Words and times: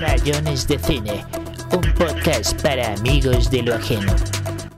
Rayones 0.00 0.66
de 0.66 0.78
Cine, 0.78 1.24
un 1.70 1.94
podcast 1.94 2.62
para 2.62 2.94
amigos 2.94 3.50
de 3.50 3.62
lo 3.62 3.74
ajeno. 3.74 4.14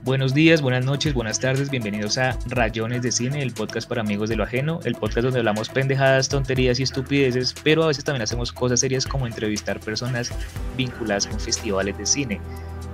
Buenos 0.01 0.33
días, 0.33 0.61
buenas 0.61 0.83
noches, 0.83 1.13
buenas 1.13 1.39
tardes, 1.39 1.69
bienvenidos 1.69 2.17
a 2.17 2.37
Rayones 2.47 3.01
de 3.01 3.13
Cine, 3.13 3.41
el 3.41 3.53
podcast 3.53 3.87
para 3.87 4.01
amigos 4.01 4.27
de 4.27 4.35
lo 4.35 4.43
ajeno, 4.43 4.81
el 4.83 4.95
podcast 4.95 5.23
donde 5.23 5.39
hablamos 5.39 5.69
pendejadas, 5.69 6.27
tonterías 6.27 6.81
y 6.81 6.83
estupideces, 6.83 7.55
pero 7.63 7.83
a 7.83 7.87
veces 7.87 8.03
también 8.03 8.23
hacemos 8.23 8.51
cosas 8.51 8.81
serias 8.81 9.05
como 9.07 9.25
entrevistar 9.25 9.79
personas 9.79 10.33
vinculadas 10.75 11.25
con 11.25 11.39
festivales 11.39 11.97
de 11.97 12.05
cine. 12.05 12.41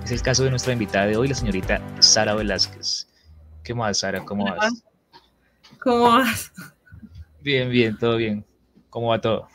Es 0.04 0.12
el 0.12 0.22
caso 0.22 0.44
de 0.44 0.50
nuestra 0.50 0.74
invitada 0.74 1.06
de 1.06 1.16
hoy, 1.16 1.26
la 1.26 1.34
señorita 1.34 1.80
Sara 1.98 2.36
Velázquez. 2.36 3.08
¿Qué 3.64 3.74
más, 3.74 3.98
Sara? 3.98 4.24
¿Cómo 4.24 4.44
vas? 4.44 4.84
¿Cómo 5.80 6.02
vas? 6.02 6.52
Bien, 7.40 7.68
bien, 7.68 7.98
todo 7.98 8.16
bien. 8.16 8.44
¿Cómo 8.90 9.08
va 9.08 9.20
todo? 9.20 9.48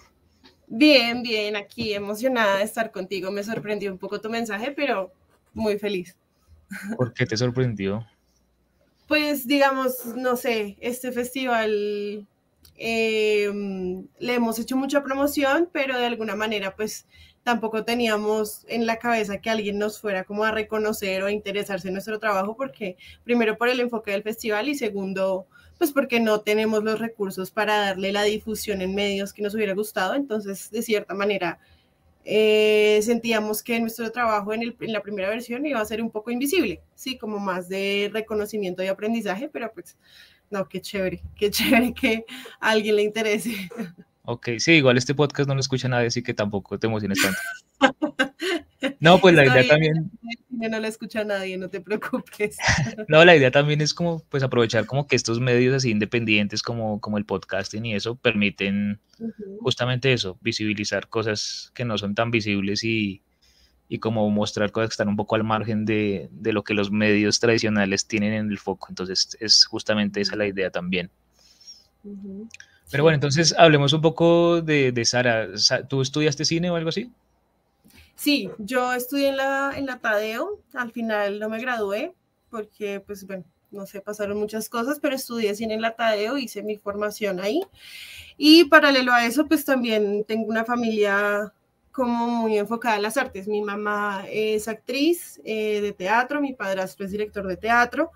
Bien, 0.68 1.22
bien, 1.22 1.56
aquí 1.56 1.94
emocionada 1.94 2.58
de 2.58 2.64
estar 2.64 2.92
contigo. 2.92 3.32
Me 3.32 3.44
sorprendió 3.44 3.92
un 3.92 3.98
poco 3.98 4.20
tu 4.20 4.30
mensaje, 4.30 4.72
pero 4.72 5.12
muy 5.54 5.78
feliz. 5.78 6.16
¿Por 6.98 7.14
qué 7.14 7.26
te 7.26 7.38
sorprendió? 7.38 8.06
Pues 9.08 9.48
digamos, 9.48 10.06
no 10.16 10.36
sé, 10.36 10.78
este 10.80 11.12
festival 11.12 12.28
em, 12.78 14.08
le 14.20 14.34
hemos 14.34 14.58
hecho 14.58 14.76
mucha 14.76 15.04
promoción, 15.04 15.70
pero 15.72 15.98
de 15.98 16.06
alguna 16.06 16.36
manera 16.36 16.76
pues 16.76 17.06
tampoco 17.44 17.86
teníamos 17.86 18.66
en 18.68 18.88
la 18.88 18.98
cabeza 18.98 19.40
que 19.40 19.52
alguien 19.52 19.78
nos 19.78 20.02
fuera 20.02 20.24
como 20.24 20.44
a 20.44 20.52
reconocer 20.52 21.22
o 21.22 21.28
a 21.28 21.32
interesarse 21.32 21.90
en 21.90 21.94
nuestro 21.94 22.18
trabajo, 22.18 22.58
porque 22.58 22.98
primero 23.24 23.58
por 23.60 23.70
el 23.70 23.80
enfoque 23.80 24.12
del 24.12 24.24
festival 24.24 24.68
y 24.68 24.76
segundo 24.76 25.46
pues 25.78 25.92
porque 25.92 26.20
no 26.20 26.42
tenemos 26.42 26.84
los 26.84 27.00
recursos 27.00 27.52
para 27.52 27.78
darle 27.78 28.12
la 28.12 28.24
difusión 28.24 28.82
en 28.82 28.96
medios 28.96 29.34
que 29.34 29.42
nos 29.42 29.56
hubiera 29.56 29.74
gustado, 29.74 30.16
entonces 30.16 30.72
de 30.72 30.82
cierta 30.82 31.14
manera 31.14 31.60
eh, 32.24 33.00
sentíamos 33.04 33.62
que 33.62 33.80
nuestro 33.80 34.12
trabajo 34.12 34.54
en, 34.54 34.76
en, 34.80 34.94
la 34.94 35.02
primera 35.02 35.30
versión 35.30 35.66
iba 35.66 35.80
a 35.80 35.86
ser 35.86 36.02
un 36.02 36.10
poco 36.10 36.32
invisible, 36.32 36.82
sí, 36.96 37.18
como 37.18 37.40
más 37.40 37.70
de 37.70 38.10
reconocimiento 38.12 38.84
y 38.84 38.88
aprendizaje, 38.88 39.50
pero 39.52 39.72
pues 39.74 39.96
no, 40.50 40.68
qué 40.68 40.82
chévere, 40.82 41.22
qué 41.36 41.52
chévere 41.52 41.94
que 41.94 42.26
a 42.60 42.72
alguien 42.72 42.96
le 42.96 43.04
interese. 43.04 43.70
Ok, 44.26 44.50
sí, 44.58 44.74
igual 44.74 44.98
este 44.98 45.14
podcast 45.14 45.48
no 45.48 45.56
lo 45.56 45.62
escucha 45.62 45.88
nadie, 45.88 46.08
así 46.08 46.24
que 46.24 46.34
tampoco 46.34 46.80
te 46.80 46.88
emociones 46.88 47.20
tanto. 47.22 47.40
No, 49.00 49.20
pues 49.20 49.36
la 49.36 49.46
idea 49.46 49.68
también... 49.68 50.12
No 50.50 50.80
lo 50.80 50.88
escucha 50.88 51.24
nadie, 51.24 51.58
no 51.58 51.70
te 51.70 51.82
preocupes. 51.82 52.58
No, 53.08 53.24
la 53.24 53.36
idea 53.36 53.52
también 53.52 53.82
es 53.82 53.94
como, 53.94 54.24
pues 54.30 54.42
aprovechar 54.42 54.86
como 54.86 55.08
que 55.08 55.16
estos 55.16 55.40
medios 55.40 55.76
así 55.76 55.92
independientes 55.92 56.64
como, 56.64 57.00
como 57.00 57.18
el 57.18 57.26
podcasting 57.26 57.86
y 57.86 57.96
eso 57.96 58.16
permiten 58.16 59.00
justamente 59.60 60.14
eso, 60.14 60.38
visibilizar 60.42 61.08
cosas 61.08 61.72
que 61.74 61.86
no 61.86 61.98
son 61.98 62.16
tan 62.16 62.32
visibles 62.32 62.84
y, 62.84 63.22
y 63.90 64.00
como 64.00 64.30
mostrar 64.30 64.72
cosas 64.72 64.90
que 64.90 64.94
están 64.94 65.10
un 65.10 65.18
poco 65.18 65.36
al 65.36 65.44
margen 65.44 65.86
de, 65.86 66.30
de, 66.32 66.54
lo 66.54 66.64
que 66.64 66.74
los 66.74 66.90
medios 66.92 67.40
tradicionales 67.40 68.08
tienen 68.08 68.34
en 68.34 68.50
el 68.50 68.58
foco. 68.58 68.88
Entonces 68.90 69.38
es 69.40 69.66
justamente 69.66 70.22
esa 70.22 70.36
la 70.36 70.48
idea 70.48 70.72
también. 70.72 71.12
Pero 72.92 73.04
bueno, 73.04 73.16
entonces 73.16 73.54
hablemos 73.58 73.94
un 73.94 74.02
poco 74.02 74.62
de, 74.62 74.92
de 74.92 75.06
Sara. 75.06 75.48
¿Tú 75.88 76.02
estudiaste 76.02 76.46
cine 76.46 76.70
o 76.70 76.76
algo 76.76 76.90
así? 76.90 77.12
Sí, 78.16 78.50
yo 78.58 78.94
estudié 78.94 79.30
en 79.30 79.38
la, 79.38 79.74
en 79.76 79.86
la 79.86 80.00
Tadeo, 80.00 80.60
al 80.74 80.92
final 80.92 81.40
no 81.40 81.50
me 81.50 81.60
gradué 81.60 82.14
porque, 82.50 83.02
pues 83.02 83.28
bueno, 83.28 83.44
no 83.72 83.86
sé, 83.86 84.00
pasaron 84.00 84.38
muchas 84.38 84.70
cosas, 84.70 85.00
pero 85.02 85.16
estudié 85.16 85.54
cine 85.56 85.74
en 85.74 85.82
la 85.82 85.96
Tadeo, 85.96 86.38
hice 86.38 86.64
mi 86.64 86.78
formación 86.78 87.42
ahí. 87.42 87.62
Y 88.38 88.66
paralelo 88.66 89.12
a 89.14 89.26
eso, 89.26 89.46
pues 89.48 89.66
también 89.66 90.24
tengo 90.26 90.46
una 90.46 90.64
familia 90.64 91.54
como 91.92 92.28
muy 92.28 92.58
enfocada 92.58 92.96
en 92.96 93.02
las 93.02 93.18
artes. 93.18 93.48
Mi 93.48 93.62
mamá 93.62 94.26
es 94.30 94.68
actriz 94.68 95.42
eh, 95.44 95.82
de 95.82 95.92
teatro, 95.92 96.42
mi 96.42 96.54
padrastro 96.54 97.06
es 97.06 97.12
director 97.12 97.48
de 97.48 97.58
teatro 97.58 98.12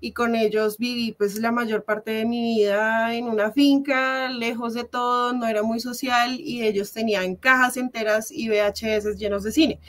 y 0.00 0.12
con 0.12 0.34
ellos 0.34 0.78
viví 0.78 1.12
pues 1.12 1.38
la 1.38 1.52
mayor 1.52 1.84
parte 1.84 2.10
de 2.10 2.24
mi 2.24 2.56
vida 2.56 3.14
en 3.14 3.26
una 3.26 3.50
finca, 3.50 4.28
lejos 4.28 4.74
de 4.74 4.84
todo, 4.84 5.32
no 5.32 5.46
era 5.46 5.62
muy 5.62 5.80
social 5.80 6.38
y 6.40 6.62
ellos 6.62 6.92
tenían 6.92 7.36
cajas 7.36 7.76
enteras 7.76 8.30
y 8.30 8.48
VHS 8.48 9.16
llenos 9.16 9.42
de 9.42 9.52
cine. 9.52 9.80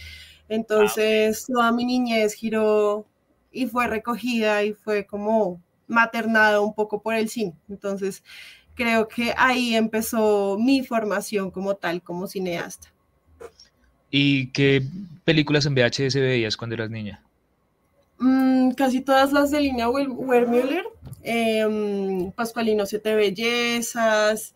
Entonces 0.50 1.46
toda 1.46 1.72
mi 1.72 1.86
niñez 1.86 2.34
giró 2.34 3.06
y 3.52 3.68
fue 3.68 3.88
recogida 3.88 4.64
y 4.64 4.74
fue 4.74 5.06
como 5.06 5.62
maternada 5.88 6.62
un 6.62 6.74
poco 6.74 7.02
por 7.02 7.16
el 7.16 7.30
cine. 7.30 7.54
Entonces 7.70 8.24
creo 8.76 9.08
que 9.08 9.34
ahí 9.36 9.76
empezó 9.76 10.58
mi 10.58 10.84
formación 10.84 11.52
como 11.52 11.76
tal, 11.76 12.02
como 12.02 12.28
cineasta. 12.28 12.94
¿Y 14.10 14.48
qué 14.52 14.84
películas 15.26 15.66
en 15.66 15.76
VHS 15.76 16.16
veías 16.16 16.56
cuando 16.56 16.76
eras 16.76 16.90
niña? 16.90 17.22
Mm, 18.20 18.72
casi 18.72 19.02
todas 19.02 19.32
las 19.32 19.52
de 19.52 19.62
línea 19.62 19.90
Wermüller, 19.90 20.86
eh, 21.24 22.32
Pascualino 22.36 22.86
Siete 22.86 23.14
Bellezas, 23.16 24.54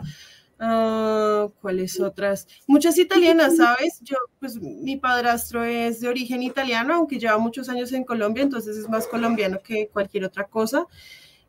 uh, 0.59 1.49
¿cuáles 1.61 1.99
otras? 1.99 2.47
Muchas 2.65 2.97
italianas, 2.97 3.57
¿sabes? 3.57 3.99
Yo, 4.01 4.17
pues 4.39 4.59
mi 4.59 4.97
padrastro 4.97 5.63
es 5.63 6.01
de 6.01 6.07
origen 6.09 6.41
italiano, 6.41 6.95
aunque 6.95 7.19
lleva 7.19 7.37
muchos 7.37 7.69
años 7.69 7.91
en 7.93 8.03
Colombia, 8.03 8.43
entonces 8.43 8.77
es 8.77 8.89
más 8.89 9.07
colombiano 9.07 9.59
que 9.61 9.89
cualquier 9.89 10.25
otra 10.25 10.45
cosa. 10.45 10.87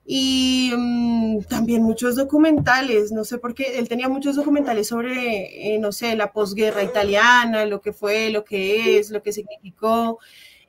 Y 0.05 0.73
um, 0.75 1.43
también 1.45 1.83
muchos 1.83 2.17
documentales, 2.17 3.13
no 3.13 3.25
sé 3.25 3.39
por 3.39 3.55
qué, 3.55 3.79
él 3.79 3.89
tenía 3.89 4.09
muchos 4.09 4.37
documentales 4.37 4.89
sobre, 4.89 5.75
eh, 5.75 5.79
no 5.79 5.93
sé, 5.93 6.17
la 6.17 6.33
posguerra 6.33 6.83
italiana, 6.83 7.65
lo 7.67 7.81
que 7.81 7.93
fue, 7.93 8.31
lo 8.31 8.45
que 8.45 8.99
es, 8.99 9.11
lo 9.11 9.23
que 9.23 9.33
significó, 9.33 10.19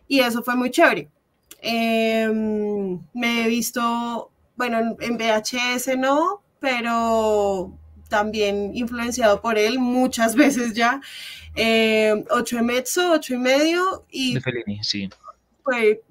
y 0.08 0.20
eso 0.20 0.44
fue 0.44 0.56
muy 0.56 0.70
chévere. 0.70 1.10
Em, 1.66 3.00
me 3.14 3.46
he 3.46 3.48
visto, 3.48 4.30
bueno, 4.58 4.98
en 5.00 5.18
VHS 5.18 5.98
no, 5.98 6.44
pero 6.60 7.74
también 8.10 8.72
influenciado 8.76 9.42
por 9.42 9.58
él 9.58 9.80
muchas 9.80 10.36
veces 10.36 10.74
ya. 10.74 11.00
Eh, 11.56 12.26
ocho 12.32 12.58
de 12.58 12.64
mezzo, 12.64 13.14
ocho 13.14 13.36
y 13.36 13.38
medio. 13.38 14.06
Y 14.12 14.34
de 14.34 14.42
Fellini, 14.42 14.84
sí. 14.84 15.10
Fue, 15.64 16.02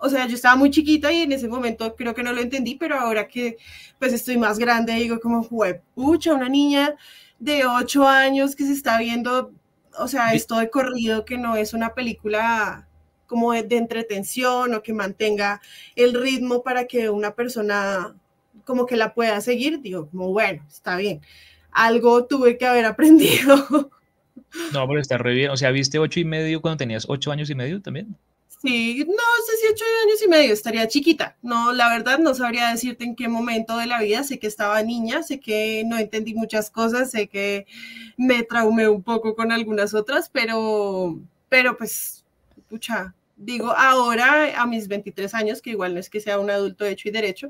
o 0.00 0.10
sea, 0.10 0.26
yo 0.26 0.34
estaba 0.34 0.56
muy 0.56 0.70
chiquita 0.70 1.10
y 1.10 1.22
en 1.22 1.32
ese 1.32 1.48
momento 1.48 1.96
creo 1.96 2.14
que 2.14 2.22
no 2.22 2.34
lo 2.34 2.42
entendí, 2.42 2.74
pero 2.74 3.00
ahora 3.00 3.26
que 3.26 3.56
pues 3.98 4.12
estoy 4.12 4.36
más 4.36 4.58
grande, 4.58 4.92
digo 4.92 5.18
como, 5.18 5.48
pucha, 5.94 6.34
una 6.34 6.50
niña 6.50 6.94
de 7.38 7.64
ocho 7.64 8.06
años 8.06 8.54
que 8.54 8.66
se 8.66 8.74
está 8.74 8.98
viendo, 8.98 9.52
o 9.98 10.08
sea, 10.08 10.34
esto 10.34 10.58
de 10.58 10.68
corrido 10.68 11.24
que 11.24 11.38
no 11.38 11.56
es 11.56 11.72
una 11.72 11.94
película 11.94 12.86
como 13.30 13.52
de, 13.52 13.76
entretención 13.76 14.74
o 14.74 14.82
que 14.82 14.92
mantenga 14.92 15.60
el 15.94 16.20
ritmo 16.20 16.64
para 16.64 16.86
que 16.86 17.10
una 17.10 17.36
persona 17.36 18.16
como 18.64 18.86
que 18.86 18.96
la 18.96 19.14
pueda 19.14 19.40
seguir, 19.40 19.80
digo, 19.80 20.08
como 20.10 20.32
bueno, 20.32 20.66
está 20.68 20.96
bien. 20.96 21.20
Algo 21.70 22.26
tuve 22.26 22.58
que 22.58 22.66
haber 22.66 22.84
aprendido. 22.86 23.88
No, 24.72 24.88
pero 24.88 25.00
está 25.00 25.16
re 25.16 25.32
bien. 25.32 25.50
O 25.50 25.56
sea, 25.56 25.70
¿viste 25.70 26.00
ocho 26.00 26.18
y 26.18 26.24
medio 26.24 26.60
cuando 26.60 26.78
tenías 26.78 27.06
ocho 27.08 27.30
años 27.30 27.48
y 27.50 27.54
medio 27.54 27.80
también? 27.80 28.16
Sí, 28.60 29.04
no 29.06 29.14
sé 29.46 29.56
si 29.58 29.72
ocho 29.72 29.84
años 30.04 30.22
y 30.22 30.28
medio, 30.28 30.52
estaría 30.52 30.88
chiquita. 30.88 31.36
No, 31.40 31.72
la 31.72 31.88
verdad 31.88 32.18
no 32.18 32.34
sabría 32.34 32.70
decirte 32.70 33.04
en 33.04 33.14
qué 33.14 33.28
momento 33.28 33.76
de 33.76 33.86
la 33.86 34.02
vida. 34.02 34.24
Sé 34.24 34.40
que 34.40 34.48
estaba 34.48 34.82
niña, 34.82 35.22
sé 35.22 35.38
que 35.38 35.84
no 35.86 35.98
entendí 35.98 36.34
muchas 36.34 36.68
cosas, 36.68 37.12
sé 37.12 37.28
que 37.28 37.66
me 38.16 38.42
traumé 38.42 38.88
un 38.88 39.04
poco 39.04 39.36
con 39.36 39.52
algunas 39.52 39.94
otras, 39.94 40.28
pero, 40.28 41.16
pero 41.48 41.76
pues, 41.78 42.24
pucha, 42.68 43.14
digo 43.40 43.72
ahora 43.76 44.60
a 44.60 44.66
mis 44.66 44.86
23 44.86 45.34
años, 45.34 45.62
que 45.62 45.70
igual 45.70 45.94
no 45.94 46.00
es 46.00 46.10
que 46.10 46.20
sea 46.20 46.38
un 46.38 46.50
adulto 46.50 46.84
hecho 46.84 47.08
y 47.08 47.12
derecho, 47.12 47.48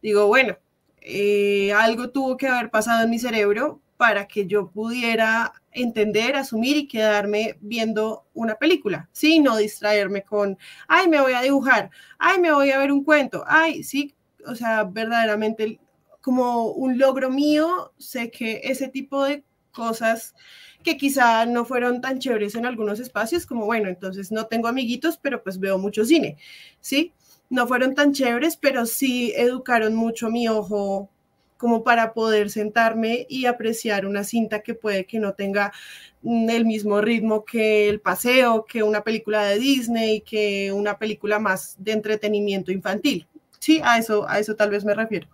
digo, 0.00 0.26
bueno, 0.26 0.56
eh, 1.00 1.72
algo 1.72 2.10
tuvo 2.10 2.36
que 2.36 2.48
haber 2.48 2.70
pasado 2.70 3.04
en 3.04 3.10
mi 3.10 3.18
cerebro 3.18 3.82
para 3.96 4.26
que 4.26 4.46
yo 4.46 4.70
pudiera 4.70 5.52
entender, 5.72 6.36
asumir 6.36 6.76
y 6.76 6.88
quedarme 6.88 7.56
viendo 7.60 8.26
una 8.34 8.56
película, 8.56 9.08
¿sí? 9.12 9.40
No 9.40 9.56
distraerme 9.56 10.22
con, 10.22 10.58
ay, 10.88 11.08
me 11.08 11.20
voy 11.20 11.32
a 11.32 11.42
dibujar, 11.42 11.90
ay, 12.18 12.40
me 12.40 12.52
voy 12.52 12.70
a 12.70 12.78
ver 12.78 12.92
un 12.92 13.04
cuento, 13.04 13.44
ay, 13.46 13.82
sí, 13.82 14.14
o 14.46 14.54
sea, 14.54 14.84
verdaderamente 14.84 15.80
como 16.20 16.68
un 16.68 16.98
logro 16.98 17.30
mío, 17.30 17.92
sé 17.98 18.30
que 18.30 18.60
ese 18.64 18.88
tipo 18.88 19.24
de 19.24 19.44
cosas 19.72 20.34
que 20.84 20.96
quizá 20.96 21.46
no 21.46 21.64
fueron 21.64 22.00
tan 22.00 22.20
chéveres 22.20 22.54
en 22.54 22.66
algunos 22.66 23.00
espacios, 23.00 23.46
como 23.46 23.66
bueno, 23.66 23.88
entonces 23.88 24.30
no 24.30 24.46
tengo 24.46 24.68
amiguitos, 24.68 25.18
pero 25.18 25.42
pues 25.42 25.58
veo 25.58 25.78
mucho 25.78 26.04
cine, 26.04 26.36
¿sí? 26.80 27.12
No 27.50 27.66
fueron 27.66 27.94
tan 27.94 28.12
chéveres, 28.12 28.56
pero 28.56 28.86
sí 28.86 29.32
educaron 29.36 29.94
mucho 29.94 30.30
mi 30.30 30.48
ojo 30.48 31.10
como 31.56 31.82
para 31.82 32.12
poder 32.12 32.50
sentarme 32.50 33.26
y 33.28 33.46
apreciar 33.46 34.06
una 34.06 34.24
cinta 34.24 34.60
que 34.60 34.74
puede 34.74 35.06
que 35.06 35.18
no 35.18 35.32
tenga 35.34 35.72
mm, 36.22 36.50
el 36.50 36.66
mismo 36.66 37.00
ritmo 37.00 37.44
que 37.44 37.88
el 37.88 38.00
paseo, 38.00 38.66
que 38.66 38.82
una 38.82 39.02
película 39.02 39.44
de 39.44 39.58
Disney, 39.58 40.20
que 40.20 40.72
una 40.72 40.98
película 40.98 41.38
más 41.38 41.76
de 41.78 41.92
entretenimiento 41.92 42.70
infantil. 42.72 43.26
Sí, 43.58 43.80
a 43.82 43.98
eso, 43.98 44.28
a 44.28 44.38
eso 44.38 44.56
tal 44.56 44.70
vez 44.70 44.84
me 44.84 44.94
refiero. 44.94 45.26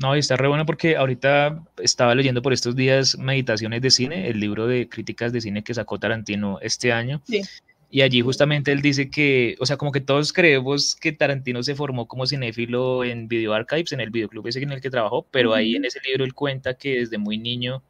No, 0.00 0.16
y 0.16 0.18
está 0.18 0.36
re 0.36 0.48
bueno 0.48 0.64
porque 0.64 0.96
ahorita 0.96 1.62
estaba 1.82 2.14
leyendo 2.14 2.40
por 2.40 2.54
estos 2.54 2.74
días 2.74 3.18
Meditaciones 3.18 3.82
de 3.82 3.90
Cine, 3.90 4.28
el 4.28 4.40
libro 4.40 4.66
de 4.66 4.88
críticas 4.88 5.30
de 5.30 5.42
cine 5.42 5.62
que 5.62 5.74
sacó 5.74 5.98
Tarantino 5.98 6.58
este 6.62 6.90
año. 6.90 7.20
Sí. 7.26 7.42
Y 7.90 8.00
allí 8.00 8.22
justamente 8.22 8.72
él 8.72 8.80
dice 8.80 9.10
que, 9.10 9.56
o 9.58 9.66
sea, 9.66 9.76
como 9.76 9.92
que 9.92 10.00
todos 10.00 10.32
creemos 10.32 10.94
que 10.94 11.12
Tarantino 11.12 11.62
se 11.62 11.74
formó 11.74 12.06
como 12.06 12.24
cinéfilo 12.24 13.04
en 13.04 13.28
Video 13.28 13.52
Archives, 13.52 13.92
en 13.92 14.00
el 14.00 14.10
videoclub 14.10 14.46
ese 14.46 14.62
en 14.62 14.72
el 14.72 14.80
que 14.80 14.90
trabajó, 14.90 15.26
pero 15.30 15.52
ahí 15.52 15.74
en 15.74 15.84
ese 15.84 16.00
libro 16.06 16.24
él 16.24 16.32
cuenta 16.32 16.74
que 16.74 17.00
desde 17.00 17.18
muy 17.18 17.36
niño 17.36 17.82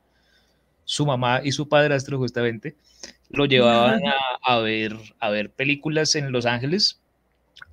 su 0.84 1.06
mamá 1.06 1.42
y 1.44 1.52
su 1.52 1.68
padrastro 1.68 2.18
justamente 2.18 2.74
lo 3.28 3.44
llevaban 3.44 4.00
a, 4.42 4.58
ver, 4.58 4.96
a 5.20 5.30
ver 5.30 5.50
películas 5.50 6.16
en 6.16 6.32
Los 6.32 6.46
Ángeles 6.46 6.98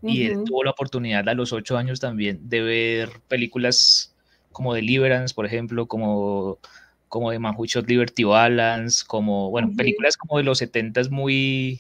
y 0.04 0.26
él 0.26 0.44
tuvo 0.46 0.64
la 0.64 0.72
oportunidad 0.72 1.28
a 1.28 1.34
los 1.34 1.54
ocho 1.54 1.78
años 1.78 2.00
también 2.00 2.48
de 2.50 2.62
ver 2.62 3.10
películas 3.28 4.14
como 4.58 4.74
Deliverance, 4.74 5.36
por 5.36 5.46
ejemplo, 5.46 5.86
como, 5.86 6.58
como 7.10 7.30
de 7.30 7.38
Man 7.38 7.54
Who 7.56 7.68
Shot 7.68 7.88
Liberty 7.88 8.24
Balance, 8.24 9.06
como, 9.06 9.52
bueno, 9.52 9.72
películas 9.78 10.18
como 10.18 10.40
de 10.40 10.44
los 10.44 10.58
setentas 10.58 11.12
muy 11.12 11.80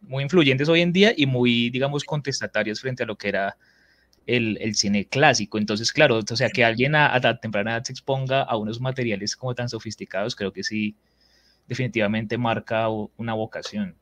muy 0.00 0.22
influyentes 0.22 0.70
hoy 0.70 0.80
en 0.80 0.92
día 0.92 1.12
y 1.14 1.26
muy, 1.26 1.68
digamos, 1.68 2.02
contestatarios 2.04 2.80
frente 2.80 3.02
a 3.02 3.06
lo 3.06 3.16
que 3.16 3.28
era 3.28 3.58
el, 4.26 4.56
el 4.62 4.74
cine 4.74 5.04
clásico. 5.06 5.58
Entonces, 5.58 5.92
claro, 5.92 6.18
o 6.18 6.36
sea, 6.36 6.48
que 6.48 6.64
alguien 6.64 6.94
a, 6.94 7.14
a, 7.14 7.40
temprana 7.40 7.72
edad 7.72 7.84
se 7.84 7.92
exponga 7.92 8.42
a 8.42 8.56
unos 8.56 8.80
materiales 8.80 9.36
como 9.36 9.54
tan 9.54 9.68
sofisticados, 9.68 10.34
creo 10.34 10.50
que 10.50 10.64
sí, 10.64 10.96
definitivamente 11.68 12.38
marca 12.38 12.88
una 12.88 13.34
vocación. 13.34 13.96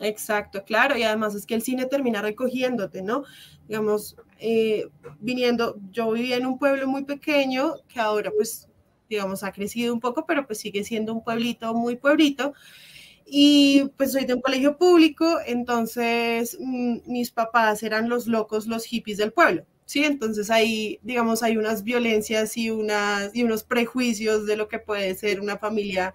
exacto, 0.00 0.64
claro, 0.64 0.98
y 0.98 1.02
además 1.02 1.34
es 1.34 1.46
que 1.46 1.54
el 1.54 1.62
cine 1.62 1.86
termina 1.86 2.20
recogiéndote, 2.20 3.00
¿no? 3.00 3.24
Digamos, 3.68 4.16
eh, 4.38 4.88
viniendo, 5.20 5.76
yo 5.92 6.10
vivía 6.12 6.36
en 6.36 6.46
un 6.46 6.58
pueblo 6.58 6.86
muy 6.88 7.04
pequeño 7.04 7.74
que 7.88 8.00
ahora 8.00 8.30
pues, 8.36 8.68
digamos, 9.08 9.42
ha 9.44 9.52
crecido 9.52 9.94
un 9.94 10.00
poco, 10.00 10.26
pero 10.26 10.46
pues 10.46 10.58
sigue 10.58 10.84
siendo 10.84 11.12
un 11.12 11.22
pueblito 11.22 11.74
muy 11.74 11.96
pueblito, 11.96 12.54
y 13.26 13.84
pues 13.96 14.12
soy 14.12 14.24
de 14.26 14.34
un 14.34 14.40
colegio 14.40 14.76
público, 14.76 15.38
entonces 15.46 16.58
mm, 16.60 16.98
mis 17.06 17.30
papás 17.30 17.82
eran 17.82 18.08
los 18.08 18.26
locos, 18.26 18.66
los 18.66 18.84
hippies 18.84 19.18
del 19.18 19.32
pueblo. 19.32 19.64
Sí, 19.86 20.04
entonces 20.04 20.50
ahí, 20.50 20.98
digamos, 21.02 21.42
hay 21.42 21.56
unas 21.56 21.84
violencias 21.84 22.56
y, 22.56 22.70
unas, 22.70 23.34
y 23.34 23.44
unos 23.44 23.64
prejuicios 23.64 24.46
de 24.46 24.56
lo 24.56 24.68
que 24.68 24.78
puede 24.78 25.14
ser 25.14 25.40
una 25.40 25.58
familia, 25.58 26.14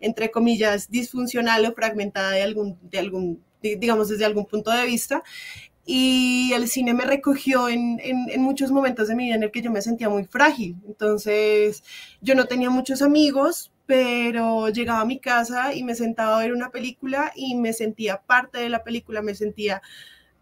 entre 0.00 0.30
comillas, 0.30 0.90
disfuncional 0.90 1.66
o 1.66 1.74
fragmentada 1.74 2.32
de 2.32 2.42
algún, 2.42 2.78
de 2.82 2.98
algún 2.98 3.42
digamos, 3.60 4.08
desde 4.08 4.24
algún 4.24 4.46
punto 4.46 4.70
de 4.70 4.86
vista. 4.86 5.22
Y 5.90 6.52
el 6.52 6.68
cine 6.68 6.92
me 6.92 7.06
recogió 7.06 7.66
en, 7.66 7.98
en, 8.02 8.42
muchos 8.42 8.70
momentos 8.70 9.08
de 9.08 9.14
mi 9.14 9.24
vida 9.24 9.36
en 9.36 9.44
el 9.44 9.50
que 9.50 9.62
yo 9.62 9.70
me 9.70 9.80
sentía 9.80 10.10
muy 10.10 10.24
frágil. 10.24 10.76
Entonces, 10.86 11.82
yo 12.20 12.34
no 12.34 12.44
tenía 12.44 12.68
muchos 12.68 13.00
amigos, 13.00 13.72
pero 13.86 14.68
llegaba 14.68 15.00
a 15.00 15.06
mi 15.06 15.18
casa 15.18 15.72
y 15.72 15.84
me 15.84 15.94
sentaba 15.94 16.36
a 16.36 16.40
ver 16.40 16.52
una 16.52 16.68
película 16.68 17.32
y 17.34 17.54
me 17.54 17.72
sentía 17.72 18.20
parte 18.20 18.58
de 18.58 18.68
la 18.68 18.84
película, 18.84 19.22
me 19.22 19.34
sentía 19.34 19.80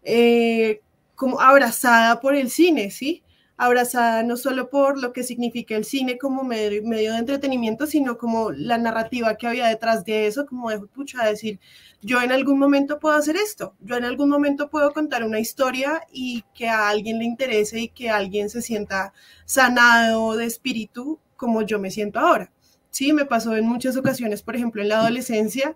eh, 0.03 0.81
como 1.15 1.39
abrazada 1.39 2.19
por 2.19 2.35
el 2.35 2.49
cine, 2.49 2.91
¿sí? 2.91 3.23
Abrazada 3.57 4.21
no 4.21 4.37
solo 4.37 4.69
por 4.69 5.01
lo 5.01 5.13
que 5.13 5.23
significa 5.23 5.75
el 5.75 5.83
cine 5.83 6.19
como 6.19 6.43
medio, 6.43 6.83
de 6.83 7.17
entretenimiento, 7.17 7.87
sino 7.87 8.17
como 8.17 8.51
la 8.51 8.77
narrativa 8.77 9.35
que 9.35 9.47
había 9.47 9.67
detrás 9.67 10.05
de 10.05 10.27
eso, 10.27 10.45
como 10.45 10.69
de 10.69 10.79
pucha, 10.79 11.25
decir, 11.25 11.59
yo 12.01 12.21
en 12.21 12.31
algún 12.31 12.59
momento 12.59 12.99
puedo 12.99 13.15
hacer 13.15 13.35
esto, 13.35 13.73
yo 13.81 13.97
en 13.97 14.05
algún 14.05 14.29
momento 14.29 14.69
puedo 14.69 14.93
contar 14.93 15.23
una 15.23 15.39
historia 15.39 16.01
y 16.11 16.43
que 16.53 16.69
a 16.69 16.87
alguien 16.89 17.17
le 17.17 17.25
interese 17.25 17.79
y 17.79 17.89
que 17.89 18.11
alguien 18.11 18.49
se 18.49 18.61
sienta 18.61 19.13
sanado 19.45 20.35
de 20.35 20.45
espíritu 20.45 21.19
como 21.35 21.63
yo 21.63 21.79
me 21.79 21.91
siento 21.91 22.19
ahora. 22.19 22.51
Sí, 22.91 23.13
me 23.13 23.25
pasó 23.25 23.55
en 23.55 23.67
muchas 23.67 23.97
ocasiones, 23.97 24.41
por 24.41 24.55
ejemplo, 24.55 24.81
en 24.81 24.89
la 24.89 24.99
adolescencia. 24.99 25.75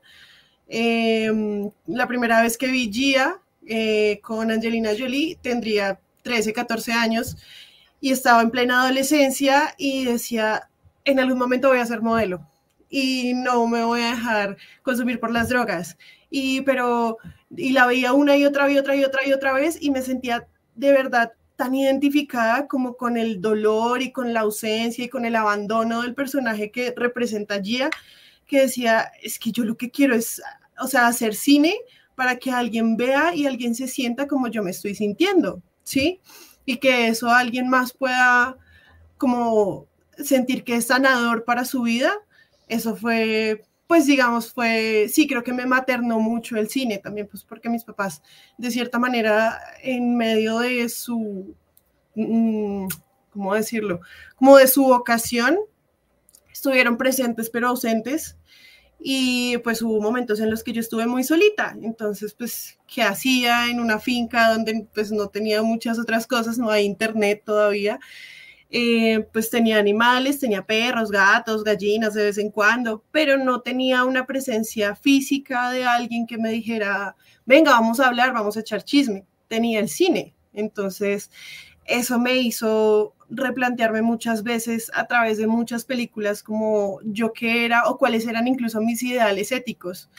Em, 0.67 1.69
la 1.85 2.07
primera 2.07 2.41
vez 2.41 2.57
que 2.57 2.67
vi 2.67 2.91
Gia 2.91 3.41
eh, 3.67 4.19
con 4.23 4.51
Angelina 4.51 4.91
Jolie 4.97 5.37
tendría 5.41 5.99
13, 6.23 6.53
14 6.53 6.93
años 6.93 7.37
y 8.01 8.11
estaba 8.11 8.41
en 8.41 8.51
plena 8.51 8.81
adolescencia 8.81 9.73
y 9.77 10.05
decía, 10.05 10.69
en 11.05 11.19
algún 11.19 11.37
momento 11.39 11.69
voy 11.69 11.79
a 11.79 11.85
ser 11.85 12.01
modelo 12.01 12.45
y 12.89 13.33
no 13.35 13.65
me 13.67 13.83
voy 13.83 14.01
a 14.01 14.11
dejar 14.11 14.57
consumir 14.83 15.19
por 15.19 15.31
las 15.31 15.49
drogas. 15.49 15.97
Y 16.29 16.61
pero 16.61 17.17
y 17.55 17.71
la 17.71 17.85
veía 17.85 18.13
una 18.13 18.35
y 18.35 18.45
otra 18.45 18.69
y 18.69 18.77
otra 18.77 18.95
y 18.95 19.03
otra 19.03 19.25
y 19.25 19.33
otra 19.33 19.53
vez 19.53 19.77
y 19.81 19.91
me 19.91 20.01
sentía 20.01 20.47
de 20.75 20.91
verdad 20.91 21.31
tan 21.55 21.75
identificada 21.75 22.67
como 22.67 22.97
con 22.97 23.17
el 23.17 23.39
dolor 23.39 24.01
y 24.01 24.11
con 24.11 24.33
la 24.33 24.41
ausencia 24.41 25.05
y 25.05 25.09
con 25.09 25.25
el 25.25 25.35
abandono 25.35 26.01
del 26.01 26.15
personaje 26.15 26.71
que 26.71 26.93
representa 26.97 27.61
Gia, 27.61 27.89
que 28.47 28.61
decía, 28.61 29.11
es 29.21 29.37
que 29.37 29.51
yo 29.51 29.63
lo 29.63 29.77
que 29.77 29.91
quiero 29.91 30.15
es, 30.15 30.41
o 30.79 30.87
sea, 30.87 31.05
hacer 31.05 31.35
cine 31.35 31.75
para 32.15 32.37
que 32.37 32.51
alguien 32.51 32.97
vea 32.97 33.35
y 33.35 33.45
alguien 33.45 33.75
se 33.75 33.87
sienta 33.87 34.27
como 34.27 34.47
yo 34.47 34.63
me 34.63 34.71
estoy 34.71 34.95
sintiendo, 34.95 35.61
¿sí? 35.83 36.19
Y 36.65 36.77
que 36.77 37.07
eso 37.07 37.29
alguien 37.29 37.69
más 37.69 37.93
pueda 37.93 38.57
como 39.17 39.87
sentir 40.17 40.63
que 40.63 40.75
es 40.75 40.87
sanador 40.87 41.43
para 41.43 41.65
su 41.65 41.83
vida. 41.83 42.13
Eso 42.67 42.95
fue 42.95 43.63
pues 43.91 44.05
digamos, 44.05 44.53
fue, 44.53 45.09
sí, 45.09 45.27
creo 45.27 45.43
que 45.43 45.51
me 45.51 45.65
maternó 45.65 46.17
mucho 46.21 46.55
el 46.55 46.69
cine 46.69 46.97
también, 46.97 47.27
pues 47.27 47.43
porque 47.43 47.67
mis 47.67 47.83
papás, 47.83 48.23
de 48.57 48.71
cierta 48.71 48.99
manera, 48.99 49.59
en 49.83 50.15
medio 50.15 50.59
de 50.59 50.87
su, 50.87 51.53
mm, 52.15 52.87
¿cómo 53.31 53.53
decirlo? 53.53 53.99
Como 54.37 54.55
de 54.55 54.67
su 54.69 54.83
vocación, 54.83 55.57
estuvieron 56.49 56.95
presentes 56.95 57.49
pero 57.49 57.67
ausentes. 57.67 58.37
Y 59.03 59.57
pues 59.59 59.81
hubo 59.81 59.99
momentos 59.99 60.39
en 60.39 60.51
los 60.51 60.63
que 60.63 60.73
yo 60.73 60.79
estuve 60.79 61.07
muy 61.07 61.23
solita, 61.23 61.75
entonces 61.81 62.35
pues, 62.35 62.77
¿qué 62.85 63.01
hacía 63.01 63.67
en 63.69 63.79
una 63.79 63.99
finca 63.99 64.51
donde 64.51 64.87
pues 64.93 65.11
no 65.11 65.27
tenía 65.27 65.63
muchas 65.63 65.97
otras 65.97 66.27
cosas, 66.27 66.59
no 66.59 66.69
hay 66.69 66.85
internet 66.85 67.41
todavía? 67.43 67.99
Eh, 68.73 69.27
pues 69.33 69.49
tenía 69.49 69.79
animales, 69.79 70.39
tenía 70.39 70.65
perros, 70.65 71.11
gatos, 71.11 71.63
gallinas 71.63 72.13
de 72.13 72.25
vez 72.25 72.37
en 72.37 72.51
cuando, 72.51 73.03
pero 73.11 73.37
no 73.37 73.61
tenía 73.61 74.05
una 74.05 74.25
presencia 74.25 74.95
física 74.95 75.71
de 75.71 75.83
alguien 75.83 76.25
que 76.25 76.37
me 76.37 76.51
dijera, 76.51 77.17
venga, 77.45 77.71
vamos 77.71 77.99
a 77.99 78.07
hablar, 78.07 78.33
vamos 78.33 78.55
a 78.55 78.61
echar 78.61 78.83
chisme. 78.83 79.25
Tenía 79.49 79.79
el 79.79 79.89
cine. 79.89 80.33
Entonces, 80.53 81.31
eso 81.85 82.17
me 82.19 82.37
hizo 82.37 83.13
replantearme 83.31 84.01
muchas 84.01 84.43
veces 84.43 84.91
a 84.93 85.07
través 85.07 85.37
de 85.37 85.47
muchas 85.47 85.85
películas 85.85 86.43
como 86.43 86.99
yo 87.03 87.33
qué 87.33 87.65
era 87.65 87.87
o 87.87 87.97
cuáles 87.97 88.27
eran 88.27 88.47
incluso 88.47 88.81
mis 88.81 89.01
ideales 89.01 89.51
éticos. 89.51 90.09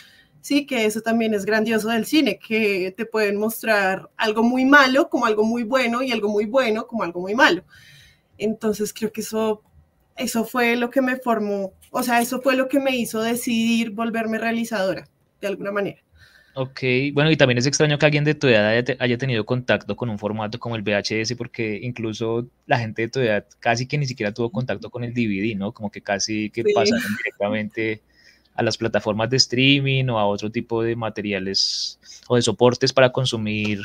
Sí, 0.41 0.67
que 0.67 0.87
eso 0.87 1.03
también 1.03 1.35
es 1.35 1.45
grandioso 1.45 1.89
del 1.89 2.05
cine, 2.05 2.39
que 2.39 2.93
te 2.97 3.07
pueden 3.07 3.37
mostrar 3.37 4.11
algo 4.17 4.43
muy 4.43 4.65
malo 4.65 5.09
como 5.09 5.27
algo 5.27 5.45
muy 5.45 5.63
bueno 5.63 6.03
y 6.03 6.11
algo 6.11 6.29
muy 6.29 6.47
bueno 6.47 6.87
como 6.89 7.05
algo 7.05 7.21
muy 7.21 7.35
malo. 7.35 7.65
Entonces 8.39 8.93
creo 8.93 9.13
que 9.13 9.21
eso, 9.21 9.63
eso 10.17 10.45
fue 10.45 10.75
lo 10.75 10.91
que 10.91 11.01
me 11.01 11.17
formó, 11.17 11.75
o 11.93 12.03
sea, 12.03 12.21
eso 12.21 12.41
fue 12.41 12.57
lo 12.57 12.69
que 12.69 12.81
me 12.81 12.97
hizo 12.97 13.21
decidir 13.21 13.91
volverme 13.91 14.39
realizadora, 14.39 15.07
de 15.41 15.47
alguna 15.47 15.71
manera. 15.71 16.03
Ok, 16.55 16.81
bueno, 17.15 17.31
y 17.31 17.37
también 17.37 17.57
es 17.57 17.67
extraño 17.67 17.99
que 17.99 18.05
alguien 18.05 18.25
de 18.25 18.35
tu 18.35 18.47
edad 18.47 18.69
haya, 18.99 19.19
tenido 19.19 19.47
contacto 19.47 19.97
con 19.97 20.11
un 20.11 20.19
formato 20.19 20.59
como 20.59 20.77
el 20.77 20.83
VHS, 20.83 21.35
porque 21.37 21.81
incluso 21.83 22.47
la 22.67 22.79
gente 22.79 23.03
de 23.03 23.09
tu 23.09 23.21
edad 23.21 23.47
casi 23.59 23.87
que 23.87 23.97
ni 23.97 24.07
siquiera 24.07 24.33
tuvo 24.33 24.51
contacto 24.51 24.91
con 24.91 25.03
el 25.03 25.15
DVD, 25.15 25.57
¿no? 25.57 25.73
Como 25.73 25.91
que 25.91 26.03
casi 26.03 26.51
que 26.51 26.63
pasaron 26.75 27.03
directamente 27.17 28.03
a 28.55 28.63
las 28.63 28.77
plataformas 28.77 29.31
de 29.31 29.39
streaming 29.39 30.09
o 30.11 30.19
a 30.19 30.27
otro 30.27 30.51
tipo 30.51 30.83
de 30.83 30.95
materiales 30.95 31.99
o 32.29 32.37
de 32.37 32.43
soportes 32.43 32.93
para 32.93 33.11
consumir 33.11 33.81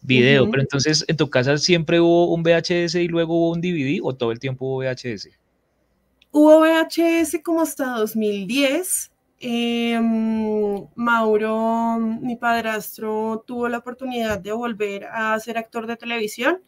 video, 0.00 0.48
pero 0.48 0.62
entonces 0.62 1.04
en 1.08 1.16
tu 1.16 1.28
casa 1.28 1.58
siempre 1.58 1.98
hubo 1.98 2.32
un 2.32 2.44
VHS 2.44 2.94
y 2.94 3.08
luego 3.08 3.34
hubo 3.34 3.50
un 3.50 3.60
DVD 3.60 3.98
o 4.02 4.14
todo 4.14 4.30
el 4.30 4.38
tiempo 4.38 4.66
hubo 4.66 4.78
VHS? 4.78 5.30
Hubo 6.30 6.60
VHS 6.60 7.38
como 7.42 7.62
hasta 7.62 7.86
2010. 7.98 9.10
Em, 9.40 10.86
Mauro, 10.96 11.98
mi 11.98 12.34
padrastro, 12.36 13.44
tuvo 13.46 13.68
la 13.68 13.78
oportunidad 13.78 14.40
de 14.40 14.52
volver 14.52 15.04
a 15.06 15.38
ser 15.38 15.56
actor 15.58 15.86
de 15.86 15.96
televisión 15.96 16.60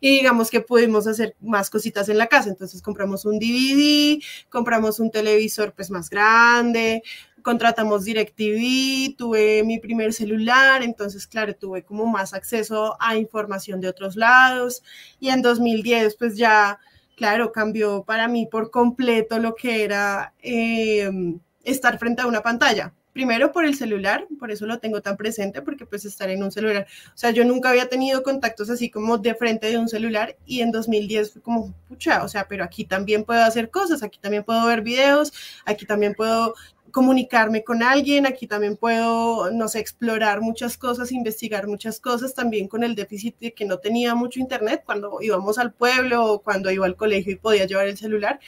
y 0.00 0.10
digamos 0.18 0.50
que 0.50 0.60
pudimos 0.60 1.06
hacer 1.06 1.36
más 1.40 1.70
cositas 1.70 2.08
en 2.10 2.18
la 2.18 2.26
casa. 2.26 2.50
Entonces 2.50 2.82
compramos 2.82 3.24
un 3.24 3.38
DVD, 3.38 4.22
compramos 4.50 5.00
un 5.00 5.10
televisor 5.10 5.72
pues 5.74 5.90
más 5.90 6.10
grande, 6.10 7.02
contratamos 7.42 8.04
DirecTV, 8.04 9.16
tuve 9.16 9.64
mi 9.64 9.78
primer 9.78 10.12
celular, 10.12 10.82
entonces, 10.82 11.26
claro, 11.26 11.54
tuve 11.54 11.84
como 11.84 12.06
más 12.06 12.34
acceso 12.34 12.96
a 13.00 13.16
información 13.16 13.80
de 13.80 13.88
otros 13.88 14.16
lados. 14.16 14.82
Y 15.20 15.30
en 15.30 15.42
2010, 15.42 16.16
pues 16.16 16.36
ya, 16.36 16.78
claro, 17.16 17.52
cambió 17.52 18.04
para 18.04 18.28
mí 18.28 18.46
por 18.46 18.70
completo 18.70 19.38
lo 19.38 19.54
que 19.54 19.84
era 19.84 20.34
em, 20.42 21.40
estar 21.64 21.98
frente 21.98 22.22
a 22.22 22.26
una 22.26 22.42
pantalla. 22.42 22.92
primero 23.12 23.50
por 23.50 23.64
el 23.64 23.74
celular, 23.74 24.26
por 24.38 24.52
eso 24.52 24.66
lo 24.66 24.78
tengo 24.78 25.02
tan 25.02 25.16
presente, 25.16 25.62
porque 25.62 25.84
pues 25.84 26.04
estar 26.04 26.30
en 26.30 26.44
un 26.44 26.52
celular, 26.52 26.86
o 27.08 27.18
sea, 27.18 27.30
yo 27.32 27.44
nunca 27.44 27.70
había 27.70 27.88
tenido 27.88 28.22
contactos 28.22 28.70
así 28.70 28.88
como 28.88 29.18
de 29.18 29.34
frente 29.34 29.66
de 29.66 29.78
un 29.78 29.88
celular 29.88 30.36
y 30.46 30.60
en 30.60 30.70
2010 30.70 31.32
fue 31.32 31.42
como, 31.42 31.74
pucha, 31.88 32.22
o 32.22 32.28
sea, 32.28 32.46
pero 32.48 32.62
aquí 32.62 32.84
también 32.84 33.24
puedo 33.24 33.42
hacer 33.42 33.68
cosas, 33.70 34.04
aquí 34.04 34.20
también 34.20 34.44
puedo 34.44 34.64
ver 34.66 34.82
videos, 34.82 35.32
aquí 35.66 35.86
también 35.86 36.14
puedo 36.14 36.54
comunicarme 36.90 37.64
con 37.64 37.82
alguien, 37.82 38.26
aquí 38.26 38.46
también 38.46 38.76
puedo, 38.76 39.50
no 39.50 39.68
sé, 39.68 39.78
explorar 39.80 40.40
muchas 40.40 40.76
cosas, 40.76 41.12
investigar 41.12 41.66
muchas 41.66 42.00
cosas, 42.00 42.34
también 42.34 42.68
con 42.68 42.84
el 42.84 42.94
déficit 42.94 43.38
de 43.38 43.52
que 43.52 43.64
no 43.64 43.78
tenía 43.78 44.14
mucho 44.14 44.40
internet 44.40 44.82
cuando 44.84 45.18
íbamos 45.20 45.58
al 45.58 45.72
pueblo 45.72 46.24
o 46.24 46.42
cuando 46.42 46.70
iba 46.70 46.86
al 46.86 46.96
colegio 46.96 47.32
y 47.32 47.36
podía 47.36 47.66
llevar 47.66 47.86
el 47.86 47.96
celular, 47.96 48.40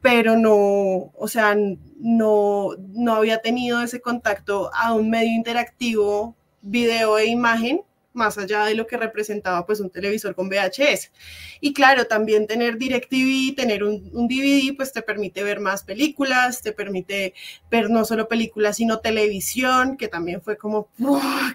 pero 0.00 0.36
no, 0.36 1.12
o 1.14 1.28
sea, 1.28 1.56
no, 1.98 2.70
no 2.78 3.14
había 3.14 3.38
tenido 3.38 3.82
ese 3.82 4.00
contacto 4.00 4.70
a 4.74 4.94
un 4.94 5.10
medio 5.10 5.32
interactivo, 5.32 6.34
video 6.62 7.18
e 7.18 7.26
imagen, 7.26 7.82
más 8.12 8.38
allá 8.38 8.64
de 8.64 8.74
lo 8.74 8.86
que 8.86 8.96
representaba 8.96 9.64
pues 9.66 9.80
un 9.80 9.90
televisor 9.90 10.34
con 10.34 10.48
VHS. 10.48 11.12
Y 11.60 11.72
claro, 11.72 12.06
también 12.06 12.46
tener 12.46 12.76
DirecTV, 12.76 13.54
tener 13.54 13.84
un, 13.84 14.28
DVD, 14.28 14.74
pues 14.76 14.92
te 14.92 15.02
permite 15.02 15.42
ver 15.42 15.60
más 15.60 15.84
películas, 15.84 16.62
te 16.62 16.72
permite 16.72 17.34
ver 17.70 17.90
no 17.90 18.04
solo 18.04 18.26
películas, 18.28 18.76
sino 18.76 19.00
televisión, 19.00 19.96
que 19.96 20.08
también 20.08 20.42
fue 20.42 20.56
como, 20.56 20.88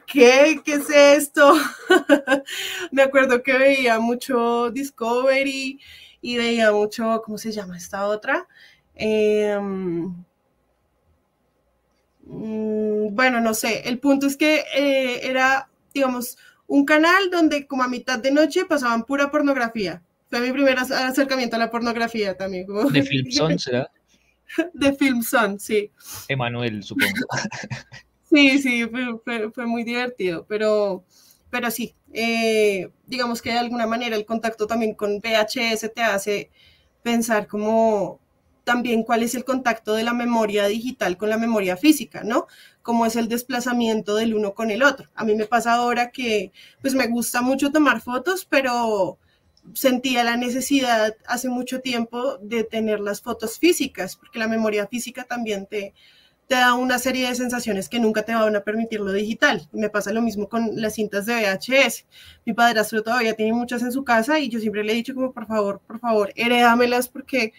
¿qué? 0.08 0.62
¿Qué 0.64 0.74
es 0.76 0.90
esto? 0.90 1.54
Me 2.92 3.02
acuerdo 3.02 3.44
que 3.44 3.58
veía 3.58 4.00
mucho 4.00 4.70
Discovery 4.72 5.80
y 6.26 6.38
veía 6.38 6.72
mucho, 6.72 7.22
¿cómo 7.24 7.38
se 7.38 7.52
llama 7.52 7.78
esta 7.78 8.08
otra? 8.08 8.48
Em, 8.96 10.08
mm, 12.26 13.14
bueno, 13.14 13.40
no 13.42 13.54
sé, 13.54 13.88
el 13.88 14.00
punto 14.00 14.26
es 14.26 14.36
que 14.36 14.64
eh, 14.76 15.20
era, 15.30 15.70
digamos, 15.94 16.40
un 16.66 16.84
canal 16.84 17.30
donde 17.30 17.68
como 17.68 17.84
a 17.84 17.88
mitad 17.88 18.18
de 18.18 18.32
noche 18.32 18.66
pasaban 18.66 19.04
pura 19.04 19.30
pornografía. 19.30 20.02
Fue 20.32 20.42
mi 20.42 20.52
primer 20.52 20.80
acercamiento 20.80 21.58
a 21.58 21.60
la 21.60 21.70
pornografía 21.70 22.36
también. 22.36 22.66
¿De 22.92 23.04
Film 23.04 23.30
Son 23.30 23.60
será? 23.60 23.92
De 24.74 24.94
Film 24.94 25.22
Son, 25.22 25.60
sí. 25.60 25.92
Emanuel, 26.28 26.82
supongo. 26.82 27.28
sí, 28.32 28.58
sí, 28.58 28.90
fue, 29.24 29.66
muy 29.68 29.84
divertido, 29.84 30.44
pero, 30.50 31.06
pero 31.52 31.70
sí, 31.70 31.94
eh, 32.18 32.90
digamos 33.06 33.42
que 33.42 33.52
de 33.52 33.60
alguna 33.60 33.86
manera 33.88 34.16
el 34.16 34.26
contacto 34.26 34.68
también 34.68 34.96
con 34.96 35.20
VHS 35.20 35.92
te 35.94 36.02
hace 36.02 36.50
pensar 37.04 37.46
como 37.46 38.22
también 38.64 39.04
cuál 39.04 39.22
es 39.22 39.36
el 39.36 39.44
contacto 39.44 39.94
de 39.94 40.04
la 40.04 40.14
memoria 40.14 40.66
digital 40.68 41.18
con 41.18 41.30
la 41.30 41.38
memoria 41.38 41.76
física, 41.78 42.24
¿no? 42.24 42.48
Cómo 42.82 43.06
es 43.06 43.18
el 43.18 43.28
desplazamiento 43.28 44.16
del 44.16 44.34
uno 44.34 44.54
con 44.54 44.72
el 44.72 44.82
otro. 44.82 45.10
A 45.14 45.26
mí 45.26 45.36
me 45.36 45.46
pasa 45.46 45.74
ahora 45.74 46.10
que 46.10 46.52
pues 46.82 46.96
me 46.96 47.08
gusta 47.08 47.42
mucho 47.42 47.72
tomar 47.72 48.02
fotos, 48.02 48.46
pero 48.46 49.20
sentía 49.74 50.24
la 50.24 50.38
necesidad 50.38 51.16
hace 51.28 51.50
mucho 51.50 51.82
tiempo 51.82 52.38
de 52.38 52.64
tener 52.64 53.02
las 53.02 53.22
fotos 53.22 53.60
físicas, 53.60 54.16
porque 54.16 54.40
la 54.40 54.48
memoria 54.48 54.88
física 54.88 55.26
también 55.26 55.68
te, 55.68 55.94
te 56.48 56.56
da 56.56 56.76
una 56.76 57.00
serie 57.00 57.28
de 57.28 57.36
sensaciones 57.36 57.90
que 57.90 58.00
nunca 58.00 58.24
te 58.24 58.36
van 58.36 58.56
a 58.56 58.62
permitir 58.62 59.00
lo 59.00 59.12
digital. 59.12 59.68
Me 59.72 59.90
pasa 59.90 60.14
lo 60.14 60.22
mismo 60.22 60.48
con 60.48 60.80
las 60.80 60.96
cintas 60.96 61.26
de 61.26 61.34
VHS. 61.34 62.06
Mi 62.46 62.54
padrastro 62.54 63.02
todavía 63.02 63.36
tiene 63.36 63.54
muchas 63.54 63.82
en 63.82 63.92
su 63.92 64.04
casa 64.04 64.40
y 64.40 64.50
yo 64.50 64.60
siempre 64.60 64.84
le 64.84 64.92
he 64.92 64.96
dicho 64.96 65.16
como, 65.16 65.32
por 65.32 65.48
favor, 65.48 65.82
por 65.86 66.00
favor, 66.00 66.32
heredámelas 66.36 67.10
porque, 67.10 67.54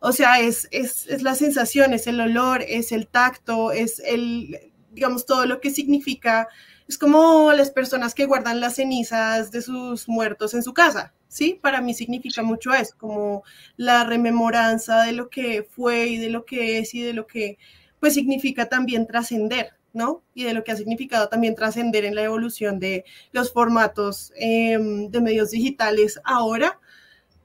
o 0.00 0.12
sea, 0.12 0.40
es, 0.40 0.68
es, 0.72 1.06
es 1.06 1.22
la 1.22 1.36
sensación, 1.36 1.92
es 1.92 2.06
el 2.08 2.20
olor, 2.20 2.62
es 2.66 2.90
el 2.90 3.06
tacto, 3.06 3.70
es 3.70 4.00
el, 4.00 4.72
digamos, 4.92 5.26
todo 5.26 5.46
lo 5.46 5.60
que 5.60 5.70
significa. 5.70 6.48
Es 6.88 6.98
como 6.98 7.52
las 7.52 7.70
personas 7.70 8.14
que 8.14 8.26
guardan 8.26 8.60
las 8.60 8.74
cenizas 8.74 9.52
de 9.52 9.62
sus 9.62 10.08
muertos 10.08 10.54
en 10.54 10.62
su 10.62 10.74
casa, 10.74 11.14
¿sí? 11.28 11.58
Para 11.62 11.80
mí 11.80 11.94
significa 11.94 12.42
mucho 12.42 12.74
eso, 12.74 12.94
como 12.98 13.44
la 13.76 14.04
rememoranza 14.04 15.02
de 15.04 15.12
lo 15.12 15.30
que 15.30 15.62
fue 15.62 16.08
y 16.08 16.18
de 16.18 16.30
lo 16.30 16.44
que 16.44 16.78
es 16.78 16.94
y 16.94 17.02
de 17.02 17.12
lo 17.12 17.26
que 17.26 17.58
pues 18.04 18.12
significa 18.12 18.68
también 18.68 19.06
trascender, 19.06 19.70
¿no? 19.94 20.22
Y 20.34 20.44
de 20.44 20.52
lo 20.52 20.62
que 20.62 20.72
ha 20.72 20.76
significado 20.76 21.30
también 21.30 21.54
trascender 21.54 22.04
en 22.04 22.14
la 22.14 22.22
evolución 22.22 22.78
de 22.78 23.02
los 23.32 23.50
formatos 23.50 24.30
em, 24.36 25.10
de 25.10 25.22
medios 25.22 25.52
digitales 25.52 26.20
ahora, 26.22 26.78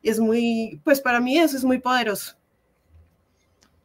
es 0.04 0.20
muy, 0.20 0.82
pues 0.84 1.00
para 1.00 1.22
mí 1.22 1.38
eso 1.38 1.56
es 1.56 1.64
muy 1.64 1.80
poderoso. 1.80 2.36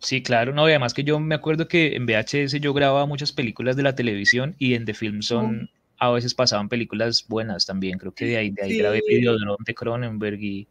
Sí, 0.01 0.21
claro, 0.21 0.53
no, 0.53 0.67
y 0.69 0.73
además 0.73 0.95
que 0.95 1.05
yo 1.05 1.21
me 1.21 1.37
acuerdo 1.37 1.69
que 1.69 1.95
en 1.95 2.07
VHS 2.07 2.55
yo 2.61 2.75
grababa 2.75 3.07
muchas 3.07 3.31
películas 3.31 3.77
de 3.77 3.85
la 3.85 3.95
televisión 3.95 4.57
y 4.59 4.75
en 4.75 4.85
The 4.85 4.95
Film 4.95 5.23
Son 5.23 5.71
a 5.99 6.11
veces 6.11 6.35
pasaban 6.35 6.69
películas 6.69 7.25
buenas 7.29 7.67
también, 7.67 7.99
creo 7.99 8.13
que 8.13 8.25
de 8.25 8.37
ahí, 8.37 8.51
de 8.51 8.65
ahí 8.65 8.79
grabé 8.79 9.01
Videodrome 9.07 9.65
de 9.65 9.75
Cronenberg 9.77 10.43
y 10.43 10.67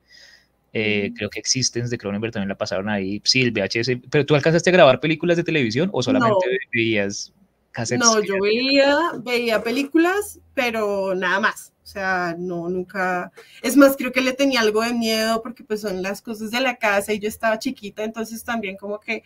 eh, 0.74 1.13
creo 1.15 1.30
que 1.30 1.39
Existence 1.39 1.92
de 1.92 2.00
Cronenberg 2.00 2.34
también 2.34 2.50
la 2.50 2.58
pasaron 2.58 2.89
ahí. 2.89 3.22
Sí, 3.24 3.44
el 3.44 3.51
VHS. 3.51 4.01
¿Pero 4.10 4.25
tú 4.25 4.34
alcanzaste 4.34 4.72
a 4.72 4.74
grabar 4.74 5.00
películas 5.00 5.38
de 5.38 5.44
televisión 5.44 5.89
o 5.94 6.01
solamente 6.01 6.46
veías 6.74 7.32
cassettes? 7.72 8.03
No, 8.03 8.22
yo 8.24 8.36
veía, 8.42 9.12
veía 9.20 9.63
películas, 9.63 10.39
pero 10.56 11.13
nada 11.13 11.39
más. 11.39 11.74
O 11.84 11.86
sea, 11.86 12.36
no, 12.39 12.70
nunca. 12.70 13.32
Es 13.62 13.77
más, 13.77 13.96
creo 13.96 14.12
que 14.12 14.22
le 14.22 14.34
tenía 14.34 14.62
algo 14.62 14.82
de 14.82 14.94
miedo 14.94 15.44
porque 15.44 15.63
pues 15.63 15.82
son 15.82 16.01
las 16.01 16.24
cosas 16.24 16.50
de 16.50 16.60
la 16.60 16.77
casa 16.77 17.13
y 17.13 17.20
yo 17.20 17.27
estaba 17.27 17.60
chiquita, 17.60 18.03
entonces 18.03 18.44
también 18.44 18.75
como 18.77 19.00
que 19.00 19.24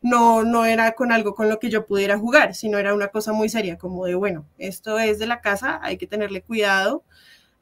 no, 0.00 0.42
no 0.42 0.64
era 0.64 0.92
con 0.92 1.12
algo 1.12 1.34
con 1.34 1.48
lo 1.48 1.58
que 1.58 1.70
yo 1.70 1.86
pudiera 1.86 2.18
jugar, 2.18 2.54
sino 2.54 2.78
era 2.78 2.94
una 2.94 3.08
cosa 3.08 3.32
muy 3.32 3.48
seria, 3.48 3.76
como 3.78 4.06
de, 4.06 4.14
bueno, 4.14 4.46
esto 4.58 4.98
es 4.98 5.18
de 5.18 5.26
la 5.26 5.40
casa, 5.40 5.78
hay 5.82 5.98
que 5.98 6.06
tenerle 6.06 6.42
cuidado 6.42 7.04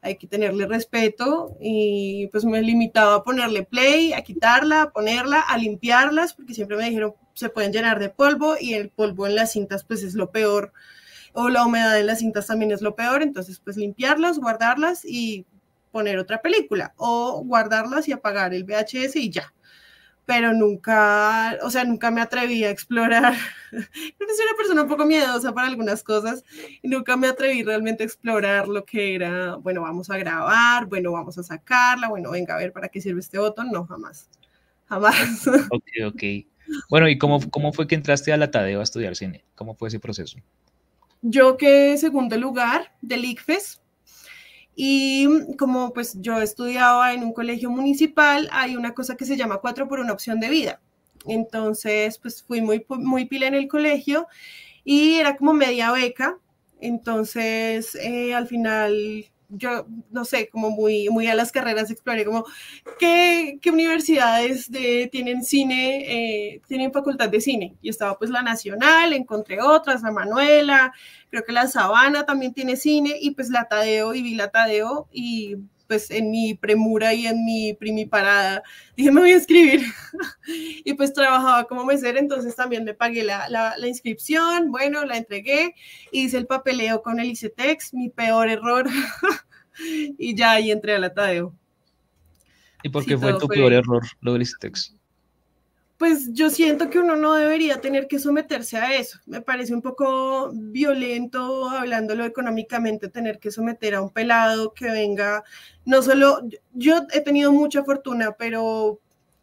hay 0.01 0.15
que 0.17 0.27
tenerle 0.27 0.65
respeto 0.65 1.57
y 1.59 2.27
pues 2.27 2.45
me 2.45 2.61
limitaba 2.61 3.15
a 3.15 3.23
ponerle 3.23 3.63
play, 3.63 4.13
a 4.13 4.21
quitarla, 4.21 4.83
a 4.83 4.91
ponerla, 4.91 5.41
a 5.41 5.57
limpiarlas, 5.57 6.33
porque 6.33 6.53
siempre 6.53 6.77
me 6.77 6.85
dijeron 6.85 7.13
se 7.33 7.49
pueden 7.49 7.71
llenar 7.71 7.99
de 7.99 8.09
polvo 8.09 8.55
y 8.59 8.73
el 8.73 8.89
polvo 8.89 9.27
en 9.27 9.35
las 9.35 9.53
cintas 9.53 9.83
pues 9.83 10.03
es 10.03 10.13
lo 10.13 10.31
peor, 10.31 10.73
o 11.33 11.49
la 11.49 11.65
humedad 11.65 11.99
en 11.99 12.07
las 12.07 12.19
cintas 12.19 12.47
también 12.47 12.71
es 12.71 12.81
lo 12.81 12.95
peor, 12.95 13.21
entonces 13.21 13.59
pues 13.59 13.77
limpiarlas, 13.77 14.39
guardarlas 14.39 15.05
y 15.05 15.45
poner 15.91 16.19
otra 16.19 16.41
película, 16.41 16.93
o 16.97 17.41
guardarlas 17.43 18.07
y 18.07 18.11
apagar 18.11 18.53
el 18.53 18.63
VHS 18.63 19.15
y 19.15 19.29
ya 19.29 19.53
pero 20.29 20.53
nunca, 20.53 21.57
o 21.63 21.71
sea, 21.71 21.83
nunca 21.85 22.11
me 22.11 22.21
atreví 22.21 22.63
a 22.63 22.69
explorar. 22.69 23.33
Creo 23.71 23.81
que 23.81 24.35
soy 24.35 24.45
una 24.45 24.57
persona 24.57 24.83
un 24.83 24.87
poco 24.87 25.03
miedosa 25.07 25.55
para 25.55 25.67
algunas 25.67 26.03
cosas 26.03 26.43
y 26.83 26.87
nunca 26.87 27.17
me 27.17 27.25
atreví 27.25 27.63
realmente 27.63 28.03
a 28.03 28.05
explorar 28.05 28.67
lo 28.67 28.85
que 28.85 29.15
era, 29.15 29.55
bueno, 29.55 29.81
vamos 29.81 30.11
a 30.11 30.19
grabar, 30.19 30.85
bueno, 30.85 31.13
vamos 31.13 31.39
a 31.39 31.41
sacarla, 31.41 32.09
bueno, 32.09 32.29
venga 32.29 32.53
a 32.53 32.59
ver 32.59 32.71
para 32.71 32.89
qué 32.89 33.01
sirve 33.01 33.21
este 33.21 33.39
botón. 33.39 33.71
No, 33.71 33.87
jamás, 33.87 34.29
jamás. 34.85 35.47
Ok, 35.71 35.87
ok. 36.05 36.23
Bueno, 36.91 37.09
¿y 37.09 37.17
cómo, 37.17 37.39
cómo 37.49 37.73
fue 37.73 37.87
que 37.87 37.95
entraste 37.95 38.31
a 38.31 38.37
la 38.37 38.51
Tadeo 38.51 38.81
a 38.81 38.83
estudiar 38.83 39.15
cine? 39.15 39.43
¿Cómo 39.55 39.73
fue 39.73 39.87
ese 39.87 39.99
proceso? 39.99 40.37
Yo 41.23 41.57
quedé 41.57 41.97
segundo 41.97 42.37
lugar 42.37 42.93
del 43.01 43.25
ICFES 43.25 43.78
y 44.81 45.27
como 45.57 45.91
pues 45.91 46.15
yo 46.21 46.39
estudiaba 46.39 47.13
en 47.13 47.21
un 47.25 47.33
colegio 47.33 47.69
municipal, 47.69 48.47
hay 48.49 48.77
una 48.77 48.93
cosa 48.93 49.17
que 49.17 49.25
se 49.25 49.35
llama 49.35 49.57
cuatro 49.57 49.89
por 49.89 49.99
una 49.99 50.13
opción 50.13 50.39
de 50.39 50.47
vida. 50.47 50.79
Entonces, 51.25 52.17
pues 52.17 52.41
fui 52.41 52.61
muy, 52.61 52.85
muy 52.87 53.25
pila 53.25 53.47
en 53.47 53.55
el 53.55 53.67
colegio 53.67 54.27
y 54.85 55.15
era 55.15 55.35
como 55.35 55.53
media 55.53 55.91
beca. 55.91 56.37
Entonces, 56.79 57.93
eh, 57.95 58.33
al 58.33 58.47
final 58.47 59.25
yo 59.49 59.87
no 60.11 60.25
sé, 60.25 60.49
como 60.49 60.69
muy, 60.69 61.09
muy 61.09 61.27
a 61.27 61.35
las 61.35 61.51
carreras 61.51 61.89
exploré 61.89 62.23
como 62.23 62.45
qué, 62.99 63.57
qué 63.61 63.71
universidades 63.71 64.71
de, 64.71 65.09
tienen 65.11 65.43
cine, 65.43 66.53
eh, 66.53 66.61
tienen 66.67 66.93
facultad 66.93 67.29
de 67.29 67.41
cine. 67.41 67.75
Y 67.81 67.89
estaba 67.89 68.17
pues 68.17 68.29
la 68.29 68.41
Nacional, 68.41 69.13
encontré 69.13 69.61
otras, 69.61 70.03
la 70.03 70.11
Manuela, 70.11 70.93
creo 71.29 71.43
que 71.43 71.51
la 71.51 71.67
Sabana 71.67 72.25
también 72.25 72.53
tiene 72.53 72.75
cine 72.75 73.15
y 73.19 73.31
pues 73.31 73.49
la 73.49 73.67
Tadeo 73.67 74.13
y 74.13 74.21
vi 74.21 74.35
la 74.35 74.49
Tadeo 74.49 75.07
y 75.11 75.57
pues 75.89 76.11
en 76.11 76.29
mi 76.29 76.53
premura 76.53 77.15
y 77.15 77.25
en 77.25 77.43
mi 77.43 77.73
primiparada 77.73 78.61
dije 78.95 79.11
me 79.11 79.21
voy 79.21 79.31
a 79.31 79.37
escribir 79.37 79.81
y 80.85 80.93
pues 80.93 81.11
trabajaba 81.13 81.63
como 81.63 81.83
mesera 81.83 82.19
entonces 82.19 82.55
también 82.55 82.83
me 82.83 82.93
pagué 82.93 83.23
la, 83.23 83.49
la, 83.49 83.75
la, 83.75 83.87
inscripción 83.87 84.69
bueno 84.69 85.03
la 85.03 85.17
entregué 85.17 85.73
hice 86.11 86.37
el 86.37 86.45
papeleo 86.45 87.01
con 87.01 87.19
el 87.19 87.31
ICETEX 87.31 87.95
mi 87.95 88.09
peor 88.09 88.49
error 88.49 88.85
y 90.19 90.35
ya 90.35 90.51
ahí 90.51 90.69
entré 90.69 90.93
a 90.93 90.99
la 90.99 91.11
Tadeo 91.11 91.55
¿y 92.83 92.89
por 92.89 93.03
qué 93.03 93.17
fue 93.17 93.37
tu 93.39 93.47
peor 93.47 93.73
error 93.73 94.05
lo 94.21 94.33
del 94.33 94.43
ICETEX? 94.43 94.98
Pues 95.99 96.31
yo 96.31 96.49
siento 96.49 96.89
que 96.89 96.97
uno 96.97 97.17
no 97.17 97.33
debería 97.33 97.81
tener 97.81 98.07
que 98.07 98.19
someterse 98.19 98.77
a 98.77 98.95
eso. 98.95 99.19
Me 99.25 99.41
parece 99.41 99.73
un 99.73 99.81
poco 99.81 100.49
violento, 100.53 101.69
hablándolo 101.69 102.23
económicamente, 102.23 103.09
tener 103.09 103.37
que 103.37 103.51
someter 103.51 103.95
a 103.95 104.01
un 104.01 104.09
pelado 104.09 104.73
que 104.73 104.89
venga, 104.89 105.43
no 105.83 106.01
solo, 106.01 106.39
yo 106.71 107.01
he 107.11 107.19
tenido 107.19 107.51
mucha 107.51 107.83
fortuna, 107.83 108.31
pero 108.31 109.01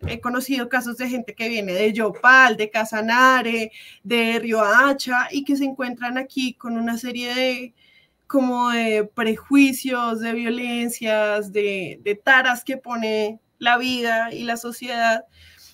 he 0.09 0.19
conocido 0.19 0.71
casos 0.71 0.97
de 0.97 1.11
gente 1.11 1.35
que 1.35 1.51
viene 1.51 1.75
de 1.75 1.93
Yopal, 1.93 2.57
de 2.57 2.71
Casanare, 2.71 3.71
de 4.03 4.39
Riohacha 4.39 5.29
y 5.31 5.45
que 5.45 5.57
se 5.57 5.65
encuentran 5.67 6.17
aquí 6.17 6.55
con 6.55 6.79
una 6.79 6.97
serie 6.97 7.35
de 7.35 7.75
como 8.27 8.71
de 8.71 9.05
prejuicios, 9.05 10.21
de 10.21 10.33
violencias, 10.33 11.53
de, 11.53 12.01
de 12.03 12.15
taras 12.15 12.65
que 12.65 12.79
pone 12.79 13.41
la 13.59 13.77
vida 13.77 14.33
y 14.33 14.45
la 14.45 14.57
sociedad 14.57 15.27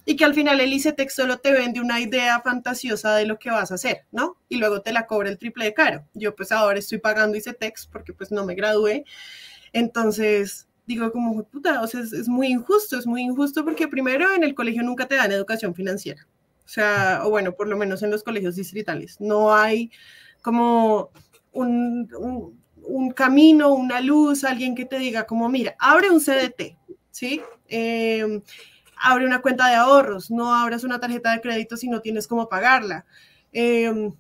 y 0.05 0.17
que 0.17 0.25
al 0.25 0.35
final 0.35 0.61
el 0.61 0.73
ICETEX 0.73 1.15
solo 1.15 1.39
te 1.39 1.53
vende 1.53 1.81
una 1.81 2.01
idea 2.01 2.41
fantasiosa 2.41 3.15
de 3.15 3.27
lo 3.27 3.39
que 3.39 3.51
vas 3.51 3.71
a 3.71 3.75
hacer, 3.75 4.07
¿no? 4.11 4.37
Y 4.49 4.57
luego 4.57 4.83
te 4.83 4.93
la 4.93 5.07
cobra 5.07 5.29
el 5.29 5.39
triple 5.39 5.65
de 5.65 5.75
caro. 5.75 6.05
Yo 6.15 6.35
pues 6.35 6.51
ahora 6.51 6.79
estoy 6.79 6.99
pagando 6.99 7.37
ICETEX 7.37 7.87
porque 7.87 8.13
pues 8.13 8.33
no 8.33 8.45
me 8.45 8.55
gradué. 8.55 9.05
Entonces, 9.73 10.69
digo 10.87 11.13
como, 11.13 11.45
puta, 11.45 11.83
o 11.83 11.87
sea, 11.87 12.01
es, 12.01 12.29
muy 12.29 12.49
injusto, 12.49 12.99
es 12.99 13.07
muy 13.07 13.23
injusto 13.23 13.65
porque 13.65 13.87
primero 13.87 14.33
en 14.35 14.43
el 14.43 14.55
colegio 14.55 14.83
nunca 14.83 15.07
te 15.07 15.15
dan 15.15 15.31
educación 15.31 15.75
financiera. 15.75 16.27
O 16.65 16.69
sea, 16.69 17.21
o 17.25 17.31
bueno, 17.31 17.53
por 17.53 17.69
lo 17.69 17.77
menos 17.77 18.03
en 18.03 18.11
los 18.11 18.25
colegios 18.25 18.57
distritales. 18.57 19.21
No 19.21 19.55
hay 19.55 19.91
como 20.43 21.11
un, 21.53 22.09
un, 22.83 23.11
camino, 23.13 23.73
una 23.73 24.01
luz, 24.01 24.43
alguien 24.43 24.75
que 24.75 24.85
te 24.85 24.99
diga 24.99 25.27
como, 25.27 25.49
mira, 25.49 25.77
abre 25.79 26.11
un 26.11 26.21
CDT, 26.21 26.77
¿sí? 27.11 27.41
Eh, 27.69 28.43
abre 29.03 29.27
una 29.27 29.43
cuenta 29.43 29.69
de 29.69 29.75
ahorros, 29.75 30.31
no 30.31 30.55
abras 30.55 30.85
una 30.85 31.01
tarjeta 31.01 31.33
de 31.33 31.41
crédito 31.41 31.77
si 31.77 31.89
no 31.89 32.01
tienes 32.01 32.27
cómo 32.29 32.49
pagarla. 32.49 33.05
Em, 33.53 34.13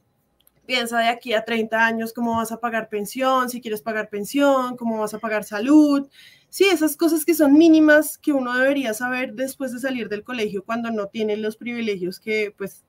piensa 0.66 0.98
de 0.98 1.08
aquí 1.08 1.32
a 1.34 1.44
30 1.44 1.86
años 1.86 2.12
cómo 2.12 2.36
vas 2.36 2.52
a 2.52 2.60
pagar 2.60 2.88
pensión, 2.88 3.48
si 3.48 3.60
quieres 3.60 3.80
pagar 3.80 4.08
pensión, 4.10 4.76
cómo 4.76 4.98
vas 4.98 5.14
a 5.14 5.18
pagar 5.18 5.44
salud. 5.44 6.08
Sí, 6.48 6.64
esas 6.64 6.96
cosas 6.96 7.24
que 7.24 7.34
son 7.34 7.54
mínimas 7.54 8.18
que 8.18 8.32
uno 8.32 8.56
debería 8.56 8.92
saber 8.92 9.34
después 9.34 9.72
de 9.72 9.78
salir 9.78 10.08
del 10.08 10.24
colegio 10.24 10.64
cuando 10.64 10.90
no 10.90 11.06
tiene 11.06 11.36
los 11.36 11.56
privilegios 11.56 12.20
que 12.20 12.52
pues 12.56 12.84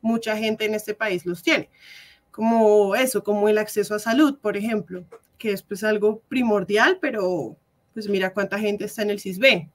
mucha 0.00 0.36
gente 0.36 0.64
en 0.64 0.74
este 0.74 0.94
país 0.94 1.26
los 1.26 1.42
tiene. 1.42 1.70
Como 2.30 2.96
eso, 2.96 3.22
como 3.22 3.48
el 3.48 3.58
acceso 3.58 3.94
a 3.94 3.98
salud, 3.98 4.38
por 4.40 4.56
ejemplo, 4.56 5.04
que 5.38 5.52
es 5.52 5.62
pues 5.62 5.84
algo 5.84 6.20
primordial, 6.28 6.98
pero 7.00 7.56
pues 7.92 8.08
mira 8.08 8.32
cuánta 8.32 8.58
gente 8.58 8.86
está 8.86 9.02
en 9.02 9.10
el 9.10 9.20
CISB, 9.20 9.68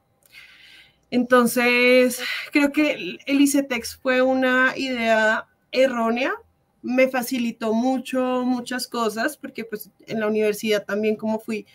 entonces, 1.12 2.22
creo 2.52 2.72
que 2.72 3.20
el 3.26 3.42
ICETEX 3.42 3.98
fue 3.98 4.22
una 4.22 4.74
idea 4.78 5.48
errónea, 5.72 6.34
me 6.82 7.08
facilitó 7.08 7.74
mucho, 7.74 8.44
muchas 8.46 8.88
cosas, 8.88 9.38
porque 9.38 9.66
pues 9.66 9.90
en 10.08 10.20
la 10.20 10.28
universidad 10.28 10.86
también 10.86 11.16
como 11.16 11.40
fui 11.40 11.66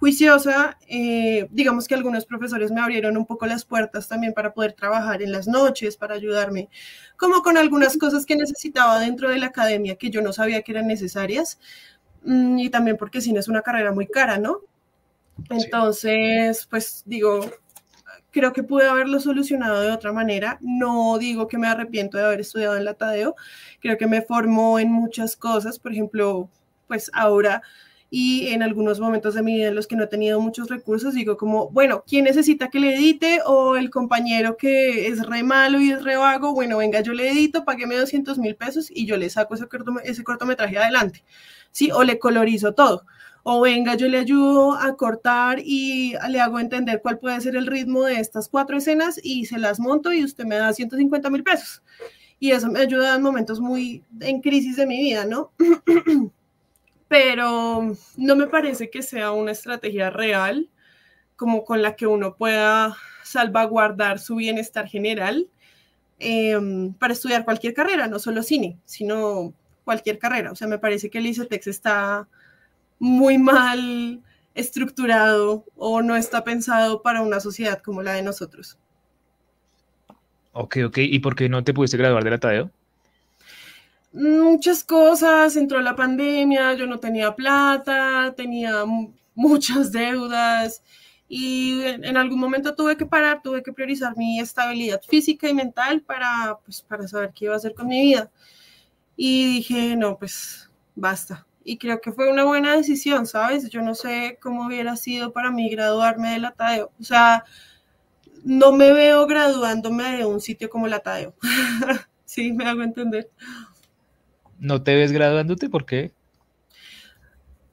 juiciosa, 0.00 0.78
eh, 0.88 1.46
digamos 1.50 1.86
que 1.86 1.94
algunos 1.94 2.24
profesores 2.24 2.70
me 2.70 2.80
abrieron 2.80 3.18
un 3.18 3.26
poco 3.26 3.46
las 3.46 3.66
puertas 3.66 4.08
también 4.08 4.32
para 4.32 4.54
poder 4.54 4.72
trabajar 4.72 5.22
en 5.22 5.30
las 5.30 5.46
noches, 5.46 5.96
para 5.96 6.14
ayudarme, 6.14 6.70
como 7.18 7.42
con 7.42 7.58
algunas 7.58 7.98
cosas 7.98 8.24
que 8.24 8.34
necesitaba 8.34 8.98
dentro 8.98 9.28
de 9.28 9.38
la 9.38 9.46
academia 9.46 9.96
que 9.96 10.10
yo 10.10 10.22
no 10.22 10.32
sabía 10.32 10.62
que 10.62 10.72
eran 10.72 10.86
necesarias, 10.86 11.58
mm, 12.24 12.58
y 12.58 12.70
también 12.70 12.96
porque 12.96 13.20
cine 13.20 13.40
es 13.40 13.48
una 13.48 13.62
carrera 13.62 13.92
muy 13.92 14.06
cara, 14.06 14.38
¿no? 14.38 14.60
Entonces, 15.50 16.66
pues 16.70 17.02
digo, 17.06 17.50
creo 18.30 18.52
que 18.52 18.62
pude 18.62 18.86
haberlo 18.88 19.20
solucionado 19.20 19.80
de 19.80 19.90
otra 19.90 20.12
manera. 20.12 20.58
No 20.60 21.18
digo 21.18 21.48
que 21.48 21.58
me 21.58 21.68
arrepiento 21.68 22.18
de 22.18 22.24
haber 22.24 22.40
estudiado 22.40 22.76
en 22.76 22.84
la 22.84 22.94
Tadeo, 22.94 23.34
creo 23.80 23.98
que 23.98 24.06
me 24.06 24.22
formó 24.22 24.78
en 24.78 24.90
muchas 24.92 25.36
cosas, 25.36 25.78
por 25.78 25.92
ejemplo, 25.92 26.48
pues 26.86 27.10
ahora 27.14 27.62
y 28.12 28.48
en 28.48 28.64
algunos 28.64 28.98
momentos 28.98 29.34
de 29.34 29.42
mi 29.42 29.54
vida 29.54 29.68
en 29.68 29.76
los 29.76 29.86
que 29.86 29.94
no 29.94 30.02
he 30.04 30.08
tenido 30.08 30.40
muchos 30.40 30.68
recursos, 30.68 31.14
digo 31.14 31.36
como, 31.36 31.70
bueno, 31.70 32.02
¿quién 32.06 32.24
necesita 32.24 32.68
que 32.68 32.80
le 32.80 32.96
edite? 32.96 33.40
O 33.46 33.76
el 33.76 33.88
compañero 33.88 34.56
que 34.56 35.06
es 35.06 35.24
re 35.24 35.44
malo 35.44 35.80
y 35.80 35.92
es 35.92 36.02
re 36.02 36.16
vago, 36.16 36.52
bueno, 36.52 36.78
venga, 36.78 37.00
yo 37.02 37.12
le 37.12 37.30
edito, 37.30 37.64
pagueme 37.64 37.94
200 37.96 38.38
mil 38.38 38.56
pesos 38.56 38.90
y 38.90 39.06
yo 39.06 39.16
le 39.16 39.30
saco 39.30 39.54
ese, 39.54 39.66
ese 40.04 40.24
cortometraje 40.24 40.76
adelante, 40.76 41.22
¿sí? 41.70 41.92
O 41.92 42.02
le 42.02 42.18
colorizo 42.18 42.74
todo 42.74 43.04
o 43.42 43.60
venga, 43.60 43.94
yo 43.94 44.08
le 44.08 44.18
ayudo 44.18 44.74
a 44.74 44.96
cortar 44.96 45.60
y 45.64 46.14
le 46.28 46.40
hago 46.40 46.58
entender 46.58 47.00
cuál 47.00 47.18
puede 47.18 47.40
ser 47.40 47.56
el 47.56 47.66
ritmo 47.66 48.04
de 48.04 48.20
estas 48.20 48.48
cuatro 48.48 48.76
escenas 48.76 49.18
y 49.22 49.46
se 49.46 49.58
las 49.58 49.80
monto 49.80 50.12
y 50.12 50.24
usted 50.24 50.44
me 50.44 50.56
da 50.56 50.72
150 50.72 51.30
mil 51.30 51.42
pesos. 51.42 51.82
Y 52.38 52.52
eso 52.52 52.68
me 52.68 52.80
ayuda 52.80 53.16
en 53.16 53.22
momentos 53.22 53.60
muy 53.60 54.02
en 54.20 54.40
crisis 54.40 54.76
de 54.76 54.86
mi 54.86 54.98
vida, 54.98 55.24
¿no? 55.24 55.52
Pero 57.08 57.96
no 58.16 58.36
me 58.36 58.46
parece 58.46 58.90
que 58.90 59.02
sea 59.02 59.32
una 59.32 59.52
estrategia 59.52 60.10
real 60.10 60.70
como 61.36 61.64
con 61.64 61.82
la 61.82 61.96
que 61.96 62.06
uno 62.06 62.36
pueda 62.36 62.96
salvaguardar 63.24 64.18
su 64.18 64.36
bienestar 64.36 64.86
general 64.88 65.48
em, 66.18 66.92
para 66.94 67.14
estudiar 67.14 67.44
cualquier 67.44 67.74
carrera, 67.74 68.08
no 68.08 68.18
solo 68.18 68.42
cine, 68.42 68.78
sino 68.84 69.54
cualquier 69.84 70.18
carrera. 70.18 70.52
O 70.52 70.56
sea, 70.56 70.68
me 70.68 70.78
parece 70.78 71.10
que 71.10 71.18
el 71.18 71.26
ICETEX 71.26 71.66
está 71.66 72.28
muy 73.00 73.38
mal 73.38 74.22
estructurado 74.54 75.64
o 75.76 76.02
no 76.02 76.14
está 76.14 76.44
pensado 76.44 77.02
para 77.02 77.22
una 77.22 77.40
sociedad 77.40 77.82
como 77.82 78.02
la 78.02 78.12
de 78.12 78.22
nosotros. 78.22 78.78
Ok, 80.52 80.78
ok. 80.86 80.98
¿Y 80.98 81.18
por 81.18 81.34
qué 81.34 81.48
no 81.48 81.64
te 81.64 81.74
pudiste 81.74 81.96
graduar 81.96 82.22
de 82.22 82.30
la 82.30 82.38
Tadeo? 82.38 82.70
Muchas 84.12 84.84
cosas, 84.84 85.56
entró 85.56 85.80
la 85.80 85.96
pandemia, 85.96 86.74
yo 86.74 86.86
no 86.86 86.98
tenía 86.98 87.34
plata, 87.34 88.34
tenía 88.36 88.84
muchas 89.34 89.92
deudas 89.92 90.82
y 91.28 91.82
en 91.82 92.16
algún 92.16 92.40
momento 92.40 92.74
tuve 92.74 92.96
que 92.96 93.06
parar, 93.06 93.40
tuve 93.40 93.62
que 93.62 93.72
priorizar 93.72 94.16
mi 94.16 94.40
estabilidad 94.40 95.00
física 95.08 95.48
y 95.48 95.54
mental 95.54 96.02
para, 96.02 96.58
pues, 96.64 96.82
para 96.82 97.06
saber 97.06 97.32
qué 97.32 97.44
iba 97.44 97.54
a 97.54 97.58
hacer 97.58 97.72
con 97.72 97.86
mi 97.86 98.02
vida. 98.02 98.32
Y 99.16 99.46
dije, 99.46 99.94
no, 99.94 100.18
pues 100.18 100.68
basta, 100.96 101.46
y 101.70 101.78
creo 101.78 102.00
que 102.00 102.10
fue 102.10 102.28
una 102.28 102.42
buena 102.42 102.76
decisión, 102.76 103.26
¿sabes? 103.26 103.70
Yo 103.70 103.80
no 103.80 103.94
sé 103.94 104.38
cómo 104.42 104.66
hubiera 104.66 104.96
sido 104.96 105.32
para 105.32 105.52
mí 105.52 105.70
graduarme 105.70 106.32
de 106.32 106.40
la 106.40 106.50
Tadeo. 106.50 106.90
O 106.98 107.04
sea, 107.04 107.44
no 108.42 108.72
me 108.72 108.92
veo 108.92 109.24
graduándome 109.28 110.16
de 110.16 110.24
un 110.24 110.40
sitio 110.40 110.68
como 110.68 110.88
la 110.88 110.98
Tadeo. 110.98 111.32
sí, 112.24 112.52
me 112.52 112.64
hago 112.64 112.82
entender. 112.82 113.30
¿No 114.58 114.82
te 114.82 114.96
ves 114.96 115.12
graduándote? 115.12 115.68
¿Por 115.68 115.86
qué? 115.86 116.12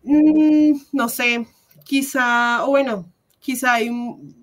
Mm, 0.03 0.73
no 0.91 1.09
sé, 1.09 1.47
quizá, 1.83 2.65
o 2.65 2.67
bueno, 2.67 3.11
quizá 3.39 3.73
hay 3.73 3.89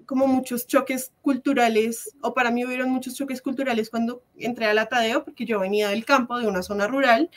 como 0.04 0.26
muchos 0.26 0.66
choques 0.66 1.12
culturales, 1.22 2.10
o 2.22 2.34
para 2.34 2.50
mí 2.50 2.64
hubieron 2.64 2.90
muchos 2.90 3.14
choques 3.14 3.40
culturales 3.40 3.88
cuando 3.88 4.24
entré 4.36 4.66
a 4.66 4.74
la 4.74 4.86
Tadeo, 4.86 5.24
porque 5.24 5.44
yo 5.44 5.60
venía 5.60 5.90
del 5.90 6.04
campo, 6.04 6.40
de 6.40 6.48
una 6.48 6.64
zona 6.64 6.88
rural, 6.88 7.30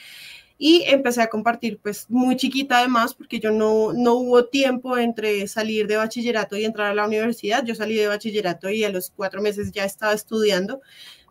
y 0.58 0.84
empecé 0.88 1.22
a 1.22 1.30
compartir 1.30 1.80
pues 1.82 2.10
muy 2.10 2.36
chiquita 2.36 2.80
además 2.80 3.14
porque 3.14 3.40
yo 3.40 3.52
no, 3.52 3.94
no 3.94 4.16
hubo 4.16 4.46
tiempo 4.46 4.98
entre 4.98 5.48
salir 5.48 5.88
de 5.88 5.98
bachillerato 5.98 6.58
y 6.58 6.66
entrar 6.66 6.92
a 6.92 6.96
la 6.96 7.06
universidad. 7.06 7.64
Yo 7.64 7.76
salí 7.76 7.96
de 7.96 8.08
bachillerato 8.08 8.70
y 8.70 8.84
a 8.84 8.90
los 8.90 9.12
cuatro 9.16 9.42
meses 9.42 9.72
ya 9.72 9.86
estaba 9.86 10.14
estudiando. 10.14 10.82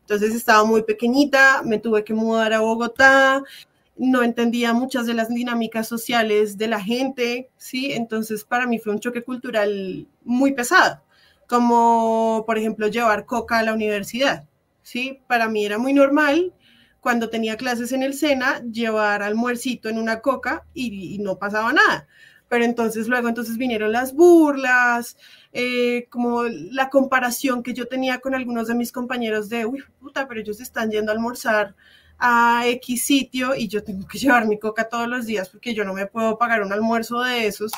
Entonces 0.01 0.35
estaba 0.35 0.65
muy 0.65 0.85
pequeñita, 0.85 1.62
me 1.65 1.79
tuve 1.79 2.05
que 2.05 2.15
mudar 2.15 2.53
a 2.53 2.61
Bogotá, 2.61 3.43
no 3.97 4.23
entendía 4.23 4.73
muchas 4.73 5.07
de 5.07 5.15
las 5.15 5.29
dinámicas 5.29 5.89
sociales 5.89 6.57
de 6.57 6.69
la 6.69 6.81
gente, 6.81 7.51
¿sí? 7.57 7.93
Entonces 7.93 8.45
para 8.45 8.69
mí 8.69 8.79
fue 8.79 8.93
un 8.93 9.01
choque 9.01 9.25
cultural 9.25 10.07
muy 10.23 10.53
pesado, 10.53 11.03
como 11.49 12.45
por 12.47 12.57
ejemplo 12.57 12.87
llevar 12.87 13.27
coca 13.27 13.59
a 13.59 13.65
la 13.65 13.75
universidad, 13.75 14.45
¿sí? 14.83 15.19
Para 15.27 15.49
mí 15.49 15.65
era 15.65 15.79
muy 15.79 15.93
normal 15.93 16.53
cuando 17.07 17.31
tenía 17.31 17.57
clases 17.57 17.92
en 17.92 18.03
el 18.03 18.14
SENA, 18.14 18.64
llevar 18.64 19.23
almuercito 19.23 19.88
en 19.88 19.97
una 19.97 20.19
coca 20.23 20.66
y, 20.75 21.19
no 21.21 21.38
pasaba 21.38 21.73
nada. 21.73 22.09
Pero 22.49 22.64
entonces 22.64 23.07
luego 23.07 23.29
entonces 23.29 23.59
vinieron 23.59 23.92
las 23.92 24.12
burlas, 24.12 25.16
eh, 25.53 26.09
como 26.11 26.42
la 26.42 26.90
comparación 26.90 27.62
que 27.62 27.75
yo 27.75 27.87
tenía 27.87 28.19
con 28.19 28.35
algunos 28.35 28.66
de 28.66 28.75
mis 28.75 28.90
compañeros 28.90 29.49
de, 29.49 29.66
uy, 29.66 29.85
puta, 30.01 30.27
pero 30.27 30.40
ellos 30.40 30.61
están 30.61 30.90
yendo 30.90 31.12
a 31.12 31.14
almorzar 31.14 31.77
a 32.19 32.66
X 32.66 33.05
sitio 33.05 33.55
y 33.55 33.69
yo 33.69 33.85
tengo 33.85 34.09
que 34.09 34.19
llevar 34.19 34.49
mi 34.49 34.59
coca 34.59 34.88
todos 34.88 35.07
los 35.07 35.27
días 35.27 35.49
porque 35.49 35.75
yo 35.75 35.85
no 35.85 35.95
me 35.95 36.07
puedo 36.07 36.38
pagar 36.38 36.61
un 36.61 36.73
almuerzo 36.73 37.21
de 37.21 37.47
esos. 37.47 37.71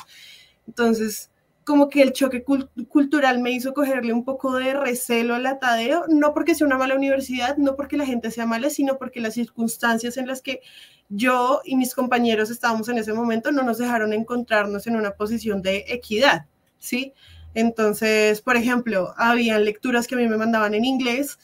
Entonces, 0.65 1.29
como 1.63 1.89
que 1.89 2.01
el 2.01 2.13
choque 2.13 2.43
cultural 2.43 3.39
me 3.39 3.51
hizo 3.51 3.73
cogerle 3.73 4.11
un 4.11 4.25
poco 4.25 4.55
de 4.57 4.73
recelo 4.73 5.35
al 5.35 5.59
Tadeo, 5.59 6.05
no 6.07 6.33
porque 6.33 6.55
sea 6.55 6.65
una 6.65 6.77
mala 6.77 6.95
universidad, 6.95 7.57
no 7.57 7.75
porque 7.75 7.97
la 7.97 8.05
gente 8.05 8.31
sea 8.31 8.45
mala, 8.45 8.69
sino 8.69 8.97
porque 8.97 9.19
las 9.19 9.35
circunstancias 9.35 10.17
en 10.17 10.25
las 10.25 10.41
que 10.41 10.61
yo 11.09 11.61
y 11.63 11.75
mis 11.75 11.93
compañeros 11.93 12.49
estábamos 12.49 12.89
en 12.89 12.97
ese 12.97 13.13
momento 13.13 13.51
no 13.51 13.63
nos 13.63 13.77
dejaron 13.77 14.13
encontrarnos 14.13 14.87
en 14.87 14.95
una 14.95 15.11
posición 15.11 15.61
de 15.61 15.85
equidad, 15.87 16.45
¿sí? 16.79 17.13
Entonces, 17.53 18.41
por 18.41 18.55
ejemplo, 18.55 19.13
había 19.17 19.59
lecturas 19.59 20.07
que 20.07 20.15
a 20.15 20.17
mí 20.17 20.27
me 20.27 20.37
mandaban 20.37 20.73
en 20.73 20.85
inglés 20.85 21.39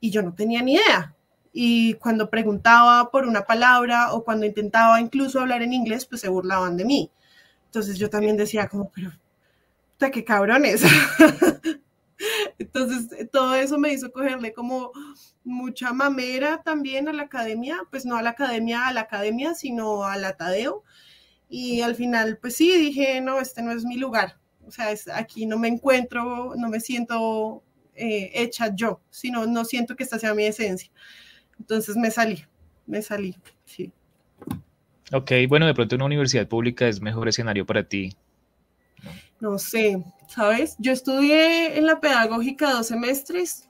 y 0.00 0.10
yo 0.10 0.22
no 0.22 0.34
tenía 0.34 0.62
ni 0.62 0.74
idea. 0.74 1.14
Y 1.52 1.94
cuando 1.94 2.30
preguntaba 2.30 3.10
por 3.10 3.26
una 3.26 3.46
palabra 3.46 4.12
o 4.12 4.24
cuando 4.24 4.46
intentaba 4.46 5.00
incluso 5.00 5.40
hablar 5.40 5.62
en 5.62 5.72
inglés, 5.72 6.06
pues 6.06 6.20
se 6.20 6.28
burlaban 6.28 6.76
de 6.76 6.84
mí. 6.84 7.10
Entonces 7.66 7.98
yo 7.98 8.10
también 8.10 8.36
decía 8.36 8.68
como, 8.68 8.90
pero 8.90 9.12
qué 10.10 10.24
cabrones. 10.24 10.82
Entonces, 12.58 13.30
todo 13.30 13.54
eso 13.54 13.78
me 13.78 13.92
hizo 13.92 14.12
cogerle 14.12 14.52
como 14.52 14.92
mucha 15.44 15.92
mamera 15.92 16.62
también 16.62 17.08
a 17.08 17.12
la 17.12 17.24
academia, 17.24 17.78
pues 17.90 18.06
no 18.06 18.16
a 18.16 18.22
la 18.22 18.30
academia, 18.30 18.86
a 18.86 18.92
la 18.92 19.02
academia, 19.02 19.54
sino 19.54 20.04
a 20.04 20.16
la 20.16 20.36
Tadeo. 20.36 20.84
Y 21.48 21.82
al 21.82 21.94
final, 21.94 22.38
pues 22.40 22.56
sí, 22.56 22.76
dije, 22.76 23.20
no, 23.20 23.40
este 23.40 23.62
no 23.62 23.72
es 23.72 23.84
mi 23.84 23.96
lugar. 23.96 24.38
O 24.66 24.70
sea, 24.70 24.90
es, 24.90 25.08
aquí 25.08 25.46
no 25.46 25.58
me 25.58 25.68
encuentro, 25.68 26.54
no 26.56 26.68
me 26.68 26.80
siento 26.80 27.62
eh, 27.94 28.30
hecha 28.34 28.74
yo, 28.74 29.00
sino 29.10 29.46
no 29.46 29.64
siento 29.64 29.94
que 29.94 30.04
esta 30.04 30.18
sea 30.18 30.34
mi 30.34 30.44
esencia. 30.44 30.90
Entonces 31.58 31.96
me 31.96 32.10
salí, 32.10 32.44
me 32.86 33.02
salí, 33.02 33.36
sí. 33.64 33.92
Ok, 35.12 35.32
bueno, 35.48 35.66
de 35.66 35.74
pronto 35.74 35.96
una 35.96 36.06
universidad 36.06 36.48
pública 36.48 36.88
es 36.88 37.00
mejor 37.00 37.28
escenario 37.28 37.66
para 37.66 37.84
ti. 37.84 38.16
No 39.44 39.58
sé, 39.58 40.02
¿sabes? 40.26 40.74
Yo 40.78 40.90
estudié 40.90 41.76
en 41.76 41.84
la 41.84 42.00
pedagógica 42.00 42.72
dos 42.72 42.86
semestres 42.86 43.68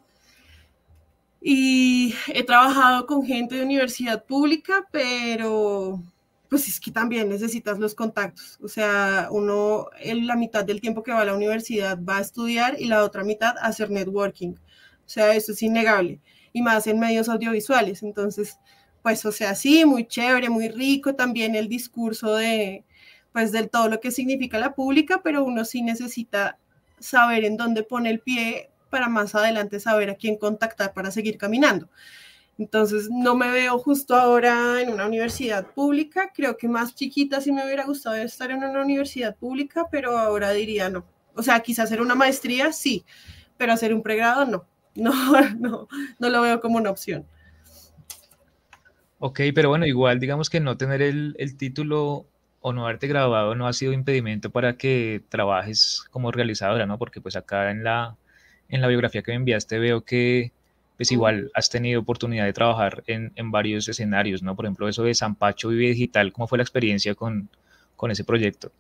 y 1.41 2.15
he 2.29 2.45
trabajado 2.45 3.07
con 3.07 3.27
gente 3.27 3.57
de 3.57 3.65
universidad 3.65 4.25
pública, 4.25 4.87
pero 4.93 6.01
pues 6.49 6.69
es 6.69 6.79
que 6.79 6.93
también 6.93 7.29
necesitas 7.29 7.81
los 7.81 7.97
contactos. 7.97 8.57
O 8.63 8.69
sea, 8.69 9.27
uno 9.33 9.89
en 9.99 10.29
la 10.29 10.37
mitad 10.37 10.65
del 10.65 10.81
tiempo 10.81 11.03
que 11.03 11.11
va 11.11 11.23
a 11.23 11.25
la 11.25 11.35
universidad 11.35 11.99
va 12.01 12.19
a 12.19 12.21
estudiar 12.21 12.77
y 12.81 12.85
la 12.85 13.03
otra 13.03 13.25
mitad 13.25 13.59
a 13.59 13.67
hacer 13.67 13.91
networking. 13.91 14.51
O 14.51 15.09
sea, 15.09 15.35
eso 15.35 15.51
es 15.51 15.61
innegable. 15.61 16.21
Y 16.53 16.63
más 16.63 16.87
en 16.87 17.01
medios 17.01 17.29
audiovisuales. 17.29 18.05
Entonces, 18.05 18.61
pues, 19.03 19.25
o 19.27 19.33
sea, 19.33 19.57
sí, 19.57 19.85
muy 19.85 20.07
chévere, 20.07 20.49
muy 20.51 20.69
rico 20.69 21.17
también 21.17 21.57
el 21.57 21.69
discurso 21.69 22.37
de, 22.37 22.85
pues, 23.35 23.51
del 23.51 23.69
todo 23.69 23.89
lo 23.89 23.99
que 23.99 24.13
significa 24.13 24.61
la 24.61 24.77
pública, 24.77 25.21
pero 25.25 25.43
uno 25.43 25.65
sí 25.65 25.83
necesita 25.83 26.57
saber 27.01 27.45
en 27.45 27.57
dónde 27.57 27.83
pone 27.83 28.09
el 28.09 28.21
pie 28.21 28.71
para 28.91 29.09
más 29.09 29.35
adelante 29.35 29.81
saber 29.81 30.09
a 30.09 30.15
quién 30.15 30.37
contactar 30.37 30.95
para 30.95 31.11
seguir 31.11 31.37
caminando. 31.37 31.89
Entonces, 32.59 33.09
no 33.11 33.35
me 33.35 33.51
veo 33.51 33.77
justo 33.81 34.15
ahora 34.15 34.81
en 34.81 34.91
una 34.91 35.07
universidad 35.07 35.67
pública. 35.67 36.31
Creo 36.33 36.57
que 36.57 36.69
más 36.69 36.95
chiquita 36.95 37.41
sí 37.41 37.51
me 37.51 37.65
hubiera 37.65 37.85
gustado 37.85 38.15
estar 38.15 38.53
en 38.53 38.63
una 38.63 38.81
universidad 38.81 39.35
pública, 39.35 39.89
pero 39.91 40.17
ahora 40.17 40.53
diría 40.53 40.89
no. 40.89 41.05
O 41.35 41.43
sea, 41.43 41.59
quizás 41.59 41.87
hacer 41.87 42.01
una 42.01 42.15
maestría, 42.15 42.73
sí, 42.73 43.05
pero 43.57 43.73
hacer 43.73 43.93
un 43.93 44.03
pregrado, 44.03 44.47
no. 44.47 44.65
No, 44.97 45.13
no, 45.59 45.89
no 46.21 46.31
lo 46.31 46.41
veo 46.41 46.61
como 46.61 46.77
una 46.77 46.91
opción. 46.91 47.27
Ok, 49.19 49.41
pero 49.53 49.71
bueno, 49.71 49.87
igual 49.87 50.21
digamos 50.21 50.49
que 50.49 50.61
no 50.61 50.77
tener 50.77 51.03
el, 51.03 51.35
el 51.41 51.57
título 51.57 52.29
o 52.67 52.73
no 52.73 52.85
haberte 52.87 53.09
graduado 53.09 53.55
no 53.55 53.67
ha 53.67 53.75
sido 53.75 53.93
impedimento 53.93 54.49
para 54.49 54.79
que 54.79 55.23
trabajes 55.29 56.03
como 56.11 56.33
realizadora, 56.33 56.87
¿no? 56.87 56.97
Porque 56.97 57.21
pues 57.21 57.37
acá 57.37 57.71
en 57.71 57.85
la, 57.85 58.17
en 58.71 58.81
la 58.81 58.89
biografía 58.89 59.21
que 59.23 59.33
me 59.33 59.37
enviaste 59.37 59.79
veo 59.79 60.01
que 60.01 60.51
pues 60.97 61.13
igual 61.13 61.51
has 61.53 61.69
tenido 61.69 62.01
oportunidad 62.01 62.47
de 62.47 62.55
trabajar 62.55 63.05
en, 63.07 63.51
varios 63.51 63.87
escenarios, 63.87 64.43
¿no? 64.43 64.57
Por 64.57 64.65
ejemplo, 64.65 64.89
eso 64.89 65.03
de 65.03 65.15
San 65.15 65.35
Pacho 65.35 65.69
Vive 65.69 65.91
Digital, 65.91 66.33
¿cómo 66.33 66.49
fue 66.49 66.57
la 66.57 66.65
experiencia 66.65 67.15
con, 67.15 67.51
ese 68.09 68.25
proyecto? 68.25 68.73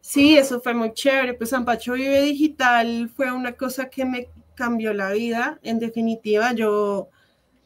Sí, 0.00 0.38
eso 0.38 0.58
fue 0.58 0.72
muy 0.72 0.94
chévere. 0.94 1.34
Pues 1.34 1.50
San 1.50 1.66
Pacho 1.66 1.92
Vive 1.92 2.22
Digital 2.22 3.10
fue 3.14 3.30
una 3.30 3.52
cosa 3.52 3.90
que 3.90 4.06
me 4.06 4.28
cambió 4.54 4.94
la 4.94 5.12
vida. 5.12 5.58
En 5.62 5.78
definitiva, 5.78 6.54
yo 6.54 7.10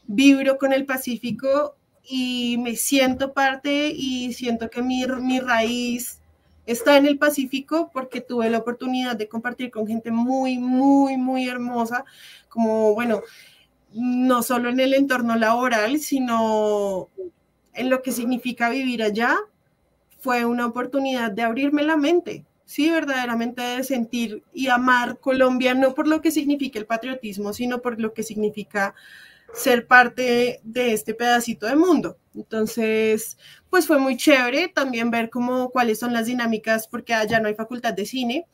vibro 0.08 0.58
con 0.58 0.72
el 0.72 0.84
Pacífico 0.84 1.76
y 2.04 2.56
me 2.58 2.76
siento 2.76 3.32
parte 3.32 3.92
y 3.94 4.32
siento 4.32 4.70
que 4.70 4.82
mi, 4.82 5.06
mi 5.06 5.40
raíz 5.40 6.20
está 6.66 6.96
en 6.96 7.06
el 7.06 7.18
Pacífico 7.18 7.90
porque 7.92 8.20
tuve 8.20 8.50
la 8.50 8.58
oportunidad 8.58 9.16
de 9.16 9.28
compartir 9.28 9.70
con 9.70 9.86
gente 9.86 10.10
muy, 10.10 10.58
muy, 10.58 11.16
muy 11.16 11.48
hermosa, 11.48 12.04
como, 12.48 12.94
bueno, 12.94 13.22
no 13.92 14.42
solo 14.42 14.70
en 14.70 14.80
el 14.80 14.94
entorno 14.94 15.36
laboral, 15.36 15.98
sino 16.00 17.08
en 17.74 17.90
lo 17.90 18.02
que 18.02 18.12
significa 18.12 18.70
vivir 18.70 19.02
allá. 19.02 19.36
Fue 20.20 20.44
una 20.44 20.66
oportunidad 20.66 21.32
de 21.32 21.42
abrirme 21.42 21.82
la 21.82 21.96
mente, 21.96 22.44
sí, 22.64 22.90
verdaderamente 22.90 23.60
de 23.60 23.84
sentir 23.84 24.44
y 24.52 24.68
amar 24.68 25.18
Colombia, 25.18 25.74
no 25.74 25.94
por 25.94 26.06
lo 26.06 26.20
que 26.20 26.30
significa 26.30 26.78
el 26.78 26.86
patriotismo, 26.86 27.52
sino 27.52 27.82
por 27.82 28.00
lo 28.00 28.14
que 28.14 28.22
significa 28.22 28.94
ser 29.52 29.86
parte 29.86 30.60
de 30.62 30.92
este 30.92 31.14
pedacito 31.14 31.66
de 31.66 31.76
mundo. 31.76 32.18
Entonces, 32.34 33.36
pues 33.70 33.86
fue 33.86 33.98
muy 33.98 34.16
chévere 34.16 34.68
también 34.68 35.10
ver 35.10 35.30
cómo, 35.30 35.70
cuáles 35.70 35.98
son 35.98 36.12
las 36.12 36.26
dinámicas, 36.26 36.88
porque 36.88 37.14
allá 37.14 37.40
no 37.40 37.48
hay 37.48 37.54
facultad 37.54 37.92
de 37.92 38.06
cine, 38.06 38.46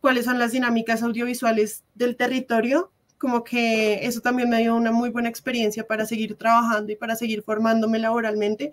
cuáles 0.00 0.24
son 0.24 0.38
las 0.38 0.52
dinámicas 0.52 1.02
audiovisuales 1.02 1.84
del 1.94 2.16
territorio, 2.16 2.92
como 3.18 3.42
que 3.44 4.06
eso 4.06 4.20
también 4.20 4.50
me 4.50 4.58
dio 4.58 4.74
una 4.74 4.92
muy 4.92 5.10
buena 5.10 5.28
experiencia 5.28 5.86
para 5.86 6.04
seguir 6.04 6.36
trabajando 6.36 6.92
y 6.92 6.96
para 6.96 7.16
seguir 7.16 7.42
formándome 7.42 7.98
laboralmente. 7.98 8.72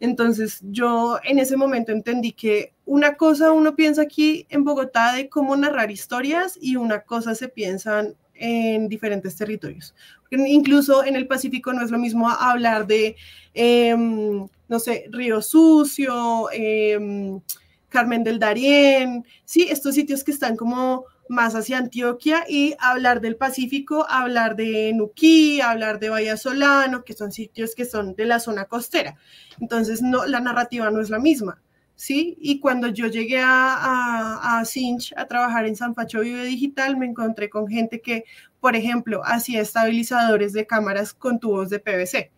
Entonces 0.00 0.60
yo 0.62 1.20
en 1.22 1.38
ese 1.38 1.56
momento 1.56 1.92
entendí 1.92 2.32
que 2.32 2.72
una 2.86 3.16
cosa 3.16 3.52
uno 3.52 3.76
piensa 3.76 4.02
aquí 4.02 4.46
en 4.48 4.64
Bogotá 4.64 5.12
de 5.12 5.28
cómo 5.28 5.56
narrar 5.56 5.90
historias 5.90 6.58
y 6.60 6.76
una 6.76 7.02
cosa 7.02 7.34
se 7.34 7.48
piensan 7.48 8.16
en 8.42 8.88
diferentes 8.88 9.36
territorios. 9.36 9.94
Incluso 10.30 11.04
en 11.04 11.14
el 11.14 11.28
Pacífico 11.28 11.72
no 11.72 11.84
es 11.84 11.92
lo 11.92 11.98
mismo 11.98 12.28
hablar 12.28 12.88
de, 12.88 13.14
em, 13.54 14.46
no 14.68 14.78
sé, 14.80 15.04
Río 15.10 15.40
Sucio, 15.40 16.50
em, 16.50 17.40
Carmen 17.88 18.24
del 18.24 18.40
Darién, 18.40 19.24
sí, 19.44 19.68
estos 19.70 19.94
sitios 19.94 20.24
que 20.24 20.32
están 20.32 20.56
como 20.56 21.04
más 21.28 21.54
hacia 21.54 21.78
Antioquia 21.78 22.44
y 22.48 22.74
hablar 22.80 23.20
del 23.20 23.36
Pacífico, 23.36 24.04
hablar 24.08 24.56
de 24.56 24.92
Nuquí, 24.92 25.60
hablar 25.60 26.00
de 26.00 26.10
Bahía 26.10 26.36
Solano, 26.36 27.04
que 27.04 27.14
son 27.14 27.30
sitios 27.30 27.76
que 27.76 27.84
son 27.84 28.16
de 28.16 28.24
la 28.24 28.40
zona 28.40 28.64
costera. 28.64 29.16
Entonces, 29.60 30.02
no, 30.02 30.26
la 30.26 30.40
narrativa 30.40 30.90
no 30.90 31.00
es 31.00 31.10
la 31.10 31.20
misma. 31.20 31.62
¿Sí? 31.96 32.36
Y 32.40 32.60
cuando 32.60 32.88
yo 32.88 33.06
llegué 33.06 33.38
a, 33.40 33.74
a, 33.74 34.60
a 34.60 34.64
Cinch 34.64 35.14
a 35.16 35.26
trabajar 35.26 35.66
en 35.66 35.76
San 35.76 35.94
Pacho 35.94 36.20
Vive 36.20 36.44
Digital, 36.44 36.96
me 36.96 37.06
encontré 37.06 37.48
con 37.48 37.68
gente 37.68 38.00
que, 38.00 38.24
por 38.60 38.76
ejemplo, 38.76 39.22
hacía 39.24 39.60
estabilizadores 39.60 40.52
de 40.52 40.66
cámaras 40.66 41.14
con 41.14 41.38
tubos 41.38 41.70
de 41.70 41.78
PVC, 41.78 42.30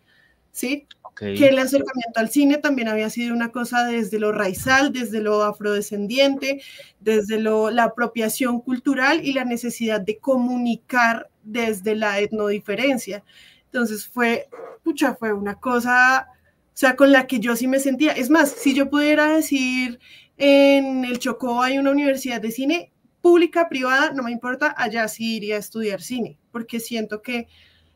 ¿sí? 0.51 0.87
Que 1.15 1.47
el 1.47 1.59
acercamiento 1.59 2.19
al 2.19 2.29
cine 2.29 2.57
también 2.57 2.89
había 2.89 3.09
sido 3.09 3.33
una 3.33 3.49
cosa 3.49 3.85
desde 3.85 4.19
lo 4.19 4.33
raizal, 4.33 4.91
desde 4.91 5.21
lo 5.21 5.43
afrodescendiente, 5.43 6.61
desde 6.99 7.39
lo, 7.39 7.71
la 7.71 7.85
apropiación 7.85 8.59
cultural 8.59 9.23
y 9.23 9.31
la 9.31 9.45
necesidad 9.45 10.01
de 10.01 10.17
comunicar 10.17 11.29
desde 11.41 11.95
la 11.95 12.19
etnodiferencia. 12.19 13.23
Entonces 13.65 14.05
fue, 14.05 14.49
pucha, 14.83 15.15
fue 15.15 15.31
una 15.31 15.55
cosa 15.55 16.27
o 16.75 16.77
sea, 16.77 16.97
con 16.97 17.13
la 17.13 17.25
que 17.25 17.39
yo 17.39 17.55
sí 17.55 17.67
me 17.67 17.79
sentía. 17.79 18.11
Es 18.11 18.29
más, 18.29 18.51
si 18.51 18.73
yo 18.73 18.89
pudiera 18.89 19.27
decir 19.27 19.97
en 20.35 21.05
el 21.05 21.19
Chocó 21.19 21.61
hay 21.61 21.77
una 21.77 21.91
universidad 21.91 22.41
de 22.41 22.51
cine 22.51 22.91
pública, 23.21 23.69
privada, 23.69 24.11
no 24.11 24.23
me 24.23 24.31
importa, 24.31 24.75
allá 24.77 25.07
sí 25.07 25.37
iría 25.37 25.55
a 25.55 25.59
estudiar 25.59 26.01
cine, 26.01 26.37
porque 26.51 26.81
siento 26.81 27.21
que 27.21 27.47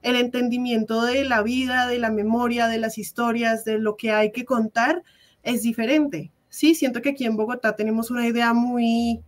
el 0.01 0.15
entendimiento 0.15 1.03
de 1.03 1.25
la 1.25 1.43
vida, 1.43 1.87
de 1.87 1.99
la 1.99 2.09
memoria, 2.09 2.67
de 2.67 2.77
las 2.77 2.97
historias, 2.97 3.65
de 3.65 3.79
lo 3.79 3.97
que 3.97 4.11
hay 4.11 4.31
que 4.31 4.45
contar, 4.45 5.03
es 5.43 5.61
diferente. 5.61 6.31
Sí, 6.47 6.73
siento 6.73 7.01
que 7.01 7.09
aquí 7.09 7.25
en 7.25 7.35
Bogotá 7.35 7.75
tenemos 7.75 8.09
una 8.11 8.25
idea 8.25 8.53
muy 8.53 9.19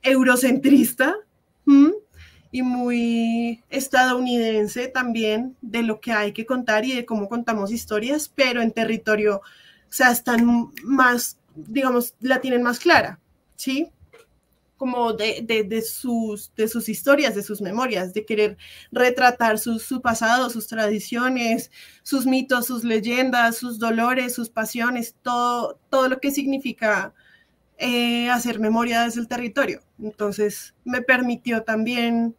eurocentrista 0.00 1.14
y 2.52 2.62
muy 2.62 3.64
estadounidense 3.70 4.86
también 4.86 5.56
de 5.62 5.82
lo 5.82 6.00
que 6.00 6.12
hay 6.12 6.32
que 6.32 6.46
contar 6.46 6.84
y 6.84 6.94
de 6.94 7.06
cómo 7.06 7.28
contamos 7.28 7.72
historias, 7.72 8.30
pero 8.32 8.60
en 8.60 8.70
territorio, 8.70 9.38
o 9.38 9.42
sea, 9.88 10.12
están 10.12 10.70
más, 10.84 11.38
digamos, 11.56 12.14
la 12.20 12.40
tienen 12.40 12.62
más 12.62 12.78
clara, 12.78 13.18
¿sí? 13.56 13.90
como 14.82 15.12
de, 15.12 15.64
de, 15.64 15.80
sus, 15.80 16.52
de 16.56 16.66
sus 16.66 16.88
historias, 16.88 17.36
de 17.36 17.44
sus 17.44 17.60
memorias, 17.60 18.12
de 18.12 18.26
querer 18.26 18.56
retratar 18.90 19.60
su, 19.60 19.78
su, 19.78 20.02
pasado, 20.02 20.50
sus 20.50 20.66
tradiciones, 20.66 21.70
sus 22.02 22.26
mitos, 22.26 22.66
sus 22.66 22.82
leyendas, 22.82 23.56
sus 23.56 23.78
dolores, 23.78 24.34
sus 24.34 24.50
pasiones, 24.50 25.14
todo, 25.22 25.78
todo 25.88 26.08
lo 26.08 26.18
que 26.18 26.32
significa 26.32 27.14
eh, 27.78 28.28
hacer 28.28 28.58
memoria 28.58 29.04
desde 29.04 29.20
el 29.20 29.28
territorio. 29.28 29.82
Entonces 30.02 30.74
me 30.84 31.00
permitió 31.00 31.62
también 31.62 32.34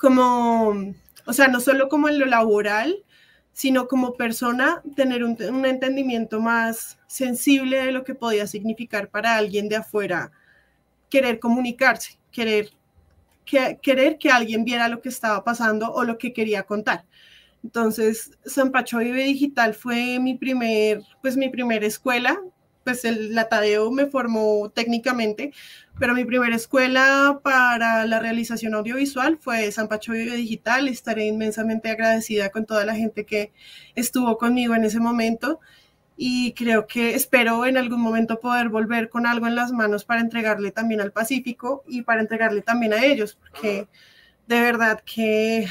como, 0.00 0.94
o 1.26 1.32
sea, 1.32 1.48
no 1.48 1.60
solo 1.60 1.88
como 1.90 2.08
en 2.08 2.18
lo 2.18 2.24
laboral, 2.24 3.04
sino 3.52 3.86
como 3.86 4.14
persona, 4.14 4.82
tener 4.96 5.22
un, 5.22 5.36
entendimiento 5.66 6.40
más 6.40 6.98
sensible 7.06 7.84
de 7.84 7.92
lo 7.92 8.02
que 8.02 8.14
podía 8.14 8.46
significar 8.46 9.10
para 9.10 9.36
alguien 9.36 9.68
de 9.68 9.76
afuera 9.76 10.32
querer 11.10 11.38
comunicarse, 11.38 12.18
querer 12.32 12.70
que, 13.44 13.78
querer 13.82 14.16
que 14.16 14.30
alguien 14.30 14.64
viera 14.64 14.88
lo 14.88 15.02
que 15.02 15.10
estaba 15.10 15.44
pasando 15.44 15.92
o 15.92 16.04
lo 16.04 16.16
que 16.16 16.32
quería 16.32 16.62
contar. 16.62 17.04
Entonces, 17.62 18.30
San 18.46 18.70
Pacho 18.70 18.98
Vive 18.98 19.24
Digital 19.24 19.74
fue 19.74 20.18
mi 20.18 20.38
primer, 20.38 21.02
pues 21.20 21.36
mi 21.36 21.50
primera 21.50 21.86
escuela 21.86 22.40
pues 22.84 23.04
el, 23.04 23.34
la 23.34 23.48
Tadeo 23.48 23.90
me 23.90 24.06
formó 24.06 24.70
técnicamente, 24.70 25.52
pero 26.00 26.14
mi 26.14 26.24
primera 26.24 26.56
escuela 26.56 27.40
para 27.44 28.06
la 28.06 28.20
realización 28.20 28.72
audiovisual 28.72 29.36
fue 29.38 29.70
San 29.70 29.86
Pacho 29.86 30.12
Video 30.12 30.34
Digital. 30.34 30.88
Estaré 30.88 31.26
inmensamente 31.26 31.90
agradecida 31.90 32.48
con 32.48 32.64
toda 32.64 32.86
la 32.86 32.94
gente 32.94 33.26
que 33.26 33.52
estuvo 33.94 34.38
conmigo 34.38 34.74
en 34.74 34.84
ese 34.84 34.98
momento 34.98 35.60
y 36.16 36.54
creo 36.54 36.86
que 36.86 37.14
espero 37.14 37.66
en 37.66 37.76
algún 37.76 38.00
momento 38.00 38.40
poder 38.40 38.70
volver 38.70 39.10
con 39.10 39.26
algo 39.26 39.46
en 39.46 39.54
las 39.54 39.72
manos 39.72 40.06
para 40.06 40.22
entregarle 40.22 40.70
también 40.70 41.02
al 41.02 41.12
Pacífico 41.12 41.84
y 41.86 42.00
para 42.00 42.22
entregarle 42.22 42.62
también 42.62 42.94
a 42.94 43.04
ellos, 43.04 43.34
porque 43.34 43.86
de 44.46 44.58
verdad 44.58 45.02
que, 45.04 45.66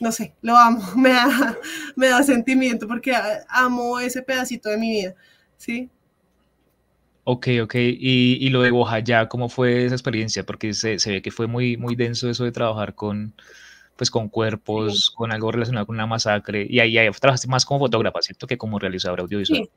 no 0.00 0.10
sé, 0.10 0.34
lo 0.42 0.56
amo, 0.56 0.82
me 1.94 2.08
da 2.08 2.22
sentimiento 2.24 2.88
porque 2.88 3.14
amo 3.48 4.00
ese 4.00 4.22
pedacito 4.22 4.68
de 4.68 4.78
mi 4.78 4.90
vida, 4.90 5.14
¿sí? 5.56 5.90
Ok, 7.24 7.48
ok. 7.62 7.74
Y, 7.74 8.38
y 8.40 8.48
lo 8.50 8.62
de 8.62 8.70
Bojayá, 8.70 9.28
¿cómo 9.28 9.48
fue 9.48 9.84
esa 9.84 9.94
experiencia? 9.94 10.44
Porque 10.44 10.72
se, 10.74 10.98
se, 10.98 11.12
ve 11.12 11.22
que 11.22 11.30
fue 11.30 11.46
muy, 11.46 11.76
muy 11.76 11.96
denso 11.96 12.30
eso 12.30 12.44
de 12.44 12.52
trabajar 12.52 12.94
con, 12.94 13.34
pues, 13.96 14.10
con 14.10 14.28
cuerpos, 14.28 15.06
sí. 15.06 15.12
con 15.14 15.32
algo 15.32 15.52
relacionado 15.52 15.86
con 15.86 15.96
una 15.96 16.06
masacre. 16.06 16.66
Y 16.68 16.80
ahí, 16.80 16.96
ahí 16.98 17.10
trabajaste 17.10 17.48
más 17.48 17.64
como 17.64 17.80
fotógrafa, 17.80 18.20
¿cierto? 18.22 18.46
Que 18.46 18.58
como 18.58 18.78
realizadora 18.78 19.22
audiovisual. 19.22 19.68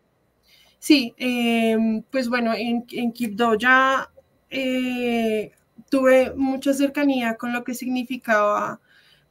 Sí, 0.79 1.13
sí 1.13 1.13
eh, 1.17 2.01
pues 2.11 2.29
bueno, 2.29 2.53
en, 2.53 2.85
en 2.91 3.11
Quibdó 3.11 3.55
ya 3.55 4.09
eh, 4.49 5.51
tuve 5.89 6.33
mucha 6.35 6.73
cercanía 6.73 7.35
con 7.35 7.53
lo 7.53 7.63
que 7.63 7.73
significaba, 7.73 8.79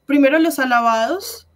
primero 0.05 0.39
los 0.39 0.59
alabados, 0.59 1.49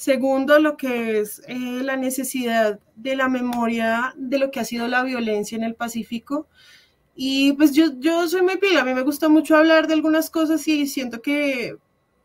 Segundo, 0.00 0.58
lo 0.58 0.78
que 0.78 1.20
es 1.20 1.42
eh, 1.46 1.82
la 1.82 1.94
necesidad 1.94 2.80
de 2.96 3.16
la 3.16 3.28
memoria 3.28 4.14
de 4.16 4.38
lo 4.38 4.50
que 4.50 4.58
ha 4.58 4.64
sido 4.64 4.88
la 4.88 5.02
violencia 5.02 5.56
en 5.58 5.62
el 5.62 5.74
Pacífico. 5.74 6.48
Y 7.14 7.52
pues 7.52 7.72
yo, 7.74 7.88
yo 7.98 8.26
soy 8.26 8.40
muy 8.40 8.56
pila, 8.56 8.80
a 8.80 8.84
mí 8.86 8.94
me 8.94 9.02
gusta 9.02 9.28
mucho 9.28 9.58
hablar 9.58 9.86
de 9.86 9.92
algunas 9.92 10.30
cosas 10.30 10.66
y 10.66 10.86
siento 10.86 11.20
que 11.20 11.76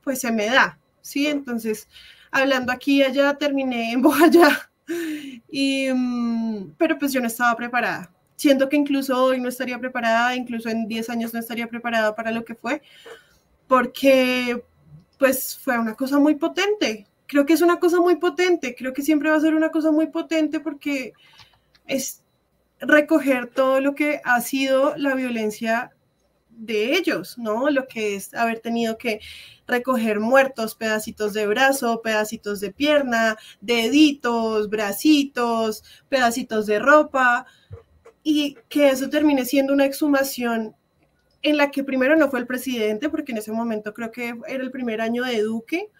pues 0.05 0.21
se 0.21 0.31
me 0.31 0.45
da, 0.45 0.79
¿sí? 1.01 1.27
Entonces, 1.27 1.89
hablando 2.31 2.71
aquí 2.71 2.99
y 2.99 3.03
allá, 3.03 3.33
terminé 3.33 3.91
en 3.91 4.01
Bojayá. 4.01 4.71
Y, 5.49 5.89
um, 5.89 6.73
pero 6.77 6.97
pues 6.97 7.11
yo 7.11 7.19
no 7.19 7.27
estaba 7.27 7.57
preparada. 7.57 8.09
Siento 8.37 8.69
que 8.69 8.77
incluso 8.77 9.21
hoy 9.21 9.41
no 9.41 9.49
estaría 9.49 9.77
preparada, 9.79 10.33
incluso 10.33 10.69
en 10.69 10.87
10 10.87 11.09
años 11.09 11.33
no 11.33 11.41
estaría 11.41 11.67
preparada 11.67 12.15
para 12.15 12.31
lo 12.31 12.45
que 12.45 12.55
fue, 12.55 12.81
porque 13.67 14.63
pues 15.19 15.57
fue 15.57 15.77
una 15.77 15.95
cosa 15.95 16.19
muy 16.19 16.35
potente, 16.35 17.05
creo 17.27 17.45
que 17.45 17.53
es 17.53 17.61
una 17.61 17.79
cosa 17.79 17.99
muy 17.99 18.17
potente, 18.17 18.75
creo 18.75 18.93
que 18.93 19.01
siempre 19.01 19.29
va 19.29 19.37
a 19.37 19.41
ser 19.41 19.55
una 19.55 19.69
cosa 19.69 19.91
muy 19.91 20.07
potente 20.07 20.59
porque 20.59 21.13
es 21.87 22.23
recoger 22.79 23.47
todo 23.47 23.81
lo 23.81 23.95
que 23.95 24.21
ha 24.23 24.41
sido 24.41 24.95
la 24.97 25.15
violencia 25.15 25.91
de 26.49 26.93
ellos, 26.93 27.37
¿no? 27.37 27.69
Lo 27.69 27.87
que 27.87 28.15
es 28.15 28.33
haber 28.33 28.59
tenido 28.59 28.97
que 28.97 29.19
recoger 29.67 30.19
muertos, 30.19 30.75
pedacitos 30.75 31.33
de 31.33 31.47
brazo, 31.47 32.01
pedacitos 32.01 32.59
de 32.59 32.71
pierna, 32.71 33.37
deditos, 33.61 34.69
bracitos, 34.69 35.83
pedacitos 36.09 36.65
de 36.65 36.79
ropa, 36.79 37.45
y 38.23 38.57
que 38.69 38.89
eso 38.89 39.09
termine 39.09 39.45
siendo 39.45 39.71
una 39.71 39.85
exhumación 39.85 40.75
en 41.43 41.57
la 41.57 41.69
que 41.69 41.83
primero 41.83 42.15
no 42.15 42.29
fue 42.29 42.39
el 42.39 42.47
presidente, 42.47 43.09
porque 43.09 43.33
en 43.33 43.37
ese 43.37 43.51
momento 43.51 43.93
creo 43.93 44.11
que 44.11 44.35
era 44.47 44.63
el 44.63 44.71
primer 44.71 44.99
año 44.99 45.23
de 45.23 45.41
Duque, 45.41 45.91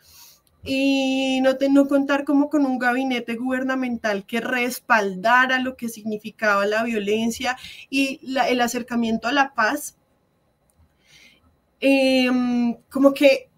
y 0.66 1.40
no, 1.42 1.58
te, 1.58 1.70
no 1.70 1.88
contar 1.88 2.26
como 2.26 2.50
con 2.50 2.66
un 2.66 2.80
gabinete 2.80 3.36
gubernamental 3.36 4.26
que 4.26 4.42
respaldara 4.42 5.60
lo 5.60 5.78
que 5.78 5.90
significaba 5.90 6.66
la 6.66 6.84
violencia 6.84 7.56
y 7.90 8.20
el 8.48 8.62
acercamiento 8.62 9.28
a 9.28 9.32
la 9.32 9.54
paz. 9.54 9.98
Eh, 11.80 12.30
como 12.90 13.14
que, 13.14 13.50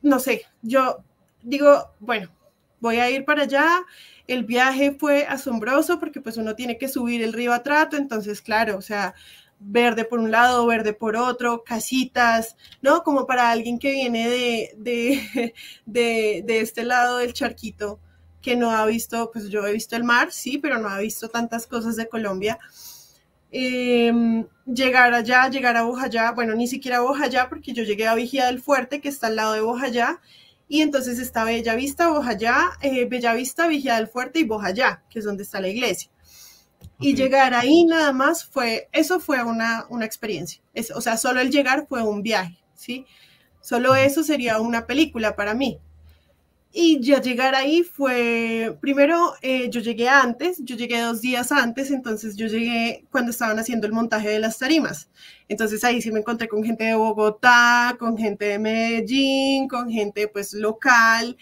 no 0.00 0.18
sé, 0.18 0.42
yo 0.62 1.04
digo, 1.42 1.90
bueno, 2.00 2.30
voy 2.80 2.96
a 2.96 3.10
ir 3.10 3.24
para 3.24 3.42
allá. 3.42 3.84
El 4.26 4.44
viaje 4.44 4.92
fue 4.98 5.26
asombroso 5.26 6.00
porque 6.00 6.20
pues 6.20 6.36
uno 6.36 6.56
tiene 6.56 6.78
que 6.78 6.88
subir 6.88 7.22
el 7.22 7.32
río 7.32 7.52
Atrato, 7.52 7.96
entonces 7.96 8.40
claro, 8.42 8.76
o 8.76 8.82
sea, 8.82 9.14
verde 9.58 10.04
por 10.04 10.18
un 10.18 10.30
lado, 10.30 10.66
verde 10.66 10.92
por 10.92 11.16
otro, 11.16 11.64
casitas, 11.64 12.56
¿no? 12.82 13.02
Como 13.02 13.26
para 13.26 13.50
alguien 13.50 13.78
que 13.78 13.92
viene 13.92 14.28
de, 14.28 14.74
de, 14.76 15.54
de, 15.86 16.42
de, 16.44 16.60
este 16.60 16.84
lado 16.84 17.18
del 17.18 17.32
charquito, 17.32 18.00
que 18.42 18.56
no 18.56 18.70
ha 18.70 18.86
visto, 18.86 19.30
pues 19.32 19.48
yo 19.48 19.66
he 19.66 19.72
visto 19.72 19.96
el 19.96 20.04
mar, 20.04 20.32
sí, 20.32 20.58
pero 20.58 20.78
no 20.78 20.88
ha 20.88 20.98
visto 20.98 21.28
tantas 21.28 21.66
cosas 21.66 21.96
de 21.96 22.08
Colombia. 22.08 22.58
Eh, 23.50 24.44
llegar 24.66 25.14
allá, 25.14 25.48
llegar 25.48 25.76
a 25.76 25.82
Bojayá, 25.82 26.32
bueno, 26.32 26.54
ni 26.54 26.66
siquiera 26.66 26.98
a 26.98 27.00
Bojayá, 27.00 27.48
porque 27.48 27.72
yo 27.72 27.84
llegué 27.84 28.06
a 28.06 28.14
Vigía 28.14 28.46
del 28.46 28.60
Fuerte, 28.60 29.00
que 29.00 29.08
está 29.08 29.28
al 29.28 29.36
lado 29.36 29.52
de 29.54 29.60
Bojayá, 29.60 30.20
y 30.68 30.82
entonces 30.82 31.18
está 31.18 31.44
Bellavista, 31.44 32.10
Bojayá, 32.10 32.72
eh, 32.82 33.06
Bellavista, 33.06 33.68
Vigía 33.68 33.96
del 33.96 34.08
Fuerte 34.08 34.40
y 34.40 34.44
Bojayá, 34.44 35.04
que 35.08 35.20
es 35.20 35.24
donde 35.24 35.44
está 35.44 35.60
la 35.60 35.68
iglesia. 35.68 36.10
Y 36.98 37.14
llegar 37.14 37.54
ahí 37.54 37.84
nada 37.84 38.12
más 38.12 38.44
fue, 38.44 38.88
eso 38.92 39.20
fue 39.20 39.42
una, 39.42 39.86
una 39.90 40.06
experiencia. 40.06 40.62
Es, 40.72 40.90
o 40.90 41.00
sea, 41.00 41.16
solo 41.16 41.40
el 41.40 41.50
llegar 41.50 41.86
fue 41.88 42.02
un 42.02 42.22
viaje, 42.22 42.56
¿sí? 42.74 43.06
Solo 43.60 43.94
eso 43.94 44.22
sería 44.22 44.60
una 44.60 44.86
película 44.86 45.36
para 45.36 45.52
mí. 45.54 45.78
Y 46.72 47.00
ya 47.00 47.20
llegar 47.20 47.54
ahí 47.54 47.82
fue, 47.82 48.76
primero 48.80 49.32
eh, 49.40 49.70
yo 49.70 49.80
llegué 49.80 50.08
antes, 50.08 50.58
yo 50.62 50.76
llegué 50.76 51.00
dos 51.00 51.22
días 51.22 51.50
antes, 51.50 51.90
entonces 51.90 52.36
yo 52.36 52.46
llegué 52.48 53.06
cuando 53.10 53.30
estaban 53.30 53.58
haciendo 53.58 53.86
el 53.86 53.94
montaje 53.94 54.28
de 54.28 54.40
las 54.40 54.58
tarimas. 54.58 55.08
Entonces 55.48 55.84
ahí 55.84 56.02
sí 56.02 56.10
me 56.10 56.20
encontré 56.20 56.48
con 56.48 56.62
gente 56.64 56.84
de 56.84 56.94
Bogotá, 56.94 57.96
con 57.98 58.16
gente 58.18 58.46
de 58.46 58.58
Medellín, 58.58 59.68
con 59.68 59.90
gente 59.90 60.28
pues 60.28 60.52
local. 60.52 61.36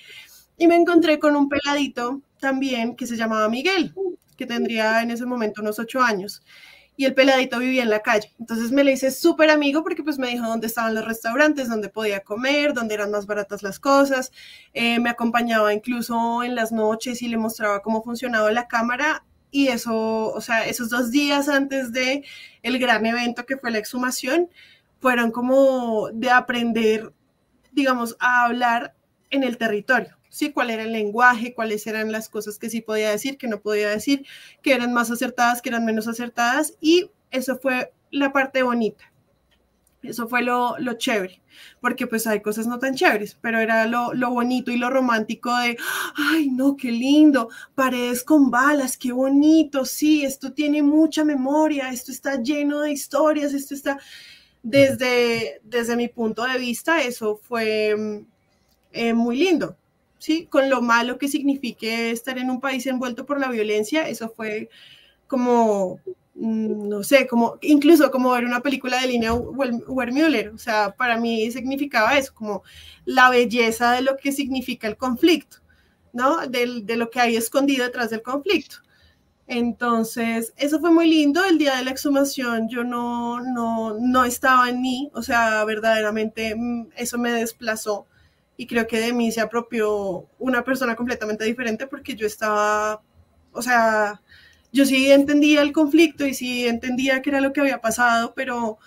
Y 0.57 0.69
me 0.69 0.77
encontré 0.77 1.19
con 1.19 1.35
un 1.37 1.49
peladito 1.49 2.21
también 2.41 2.95
que 2.95 3.07
se 3.07 3.17
llamaba 3.17 3.49
Miguel 3.49 3.93
que 4.37 4.47
tendría 4.47 5.03
en 5.03 5.11
ese 5.11 5.27
momento 5.27 5.63
unos 5.63 5.79
ocho 5.79 6.01
años. 6.03 6.43
Y 6.97 7.07
el 7.07 7.15
peladito 7.15 7.59
vivía 7.59 7.83
en 7.83 7.91
la 7.91 8.01
calle. 8.01 8.33
Entonces 8.39 8.71
me 8.71 8.85
le 8.85 8.93
hice 8.93 9.11
súper 9.11 9.51
amigo 9.51 9.83
porque 9.83 10.05
pues 10.05 10.19
me 10.19 10.29
dijo 10.29 10.47
dónde 10.47 10.69
estaban 10.69 10.95
los 10.95 11.05
restaurantes, 11.05 11.69
dónde 11.69 11.89
podía 11.89 12.21
comer, 12.21 12.73
dónde 12.73 12.95
eran 12.95 13.11
más 13.11 13.27
baratas 13.27 13.65
las 13.65 13.81
cosas. 13.81 14.31
Eh, 14.75 15.01
me 15.01 15.11
acompañaba 15.11 15.75
incluso 15.75 16.45
en 16.45 16.55
las 16.55 16.71
noches 16.71 17.21
y 17.23 17.29
le 17.29 17.37
mostraba 17.37 17.83
cómo 17.83 18.03
funcionaba 18.03 18.53
la 18.53 18.69
cámara. 18.69 19.25
Y 19.51 19.69
eso, 19.69 20.33
o 20.33 20.41
sea, 20.41 20.67
esos 20.67 20.91
dos 20.91 21.11
días 21.11 21.49
antes 21.49 21.93
de 21.93 22.25
el 22.63 22.79
gran 22.79 23.07
evento 23.07 23.45
que 23.47 23.57
fue 23.57 23.71
la 23.73 23.79
exhumación, 23.79 24.49
fueron 25.01 25.33
como 25.33 26.11
de 26.13 26.31
aprender, 26.31 27.13
digamos, 27.73 28.17
a 28.21 28.45
hablar 28.45 28.95
en 29.31 29.43
el 29.43 29.59
territorio 29.59 30.14
¿sí? 30.35 30.51
Cuál 30.53 30.71
era 30.71 30.83
el 30.83 30.93
lenguaje, 30.93 31.55
cuáles 31.55 31.87
eran 31.87 32.11
las 32.11 32.29
cosas 32.29 32.59
que 32.59 32.69
sí 32.69 32.81
podía 32.81 33.11
decir, 33.11 33.39
que 33.39 33.47
no 33.47 33.61
podía 33.61 33.89
decir, 33.89 34.27
que 34.63 34.73
eran 34.73 34.93
más 34.93 35.11
acertadas, 35.13 35.63
que 35.63 35.69
eran 35.69 35.85
menos 35.85 36.09
acertadas, 36.09 36.75
y 36.81 37.11
eso 37.31 37.57
fue 37.57 37.93
la 38.11 38.33
parte 38.33 38.65
bonita. 38.65 39.13
Eso 40.03 40.29
fue 40.29 40.43
lo, 40.43 40.77
lo 40.79 40.95
chévere, 40.95 41.41
porque 41.81 42.09
pues 42.09 42.27
hay 42.27 42.41
cosas 42.43 42.67
no 42.67 42.81
tan 42.81 42.97
chéveres, 42.97 43.39
pero 43.41 43.61
era 43.61 43.87
lo, 43.87 44.13
lo, 44.13 44.31
bonito 44.31 44.73
y 44.73 44.77
lo 44.77 44.91
romántico 44.91 45.57
de, 45.57 45.79
ay, 46.17 46.51
no, 46.51 46.77
qué 46.77 46.91
lindo, 46.91 47.49
paredes 47.77 48.25
con 48.25 48.51
balas, 48.51 48.99
qué 48.99 49.13
bonito, 49.13 49.85
sí, 49.85 50.25
esto 50.25 50.53
tiene 50.53 50.83
mucha 50.83 51.25
memoria, 51.25 51.91
esto 51.91 52.11
está 52.11 52.43
lleno 52.43 52.81
de 52.81 52.91
historias, 52.91 53.55
esto 53.55 53.73
está, 53.73 53.99
desde, 54.63 55.61
desde 55.63 55.97
mi 55.97 56.09
punto 56.09 56.43
de 56.43 56.59
vista, 56.59 57.01
eso 57.01 57.37
fue 57.37 58.25
eh, 58.93 59.15
muy 59.15 59.37
lindo. 59.37 59.77
¿Sí? 60.25 60.47
Con 60.47 60.71
lo 60.71 60.81
malo 60.81 61.19
que 61.19 61.29
signifique 61.29 62.11
estar 62.11 62.39
en 62.39 62.51
un 62.51 62.59
país 62.59 62.87
envuelto 62.87 63.27
por 63.27 63.39
la 63.39 63.51
violencia, 63.51 64.09
eso 64.09 64.31
fue 64.31 64.71
como, 65.27 66.01
mm, 66.35 66.89
no 66.89 67.03
sé, 67.03 67.27
como 67.27 67.59
incluso 67.61 68.11
como 68.11 68.31
ver 68.31 68.47
una 68.47 68.61
película 68.63 69.01
de 69.01 69.09
Lina 69.09 69.35
Wermüller, 69.35 70.49
o 70.49 70.59
sea, 70.59 70.95
para 70.97 71.19
mí 71.19 71.51
significaba 71.51 72.17
eso, 72.17 72.33
como 72.35 72.63
la 73.05 73.29
belleza 73.29 73.93
de 73.93 74.01
lo 74.03 74.17
que 74.17 74.33
significa 74.33 74.89
el 74.89 74.97
conflicto, 74.97 75.59
¿no? 76.15 76.47
De, 76.49 76.81
de 76.85 76.97
lo 76.97 77.11
que 77.11 77.21
hay 77.21 77.37
escondido 77.37 77.85
detrás 77.85 78.09
del 78.11 78.23
conflicto. 78.23 78.77
Entonces, 79.47 80.55
eso 80.57 80.81
fue 80.81 80.91
muy 80.91 81.09
lindo. 81.09 81.45
El 81.45 81.59
día 81.59 81.77
de 81.77 81.85
la 81.85 81.91
exhumación 81.91 82.69
yo 82.71 82.83
no, 82.85 83.41
no, 83.41 83.95
no 84.01 84.25
estaba 84.25 84.71
en 84.71 84.81
mí, 84.81 85.11
o 85.15 85.23
sea, 85.23 85.65
verdaderamente 85.67 86.55
mm, 86.57 86.89
eso 86.97 87.19
me 87.19 87.31
desplazó 87.33 88.07
y 88.57 88.67
creo 88.67 88.87
que 88.87 89.01
de 89.01 89.13
mí 89.13 89.33
se 89.33 89.41
apropió 89.41 90.29
una 90.39 90.63
persona 90.63 90.95
completamente 90.97 91.45
diferente 91.45 91.87
porque 91.87 92.15
yo 92.15 92.27
estaba, 92.27 93.03
o 93.53 93.63
sea, 93.63 94.21
yo 94.73 94.85
sí 94.87 95.11
entendía 95.11 95.63
el 95.63 95.73
conflicto 95.73 96.27
y 96.27 96.35
sí 96.35 96.67
entendía 96.67 97.23
qué 97.23 97.31
era 97.31 97.41
lo 97.41 97.53
que 97.53 97.61
había 97.61 97.81
pasado, 97.81 98.33
pero 98.35 98.79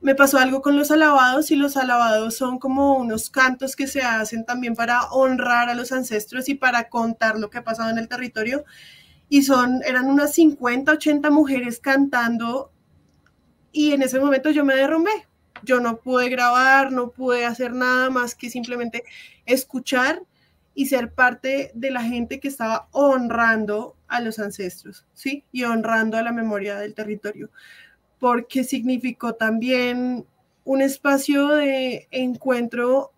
me 0.00 0.14
pasó 0.14 0.38
algo 0.38 0.62
con 0.62 0.76
los 0.76 0.90
alabados 0.90 1.50
y 1.50 1.56
los 1.56 1.76
alabados 1.76 2.36
son 2.36 2.58
como 2.58 2.96
unos 2.96 3.30
cantos 3.30 3.74
que 3.76 3.86
se 3.86 4.02
hacen 4.02 4.44
también 4.44 4.74
para 4.74 5.04
honrar 5.10 5.68
a 5.68 5.74
los 5.74 5.92
ancestros 5.92 6.48
y 6.48 6.54
para 6.54 6.88
contar 6.88 7.38
lo 7.38 7.50
que 7.50 7.58
ha 7.58 7.64
pasado 7.64 7.90
en 7.90 7.98
el 7.98 8.08
territorio. 8.08 8.64
y 9.28 9.42
son, 9.42 9.82
eran 9.84 10.06
unas 10.06 10.34
50, 10.34 10.92
80 10.92 11.30
mujeres 11.30 11.80
cantando 11.80 12.72
y 13.72 13.92
en 13.92 14.02
ese 14.02 14.20
momento 14.20 14.50
yo 14.50 14.64
me 14.64 14.74
derrumbé. 14.74 15.27
Yo 15.62 15.80
no 15.80 15.98
pude 15.98 16.28
grabar, 16.28 16.92
no 16.92 17.10
pude 17.10 17.44
hacer 17.44 17.72
nada 17.72 18.10
más 18.10 18.34
que 18.34 18.50
simplemente 18.50 19.04
escuchar 19.46 20.22
y 20.74 20.86
ser 20.86 21.12
parte 21.12 21.72
de 21.74 21.90
la 21.90 22.02
gente 22.02 22.38
que 22.38 22.48
estaba 22.48 22.88
honrando 22.92 23.96
a 24.06 24.20
los 24.20 24.38
ancestros, 24.38 25.06
¿sí? 25.12 25.44
Y 25.50 25.64
honrando 25.64 26.16
a 26.16 26.22
la 26.22 26.32
memoria 26.32 26.76
del 26.76 26.94
territorio, 26.94 27.50
porque 28.18 28.62
significó 28.64 29.34
también 29.34 30.24
un 30.64 30.82
espacio 30.82 31.48
de 31.48 32.06
encuentro 32.10 33.12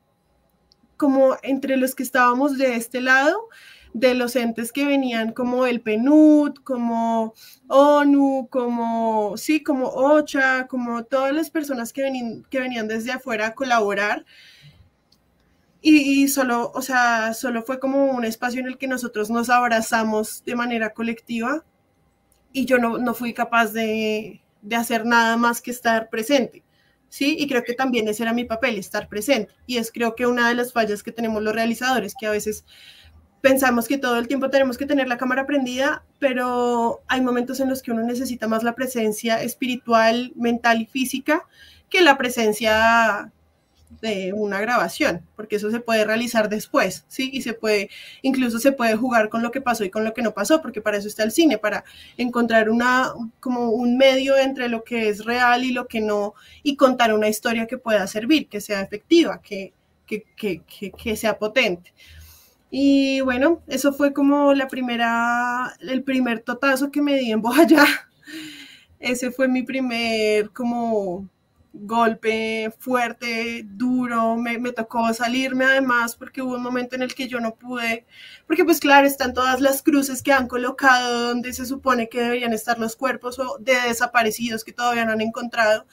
como 0.96 1.37
entre 1.42 1.76
los 1.76 1.94
que 1.94 2.03
estábamos 2.03 2.57
de 2.57 2.76
este 2.76 3.00
lado, 3.00 3.48
de 3.92 4.14
los 4.14 4.37
entes 4.37 4.72
que 4.72 4.87
venían 4.87 5.33
como 5.33 5.66
el 5.66 5.81
PNUD, 5.81 6.57
como 6.62 7.35
ONU, 7.68 8.48
como, 8.50 9.37
sí, 9.37 9.62
como 9.62 9.88
OCHA, 9.88 10.66
como 10.68 11.05
todas 11.05 11.33
las 11.33 11.50
personas 11.50 11.92
que, 11.92 12.03
venían, 12.03 12.44
que 12.50 12.61
venían 12.61 12.88
desde 12.88 13.12
afuera 13.12 13.48
a 13.48 13.55
colaborar. 13.55 14.24
Y, 15.83 16.29
solo, 16.29 16.70
o 16.74 16.83
sea, 16.83 17.33
solo 17.33 17.62
fue 17.62 17.81
como 17.81 18.11
un 18.11 18.24
espacio 18.24 18.61
en 18.61 18.66
el 18.66 18.76
que 18.76 18.87
nosotros 18.87 19.31
nos 19.31 19.48
abrazamos 19.48 20.44
de 20.44 20.55
manera 20.55 20.92
colectiva 20.92 21.64
y 22.53 22.66
yo 22.66 22.79
no, 22.79 22.98
no 22.98 23.14
fui 23.14 23.33
capaz 23.33 23.72
de, 23.72 24.42
de 24.61 24.76
hacer 24.76 25.07
nada 25.07 25.38
más 25.38 25.62
que 25.62 25.70
estar 25.70 26.11
presente. 26.11 26.62
¿sí? 27.09 27.37
Y 27.38 27.46
creo 27.48 27.64
que 27.64 27.74
también 27.74 28.09
ese 28.09 28.22
era 28.22 28.33
mi 28.33 28.44
papel, 28.44 28.79
estar 28.79 29.09
presente. 29.09 29.53
Y 29.66 29.76
es 29.76 29.92
creo 29.92 30.14
que 30.14 30.26
una 30.26 30.48
de 30.48 30.55
las 30.55 30.72
fallas 30.72 31.03
que 31.03 31.12
tenemos 31.12 31.42
los 31.42 31.55
realizadores, 31.55 32.14
que 32.18 32.26
a 32.26 32.31
veces 32.31 32.64
pensamos 33.40 33.88
que 33.88 33.98
todo 33.98 34.18
el 34.18 34.29
tiempo 34.29 34.50
tenemos 34.50 34.76
que 34.76 34.87
tener 34.87 35.09
la 35.09 35.16
cámara 35.16 35.46
prendida, 35.46 36.05
pero 36.18 37.00
hay 37.09 37.20
momentos 37.20 37.61
en 37.61 37.68
los 37.68 37.83
que 37.83 37.92
uno 37.92 38.03
necesita 38.03 38.48
más 38.48 38.62
la 38.62 38.74
presencia 38.74 39.42
espiritual, 39.42 40.33
mental 40.37 40.83
y 40.83 40.87
física 40.87 41.46
que 41.88 42.00
la 42.03 42.16
presencia 42.16 43.33
de 44.00 44.33
una 44.33 44.61
grabación, 44.61 45.26
porque 45.35 45.57
eso 45.57 45.70
se 45.70 45.81
puede 45.81 46.05
realizar 46.05 46.48
después, 46.48 47.05
¿sí? 47.09 47.31
Y 47.33 47.42
se 47.42 47.55
puede, 47.55 47.90
incluso 48.22 48.61
se 48.61 48.70
puede 48.70 48.94
jugar 48.94 49.29
con 49.29 49.42
lo 49.42 49.50
que 49.50 49.61
pasó 49.61 49.85
y 49.85 49.90
con 49.90 50.05
lo 50.05 50.14
que 50.14 50.22
no 50.22 50.33
pasó, 50.33 50.62
porque 50.62 50.81
para 50.81 50.96
eso 50.96 51.09
está 51.09 51.24
el 51.24 51.33
cine, 51.33 51.59
para 51.59 51.85
encontrar 52.16 52.70
una, 52.70 53.12
como 53.40 53.70
un 53.70 53.96
medio 53.96 54.37
entre 54.37 54.68
lo 54.68 54.85
que 54.85 55.09
es 55.09 55.24
real 55.24 55.64
y 55.64 55.72
lo 55.72 55.88
que 55.88 56.00
no, 56.00 56.35
y 56.62 56.76
contar 56.76 57.12
una 57.12 57.29
historia 57.29 57.66
que 57.66 57.79
pueda 57.79 58.07
servir, 58.07 58.48
que 58.48 58.61
sea 58.61 58.81
efectiva, 58.81 59.42
que, 59.42 59.72
que, 60.07 60.24
que, 60.37 60.62
que 60.92 61.16
sea 61.16 61.38
potente. 61.38 61.92
Y 62.70 63.20
bueno, 63.22 63.62
eso 63.66 63.92
fue 63.92 64.12
como 64.12 64.54
la 64.54 64.68
primera, 64.68 65.76
el 65.80 66.04
primer 66.04 66.40
totazo 66.40 66.90
que 66.90 67.02
me 67.02 67.16
di 67.16 67.33
en 67.33 67.42
Bojayá. 67.42 67.85
Ese 69.00 69.30
fue 69.33 69.48
mi 69.48 69.62
primer 69.62 70.50
como 70.50 71.28
golpe 71.72 72.72
fuerte, 72.78 73.62
duro, 73.64 74.37
me, 74.37 74.59
me, 74.59 74.72
tocó 74.72 75.12
salirme 75.14 75.64
además 75.64 76.16
porque 76.16 76.42
hubo 76.42 76.56
un 76.56 76.62
momento 76.62 76.96
en 76.96 77.02
el 77.02 77.14
que 77.14 77.28
yo 77.28 77.40
no 77.40 77.54
pude, 77.54 78.06
porque 78.46 78.64
pues 78.64 78.80
claro, 78.80 79.06
están 79.06 79.35
todas 79.35 79.61
las 79.61 79.83
cruces 79.83 80.22
que 80.22 80.33
han 80.33 80.48
colocado 80.48 81.28
donde 81.28 81.52
se 81.52 81.64
supone 81.66 82.09
que 82.09 82.20
deberían 82.20 82.52
estar 82.52 82.78
los 82.78 82.96
cuerpos 82.96 83.40
de 83.61 83.74
desaparecidos 83.87 84.64
que 84.64 84.72
todavía 84.72 85.04
no 85.04 85.12
han 85.12 85.20
encontrado 85.20 85.87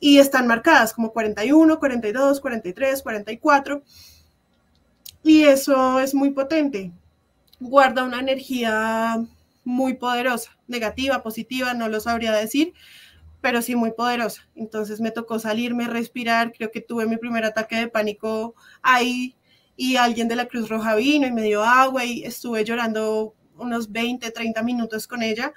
y 0.00 0.18
están 0.18 0.46
marcadas 0.46 0.92
como 0.92 1.12
41, 1.12 1.78
42, 1.78 2.40
43, 2.40 3.02
44 3.02 3.82
y 5.26 5.42
eso 5.42 5.98
es 6.00 6.14
muy 6.14 6.30
potente, 6.30 6.92
guarda 7.58 8.04
una 8.04 8.20
energía 8.20 9.16
muy 9.64 9.94
poderosa, 9.94 10.56
negativa, 10.68 11.22
positiva, 11.22 11.74
no 11.74 11.88
lo 11.88 11.98
sabría 11.98 12.32
decir, 12.32 12.74
pero 13.40 13.60
sí 13.60 13.74
muy 13.74 13.90
poderosa. 13.90 14.48
Entonces 14.54 15.00
me 15.00 15.10
tocó 15.10 15.38
salirme, 15.40 15.88
respirar, 15.88 16.52
creo 16.52 16.70
que 16.70 16.80
tuve 16.80 17.06
mi 17.06 17.16
primer 17.16 17.44
ataque 17.44 17.76
de 17.76 17.88
pánico 17.88 18.54
ahí 18.82 19.34
y 19.76 19.96
alguien 19.96 20.28
de 20.28 20.36
la 20.36 20.46
Cruz 20.46 20.68
Roja 20.68 20.94
vino 20.94 21.26
y 21.26 21.32
me 21.32 21.42
dio 21.42 21.64
agua 21.64 22.04
y 22.04 22.22
estuve 22.22 22.64
llorando 22.64 23.34
unos 23.56 23.90
20, 23.90 24.30
30 24.30 24.62
minutos 24.62 25.08
con 25.08 25.22
ella 25.22 25.52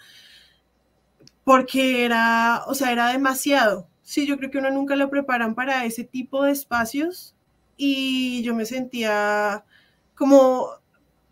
porque 1.43 2.05
era, 2.05 2.63
o 2.67 2.73
sea, 2.73 2.91
era 2.91 3.11
demasiado. 3.11 3.87
Sí, 4.01 4.25
yo 4.25 4.37
creo 4.37 4.49
que 4.49 4.57
uno 4.57 4.71
nunca 4.71 4.95
lo 4.95 5.09
preparan 5.11 5.53
para 5.53 5.85
ese 5.85 6.03
tipo 6.03 6.43
de 6.43 6.51
espacios 6.51 7.35
y 7.81 8.43
yo 8.43 8.53
me 8.53 8.65
sentía 8.65 9.63
como 10.13 10.79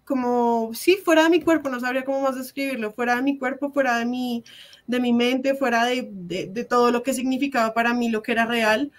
como 0.06 0.74
si 0.74 0.96
fuera 0.96 1.24
de 1.24 1.30
mi 1.30 1.42
cuerpo, 1.42 1.68
no 1.70 1.82
sabría 1.82 2.06
cómo 2.06 2.22
más 2.22 2.38
describirlo, 2.38 2.94
fuera 2.94 3.18
de 3.18 3.22
mi 3.24 3.38
cuerpo, 3.38 3.74
fuera 3.74 3.98
de 4.00 4.06
mi, 4.06 4.46
de 4.88 5.02
mi 5.02 5.12
mente, 5.12 5.54
fuera 5.54 5.84
de, 5.84 6.10
de, 6.10 6.64
todo 6.64 6.92
lo 6.92 7.04
que 7.04 7.14
significaba 7.14 7.74
para 7.74 7.94
mí 7.94 8.10
lo 8.10 8.24
que 8.24 8.32
era 8.32 8.46
real. 8.46 8.94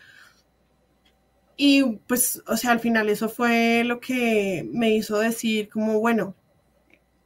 Y 1.57 1.83
pues, 2.07 2.43
o 2.47 2.59
sea, 2.59 2.73
al 2.73 2.81
final 2.81 3.09
eso 3.09 3.31
fue 3.31 3.85
lo 3.85 4.01
que 4.01 4.69
me 4.71 4.95
hizo 4.95 5.19
decir 5.19 5.71
como, 5.71 5.99
bueno, 5.99 6.35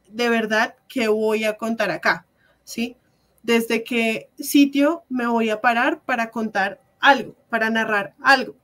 de 0.09 0.29
verdad, 0.29 0.75
¿qué 0.87 1.09
voy 1.09 1.43
a 1.43 1.57
contar 1.57 1.91
acá? 1.91 2.25
¿Sí? 2.63 2.95
Desde 3.43 3.83
qué 3.83 4.29
sitio 4.39 5.03
me 5.09 5.27
voy 5.27 5.49
a 5.49 5.59
parar 5.59 6.01
para 6.05 6.31
contar 6.31 6.81
algo, 7.01 7.35
para 7.49 7.69
narrar 7.69 8.15
algo. 8.21 8.55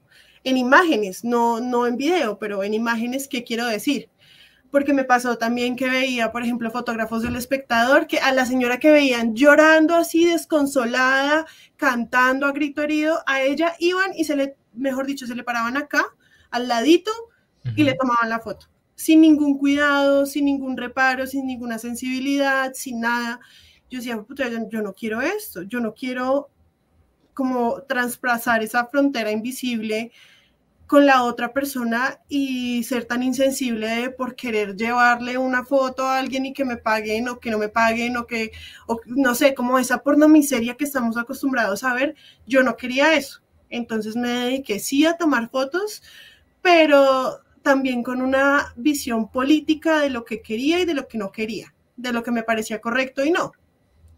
En 0.43 0.57
imágenes, 0.57 1.23
no, 1.23 1.59
no 1.59 1.87
en 1.87 1.97
video, 1.97 2.39
pero 2.39 2.63
en 2.63 2.73
imágenes, 2.73 3.27
¿qué 3.27 3.43
quiero 3.43 3.65
decir? 3.65 4.09
porque 4.71 4.93
me 4.93 5.03
pasó 5.03 5.37
también 5.37 5.75
que 5.75 5.89
veía, 5.89 6.31
por 6.31 6.43
ejemplo, 6.43 6.69
fotógrafos 6.71 7.23
del 7.23 7.35
espectador, 7.35 8.07
que 8.07 8.19
a 8.19 8.31
la 8.31 8.45
señora 8.45 8.79
que 8.79 8.91
veían 8.91 9.35
llorando 9.35 9.95
así, 9.95 10.25
desconsolada, 10.25 11.45
cantando 11.75 12.45
a 12.45 12.51
grito 12.51 12.83
herido, 12.83 13.19
a 13.25 13.41
ella 13.41 13.75
iban 13.79 14.11
y 14.15 14.25
se 14.25 14.35
le, 14.35 14.55
mejor 14.73 15.05
dicho, 15.07 15.25
se 15.25 15.35
le 15.35 15.43
paraban 15.43 15.77
acá, 15.77 16.03
al 16.51 16.67
ladito, 16.67 17.11
y 17.75 17.83
le 17.83 17.93
tomaban 17.93 18.29
la 18.29 18.39
foto, 18.39 18.67
sin 18.95 19.21
ningún 19.21 19.57
cuidado, 19.57 20.25
sin 20.25 20.45
ningún 20.45 20.77
reparo, 20.77 21.27
sin 21.27 21.45
ninguna 21.45 21.77
sensibilidad, 21.77 22.71
sin 22.73 23.01
nada. 23.01 23.39
Yo 23.89 23.99
decía, 23.99 24.21
puta, 24.21 24.47
yo, 24.47 24.59
yo 24.69 24.81
no 24.81 24.93
quiero 24.93 25.21
esto, 25.21 25.63
yo 25.63 25.79
no 25.79 25.93
quiero 25.93 26.49
como 27.33 27.81
traspasar 27.83 28.63
esa 28.63 28.85
frontera 28.87 29.31
invisible 29.31 30.11
con 30.89 31.05
la 31.05 31.23
otra 31.23 31.53
persona 31.53 32.19
y 32.29 32.83
ser 32.83 33.05
tan 33.05 33.21
insensible 33.21 34.09
por 34.09 34.35
querer 34.35 34.75
llevarle 34.75 35.37
una 35.37 35.63
foto 35.63 36.03
a 36.03 36.17
alguien 36.17 36.47
y 36.47 36.53
que 36.53 36.65
me 36.65 36.77
paguen 36.77 37.29
o 37.29 37.39
que 37.39 37.51
no 37.51 37.59
me 37.59 37.69
paguen 37.69 38.17
o 38.17 38.25
que, 38.25 38.51
no 39.05 39.35
sé, 39.35 39.53
como 39.53 39.77
esa 39.77 40.01
pornomiseria 40.01 40.75
que 40.75 40.85
estamos 40.85 41.15
acostumbrados 41.15 41.83
a 41.83 41.93
ver, 41.93 42.15
yo 42.47 42.63
no 42.63 42.75
quería 42.75 43.13
eso. 43.13 43.41
Entonces 43.69 44.15
me 44.15 44.29
dediqué 44.29 44.79
sí 44.79 45.05
a 45.05 45.15
tomar 45.15 45.51
fotos, 45.51 46.01
pero 46.63 47.41
también 47.61 48.01
con 48.01 48.23
una 48.23 48.73
visión 48.75 49.29
política 49.29 49.99
de 49.99 50.09
lo 50.09 50.25
que 50.25 50.41
quería 50.41 50.79
y 50.79 50.85
de 50.85 50.95
lo 50.95 51.07
que 51.07 51.19
no 51.19 51.31
quería, 51.31 51.75
de 51.97 52.13
lo 52.13 52.23
que 52.23 52.31
me 52.31 52.41
parecía 52.41 52.81
correcto 52.81 53.23
y 53.23 53.29
no. 53.29 53.51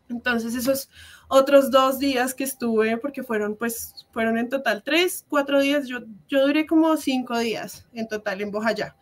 Entonces 0.10 0.56
esos 0.56 0.90
otros 1.34 1.72
dos 1.72 1.98
días 1.98 2.34
que 2.34 2.44
estuve, 2.44 2.98
porque 2.98 3.24
fueron 3.24 3.56
pues, 3.56 4.06
fueron 4.12 4.38
en 4.38 4.50
total 4.50 4.84
tres, 4.84 5.26
cuatro 5.30 5.62
días, 5.62 5.88
yo, 5.88 6.00
yo 6.28 6.46
duré 6.46 6.66
como 6.66 6.98
cinco 6.98 7.40
días 7.40 7.88
en 7.94 8.10
total 8.10 8.42
en 8.42 8.52
Bojayá. 8.52 8.98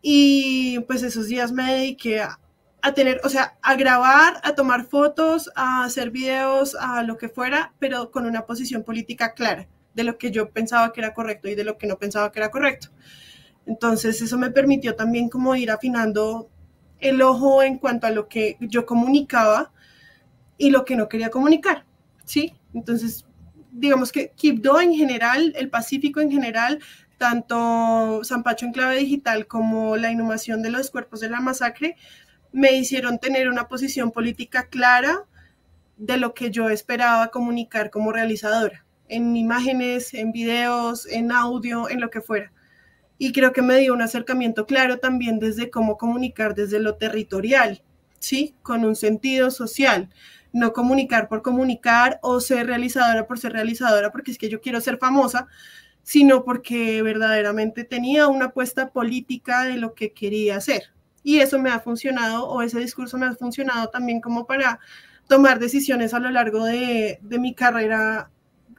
Y 0.00 0.80
pues 0.86 1.02
esos 1.02 1.26
días 1.26 1.52
me 1.52 1.74
dediqué 1.74 2.22
a, 2.22 2.40
a 2.80 2.94
tener, 2.94 3.20
o 3.24 3.28
sea, 3.28 3.58
a 3.60 3.74
grabar, 3.76 4.40
a 4.42 4.54
tomar 4.54 4.86
fotos, 4.86 5.50
a 5.54 5.84
hacer 5.84 6.10
videos, 6.10 6.74
a 6.80 7.02
lo 7.02 7.18
que 7.18 7.28
fuera, 7.28 7.74
pero 7.78 8.10
con 8.10 8.24
una 8.24 8.46
posición 8.46 8.82
política 8.82 9.34
clara 9.34 9.68
de 9.92 10.04
lo 10.04 10.16
que 10.16 10.30
yo 10.30 10.48
pensaba 10.48 10.94
que 10.94 11.02
era 11.02 11.12
correcto 11.12 11.46
y 11.46 11.54
de 11.56 11.64
lo 11.64 11.76
que 11.76 11.86
no 11.86 11.98
pensaba 11.98 12.32
que 12.32 12.38
era 12.38 12.50
correcto. 12.50 12.88
Entonces 13.66 14.22
eso 14.22 14.38
me 14.38 14.50
permitió 14.50 14.96
también 14.96 15.28
como 15.28 15.54
ir 15.56 15.70
afinando 15.70 16.48
el 17.00 17.20
ojo 17.20 17.62
en 17.62 17.76
cuanto 17.76 18.06
a 18.06 18.10
lo 18.10 18.28
que 18.28 18.56
yo 18.60 18.86
comunicaba 18.86 19.72
y 20.60 20.68
lo 20.68 20.84
que 20.84 20.94
no 20.94 21.08
quería 21.08 21.30
comunicar, 21.30 21.86
¿sí? 22.26 22.52
Entonces, 22.74 23.24
digamos 23.72 24.12
que 24.12 24.32
Quibdó 24.36 24.78
en 24.78 24.92
general, 24.92 25.54
el 25.56 25.70
Pacífico 25.70 26.20
en 26.20 26.30
general, 26.30 26.80
tanto 27.16 28.20
San 28.24 28.42
Pacho 28.42 28.66
en 28.66 28.72
clave 28.72 28.98
digital 28.98 29.46
como 29.46 29.96
la 29.96 30.12
inhumación 30.12 30.60
de 30.60 30.70
los 30.70 30.90
cuerpos 30.90 31.20
de 31.20 31.30
la 31.30 31.40
masacre, 31.40 31.96
me 32.52 32.72
hicieron 32.72 33.18
tener 33.18 33.48
una 33.48 33.68
posición 33.68 34.10
política 34.12 34.68
clara 34.68 35.24
de 35.96 36.18
lo 36.18 36.34
que 36.34 36.50
yo 36.50 36.68
esperaba 36.68 37.28
comunicar 37.28 37.88
como 37.88 38.12
realizadora, 38.12 38.84
en 39.08 39.36
imágenes, 39.36 40.12
en 40.12 40.30
videos, 40.30 41.06
en 41.06 41.32
audio, 41.32 41.88
en 41.88 42.02
lo 42.02 42.10
que 42.10 42.20
fuera. 42.20 42.52
Y 43.16 43.32
creo 43.32 43.54
que 43.54 43.62
me 43.62 43.78
dio 43.78 43.94
un 43.94 44.02
acercamiento 44.02 44.66
claro 44.66 44.98
también 44.98 45.38
desde 45.38 45.70
cómo 45.70 45.96
comunicar 45.96 46.54
desde 46.54 46.80
lo 46.80 46.96
territorial, 46.96 47.82
¿sí? 48.18 48.54
Con 48.62 48.84
un 48.84 48.94
sentido 48.94 49.50
social 49.50 50.10
no 50.52 50.72
comunicar 50.72 51.28
por 51.28 51.42
comunicar 51.42 52.18
o 52.22 52.40
ser 52.40 52.66
realizadora 52.66 53.26
por 53.26 53.38
ser 53.38 53.52
realizadora, 53.52 54.10
porque 54.10 54.32
es 54.32 54.38
que 54.38 54.48
yo 54.48 54.60
quiero 54.60 54.80
ser 54.80 54.98
famosa, 54.98 55.46
sino 56.02 56.44
porque 56.44 57.02
verdaderamente 57.02 57.84
tenía 57.84 58.28
una 58.28 58.46
apuesta 58.46 58.90
política 58.90 59.64
de 59.64 59.76
lo 59.76 59.94
que 59.94 60.12
quería 60.12 60.56
hacer, 60.56 60.92
Y 61.22 61.40
eso 61.40 61.58
me 61.58 61.70
ha 61.70 61.80
funcionado, 61.80 62.48
o 62.48 62.62
ese 62.62 62.80
discurso 62.80 63.18
me 63.18 63.26
ha 63.26 63.34
funcionado 63.34 63.90
también 63.90 64.20
como 64.20 64.46
para 64.46 64.80
tomar 65.28 65.58
decisiones 65.58 66.14
a 66.14 66.18
lo 66.18 66.30
largo 66.30 66.64
de, 66.64 67.18
de 67.22 67.38
mi 67.38 67.54
carrera, 67.54 68.30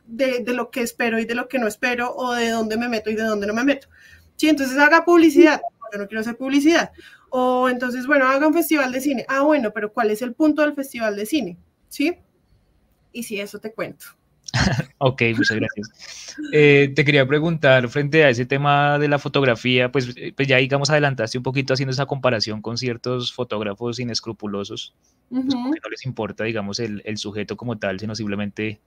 de, 0.07 0.43
de, 0.43 0.53
lo 0.53 0.71
que 0.71 0.81
espero 0.81 1.19
y 1.19 1.25
de 1.25 1.35
lo 1.35 1.47
que 1.47 1.59
no 1.59 1.67
espero, 1.67 2.13
o 2.15 2.33
de 2.33 2.49
dónde 2.49 2.77
me 2.77 2.89
meto 2.89 3.09
y 3.11 3.15
de 3.15 3.23
dónde 3.23 3.47
no 3.47 3.53
me 3.53 3.63
meto. 3.63 3.87
Sí, 4.35 4.49
entonces 4.49 4.77
haga 4.77 5.05
publicidad, 5.05 5.61
yo 5.93 5.99
no 5.99 6.07
quiero 6.07 6.21
hacer 6.21 6.35
publicidad. 6.35 6.91
O 7.33 7.69
entonces, 7.69 8.05
bueno, 8.05 8.27
haga 8.27 8.45
un 8.45 8.53
festival 8.53 8.91
de 8.91 8.99
cine. 8.99 9.25
Ah, 9.29 9.41
bueno, 9.41 9.71
pero 9.71 9.91
¿cuál 9.93 10.11
es 10.11 10.21
el 10.21 10.33
punto 10.33 10.61
del 10.61 10.73
festival 10.73 11.15
de 11.15 11.25
cine? 11.25 11.57
¿Sí? 11.87 12.17
Y 13.13 13.23
si 13.23 13.39
eso 13.39 13.59
te 13.59 13.71
cuento. 13.71 14.05
ok, 14.97 15.21
muchas 15.37 15.57
gracias. 15.57 16.35
Eh, 16.51 16.91
te 16.93 17.05
quería 17.05 17.25
preguntar, 17.25 17.87
frente 17.87 18.25
a 18.25 18.29
ese 18.29 18.45
tema 18.45 18.99
de 18.99 19.07
la 19.07 19.17
fotografía, 19.17 19.89
pues, 19.91 20.13
eh, 20.17 20.33
pues 20.35 20.45
ya 20.45 20.57
digamos 20.57 20.89
adelantaste 20.89 21.37
un 21.37 21.43
poquito 21.43 21.73
haciendo 21.73 21.91
esa 21.91 22.05
comparación 22.05 22.61
con 22.61 22.77
ciertos 22.77 23.31
fotógrafos 23.31 23.99
inescrupulosos, 23.99 24.93
pues, 25.29 25.45
no 25.45 25.89
les 25.89 26.05
importa, 26.05 26.43
digamos, 26.43 26.79
el, 26.79 27.01
el, 27.05 27.17
sujeto 27.17 27.55
como 27.55 27.77
tal, 27.77 27.97
sino 27.97 28.13
simplemente 28.13 28.81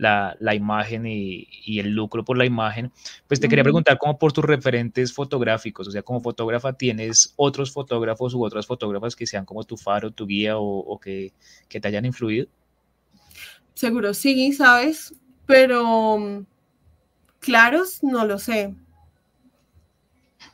la, 0.00 0.34
la 0.40 0.54
imagen 0.54 1.06
y, 1.06 1.46
y, 1.64 1.78
el 1.78 1.90
lucro 1.90 2.24
por 2.24 2.38
la 2.38 2.46
imagen. 2.46 2.90
Pues 3.28 3.38
te 3.38 3.48
quería 3.48 3.62
preguntar 3.62 3.98
como 3.98 4.18
por 4.18 4.32
tus 4.32 4.44
referentes 4.44 5.12
fotográficos, 5.12 5.86
o 5.88 5.90
sea, 5.90 6.02
como 6.02 6.22
fotógrafa, 6.22 6.72
¿tienes 6.72 7.34
otros 7.36 7.70
fotógrafos 7.70 8.32
u 8.32 8.42
otras 8.42 8.66
fotógrafas 8.66 9.14
que 9.14 9.26
sean 9.26 9.44
como 9.44 9.62
tu 9.64 9.76
faro, 9.76 10.10
tu 10.10 10.26
guía 10.26 10.56
o, 10.56 10.64
o 10.64 10.98
que, 10.98 11.32
que 11.68 11.80
te 11.80 11.88
hayan 11.88 12.06
influido? 12.06 12.48
Seguro 13.74 14.14
sí, 14.14 14.52
¿sabes? 14.54 15.14
Pero 15.44 16.18
mm, 16.18 16.46
claros, 17.38 18.02
no 18.02 18.24
lo 18.24 18.38
sé. 18.38 18.74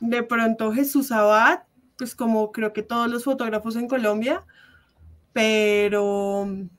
De 0.01 0.23
pronto 0.23 0.73
Jesús 0.73 1.13
Abad, 1.13 1.61
pues 1.97 2.15
como 2.15 2.51
creo 2.51 2.73
que 2.73 2.83
todos 2.83 3.09
los 3.09 3.23
fotógrafos 3.23 3.77
en 3.77 3.87
Colombia, 3.87 4.43
pero 5.31 6.45
mm, 6.45 6.76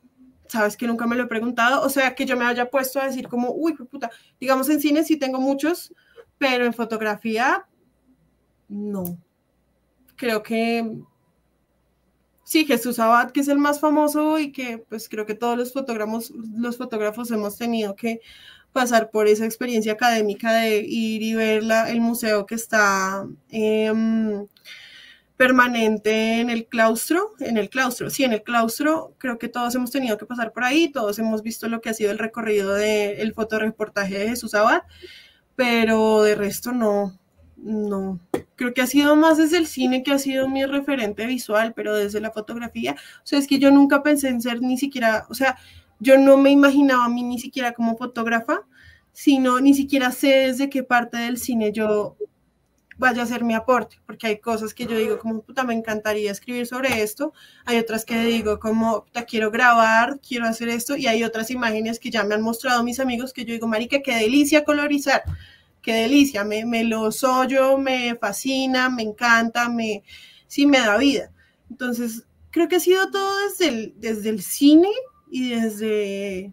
sabes 0.48 0.76
que 0.76 0.86
nunca 0.86 1.06
me 1.06 1.16
lo 1.16 1.24
he 1.24 1.26
preguntado, 1.26 1.82
o 1.82 1.88
sea, 1.88 2.14
que 2.14 2.26
yo 2.26 2.36
me 2.36 2.44
haya 2.44 2.70
puesto 2.70 3.00
a 3.00 3.06
decir 3.06 3.28
como, 3.28 3.52
uy, 3.52 3.74
puta, 3.74 4.10
digamos 4.40 4.68
en 4.68 4.80
cine 4.80 5.04
sí 5.04 5.16
tengo 5.16 5.40
muchos, 5.40 5.94
pero 6.38 6.64
en 6.64 6.74
fotografía 6.74 7.66
no. 8.68 9.18
Creo 10.16 10.42
que 10.42 10.98
Sí, 12.48 12.64
Jesús 12.64 12.98
Abad, 12.98 13.30
que 13.30 13.40
es 13.40 13.48
el 13.48 13.58
más 13.58 13.78
famoso 13.78 14.38
y 14.38 14.52
que 14.52 14.78
pues 14.78 15.10
creo 15.10 15.26
que 15.26 15.34
todos 15.34 15.58
los 15.58 15.74
fotógrafos, 15.74 16.30
los 16.30 16.78
fotógrafos 16.78 17.30
hemos 17.30 17.58
tenido 17.58 17.94
que 17.94 18.20
pasar 18.72 19.10
por 19.10 19.26
esa 19.28 19.44
experiencia 19.44 19.92
académica 19.92 20.54
de 20.54 20.78
ir 20.78 21.20
y 21.22 21.34
ver 21.34 21.62
el 21.88 22.00
museo 22.00 22.46
que 22.46 22.54
está 22.54 23.26
eh, 23.50 23.92
permanente 25.38 26.40
en 26.40 26.50
el 26.50 26.66
claustro, 26.66 27.32
en 27.38 27.56
el 27.56 27.70
claustro, 27.70 28.10
sí, 28.10 28.24
en 28.24 28.32
el 28.32 28.42
claustro, 28.42 29.14
creo 29.18 29.38
que 29.38 29.48
todos 29.48 29.72
hemos 29.76 29.92
tenido 29.92 30.18
que 30.18 30.26
pasar 30.26 30.52
por 30.52 30.64
ahí, 30.64 30.88
todos 30.88 31.20
hemos 31.20 31.42
visto 31.42 31.68
lo 31.68 31.80
que 31.80 31.90
ha 31.90 31.94
sido 31.94 32.10
el 32.10 32.18
recorrido 32.18 32.74
del 32.74 33.32
fotoreportaje 33.32 34.18
de 34.18 34.28
Jesús 34.28 34.54
Abad, 34.54 34.82
pero 35.54 36.22
de 36.22 36.34
resto 36.34 36.72
no, 36.72 37.16
no, 37.56 38.18
creo 38.56 38.74
que 38.74 38.82
ha 38.82 38.88
sido 38.88 39.14
más 39.14 39.38
desde 39.38 39.58
el 39.58 39.68
cine 39.68 40.02
que 40.02 40.10
ha 40.10 40.18
sido 40.18 40.48
mi 40.48 40.66
referente 40.66 41.24
visual, 41.24 41.72
pero 41.72 41.94
desde 41.94 42.20
la 42.20 42.32
fotografía, 42.32 42.96
o 43.18 43.26
sea, 43.26 43.38
es 43.38 43.46
que 43.46 43.60
yo 43.60 43.70
nunca 43.70 44.02
pensé 44.02 44.30
en 44.30 44.42
ser 44.42 44.60
ni 44.60 44.76
siquiera, 44.76 45.24
o 45.30 45.34
sea, 45.34 45.56
yo 46.00 46.18
no 46.18 46.36
me 46.36 46.50
imaginaba 46.50 47.04
a 47.04 47.08
mí 47.08 47.22
ni 47.22 47.38
siquiera 47.38 47.74
como 47.74 47.96
fotógrafa, 47.96 48.62
sino 49.12 49.60
ni 49.60 49.72
siquiera 49.72 50.10
sé 50.10 50.48
desde 50.48 50.68
qué 50.68 50.82
parte 50.82 51.16
del 51.16 51.38
cine 51.38 51.70
yo 51.70 52.16
vaya 52.98 53.22
a 53.22 53.24
hacer 53.24 53.44
mi 53.44 53.54
aporte, 53.54 54.00
porque 54.04 54.26
hay 54.26 54.40
cosas 54.40 54.74
que 54.74 54.84
yo 54.84 54.98
digo 54.98 55.18
como, 55.18 55.40
puta, 55.42 55.64
me 55.64 55.72
encantaría 55.72 56.32
escribir 56.32 56.66
sobre 56.66 57.02
esto, 57.02 57.32
hay 57.64 57.78
otras 57.78 58.04
que 58.04 58.20
digo 58.24 58.58
como, 58.58 59.04
puta, 59.04 59.24
quiero 59.24 59.50
grabar, 59.50 60.20
quiero 60.20 60.46
hacer 60.46 60.68
esto, 60.68 60.96
y 60.96 61.06
hay 61.06 61.22
otras 61.22 61.50
imágenes 61.50 62.00
que 62.00 62.10
ya 62.10 62.24
me 62.24 62.34
han 62.34 62.42
mostrado 62.42 62.82
mis 62.82 62.98
amigos 63.00 63.32
que 63.32 63.44
yo 63.44 63.54
digo, 63.54 63.68
marica, 63.68 64.02
qué 64.02 64.16
delicia 64.16 64.64
colorizar, 64.64 65.22
qué 65.80 65.94
delicia, 65.94 66.44
me, 66.44 66.66
me 66.66 66.84
lo 66.84 67.10
yo, 67.48 67.78
me 67.78 68.16
fascina, 68.16 68.90
me 68.90 69.02
encanta, 69.02 69.68
me, 69.68 70.02
sí 70.48 70.66
me 70.66 70.80
da 70.80 70.98
vida. 70.98 71.30
Entonces, 71.70 72.26
creo 72.50 72.66
que 72.66 72.76
ha 72.76 72.80
sido 72.80 73.10
todo 73.10 73.32
desde 73.46 73.68
el, 73.68 73.94
desde 73.98 74.30
el 74.30 74.42
cine 74.42 74.90
y 75.30 75.50
desde, 75.50 76.52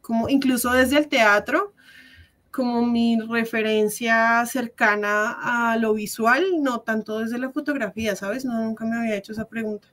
como 0.00 0.28
incluso 0.28 0.72
desde 0.72 0.98
el 0.98 1.08
teatro, 1.08 1.74
como 2.50 2.84
mi 2.84 3.18
referencia 3.20 4.44
cercana 4.46 5.70
a 5.70 5.76
lo 5.76 5.94
visual, 5.94 6.44
no 6.60 6.80
tanto 6.80 7.20
desde 7.20 7.38
la 7.38 7.50
fotografía, 7.50 8.16
¿sabes? 8.16 8.44
No, 8.44 8.60
nunca 8.60 8.84
me 8.84 8.96
había 8.96 9.16
hecho 9.16 9.32
esa 9.32 9.48
pregunta. 9.48 9.88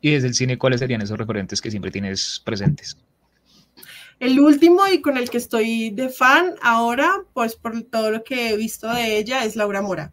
Y 0.00 0.12
desde 0.12 0.28
el 0.28 0.34
cine, 0.34 0.58
¿cuáles 0.58 0.80
serían 0.80 1.02
esos 1.02 1.18
referentes 1.18 1.60
que 1.60 1.70
siempre 1.70 1.90
tienes 1.90 2.40
presentes? 2.44 2.96
El 4.20 4.40
último 4.40 4.86
y 4.88 5.00
con 5.00 5.16
el 5.16 5.30
que 5.30 5.38
estoy 5.38 5.90
de 5.90 6.08
fan 6.08 6.54
ahora, 6.60 7.22
pues 7.34 7.54
por 7.54 7.80
todo 7.82 8.10
lo 8.10 8.24
que 8.24 8.50
he 8.50 8.56
visto 8.56 8.92
de 8.92 9.18
ella, 9.18 9.44
es 9.44 9.54
Laura 9.54 9.80
Mora, 9.82 10.12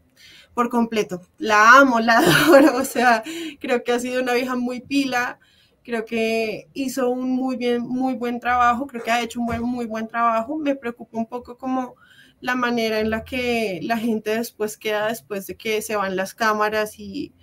por 0.53 0.69
completo. 0.69 1.21
La 1.37 1.79
amo, 1.79 1.99
la 2.01 2.19
adoro, 2.19 2.77
o 2.77 2.85
sea, 2.85 3.23
creo 3.59 3.83
que 3.83 3.91
ha 3.91 3.99
sido 3.99 4.21
una 4.21 4.33
vieja 4.33 4.55
muy 4.55 4.81
pila, 4.81 5.39
creo 5.85 6.05
que 6.05 6.67
hizo 6.73 7.09
un 7.09 7.31
muy 7.31 7.55
bien, 7.55 7.83
muy 7.83 8.15
buen 8.15 8.39
trabajo, 8.39 8.87
creo 8.87 9.03
que 9.03 9.11
ha 9.11 9.21
hecho 9.21 9.39
un 9.39 9.45
buen, 9.45 9.61
muy 9.61 9.85
buen 9.85 10.07
trabajo. 10.07 10.57
Me 10.57 10.75
preocupa 10.75 11.17
un 11.17 11.27
poco 11.27 11.57
como 11.57 11.95
la 12.41 12.55
manera 12.55 12.99
en 12.99 13.09
la 13.09 13.23
que 13.23 13.79
la 13.83 13.97
gente 13.97 14.31
después 14.37 14.77
queda 14.77 15.07
después 15.07 15.47
de 15.47 15.55
que 15.55 15.81
se 15.81 15.95
van 15.95 16.15
las 16.15 16.33
cámaras 16.33 16.99
y 16.99 17.33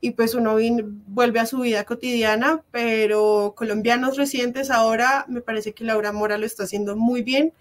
y 0.00 0.12
pues 0.12 0.34
uno 0.34 0.56
vuelve 1.06 1.40
a 1.40 1.46
su 1.46 1.60
vida 1.60 1.84
cotidiana, 1.84 2.62
pero 2.70 3.54
colombianos 3.56 4.16
recientes 4.16 4.70
ahora 4.70 5.26
me 5.28 5.42
parece 5.42 5.74
que 5.74 5.84
Laura 5.84 6.12
Mora 6.12 6.38
lo 6.38 6.46
está 6.46 6.64
haciendo 6.64 6.96
muy 6.96 7.22
bien. 7.22 7.52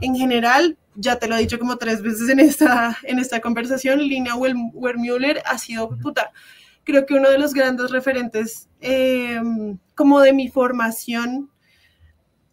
En 0.00 0.16
general, 0.16 0.76
ya 0.96 1.18
te 1.18 1.28
lo 1.28 1.36
he 1.36 1.40
dicho 1.40 1.58
como 1.58 1.78
tres 1.78 2.02
veces 2.02 2.28
en 2.28 2.40
esta, 2.40 2.98
en 3.04 3.18
esta 3.18 3.40
conversación, 3.40 4.00
Lina 4.00 4.34
Wermüller 4.36 5.42
ha 5.46 5.58
sido, 5.58 5.96
puta, 5.98 6.32
creo 6.86 7.04
que 7.04 7.14
uno 7.14 7.28
de 7.28 7.38
los 7.38 7.52
grandes 7.52 7.90
referentes 7.90 8.68
em, 8.80 9.76
como 9.94 10.20
de 10.20 10.32
mi 10.32 10.48
formación. 10.48 11.50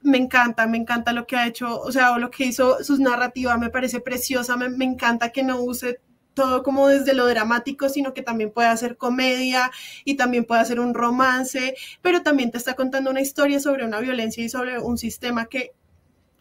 Me 0.01 0.17
encanta, 0.17 0.67
me 0.67 0.77
encanta 0.77 1.13
lo 1.13 1.25
que 1.25 1.37
ha 1.37 1.47
hecho, 1.47 1.79
o 1.79 1.91
sea, 1.91 2.17
lo 2.17 2.29
que 2.29 2.45
hizo, 2.45 2.83
sus 2.83 2.99
narrativas 2.99 3.57
me 3.57 3.69
parece 3.69 4.01
preciosa, 4.01 4.57
me, 4.57 4.67
me 4.67 4.83
encanta 4.83 5.29
que 5.29 5.43
no 5.43 5.61
use 5.61 6.01
todo 6.33 6.61
como 6.63 6.87
desde 6.89 7.13
lo 7.13 7.25
dramático, 7.27 7.87
sino 7.87 8.13
que 8.13 8.21
también 8.21 8.51
puede 8.51 8.67
hacer 8.67 8.97
comedia 8.97 9.71
y 10.03 10.15
también 10.15 10.43
puede 10.43 10.61
hacer 10.61 10.81
un 10.81 10.93
romance, 10.93 11.75
pero 12.01 12.21
también 12.21 12.51
te 12.51 12.57
está 12.57 12.73
contando 12.73 13.11
una 13.11 13.21
historia 13.21 13.61
sobre 13.61 13.85
una 13.85 13.99
violencia 13.99 14.43
y 14.43 14.49
sobre 14.49 14.77
un 14.79 14.97
sistema 14.97 15.45
que 15.45 15.71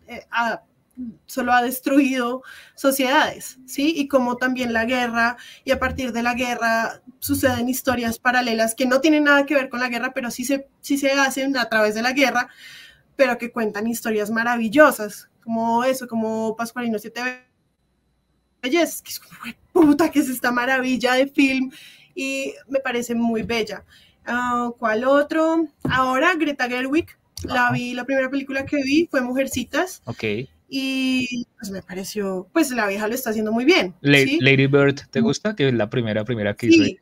eh, 0.08 0.26
solo 1.26 1.52
ha 1.52 1.62
destruido 1.62 2.42
sociedades, 2.74 3.58
¿sí? 3.66 3.94
Y 3.96 4.08
como 4.08 4.36
también 4.36 4.72
la 4.72 4.84
guerra, 4.84 5.36
y 5.64 5.70
a 5.70 5.78
partir 5.78 6.12
de 6.12 6.22
la 6.22 6.34
guerra 6.34 7.02
suceden 7.18 7.68
historias 7.68 8.18
paralelas 8.18 8.74
que 8.74 8.86
no 8.86 9.00
tienen 9.00 9.24
nada 9.24 9.46
que 9.46 9.54
ver 9.54 9.68
con 9.68 9.80
la 9.80 9.88
guerra, 9.88 10.12
pero 10.14 10.30
sí 10.30 10.44
se, 10.44 10.68
sí 10.80 10.98
se 10.98 11.12
hacen 11.12 11.56
a 11.56 11.68
través 11.68 11.94
de 11.94 12.02
la 12.02 12.12
guerra, 12.12 12.48
pero 13.16 13.38
que 13.38 13.52
cuentan 13.52 13.86
historias 13.86 14.30
maravillosas, 14.30 15.30
como 15.42 15.84
eso, 15.84 16.06
como 16.06 16.56
Pascualino 16.56 16.98
7 16.98 17.46
belleza, 18.62 19.02
que 19.02 19.10
es 19.10 19.18
como, 19.18 19.88
puta, 19.90 20.10
que 20.10 20.20
es 20.20 20.28
esta 20.28 20.52
maravilla 20.52 21.14
de 21.14 21.26
film 21.26 21.70
y 22.14 22.54
me 22.68 22.80
parece 22.80 23.14
muy 23.14 23.42
bella. 23.42 23.84
Ah, 24.24 24.70
¿Cuál 24.78 25.04
otro? 25.04 25.66
Ahora 25.90 26.34
Greta 26.36 26.68
Gerwig, 26.68 27.08
la 27.44 27.72
vi, 27.72 27.92
la 27.94 28.04
primera 28.04 28.30
película 28.30 28.64
que 28.64 28.76
vi 28.76 29.08
fue 29.10 29.20
Mujercitas. 29.20 30.02
Ok. 30.04 30.24
Y 30.74 31.46
pues 31.58 31.70
me 31.70 31.82
pareció, 31.82 32.48
pues 32.50 32.70
la 32.70 32.86
vieja 32.86 33.06
lo 33.06 33.14
está 33.14 33.28
haciendo 33.28 33.52
muy 33.52 33.66
bien. 33.66 33.94
Lady 34.00 34.66
Bird, 34.66 35.02
¿te 35.10 35.20
gusta? 35.20 35.54
Que 35.54 35.68
es 35.68 35.74
la 35.74 35.90
primera, 35.90 36.24
primera 36.24 36.54
que 36.54 36.68
hizo. 36.68 36.80
Me 36.80 36.98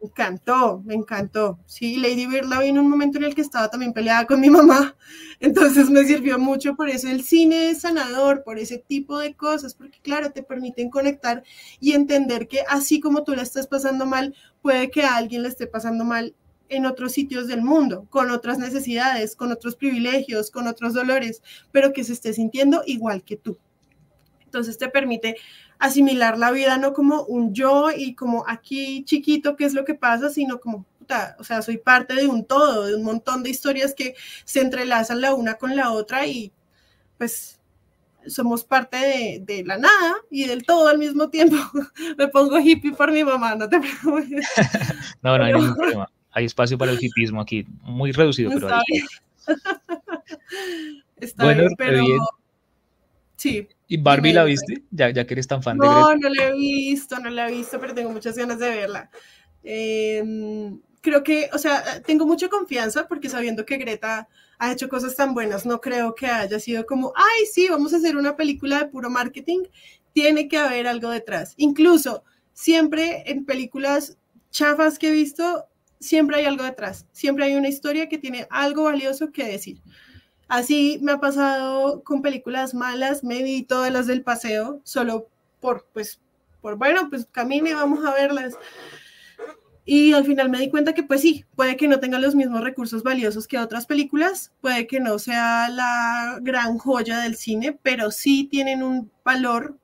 encantó, 0.00 0.80
me 0.82 0.94
encantó. 0.94 1.58
Sí, 1.66 1.98
Lady 1.98 2.26
Bird 2.26 2.46
la 2.46 2.60
vi 2.60 2.68
en 2.68 2.78
un 2.78 2.88
momento 2.88 3.18
en 3.18 3.24
el 3.24 3.34
que 3.34 3.42
estaba 3.42 3.68
también 3.68 3.92
peleada 3.92 4.26
con 4.26 4.40
mi 4.40 4.48
mamá, 4.48 4.96
entonces 5.40 5.90
me 5.90 6.04
sirvió 6.04 6.38
mucho 6.38 6.74
por 6.74 6.88
eso 6.88 7.06
el 7.06 7.22
cine 7.22 7.68
es 7.68 7.82
sanador, 7.82 8.44
por 8.44 8.58
ese 8.58 8.78
tipo 8.78 9.18
de 9.18 9.34
cosas, 9.34 9.74
porque 9.74 9.98
claro, 10.00 10.32
te 10.32 10.42
permiten 10.42 10.88
conectar 10.88 11.42
y 11.80 11.92
entender 11.92 12.48
que 12.48 12.60
así 12.66 12.98
como 12.98 13.24
tú 13.24 13.34
la 13.34 13.42
estás 13.42 13.66
pasando 13.66 14.06
mal, 14.06 14.34
puede 14.62 14.90
que 14.90 15.02
a 15.02 15.16
alguien 15.16 15.42
le 15.42 15.50
esté 15.50 15.66
pasando 15.66 16.06
mal 16.06 16.34
en 16.72 16.86
otros 16.86 17.12
sitios 17.12 17.46
del 17.46 17.62
mundo, 17.62 18.06
con 18.10 18.30
otras 18.30 18.58
necesidades, 18.58 19.36
con 19.36 19.52
otros 19.52 19.76
privilegios, 19.76 20.50
con 20.50 20.66
otros 20.66 20.94
dolores, 20.94 21.42
pero 21.70 21.92
que 21.92 22.04
se 22.04 22.14
esté 22.14 22.32
sintiendo 22.32 22.82
igual 22.86 23.22
que 23.22 23.36
tú. 23.36 23.58
Entonces 24.44 24.78
te 24.78 24.88
permite 24.88 25.36
asimilar 25.78 26.38
la 26.38 26.50
vida 26.50 26.76
no 26.76 26.92
como 26.92 27.24
un 27.24 27.54
yo 27.54 27.90
y 27.90 28.14
como 28.14 28.44
aquí 28.46 29.04
chiquito, 29.04 29.56
qué 29.56 29.64
es 29.64 29.74
lo 29.74 29.84
que 29.84 29.94
pasa, 29.94 30.30
sino 30.30 30.60
como, 30.60 30.84
puta, 30.98 31.36
o 31.38 31.44
sea, 31.44 31.62
soy 31.62 31.78
parte 31.78 32.14
de 32.14 32.26
un 32.26 32.44
todo, 32.44 32.86
de 32.86 32.94
un 32.94 33.02
montón 33.02 33.42
de 33.42 33.50
historias 33.50 33.94
que 33.94 34.14
se 34.44 34.60
entrelazan 34.60 35.20
la 35.20 35.34
una 35.34 35.54
con 35.54 35.74
la 35.76 35.92
otra 35.92 36.26
y 36.26 36.52
pues 37.18 37.58
somos 38.26 38.64
parte 38.64 39.40
de, 39.40 39.64
la 39.64 39.78
nada 39.78 40.14
y 40.30 40.46
del 40.46 40.64
todo 40.64 40.88
al 40.88 40.98
mismo 40.98 41.28
tiempo. 41.28 41.56
Me 42.18 42.28
pongo 42.28 42.60
hippie 42.60 42.92
por 42.92 43.10
mi 43.10 43.24
mamá, 43.24 43.54
no 43.54 43.68
te 43.68 43.80
preocupes. 43.80 44.46
no, 45.22 45.36
no 45.36 45.44
hay 45.44 45.52
ningún 45.52 45.74
problema. 45.74 46.08
Hay 46.32 46.44
espacio 46.46 46.78
para 46.78 46.92
el 46.92 46.98
hippismo 47.02 47.40
aquí, 47.40 47.66
muy 47.82 48.12
reducido, 48.12 48.50
pero 48.52 48.68
Está 48.68 48.78
hay 48.78 49.02
Está 51.20 51.44
Bueno, 51.44 51.60
bien, 51.62 51.74
pero 51.76 52.00
bien. 52.04 52.18
sí. 53.36 53.68
¿Y 53.88 53.96
Barbie 53.98 54.32
la 54.32 54.44
viste? 54.44 54.82
Ya, 54.90 55.10
ya 55.10 55.26
que 55.26 55.34
eres 55.34 55.46
tan 55.46 55.62
fan 55.62 55.76
de 55.78 55.86
No, 55.86 55.92
Greta. 56.08 56.16
no 56.28 56.34
la 56.34 56.48
he 56.48 56.52
visto, 56.52 57.18
no 57.18 57.28
la 57.30 57.48
he 57.48 57.52
visto, 57.52 57.78
pero 57.78 57.94
tengo 57.94 58.10
muchas 58.10 58.36
ganas 58.36 58.58
de 58.58 58.70
verla. 58.70 59.10
Eh, 59.62 60.72
creo 61.02 61.22
que, 61.22 61.50
o 61.52 61.58
sea, 61.58 62.00
tengo 62.02 62.26
mucha 62.26 62.48
confianza 62.48 63.06
porque 63.06 63.28
sabiendo 63.28 63.66
que 63.66 63.76
Greta 63.76 64.28
ha 64.58 64.72
hecho 64.72 64.88
cosas 64.88 65.14
tan 65.14 65.34
buenas, 65.34 65.66
no 65.66 65.80
creo 65.80 66.14
que 66.14 66.26
haya 66.26 66.58
sido 66.58 66.86
como, 66.86 67.12
ay, 67.14 67.46
sí, 67.52 67.66
vamos 67.68 67.92
a 67.92 67.98
hacer 67.98 68.16
una 68.16 68.36
película 68.36 68.78
de 68.78 68.86
puro 68.86 69.10
marketing. 69.10 69.64
Tiene 70.14 70.48
que 70.48 70.56
haber 70.56 70.86
algo 70.86 71.10
detrás. 71.10 71.54
Incluso 71.58 72.24
siempre 72.54 73.24
en 73.30 73.44
películas 73.44 74.16
chafas 74.50 74.98
que 74.98 75.08
he 75.08 75.12
visto, 75.12 75.66
siempre 76.02 76.36
hay 76.36 76.44
algo 76.44 76.64
detrás. 76.64 77.06
Siempre 77.12 77.44
hay 77.44 77.54
una 77.54 77.68
historia 77.68 78.08
que 78.08 78.18
tiene 78.18 78.46
algo 78.50 78.84
valioso 78.84 79.32
que 79.32 79.44
decir. 79.44 79.80
Así 80.48 80.98
me 81.00 81.12
ha 81.12 81.20
pasado 81.20 82.02
con 82.04 82.20
películas 82.20 82.74
malas, 82.74 83.24
me 83.24 83.42
vi 83.42 83.62
todas 83.62 83.90
las 83.90 84.06
del 84.06 84.22
paseo, 84.22 84.80
solo 84.84 85.28
por, 85.60 85.86
pues, 85.94 86.20
por, 86.60 86.76
bueno, 86.76 87.08
pues 87.08 87.26
camine, 87.32 87.72
vamos 87.72 88.04
a 88.04 88.12
verlas. 88.12 88.58
Y 89.84 90.12
al 90.12 90.24
final 90.24 90.48
me 90.48 90.58
di 90.58 90.70
cuenta 90.70 90.92
que, 90.92 91.02
pues 91.02 91.22
sí, 91.22 91.44
puede 91.56 91.76
que 91.76 91.88
no 91.88 91.98
tenga 91.98 92.18
los 92.18 92.34
mismos 92.34 92.60
recursos 92.60 93.02
valiosos 93.02 93.48
que 93.48 93.58
otras 93.58 93.86
películas, 93.86 94.52
puede 94.60 94.86
que 94.86 95.00
no 95.00 95.18
sea 95.18 95.68
la 95.70 96.38
gran 96.42 96.78
joya 96.78 97.18
del 97.20 97.36
cine, 97.36 97.78
pero 97.82 98.10
sí 98.10 98.44
tienen 98.44 98.82
un 98.82 99.10
valor 99.24 99.78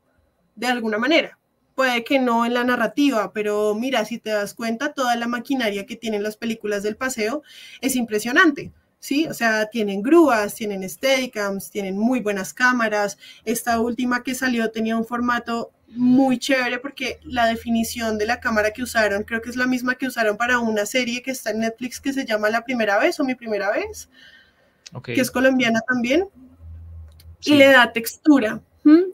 de 0.55 0.67
alguna 0.67 0.99
manera. 0.99 1.39
Puede 1.79 2.03
que 2.03 2.19
no 2.19 2.45
en 2.45 2.55
la 2.55 2.65
narrativa, 2.65 3.33
pero 3.33 3.73
mira, 3.73 4.05
si 4.05 4.19
te 4.19 4.31
das 4.31 4.53
cuenta, 4.53 4.95
toda 4.95 5.15
la 5.15 5.29
maquinaria 5.29 5.87
que 5.87 5.95
tienen 5.95 6.25
las 6.25 6.37
películas 6.37 6.83
del 6.83 6.97
paseo 6.97 7.45
es 7.81 7.95
impresionante. 7.95 8.73
¿sí? 8.99 9.29
O 9.29 9.33
sea, 9.33 9.67
tienen 9.67 10.03
grúas, 10.03 10.57
tienen 10.57 10.83
steadicams, 10.89 11.71
tienen 11.71 11.97
muy 11.97 12.19
buenas 12.19 12.53
cámaras. 12.53 13.17
Esta 13.45 13.79
última 13.79 14.25
que 14.25 14.35
salió 14.35 14.73
tenía 14.73 14.97
un 14.97 15.07
formato 15.07 15.71
muy 15.87 16.41
chévere 16.41 16.81
porque 16.81 17.21
la 17.23 17.47
definición 17.47 18.19
de 18.19 18.27
la 18.27 18.41
cámara 18.41 18.73
que 18.73 18.83
usaron 18.83 19.23
creo 19.23 19.41
que 19.41 19.51
es 19.51 19.55
la 19.55 19.69
misma 19.69 19.95
que 19.95 20.09
usaron 20.09 20.37
para 20.37 20.59
una 20.59 20.85
serie 20.85 21.23
que 21.23 21.31
está 21.31 21.53
en 21.53 21.61
Netflix 21.61 22.01
que 22.01 22.13
se 22.13 22.25
llama 22.25 22.51
La 22.51 22.65
Primera 22.65 22.99
Vez 22.99 23.21
o 23.21 23.25
Mi 23.25 23.37
Primera 23.37 23.71
Vez, 23.71 24.09
Ok, 24.95 25.05
que 25.05 25.21
es 25.21 25.31
colombiana 25.31 25.81
también, 25.87 26.29
sí. 27.39 27.55
y 27.55 27.57
le 27.57 27.71
da 27.71 27.93
textura. 27.93 28.63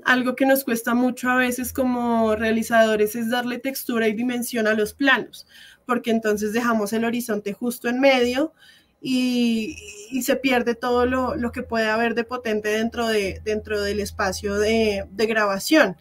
Algo 0.05 0.37
que 0.37 0.47
nos 0.47 0.62
cuesta 0.62 0.95
mucho 0.95 1.31
a 1.31 1.37
veces 1.37 1.73
como 1.73 2.37
realizadores 2.37 3.17
es 3.17 3.31
darle 3.31 3.59
textura 3.59 4.07
y 4.07 4.12
dimensión 4.12 4.67
a 4.67 4.75
los 4.75 4.93
planos, 4.93 5.47
porque 5.85 6.11
entonces 6.11 6.53
dejamos 6.53 6.93
el 6.93 7.05
horizonte 7.05 7.53
justo 7.53 7.89
en 7.89 7.99
medio 7.99 8.53
y, 9.01 9.77
se 10.23 10.37
pierde 10.37 10.75
todo 10.75 11.07
lo, 11.07 11.53
que 11.53 11.62
puede 11.62 11.89
haber 11.89 12.15
de 12.15 12.25
potente 12.25 12.69
dentro, 12.69 13.09
de, 13.09 13.41
dentro 13.45 13.83
del 13.83 14.01
espacio 14.01 14.55
de, 14.55 15.07
de, 15.11 15.27
grabación. 15.27 15.97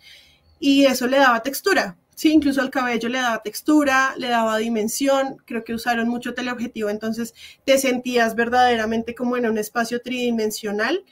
Y 0.60 0.86
eso 0.86 1.08
le 1.08 1.18
daba 1.18 1.42
textura, 1.42 1.98
sí, 2.16 2.32
incluso 2.32 2.62
al 2.62 2.70
cabello 2.70 3.10
le 3.10 3.20
daba 3.20 3.44
textura, 3.44 4.14
le 4.18 4.30
daba 4.30 4.58
dimensión, 4.58 5.38
creo 5.46 5.64
que 5.64 5.74
usaron 5.74 6.08
mucho 6.08 6.34
teleobjetivo, 6.34 6.90
entonces 6.90 7.34
te 7.66 7.78
sentías 7.78 8.36
verdaderamente 8.36 9.16
como 9.16 9.36
en 9.36 9.48
un 9.48 9.58
espacio 9.58 10.02
tridimensional. 10.02 11.04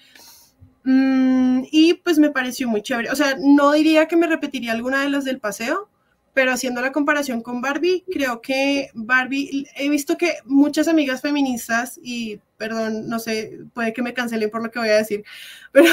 Mm, 0.83 1.63
y 1.71 1.95
pues 1.95 2.17
me 2.19 2.31
pareció 2.31 2.67
muy 2.67 2.81
chévere. 2.81 3.11
O 3.11 3.15
sea, 3.15 3.35
no 3.39 3.71
diría 3.73 4.07
que 4.07 4.15
me 4.17 4.27
repetiría 4.27 4.71
alguna 4.71 5.01
de 5.03 5.09
las 5.09 5.25
del 5.25 5.39
paseo, 5.39 5.89
pero 6.33 6.51
haciendo 6.53 6.81
la 6.81 6.91
comparación 6.91 7.41
con 7.41 7.61
Barbie, 7.61 8.05
creo 8.11 8.41
que 8.41 8.89
Barbie, 8.93 9.67
he 9.75 9.89
visto 9.89 10.17
que 10.17 10.35
muchas 10.45 10.87
amigas 10.87 11.21
feministas, 11.21 11.99
y 12.01 12.39
perdón, 12.57 13.09
no 13.09 13.19
sé, 13.19 13.59
puede 13.73 13.93
que 13.93 14.01
me 14.01 14.13
cancelen 14.13 14.49
por 14.49 14.63
lo 14.63 14.71
que 14.71 14.79
voy 14.79 14.89
a 14.89 14.97
decir, 14.97 15.23
pero 15.71 15.89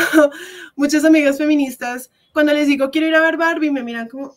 muchas 0.76 1.04
amigas 1.04 1.38
feministas, 1.38 2.10
cuando 2.32 2.52
les 2.52 2.68
digo 2.68 2.90
quiero 2.90 3.08
ir 3.08 3.14
a 3.16 3.20
ver 3.20 3.36
Barbie, 3.36 3.70
me 3.72 3.82
miran 3.82 4.08
como, 4.08 4.36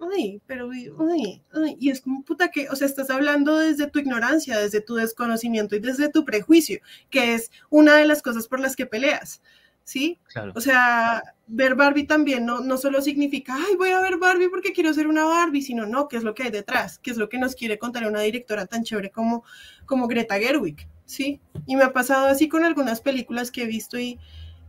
ay, 0.00 0.40
pero, 0.46 0.70
ay, 0.70 1.42
ay, 1.52 1.76
y 1.80 1.90
es 1.90 2.00
como 2.00 2.22
puta 2.22 2.50
que, 2.50 2.68
o 2.68 2.76
sea, 2.76 2.86
estás 2.86 3.10
hablando 3.10 3.58
desde 3.58 3.86
tu 3.88 3.98
ignorancia, 3.98 4.58
desde 4.58 4.80
tu 4.80 4.94
desconocimiento 4.94 5.76
y 5.76 5.80
desde 5.80 6.08
tu 6.08 6.24
prejuicio, 6.24 6.80
que 7.10 7.34
es 7.34 7.50
una 7.70 7.96
de 7.96 8.06
las 8.06 8.22
cosas 8.22 8.48
por 8.48 8.60
las 8.60 8.76
que 8.76 8.86
peleas. 8.86 9.40
¿sí? 9.86 10.18
Claro. 10.32 10.52
O 10.56 10.60
sea, 10.60 11.22
ver 11.46 11.76
Barbie 11.76 12.08
también 12.08 12.44
no, 12.44 12.60
no 12.60 12.76
solo 12.76 13.00
significa, 13.00 13.54
ay, 13.54 13.76
voy 13.76 13.90
a 13.90 14.00
ver 14.00 14.18
Barbie 14.18 14.48
porque 14.48 14.72
quiero 14.72 14.92
ser 14.92 15.06
una 15.06 15.24
Barbie, 15.24 15.62
sino 15.62 15.86
no, 15.86 16.08
qué 16.08 16.16
es 16.16 16.24
lo 16.24 16.34
que 16.34 16.42
hay 16.42 16.50
detrás, 16.50 16.98
qué 16.98 17.12
es 17.12 17.16
lo 17.16 17.28
que 17.28 17.38
nos 17.38 17.54
quiere 17.54 17.78
contar 17.78 18.06
una 18.06 18.20
directora 18.20 18.66
tan 18.66 18.82
chévere 18.82 19.10
como, 19.10 19.44
como 19.86 20.08
Greta 20.08 20.38
Gerwig, 20.40 20.88
¿sí? 21.04 21.40
Y 21.66 21.76
me 21.76 21.84
ha 21.84 21.92
pasado 21.92 22.26
así 22.26 22.48
con 22.48 22.64
algunas 22.64 23.00
películas 23.00 23.52
que 23.52 23.62
he 23.62 23.66
visto 23.66 23.96
y, 23.96 24.18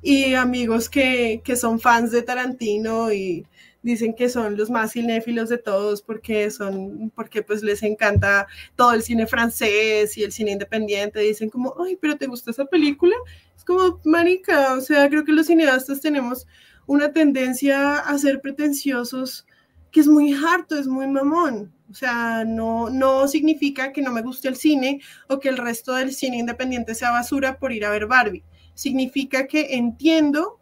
y 0.04 0.36
amigos 0.36 0.88
que, 0.88 1.42
que 1.44 1.56
son 1.56 1.80
fans 1.80 2.12
de 2.12 2.22
Tarantino 2.22 3.12
y 3.12 3.48
dicen 3.88 4.14
que 4.14 4.28
son 4.28 4.58
los 4.58 4.70
más 4.70 4.92
cinéfilos 4.92 5.48
de 5.48 5.58
todos 5.58 6.02
porque 6.02 6.52
son, 6.52 7.10
porque 7.16 7.42
pues 7.42 7.64
les 7.64 7.82
encanta 7.84 8.48
todo 8.76 8.92
el 8.92 9.02
cine 9.02 9.28
francés 9.28 10.18
y 10.18 10.24
el 10.24 10.34
cine 10.34 10.52
independiente, 10.52 11.22
dicen 11.22 11.50
como, 11.50 11.74
ay, 11.82 11.98
pero 12.00 12.18
¿te 12.18 12.28
gusta 12.28 12.52
esa 12.52 12.66
película? 12.66 13.16
Es 13.56 13.64
como, 13.64 14.02
marica, 14.04 14.74
o 14.74 14.82
sea, 14.82 15.10
creo 15.10 15.24
que 15.24 15.32
los 15.32 15.48
cineastas 15.48 16.02
tenemos 16.02 16.46
una 16.86 17.14
tendencia 17.14 18.00
a 18.00 18.18
ser 18.18 18.42
pretenciosos 18.42 19.48
que 19.90 20.02
es 20.02 20.08
muy 20.08 20.34
harto, 20.34 20.78
es 20.78 20.88
muy 20.88 21.08
mamón. 21.08 21.74
O 21.90 21.94
sea, 21.94 22.44
no, 22.46 22.90
no 22.90 23.28
significa 23.30 23.94
que 23.94 24.02
no 24.02 24.12
me 24.12 24.22
guste 24.22 24.50
el 24.50 24.58
cine 24.58 25.00
o 25.30 25.40
que 25.40 25.48
el 25.48 25.58
resto 25.58 25.96
del 25.96 26.14
cine 26.14 26.38
independiente 26.38 26.94
sea 26.94 27.12
basura 27.12 27.58
por 27.58 27.72
ir 27.72 27.86
a 27.86 27.90
ver 27.90 28.06
Barbie. 28.06 28.44
Significa 28.74 29.48
que 29.48 29.76
entiendo 29.76 30.60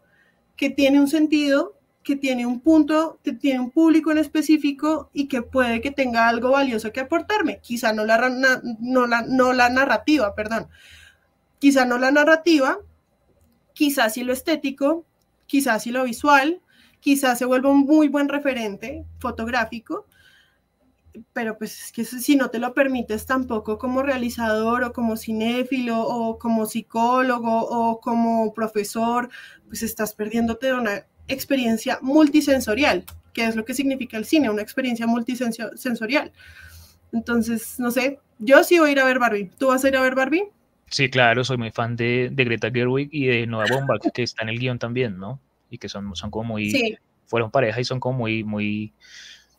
que 0.56 0.70
tiene 0.70 1.00
un 1.00 1.08
sentido 1.08 1.75
que 2.06 2.14
tiene 2.14 2.46
un 2.46 2.60
punto, 2.60 3.18
que 3.24 3.32
tiene 3.32 3.58
un 3.58 3.72
público 3.72 4.12
en 4.12 4.18
específico 4.18 5.10
y 5.12 5.26
que 5.26 5.42
puede 5.42 5.80
que 5.80 5.90
tenga 5.90 6.28
algo 6.28 6.52
valioso 6.52 6.92
que 6.92 7.00
aportarme. 7.00 7.58
Quizá 7.60 7.92
no 7.92 8.04
la, 8.04 8.30
no 8.78 9.08
la, 9.08 9.22
no 9.22 9.52
la 9.52 9.68
narrativa, 9.70 10.32
perdón. 10.36 10.68
Quizá 11.58 11.84
no 11.84 11.98
la 11.98 12.12
narrativa, 12.12 12.78
quizá 13.72 14.08
sí 14.08 14.22
lo 14.22 14.32
estético, 14.32 15.04
quizá 15.48 15.80
sí 15.80 15.90
lo 15.90 16.04
visual, 16.04 16.60
quizá 17.00 17.34
se 17.34 17.44
vuelva 17.44 17.70
un 17.70 17.80
muy 17.80 18.06
buen 18.06 18.28
referente 18.28 19.04
fotográfico, 19.18 20.06
pero 21.32 21.58
pues 21.58 21.86
es 21.86 21.90
que 21.92 22.04
si 22.04 22.36
no 22.36 22.50
te 22.50 22.60
lo 22.60 22.72
permites 22.72 23.26
tampoco 23.26 23.78
como 23.78 24.04
realizador 24.04 24.84
o 24.84 24.92
como 24.92 25.16
cinéfilo 25.16 26.00
o 26.00 26.38
como 26.38 26.66
psicólogo 26.66 27.62
o 27.62 28.00
como 28.00 28.54
profesor, 28.54 29.28
pues 29.66 29.82
estás 29.82 30.14
perdiéndote 30.14 30.68
de 30.68 30.74
una 30.74 31.06
experiencia 31.28 31.98
multisensorial, 32.02 33.04
que 33.32 33.46
es 33.46 33.56
lo 33.56 33.64
que 33.64 33.74
significa 33.74 34.16
el 34.16 34.24
cine, 34.24 34.50
una 34.50 34.62
experiencia 34.62 35.06
multisensorial. 35.06 36.32
Entonces, 37.12 37.78
no 37.78 37.90
sé, 37.90 38.18
yo 38.38 38.64
sí 38.64 38.78
voy 38.78 38.90
a 38.90 38.92
ir 38.92 39.00
a 39.00 39.04
ver 39.04 39.18
Barbie. 39.18 39.50
¿Tú 39.58 39.68
vas 39.68 39.84
a 39.84 39.88
ir 39.88 39.96
a 39.96 40.02
ver 40.02 40.14
Barbie? 40.14 40.44
Sí, 40.90 41.10
claro, 41.10 41.44
soy 41.44 41.56
muy 41.56 41.70
fan 41.70 41.96
de, 41.96 42.30
de 42.32 42.44
Greta 42.44 42.70
Gerwig 42.70 43.08
y 43.10 43.26
de 43.26 43.46
Noah 43.46 43.66
Baumbach, 43.68 44.02
que 44.12 44.22
está 44.22 44.42
en 44.44 44.50
el 44.50 44.58
guion 44.58 44.78
también, 44.78 45.18
¿no? 45.18 45.40
Y 45.68 45.78
que 45.78 45.88
son, 45.88 46.14
son 46.14 46.30
como 46.30 46.44
muy, 46.54 46.70
sí. 46.70 46.96
fueron 47.26 47.50
pareja 47.50 47.80
y 47.80 47.84
son 47.84 47.98
como 47.98 48.18
muy, 48.18 48.44
muy, 48.44 48.92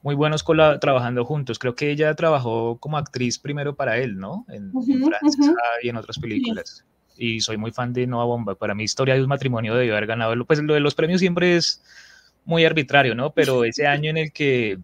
muy 0.04 0.16
buenos 0.16 0.42
con 0.44 0.58
la, 0.58 0.80
trabajando 0.80 1.26
juntos. 1.26 1.60
Creo 1.60 1.76
que 1.76 1.92
ella 1.92 2.14
trabajó 2.16 2.78
como 2.80 2.98
actriz 2.98 3.40
primero 3.40 3.76
para 3.76 3.98
él, 3.98 4.18
¿no? 4.18 4.46
En, 4.48 4.70
uh 4.74 4.82
-huh, 4.82 4.94
en 4.94 5.04
Francia 5.06 5.52
uh 5.52 5.54
-huh. 5.54 5.84
y 5.84 5.90
en 5.90 5.98
otras 5.98 6.18
películas. 6.18 6.86
Sí. 6.86 6.97
Y 7.18 7.42
soy 7.42 7.58
muy 7.58 7.72
fan 7.72 7.94
de 7.94 8.08
Noah 8.08 8.26
Baumbach. 8.26 8.58
Para 8.58 8.76
mí, 8.76 8.84
Historia 8.84 9.16
de 9.16 9.22
un 9.22 9.30
matrimonio 9.30 9.76
debió 9.76 9.94
haber 9.94 10.08
ganado. 10.08 10.46
Pues 10.46 10.60
lo 10.60 10.74
de 10.74 10.80
los 10.80 10.96
premios 10.96 11.20
siempre 11.20 11.56
es 11.56 11.82
muy 12.46 12.66
arbitrario, 12.66 13.16
¿no? 13.16 13.32
Pero 13.32 13.64
ese 13.66 13.88
año 13.88 14.10
en 14.10 14.18
el 14.18 14.32
que 14.32 14.80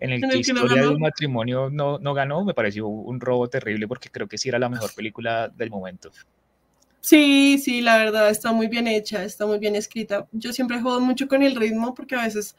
en 0.00 0.10
el, 0.10 0.12
en 0.12 0.24
el 0.24 0.30
que, 0.30 0.36
que 0.36 0.52
Historia 0.52 0.82
no 0.82 0.88
de 0.88 0.94
un 0.94 1.00
matrimonio 1.00 1.70
no, 1.70 1.98
no 1.98 2.14
ganó, 2.14 2.44
me 2.44 2.54
pareció 2.54 2.86
un 2.86 3.20
robo 3.20 3.48
terrible 3.48 3.88
porque 3.88 4.10
creo 4.10 4.28
que 4.28 4.38
sí 4.38 4.48
era 4.48 4.58
la 4.58 4.68
mejor 4.68 4.94
película 4.94 5.48
del 5.48 5.70
momento. 5.70 6.10
Sí, 7.00 7.58
sí, 7.58 7.80
la 7.80 7.96
verdad 7.96 8.28
está 8.28 8.52
muy 8.52 8.66
bien 8.66 8.86
hecha, 8.86 9.24
está 9.24 9.46
muy 9.46 9.58
bien 9.58 9.76
escrita. 9.76 10.26
Yo 10.32 10.52
siempre 10.52 10.80
juego 10.80 11.00
mucho 11.00 11.28
con 11.28 11.42
el 11.42 11.56
ritmo 11.56 11.94
porque 11.94 12.16
a 12.16 12.22
veces 12.22 12.56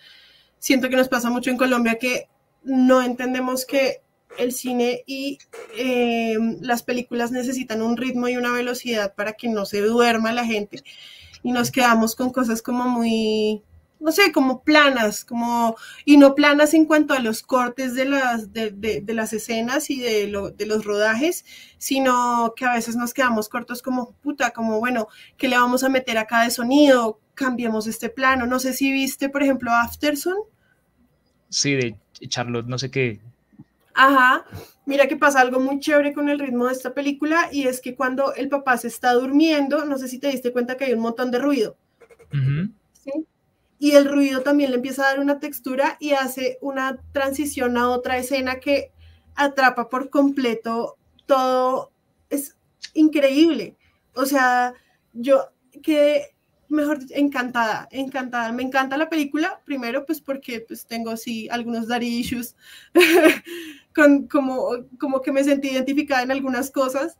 siento 0.57 0.89
que 0.89 0.95
nos 0.95 1.07
pasa 1.07 1.29
mucho 1.29 1.49
en 1.49 1.57
Colombia 1.57 1.97
que 1.99 2.27
no 2.63 3.01
entendemos 3.01 3.65
que 3.65 4.01
el 4.37 4.51
cine 4.51 5.03
y 5.05 5.39
eh, 5.77 6.37
las 6.61 6.83
películas 6.83 7.31
necesitan 7.31 7.81
un 7.81 7.97
ritmo 7.97 8.27
y 8.27 8.37
una 8.37 8.51
velocidad 8.51 9.15
para 9.15 9.33
que 9.33 9.49
no 9.49 9.65
se 9.65 9.81
duerma 9.81 10.31
la 10.31 10.45
gente 10.45 10.83
y 11.43 11.51
nos 11.51 11.71
quedamos 11.71 12.15
con 12.15 12.31
cosas 12.31 12.61
como 12.61 12.87
muy 12.87 13.63
no 13.99 14.13
sé, 14.13 14.31
como 14.31 14.63
planas, 14.63 15.25
como, 15.25 15.75
y 16.05 16.15
no 16.15 16.33
planas 16.33 16.73
en 16.73 16.85
cuanto 16.85 17.13
a 17.13 17.19
los 17.19 17.43
cortes 17.43 17.95
de 17.95 18.05
las, 18.05 18.53
de, 18.53 18.71
de, 18.71 19.01
de 19.01 19.13
las 19.13 19.33
escenas 19.33 19.89
y 19.89 19.99
de, 19.99 20.27
lo, 20.27 20.51
de 20.51 20.65
los 20.65 20.85
rodajes, 20.85 21.43
sino 21.77 22.53
que 22.55 22.63
a 22.63 22.75
veces 22.75 22.95
nos 22.95 23.13
quedamos 23.13 23.49
cortos 23.49 23.81
como, 23.81 24.13
puta, 24.21 24.51
como, 24.51 24.79
bueno, 24.79 25.09
¿qué 25.35 25.49
le 25.49 25.57
vamos 25.57 25.83
a 25.83 25.89
meter 25.89 26.17
acá 26.17 26.43
de 26.43 26.49
sonido? 26.49 27.19
cambiemos 27.39 27.87
este 27.87 28.09
plano. 28.09 28.45
No 28.45 28.59
sé 28.59 28.73
si 28.73 28.91
viste, 28.91 29.29
por 29.29 29.41
ejemplo, 29.41 29.71
Afterson. 29.71 30.35
Sí, 31.49 31.73
de 31.73 31.97
Charlotte, 32.27 32.67
no 32.67 32.77
sé 32.77 32.91
qué. 32.91 33.21
Ajá, 34.01 34.45
mira 34.85 35.09
que 35.09 35.17
pasa 35.17 35.41
algo 35.41 35.59
muy 35.59 35.81
chévere 35.81 36.13
con 36.13 36.29
el 36.29 36.39
ritmo 36.39 36.67
de 36.67 36.71
esta 36.71 36.93
película 36.93 37.49
y 37.51 37.67
es 37.67 37.81
que 37.81 37.95
cuando 37.95 38.33
el 38.33 38.47
papá 38.47 38.77
se 38.77 38.87
está 38.87 39.11
durmiendo, 39.11 39.83
no 39.83 39.97
sé 39.97 40.07
si 40.07 40.19
te 40.19 40.29
diste 40.29 40.53
cuenta 40.53 40.77
que 40.77 40.85
hay 40.85 40.93
un 40.93 41.01
montón 41.01 41.31
de 41.31 41.39
ruido. 41.39 41.75
¿sí? 42.93 43.11
Y 43.77 43.91
el 43.91 44.09
ruido 44.09 44.39
también 44.41 44.69
le 44.69 44.77
empieza 44.77 45.03
a 45.03 45.09
dar 45.09 45.19
una 45.19 45.39
textura 45.39 45.97
y 45.99 46.11
hace 46.11 46.59
una 46.61 46.97
transición 47.11 47.75
a 47.75 47.89
otra 47.89 48.17
escena 48.17 48.61
que 48.61 48.93
atrapa 49.35 49.89
por 49.89 50.09
completo 50.09 50.95
todo. 51.25 51.91
Es 52.29 52.55
increíble. 52.93 53.75
O 54.15 54.25
sea, 54.25 54.75
yo 55.11 55.49
quedé 55.83 56.37
mejor 56.69 56.99
encantada, 57.11 57.87
encantada. 57.91 58.51
Me 58.51 58.63
encanta 58.63 58.97
la 58.97 59.09
película, 59.09 59.61
primero 59.65 60.05
pues 60.05 60.21
porque 60.21 60.63
pues 60.67 60.85
tengo 60.85 61.17
sí 61.17 61.49
algunos 61.49 61.87
daddy 61.87 62.07
issues, 62.07 62.55
con, 63.95 64.27
como, 64.27 64.69
como 64.99 65.21
que 65.21 65.31
me 65.31 65.43
sentí 65.43 65.69
identificada 65.69 66.23
en 66.23 66.31
algunas 66.31 66.71
cosas, 66.71 67.17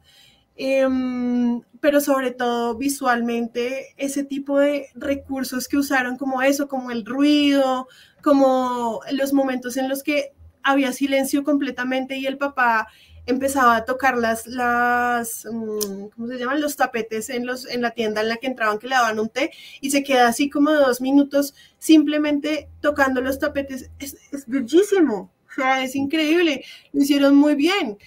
em, 0.56 1.62
pero 1.80 2.02
sobre 2.02 2.32
todo 2.32 2.76
visualmente 2.76 3.94
ese 3.98 4.24
tipo 4.24 4.60
de 4.60 4.88
recursos 4.96 5.68
que 5.68 5.78
usaron 5.78 6.18
como 6.18 6.42
eso, 6.42 6.68
como 6.68 6.92
el 6.92 7.06
ruido, 7.06 7.88
como 8.22 9.02
los 9.12 9.34
momentos 9.34 9.78
en 9.78 9.90
los 9.90 10.04
que 10.04 10.34
había 10.64 10.92
silencio 10.92 11.44
completamente 11.44 12.18
y 12.18 12.26
el 12.28 12.38
papá 12.38 12.88
empezaba 13.32 13.76
a 13.76 13.86
tocar 13.86 14.18
las, 14.18 14.48
las 14.48 15.46
mm, 15.46 16.08
¿cómo 16.16 16.28
se 16.28 16.38
llaman? 16.38 16.62
Los 16.62 16.76
tapetes 16.76 17.30
en, 17.30 17.46
los, 17.46 17.66
en 17.68 17.82
la 17.82 17.92
tienda 17.92 18.22
en 18.22 18.30
la 18.30 18.38
que 18.38 18.48
entraban 18.48 18.80
que 18.80 18.88
le 18.88 18.96
daban 18.96 19.20
un 19.20 19.30
té 19.30 19.52
y 19.82 19.92
se 19.92 20.04
queda 20.04 20.28
así 20.28 20.50
como 20.50 20.72
dos 20.72 21.02
minutos 21.02 21.54
simplemente 21.78 22.70
tocando 22.82 23.22
los 23.22 23.40
tapetes. 23.40 23.92
Es, 24.00 24.18
es 24.32 24.48
bellísimo, 24.48 25.32
o 25.50 25.54
sea, 25.54 25.84
es 25.84 25.96
increíble, 25.96 26.64
lo 26.92 27.02
hicieron 27.02 27.36
muy 27.36 27.56
bien 27.56 27.98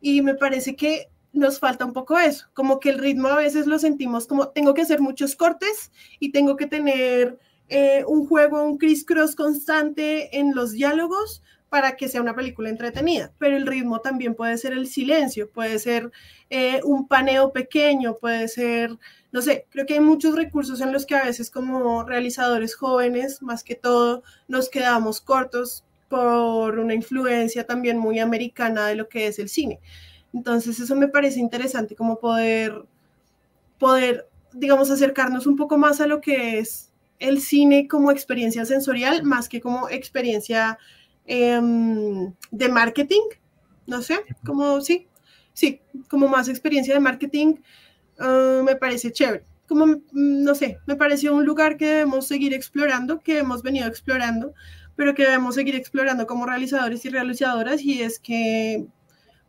y 0.00 0.22
me 0.22 0.34
parece 0.34 0.76
que 0.76 1.08
nos 1.32 1.58
falta 1.58 1.84
un 1.84 1.92
poco 1.92 2.18
eso, 2.18 2.46
como 2.54 2.80
que 2.80 2.90
el 2.90 2.98
ritmo 2.98 3.28
a 3.28 3.36
veces 3.36 3.66
lo 3.66 3.78
sentimos 3.78 4.26
como 4.26 4.48
tengo 4.48 4.74
que 4.74 4.82
hacer 4.82 5.00
muchos 5.00 5.36
cortes 5.36 5.92
y 6.18 6.32
tengo 6.32 6.56
que 6.56 6.66
tener 6.66 7.38
eh, 7.68 8.02
un 8.06 8.26
juego, 8.26 8.64
un 8.64 8.78
criss-cross 8.78 9.36
constante 9.36 10.38
en 10.38 10.54
los 10.54 10.72
diálogos 10.72 11.42
para 11.68 11.96
que 11.96 12.08
sea 12.08 12.22
una 12.22 12.34
película 12.34 12.70
entretenida, 12.70 13.32
pero 13.38 13.56
el 13.56 13.66
ritmo 13.66 14.00
también 14.00 14.34
puede 14.34 14.56
ser 14.56 14.72
el 14.72 14.86
silencio, 14.86 15.50
puede 15.50 15.78
ser 15.78 16.10
eh, 16.50 16.80
un 16.84 17.06
paneo 17.06 17.52
pequeño, 17.52 18.16
puede 18.16 18.48
ser, 18.48 18.96
no 19.32 19.42
sé, 19.42 19.66
creo 19.70 19.84
que 19.84 19.94
hay 19.94 20.00
muchos 20.00 20.34
recursos 20.34 20.80
en 20.80 20.92
los 20.92 21.04
que 21.04 21.16
a 21.16 21.24
veces 21.24 21.50
como 21.50 22.04
realizadores 22.04 22.74
jóvenes, 22.74 23.42
más 23.42 23.64
que 23.64 23.74
todo, 23.74 24.22
nos 24.46 24.70
quedamos 24.70 25.20
cortos 25.20 25.84
por 26.08 26.78
una 26.78 26.94
influencia 26.94 27.66
también 27.66 27.98
muy 27.98 28.18
americana 28.18 28.86
de 28.86 28.94
lo 28.96 29.08
que 29.08 29.26
es 29.26 29.38
el 29.38 29.50
cine. 29.50 29.80
Entonces 30.32 30.80
eso 30.80 30.96
me 30.96 31.08
parece 31.08 31.40
interesante 31.40 31.94
como 31.94 32.18
poder, 32.18 32.84
poder, 33.78 34.26
digamos, 34.52 34.90
acercarnos 34.90 35.46
un 35.46 35.56
poco 35.56 35.76
más 35.76 36.00
a 36.00 36.06
lo 36.06 36.20
que 36.20 36.58
es 36.58 36.90
el 37.18 37.40
cine 37.40 37.88
como 37.88 38.10
experiencia 38.10 38.64
sensorial, 38.64 39.22
más 39.24 39.48
que 39.48 39.60
como 39.60 39.88
experiencia 39.88 40.78
Em, 41.30 42.32
de 42.50 42.68
marketing, 42.70 43.20
no 43.86 44.00
sé, 44.00 44.16
como 44.46 44.80
sí, 44.80 45.08
sí, 45.52 45.82
como 46.08 46.26
más 46.26 46.48
experiencia 46.48 46.94
de 46.94 47.00
marketing, 47.00 47.56
ah, 48.18 48.62
me 48.64 48.76
parece 48.76 49.12
chévere. 49.12 49.44
Como, 49.68 49.86
mm, 49.86 50.00
no 50.12 50.54
sé, 50.54 50.78
me 50.86 50.96
pareció 50.96 51.34
un 51.34 51.44
lugar 51.44 51.76
que 51.76 51.84
debemos 51.84 52.26
seguir 52.26 52.54
explorando, 52.54 53.20
que 53.20 53.38
hemos 53.38 53.62
venido 53.62 53.86
explorando, 53.86 54.54
pero 54.96 55.14
que 55.14 55.24
debemos 55.24 55.54
seguir 55.54 55.76
explorando 55.76 56.26
como 56.26 56.46
realizadores 56.46 57.04
y 57.04 57.10
realizadoras, 57.10 57.82
y 57.82 58.00
es 58.02 58.18
que 58.18 58.86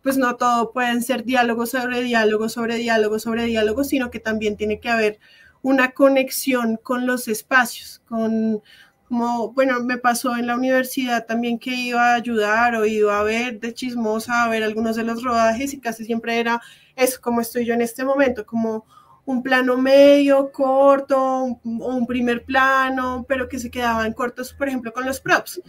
pues 0.04 0.18
no 0.18 0.36
todo 0.36 0.72
pueden 0.74 1.02
ser 1.02 1.24
diálogos 1.24 1.72
sobre 1.72 2.02
diálogos, 2.02 2.54
sobre 2.54 2.76
diálogos, 2.76 3.22
sobre 3.24 3.46
diálogos, 3.46 3.88
sino 3.90 4.12
que 4.12 4.20
también 4.20 4.58
tiene 4.58 4.80
que 4.82 4.90
haber 4.90 5.20
una 5.62 5.92
conexión 5.92 6.78
con 6.78 7.06
los 7.06 7.28
espacios, 7.30 8.02
con 8.08 8.62
como, 9.10 9.54
bueno, 9.54 9.80
me 9.82 9.98
pasó 9.98 10.38
en 10.38 10.46
la 10.46 10.56
universidad 10.56 11.26
también 11.26 11.58
que 11.58 11.74
iba 11.74 12.12
a 12.12 12.16
ayudar 12.16 12.76
o 12.76 12.86
iba 12.86 13.20
a 13.20 13.24
ver 13.24 13.60
de 13.60 13.74
chismosa, 13.74 14.44
a 14.44 14.50
ver 14.50 14.64
algunos 14.64 14.96
de 14.96 15.04
los 15.04 15.24
rodajes 15.24 15.74
y 15.74 15.80
casi 15.80 16.06
siempre 16.06 16.40
era 16.40 16.62
eso, 16.96 17.20
como 17.20 17.42
estoy 17.42 17.66
yo 17.66 17.74
en 17.74 17.82
este 17.82 18.06
momento, 18.06 18.46
como 18.46 18.86
un 19.26 19.42
plano 19.42 19.78
medio, 19.78 20.52
corto, 20.52 21.18
o 21.20 21.60
un 21.64 22.06
primer 22.06 22.46
plano, 22.46 23.26
pero 23.28 23.50
que 23.50 23.58
se 23.58 23.72
quedaban 23.72 24.14
cortos, 24.14 24.54
por 24.54 24.68
ejemplo, 24.68 24.94
con 24.94 25.08
los 25.08 25.20
props, 25.20 25.60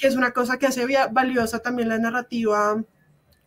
es 0.00 0.14
una 0.14 0.32
cosa 0.32 0.58
que 0.58 0.66
hace 0.66 0.86
valiosa 1.10 1.60
también 1.60 1.88
la 1.88 1.98
narrativa 1.98 2.84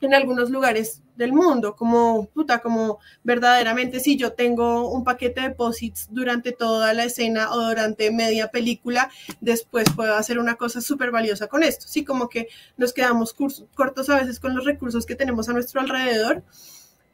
en 0.06 0.14
algunos 0.14 0.50
lugares 0.50 1.02
del 1.16 1.34
mundo, 1.34 1.76
como 1.76 2.28
puta, 2.28 2.60
como 2.60 3.00
verdaderamente 3.24 4.00
si 4.00 4.18
yo 4.18 4.34
tengo 4.34 4.92
un 4.92 5.04
paquete 5.04 5.42
de 5.42 5.50
posits 5.50 6.08
durante 6.12 6.52
toda 6.52 6.94
la 6.94 7.06
escena 7.06 7.52
o 7.52 7.60
durante 7.62 8.12
media 8.12 8.50
película, 8.50 9.10
después 9.42 9.88
puedo 9.96 10.16
hacer 10.16 10.38
una 10.38 10.56
cosa 10.56 10.80
súper 10.80 11.12
valiosa 11.12 11.48
con 11.48 11.64
esto, 11.64 11.88
sí, 11.88 12.04
como 12.06 12.30
que 12.30 12.48
nos 12.78 12.94
quedamos 12.94 13.36
cortos 13.74 14.10
a 14.10 14.20
veces 14.20 14.40
con 14.40 14.56
los 14.56 14.66
recursos 14.66 15.06
que 15.06 15.16
tenemos 15.16 15.50
a 15.50 15.54
nuestro 15.54 15.82
alrededor 15.82 16.44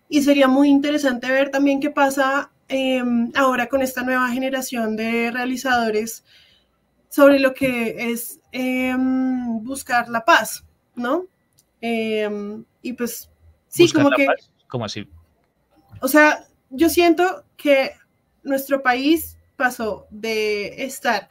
y 0.09 0.21
sería 0.21 0.47
muy 0.47 0.69
interesante 0.69 1.31
ver 1.31 1.49
también 1.49 1.79
qué 1.79 1.89
pasa 1.89 2.51
em, 2.67 3.31
ahora 3.35 3.67
con 3.67 3.81
esta 3.81 4.03
nueva 4.03 4.29
generación 4.29 4.95
de 4.95 5.31
realizadores 5.31 6.23
sobre 7.09 7.39
lo 7.39 7.53
que 7.53 8.11
es 8.11 8.39
em, 8.51 9.63
buscar 9.63 10.09
la 10.09 10.25
paz, 10.25 10.65
¿no? 10.95 11.25
Em, 11.85 12.63
y 12.81 12.93
pues 12.93 13.29
sí, 13.67 13.91
como 13.91 14.09
que... 14.11 14.25
¿Cómo 14.69 14.85
así? 14.85 15.05
O 15.99 16.07
sea, 16.07 16.47
yo 16.69 16.87
siento 16.87 17.43
que 17.57 17.91
nuestro 18.41 18.81
país 18.81 19.37
pasó 19.57 20.07
de 20.09 20.85
estar 20.85 21.27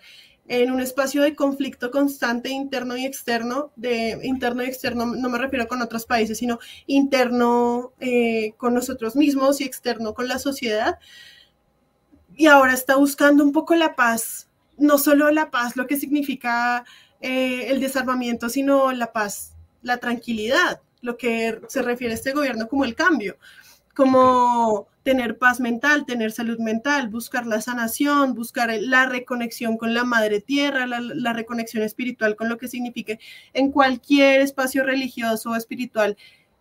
en 0.49 0.71
un 0.71 0.81
espacio 0.81 1.23
de 1.23 1.35
conflicto 1.35 1.91
constante 1.91 2.51
interno 2.51 2.99
y 2.99 3.07
externo, 3.07 3.73
de 3.77 4.21
interno 4.25 4.63
y 4.63 4.67
externo, 4.67 5.07
no 5.07 5.31
me 5.31 5.39
refiero 5.39 5.67
con 5.67 5.81
otros 5.81 6.05
países, 6.05 6.37
sino 6.37 6.59
interno 6.87 7.95
eh, 7.99 8.53
con 8.59 8.75
nosotros 8.75 9.17
mismos 9.17 9.63
y 9.63 9.65
externo 9.65 10.13
con 10.13 10.29
la 10.29 10.39
sociedad. 10.39 10.99
Y 12.37 12.45
ahora 12.45 12.75
está 12.75 12.97
buscando 12.97 13.43
un 13.43 13.53
poco 13.53 13.75
la 13.75 13.97
paz, 13.97 14.51
no 14.77 14.99
solo 14.99 15.31
la 15.31 15.51
paz, 15.51 15.77
lo 15.77 15.87
que 15.87 15.97
significa 15.97 16.85
eh, 17.23 17.69
el 17.69 17.81
desarmamiento, 17.81 18.51
sino 18.51 18.93
la 18.93 19.15
paz 19.15 19.53
la 19.83 19.99
tranquilidad, 19.99 20.81
lo 21.01 21.17
que 21.17 21.61
se 21.69 21.83
refiere 21.83 22.13
a 22.13 22.17
este 22.17 22.33
gobierno 22.33 22.69
como 22.69 22.85
el 22.85 22.95
cambio, 22.95 23.37
como 23.95 24.89
tener 25.03 25.37
paz 25.37 25.61
mental, 25.61 26.07
tener 26.07 26.33
salud 26.33 26.59
mental, 26.59 27.09
buscar 27.09 27.47
la 27.47 27.61
sanación, 27.61 28.35
buscar 28.35 28.71
la 28.81 29.07
reconexión 29.07 29.77
con 29.77 29.95
la 29.95 30.05
madre 30.05 30.41
tierra, 30.41 30.87
la, 30.87 31.33
reconexión 31.33 31.83
espiritual 31.83 32.37
con 32.37 32.49
lo 32.49 32.57
que 32.57 32.69
signifique 32.69 33.19
en 33.53 33.73
cualquier 33.73 34.41
espacio 34.41 34.85
religioso 34.85 35.51
o 35.51 35.57
espiritual, 35.57 36.17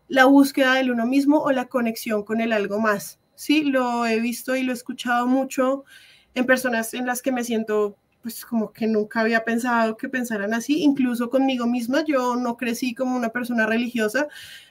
la 0.07 0.25
búsqueda 0.25 0.73
del 0.75 0.91
uno 0.91 1.05
mismo 1.05 1.39
o 1.39 1.51
la 1.51 1.67
conexión 1.67 2.23
con 2.23 2.41
el 2.41 2.51
algo 2.51 2.79
más. 2.79 3.19
Sí, 3.35 3.63
lo 3.63 4.05
he 4.05 4.19
visto 4.19 4.55
y 4.55 4.63
lo 4.63 4.71
he 4.71 4.75
escuchado 4.75 5.27
mucho 5.27 5.85
en 6.33 6.45
personas 6.45 6.93
en 6.93 7.05
las 7.05 7.21
que 7.21 7.31
me 7.31 7.43
siento 7.43 7.97
pues 8.21 8.45
como 8.45 8.71
que 8.71 8.87
nunca 8.87 9.21
había 9.21 9.43
pensado 9.43 9.97
que 9.97 10.09
pensaran 10.09 10.53
así, 10.53 10.83
incluso 10.83 11.29
conmigo 11.29 11.65
misma, 11.65 12.03
yo 12.05 12.35
no 12.35 12.55
crecí 12.57 12.93
como 12.93 13.15
una 13.15 13.29
persona 13.29 13.65
religiosa, 13.65 14.27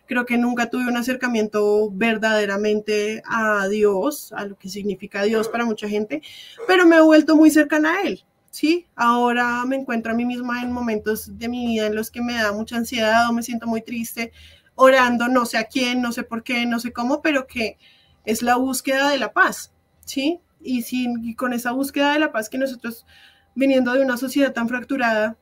creo 0.06 0.26
que 0.26 0.38
nunca 0.38 0.70
tuve 0.70 0.86
un 0.86 0.96
acercamiento 0.96 1.90
verdaderamente 1.92 3.22
a 3.26 3.66
Dios, 3.68 4.32
a 4.32 4.44
lo 4.44 4.56
que 4.56 4.68
significa 4.68 5.22
Dios 5.22 5.48
para 5.48 5.64
mucha 5.64 5.88
gente, 5.88 6.22
pero 6.66 6.86
me 6.86 6.96
he 6.96 7.00
vuelto 7.00 7.36
muy 7.36 7.50
cercana 7.50 7.94
a 7.94 8.02
Él, 8.02 8.24
¿sí? 8.50 8.86
Ahora 8.94 9.64
me 9.66 9.76
encuentro 9.76 10.12
a 10.12 10.14
mí 10.14 10.24
misma 10.24 10.62
en 10.62 10.72
momentos 10.72 11.38
de 11.38 11.48
mi 11.48 11.66
vida 11.66 11.86
en 11.86 11.94
los 11.94 12.10
que 12.10 12.22
me 12.22 12.34
da 12.34 12.52
mucha 12.52 12.76
ansiedad 12.76 13.28
o 13.28 13.32
me 13.32 13.42
siento 13.42 13.66
muy 13.66 13.82
triste, 13.82 14.32
orando, 14.74 15.28
no 15.28 15.44
sé 15.44 15.58
a 15.58 15.64
quién, 15.64 16.00
no 16.00 16.12
sé 16.12 16.22
por 16.22 16.42
qué, 16.42 16.66
no 16.66 16.80
sé 16.80 16.92
cómo, 16.92 17.20
pero 17.20 17.46
que 17.46 17.78
es 18.24 18.42
la 18.42 18.56
búsqueda 18.56 19.10
de 19.10 19.18
la 19.18 19.32
paz, 19.32 19.72
¿sí? 20.04 20.40
Y, 20.62 20.82
sin, 20.82 21.24
y 21.24 21.34
con 21.34 21.52
esa 21.52 21.72
búsqueda 21.72 22.12
de 22.12 22.18
la 22.18 22.32
paz 22.32 22.48
que 22.48 22.58
nosotros 22.58 23.06
viniendo 23.54 23.92
de 23.92 24.02
una 24.02 24.16
sociedad 24.16 24.52
tan 24.52 24.68
fracturada, 24.68 25.36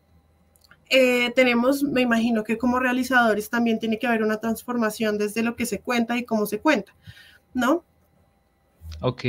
eh, 0.90 1.32
tenemos, 1.34 1.82
me 1.82 2.00
imagino 2.00 2.44
que 2.44 2.56
como 2.56 2.78
realizadores 2.78 3.50
también 3.50 3.78
tiene 3.78 3.98
que 3.98 4.06
haber 4.06 4.22
una 4.22 4.38
transformación 4.38 5.18
desde 5.18 5.42
lo 5.42 5.54
que 5.54 5.66
se 5.66 5.80
cuenta 5.80 6.16
y 6.16 6.24
cómo 6.24 6.46
se 6.46 6.60
cuenta, 6.60 6.94
¿no? 7.52 7.84
Ok. 9.00 9.22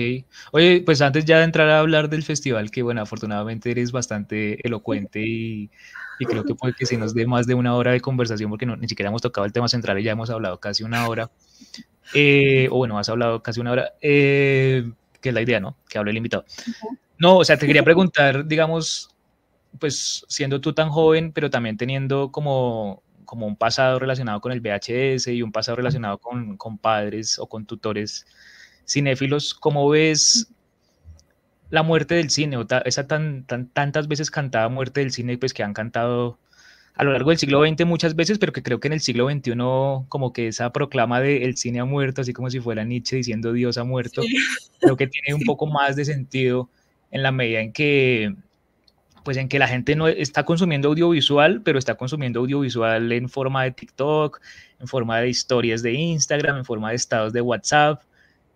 Oye, 0.52 0.82
pues 0.86 1.02
antes 1.02 1.26
ya 1.26 1.40
de 1.40 1.44
entrar 1.44 1.70
a 1.70 1.80
hablar 1.80 2.10
del 2.10 2.24
festival, 2.24 2.72
que 2.72 2.82
bueno, 2.82 3.02
afortunadamente 3.02 3.70
eres 3.70 3.92
bastante 3.92 4.66
elocuente 4.66 5.22
y, 5.22 5.70
creo 6.20 6.44
que 6.44 6.56
puede 6.56 6.74
que 6.74 6.86
se 6.86 6.98
nos 6.98 7.14
dé 7.14 7.28
más 7.28 7.46
de 7.46 7.54
una 7.54 7.76
hora 7.76 7.92
de 7.92 8.02
conversación 8.02 8.50
porque 8.50 8.66
no, 8.66 8.76
ni 8.76 8.88
siquiera 8.88 9.10
hemos 9.10 9.22
tocado 9.22 9.46
el 9.46 9.54
tema 9.54 9.68
central 9.68 10.00
y 10.00 10.04
ya 10.04 10.12
hemos 10.12 10.30
hablado 10.30 10.60
casi 10.60 10.84
una 10.84 11.08
hora. 11.08 11.30
Eh, 12.14 12.68
o 12.72 12.78
bueno, 12.78 12.98
has 12.98 13.10
hablado 13.10 13.44
casi 13.44 13.60
una 13.60 13.72
hora, 13.72 13.94
eh, 14.02 14.92
que 15.22 15.30
es 15.30 15.36
la 15.36 15.42
idea, 15.42 15.60
¿no? 15.60 15.78
Que 15.88 16.00
hable 16.00 16.12
el 16.12 16.18
invitado. 16.18 16.46
No, 17.20 17.38
o 17.38 17.46
sea, 17.46 17.58
te 17.58 17.68
quería 17.68 17.84
preguntar, 17.84 18.48
digamos, 18.48 19.10
pues 19.78 20.26
siendo 20.30 20.62
tú 20.62 20.74
tan 20.74 20.90
joven, 20.90 21.32
pero 21.34 21.50
también 21.50 21.78
teniendo 21.78 22.32
como, 22.32 23.04
como 23.26 23.46
un 23.46 23.58
pasado 23.58 24.00
relacionado 24.00 24.40
con 24.40 24.52
el 24.54 24.62
VHS 24.62 25.28
y 25.28 25.42
un 25.42 25.52
pasado 25.52 25.76
relacionado 25.76 26.18
con, 26.18 26.56
con 26.58 26.78
padres 26.78 27.38
o 27.38 27.48
con 27.48 27.66
tutores 27.66 28.26
cinéfilos, 28.88 29.54
¿cómo 29.54 29.90
ves 29.90 30.50
la 31.70 31.84
muerte 31.84 32.16
del 32.16 32.30
cine, 32.30 32.58
o 32.58 32.66
esa 32.86 33.08
tan, 33.08 33.46
tan, 33.46 33.68
tantas 33.68 34.08
veces 34.08 34.32
cantada 34.32 34.70
muerte 34.70 35.02
del 35.02 35.12
cine, 35.12 35.38
pues 35.38 35.54
que 35.54 35.62
han 35.62 35.74
cantado 35.74 36.40
a 36.96 37.04
lo 37.04 37.12
largo 37.14 37.30
del 37.30 37.38
siglo 37.38 37.66
XX 37.66 37.86
muchas 37.86 38.16
veces, 38.16 38.40
pero 38.40 38.52
que 38.52 38.64
creo 38.64 38.80
que 38.80 38.88
en 38.88 38.94
el 38.94 39.02
siglo 39.02 39.30
XXI 39.30 39.54
como 40.10 40.34
que 40.34 40.48
esa 40.48 40.72
proclama 40.74 41.22
de 41.22 41.44
el 41.44 41.56
cine 41.58 41.80
ha 41.80 41.86
muerto, 41.86 42.22
así 42.22 42.34
como 42.34 42.50
si 42.50 42.60
fuera 42.60 42.84
Nietzsche 42.84 43.18
diciendo 43.18 43.54
Dios 43.54 43.78
ha 43.78 43.84
muerto, 43.84 44.22
creo 44.80 44.98
que 44.98 45.08
tiene 45.08 45.36
un 45.36 45.42
poco 45.46 45.68
más 45.68 45.96
de 45.96 46.06
sentido 46.06 46.70
en 47.12 47.24
la 47.24 47.32
medida 47.32 47.62
en 47.62 47.72
que 47.74 48.34
pues 49.24 49.38
en 49.38 49.50
que 49.50 49.60
la 49.60 49.68
gente 49.68 49.96
no 49.96 50.08
está 50.08 50.44
consumiendo 50.44 50.88
audiovisual, 50.88 51.62
pero 51.64 51.78
está 51.78 51.96
consumiendo 51.96 52.40
audiovisual 52.40 53.12
en 53.12 53.30
forma 53.30 53.64
de 53.64 53.72
TikTok, 53.72 54.42
en 54.80 54.88
forma 54.88 55.20
de 55.20 55.30
historias 55.30 55.84
de 55.84 55.94
Instagram, 55.94 56.58
en 56.58 56.66
forma 56.66 56.90
de 56.90 56.96
estados 56.96 57.34
de 57.34 57.42
WhatsApp, 57.42 58.02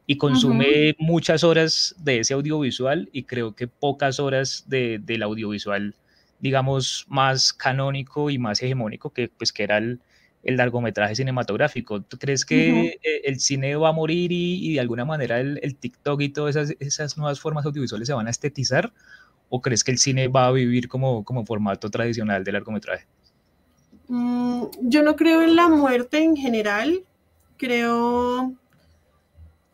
y 0.07 0.17
consume 0.17 0.95
muchas 0.99 1.43
horas 1.43 1.95
de 1.99 2.19
ese 2.19 2.33
audiovisual 2.33 3.09
y 3.13 3.23
creo 3.23 3.55
que 3.55 3.67
pocas 3.67 4.19
horas 4.19 4.65
de, 4.67 4.99
del 4.99 5.23
audiovisual, 5.23 5.95
digamos, 6.39 7.05
más 7.07 7.53
canónico 7.53 8.29
y 8.29 8.37
más 8.37 8.61
hegemónico 8.61 9.11
que, 9.11 9.29
pues, 9.29 9.53
que 9.53 9.63
era 9.63 9.77
el, 9.77 9.99
el 10.43 10.57
largometraje 10.57 11.15
cinematográfico. 11.15 12.01
¿Tú 12.01 12.17
crees 12.17 12.45
que 12.45 12.99
e, 13.01 13.21
el 13.25 13.39
cine 13.39 13.75
va 13.75 13.89
a 13.89 13.93
morir 13.93 14.31
y, 14.31 14.73
de 14.73 14.79
alguna 14.79 15.05
manera 15.05 15.39
el, 15.39 15.59
el, 15.63 15.75
TikTok 15.75 16.21
y 16.21 16.29
todas 16.29 16.55
esas, 16.55 16.75
esas, 16.79 17.17
nuevas 17.17 17.39
formas 17.39 17.65
audiovisuales 17.65 18.07
se 18.07 18.13
van 18.13 18.27
a 18.27 18.29
estetizar? 18.29 18.91
¿O 19.49 19.61
crees 19.61 19.83
que 19.83 19.91
el 19.91 19.97
cine 19.97 20.27
va 20.27 20.47
a 20.47 20.51
vivir 20.51 20.87
como, 20.87 21.23
como 21.23 21.45
formato 21.45 21.89
tradicional 21.89 22.43
de 22.43 22.51
largometraje? 22.51 23.05
Mm, 24.07 24.63
yo 24.81 25.03
no 25.03 25.15
creo 25.15 25.41
en 25.43 25.55
la 25.55 25.67
muerte 25.69 26.23
en 26.23 26.35
general. 26.35 27.03
Creo 27.57 28.53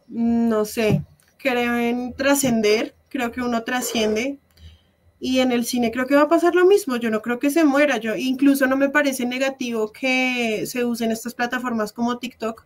no 0.09 0.65
sé, 0.65 1.03
creo 1.37 1.77
en 1.77 2.13
trascender, 2.13 2.95
creo 3.09 3.31
que 3.31 3.41
uno 3.41 3.63
trasciende. 3.63 4.39
Y 5.19 5.39
en 5.39 5.51
el 5.51 5.65
cine 5.65 5.91
creo 5.91 6.07
que 6.07 6.15
va 6.15 6.23
a 6.23 6.27
pasar 6.29 6.55
lo 6.55 6.65
mismo, 6.65 6.95
yo 6.95 7.09
no 7.09 7.21
creo 7.21 7.39
que 7.39 7.49
se 7.49 7.65
muera, 7.65 7.97
yo 7.97 8.15
incluso 8.15 8.67
no 8.67 8.77
me 8.77 8.89
parece 8.89 9.25
negativo 9.25 9.91
que 9.91 10.65
se 10.65 10.85
usen 10.85 11.11
estas 11.11 11.33
plataformas 11.33 11.91
como 11.91 12.19
TikTok, 12.19 12.65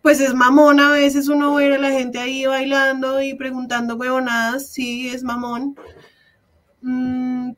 pues 0.00 0.20
es 0.20 0.34
mamón 0.34 0.80
a 0.80 0.90
veces 0.90 1.28
uno 1.28 1.54
ver 1.54 1.74
a 1.74 1.78
la 1.78 1.90
gente 1.90 2.18
ahí 2.18 2.46
bailando 2.46 3.22
y 3.22 3.34
preguntando 3.34 3.96
huevonadas, 3.96 4.68
sí, 4.68 5.08
es 5.08 5.22
mamón, 5.22 5.76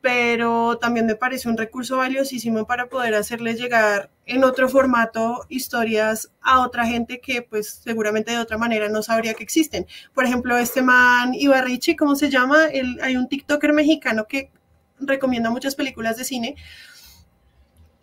pero 0.01 0.77
también 0.77 1.07
me 1.07 1.15
parece 1.15 1.49
un 1.49 1.57
recurso 1.57 1.97
valiosísimo 1.97 2.67
para 2.67 2.87
poder 2.87 3.15
hacerles 3.15 3.59
llegar 3.59 4.11
en 4.27 4.43
otro 4.43 4.69
formato 4.69 5.45
historias 5.49 6.31
a 6.41 6.61
otra 6.61 6.85
gente 6.85 7.19
que 7.19 7.41
pues 7.41 7.81
seguramente 7.83 8.31
de 8.31 8.37
otra 8.37 8.57
manera 8.57 8.87
no 8.87 9.01
sabría 9.01 9.33
que 9.33 9.43
existen. 9.43 9.87
Por 10.13 10.25
ejemplo, 10.25 10.57
este 10.57 10.83
man 10.83 11.33
Ibarrichi, 11.33 11.95
¿cómo 11.95 12.15
se 12.15 12.29
llama? 12.29 12.65
hay 13.01 13.17
un 13.17 13.27
TikToker 13.27 13.73
mexicano 13.73 14.27
que 14.27 14.51
recomienda 14.99 15.49
muchas 15.49 15.75
películas 15.75 16.17
de 16.17 16.23
cine 16.23 16.55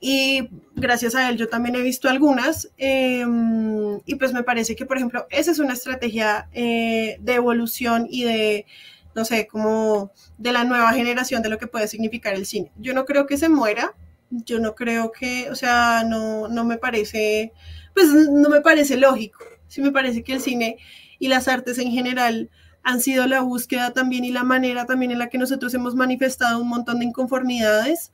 y 0.04 0.48
gracias 0.74 1.14
a 1.14 1.30
él 1.30 1.36
yo 1.36 1.48
también 1.48 1.76
he 1.76 1.80
visto 1.80 2.08
algunas 2.08 2.70
em, 2.76 4.00
y 4.04 4.16
pues 4.16 4.32
me 4.32 4.42
parece 4.42 4.74
que 4.74 4.84
por 4.84 4.96
ejemplo 4.96 5.26
esa 5.30 5.52
es 5.52 5.60
una 5.60 5.74
estrategia 5.74 6.48
eh, 6.52 7.16
de 7.20 7.34
evolución 7.34 8.08
y 8.10 8.24
de 8.24 8.66
no 9.14 9.24
sé, 9.24 9.46
como 9.46 10.12
de 10.38 10.52
la 10.52 10.64
nueva 10.64 10.92
generación 10.92 11.42
de 11.42 11.48
lo 11.48 11.58
que 11.58 11.66
puede 11.66 11.88
significar 11.88 12.34
el 12.34 12.46
cine. 12.46 12.72
Yo 12.76 12.94
no 12.94 13.04
creo 13.04 13.26
que 13.26 13.36
se 13.36 13.48
muera, 13.48 13.94
yo 14.30 14.58
no 14.58 14.74
creo 14.74 15.12
que, 15.12 15.50
o 15.50 15.54
sea, 15.54 16.04
no, 16.04 16.48
no 16.48 16.64
me 16.64 16.78
parece, 16.78 17.52
pues 17.94 18.08
no 18.08 18.48
me 18.48 18.60
parece 18.60 18.96
lógico. 18.96 19.44
Sí 19.68 19.80
me 19.80 19.92
parece 19.92 20.22
que 20.22 20.34
el 20.34 20.40
cine 20.40 20.78
y 21.18 21.28
las 21.28 21.48
artes 21.48 21.78
en 21.78 21.90
general 21.90 22.50
han 22.82 23.00
sido 23.00 23.26
la 23.26 23.40
búsqueda 23.40 23.92
también 23.92 24.24
y 24.24 24.32
la 24.32 24.42
manera 24.42 24.86
también 24.86 25.12
en 25.12 25.18
la 25.18 25.28
que 25.28 25.38
nosotros 25.38 25.72
hemos 25.74 25.94
manifestado 25.94 26.60
un 26.60 26.68
montón 26.68 26.98
de 26.98 27.06
inconformidades. 27.06 28.12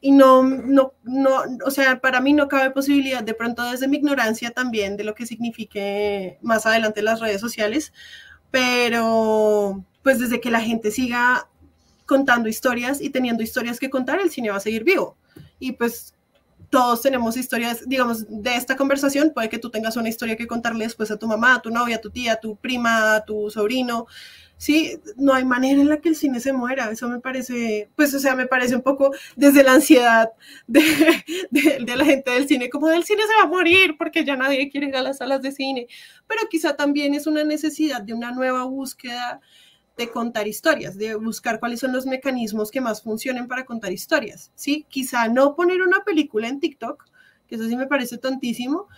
Y 0.00 0.12
no, 0.12 0.42
no, 0.42 0.92
no, 1.02 1.30
o 1.64 1.70
sea, 1.70 2.00
para 2.00 2.20
mí 2.20 2.34
no 2.34 2.46
cabe 2.46 2.70
posibilidad, 2.70 3.22
de 3.22 3.32
pronto 3.32 3.70
desde 3.70 3.88
mi 3.88 3.96
ignorancia 3.96 4.50
también 4.50 4.98
de 4.98 5.04
lo 5.04 5.14
que 5.14 5.24
signifique 5.24 6.38
más 6.42 6.66
adelante 6.66 7.00
las 7.00 7.20
redes 7.20 7.40
sociales, 7.40 7.92
pero 8.50 9.82
pues 10.04 10.20
desde 10.20 10.40
que 10.40 10.52
la 10.52 10.60
gente 10.60 10.92
siga 10.92 11.48
contando 12.06 12.48
historias 12.48 13.00
y 13.00 13.10
teniendo 13.10 13.42
historias 13.42 13.80
que 13.80 13.90
contar, 13.90 14.20
el 14.20 14.30
cine 14.30 14.50
va 14.50 14.56
a 14.56 14.60
seguir 14.60 14.84
vivo. 14.84 15.16
Y 15.58 15.72
pues 15.72 16.14
todos 16.70 17.02
tenemos 17.02 17.36
historias, 17.36 17.88
digamos, 17.88 18.26
de 18.28 18.56
esta 18.56 18.76
conversación, 18.76 19.32
puede 19.32 19.48
que 19.48 19.58
tú 19.58 19.70
tengas 19.70 19.96
una 19.96 20.08
historia 20.08 20.36
que 20.36 20.46
contarle 20.46 20.84
después 20.84 21.10
a 21.10 21.16
tu 21.16 21.26
mamá, 21.26 21.54
a 21.54 21.62
tu 21.62 21.70
novia, 21.70 21.96
a 21.96 22.00
tu 22.00 22.10
tía, 22.10 22.34
a 22.34 22.40
tu 22.40 22.56
prima, 22.56 23.14
a 23.14 23.24
tu 23.24 23.50
sobrino. 23.50 24.06
Sí, 24.56 25.00
no 25.16 25.32
hay 25.34 25.44
manera 25.44 25.80
en 25.80 25.88
la 25.88 25.98
que 25.98 26.10
el 26.10 26.16
cine 26.16 26.38
se 26.40 26.52
muera. 26.52 26.90
Eso 26.90 27.08
me 27.08 27.20
parece, 27.20 27.88
pues, 27.96 28.12
o 28.14 28.18
sea, 28.18 28.34
me 28.36 28.46
parece 28.46 28.76
un 28.76 28.82
poco 28.82 29.12
desde 29.36 29.62
la 29.62 29.72
ansiedad 29.72 30.30
de, 30.66 30.82
de, 31.50 31.96
la 31.96 32.04
gente 32.04 32.30
del 32.30 32.46
cine, 32.46 32.68
como 32.68 32.88
del 32.88 33.04
cine 33.04 33.22
se 33.22 33.34
va 33.40 33.44
a 33.44 33.48
morir 33.48 33.96
porque 33.96 34.24
ya 34.24 34.36
nadie 34.36 34.68
quiere 34.70 34.88
ir 34.88 34.96
a 34.96 35.02
las 35.02 35.18
salas 35.18 35.42
de 35.42 35.52
cine. 35.52 35.86
Pero 36.26 36.42
quizá 36.50 36.76
también 36.76 37.14
es 37.14 37.26
una 37.26 37.44
necesidad 37.44 38.02
de 38.02 38.14
una 38.14 38.32
nueva 38.32 38.64
búsqueda 38.64 39.40
de 39.96 40.10
contar 40.10 40.48
historias, 40.48 40.96
de 40.96 41.14
buscar 41.14 41.60
cuáles 41.60 41.80
son 41.80 41.92
los 41.92 42.06
mecanismos 42.06 42.70
que 42.70 42.80
más 42.80 43.02
funcionen 43.02 43.46
para 43.46 43.64
contar 43.64 43.92
historias, 43.92 44.50
¿sí? 44.54 44.84
Quizá 44.88 45.28
no 45.28 45.54
poner 45.54 45.82
una 45.82 46.02
película 46.02 46.48
en 46.48 46.60
TikTok, 46.60 47.04
que 47.46 47.54
eso 47.54 47.68
sí 47.68 47.76
me 47.76 47.86
parece 47.86 48.18
tontísimo, 48.18 48.88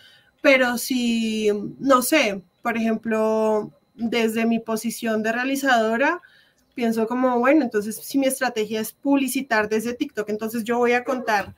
pero 0.40 0.78
si, 0.78 1.50
no 1.78 2.02
sé, 2.02 2.42
por 2.62 2.76
ejemplo, 2.76 3.72
desde 3.94 4.46
mi 4.46 4.58
posición 4.58 5.22
de 5.22 5.32
realizadora, 5.32 6.22
pienso 6.74 7.06
como, 7.06 7.38
bueno, 7.38 7.62
entonces 7.62 7.96
si 7.96 8.18
mi 8.18 8.26
estrategia 8.26 8.80
es 8.80 8.92
publicitar 8.92 9.68
desde 9.68 9.94
TikTok, 9.94 10.28
entonces 10.30 10.64
yo 10.64 10.78
voy 10.78 10.92
a 10.92 11.04
contar 11.04 11.54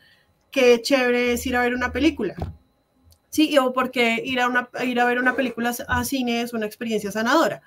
qué 0.51 0.81
chévere 0.81 1.33
es 1.33 1.47
ir 1.47 1.57
a 1.57 1.63
ver 1.63 1.75
una 1.75 1.93
película. 1.93 2.35
Sí, 3.31 3.57
o 3.59 3.73
porque 3.73 4.23
ir 4.25 4.41
a, 4.41 4.49
una, 4.49 4.71
ir 4.85 4.99
a 5.01 5.05
ver 5.05 5.19
una 5.19 5.37
película 5.37 5.75
a 5.87 6.05
cine 6.05 6.41
es 6.41 6.53
una 6.55 6.67
experiencia 6.67 7.13
sanadora. 7.13 7.63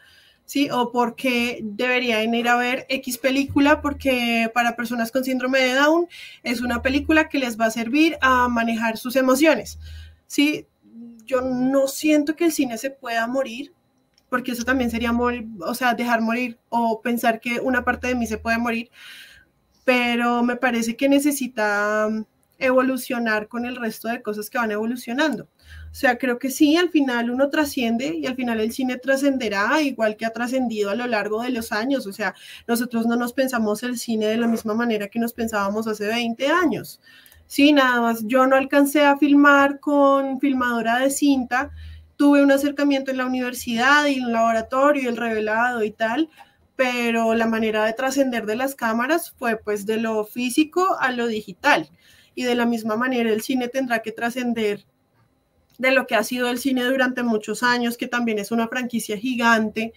¿Sí? 0.45 0.69
O 0.71 0.91
porque 0.91 1.59
deberían 1.63 2.33
ir 2.33 2.47
a 2.47 2.57
ver 2.57 2.85
X 2.89 3.17
película 3.17 3.81
porque 3.81 4.49
para 4.53 4.75
personas 4.75 5.11
con 5.11 5.23
síndrome 5.23 5.59
de 5.59 5.75
Down 5.75 6.07
es 6.43 6.61
una 6.61 6.81
película 6.81 7.29
que 7.29 7.39
les 7.39 7.59
va 7.59 7.65
a 7.65 7.71
servir 7.71 8.17
a 8.21 8.47
manejar 8.47 8.97
sus 8.97 9.15
emociones, 9.15 9.79
¿sí? 10.27 10.67
Yo 11.25 11.41
no 11.41 11.87
siento 11.87 12.35
que 12.35 12.45
el 12.45 12.51
cine 12.51 12.77
se 12.77 12.89
pueda 12.89 13.25
morir, 13.27 13.73
porque 14.29 14.51
eso 14.51 14.63
también 14.63 14.89
sería 14.89 15.11
morir, 15.11 15.45
o 15.59 15.73
sea, 15.75 15.93
dejar 15.93 16.21
morir 16.21 16.57
o 16.69 17.01
pensar 17.01 17.39
que 17.39 17.59
una 17.59 17.83
parte 17.83 18.07
de 18.07 18.15
mí 18.15 18.27
se 18.27 18.37
puede 18.37 18.57
morir, 18.57 18.89
pero 19.83 20.43
me 20.43 20.55
parece 20.55 20.95
que 20.95 21.09
necesita 21.09 22.09
evolucionar 22.57 23.47
con 23.47 23.65
el 23.65 23.75
resto 23.75 24.07
de 24.07 24.21
cosas 24.21 24.49
que 24.49 24.57
van 24.57 24.71
evolucionando. 24.71 25.47
O 25.91 25.93
sea, 25.93 26.17
creo 26.17 26.39
que 26.39 26.49
sí, 26.49 26.77
al 26.77 26.89
final 26.89 27.29
uno 27.29 27.49
trasciende 27.49 28.15
y 28.15 28.25
al 28.25 28.35
final 28.35 28.61
el 28.61 28.71
cine 28.71 28.97
trascenderá 28.97 29.81
igual 29.81 30.15
que 30.15 30.25
ha 30.25 30.29
trascendido 30.29 30.89
a 30.89 30.95
lo 30.95 31.05
largo 31.05 31.41
de 31.41 31.49
los 31.49 31.71
años. 31.73 32.07
O 32.07 32.13
sea, 32.13 32.33
nosotros 32.65 33.05
no 33.07 33.17
nos 33.17 33.33
pensamos 33.33 33.83
el 33.83 33.97
cine 33.97 34.27
de 34.27 34.37
la 34.37 34.47
misma 34.47 34.73
manera 34.73 35.09
que 35.09 35.19
nos 35.19 35.33
pensábamos 35.33 35.87
hace 35.87 36.07
20 36.07 36.47
años. 36.47 37.01
Sí, 37.45 37.73
nada 37.73 37.99
más, 37.99 38.25
yo 38.25 38.47
no 38.47 38.55
alcancé 38.55 39.03
a 39.03 39.17
filmar 39.17 39.81
con 39.81 40.39
filmadora 40.39 40.99
de 40.99 41.09
cinta, 41.09 41.71
tuve 42.15 42.41
un 42.41 42.51
acercamiento 42.51 43.11
en 43.11 43.17
la 43.17 43.25
universidad 43.25 44.05
y 44.05 44.13
en 44.13 44.23
el 44.27 44.31
laboratorio 44.31 45.09
el 45.09 45.17
revelado 45.17 45.83
y 45.83 45.91
tal, 45.91 46.29
pero 46.77 47.35
la 47.35 47.47
manera 47.47 47.83
de 47.83 47.91
trascender 47.91 48.45
de 48.45 48.55
las 48.55 48.75
cámaras 48.75 49.35
fue 49.37 49.57
pues 49.57 49.85
de 49.85 49.97
lo 49.97 50.23
físico 50.23 50.95
a 51.01 51.11
lo 51.11 51.27
digital 51.27 51.89
y 52.35 52.43
de 52.43 52.55
la 52.55 52.65
misma 52.65 52.95
manera 52.95 53.29
el 53.29 53.41
cine 53.41 53.67
tendrá 53.67 53.99
que 53.99 54.11
trascender 54.13 54.85
de 55.81 55.91
lo 55.91 56.05
que 56.05 56.15
ha 56.15 56.23
sido 56.23 56.49
el 56.49 56.59
cine 56.59 56.83
durante 56.83 57.23
muchos 57.23 57.63
años, 57.63 57.97
que 57.97 58.07
también 58.07 58.37
es 58.39 58.51
una 58.51 58.67
franquicia 58.67 59.17
gigante, 59.17 59.93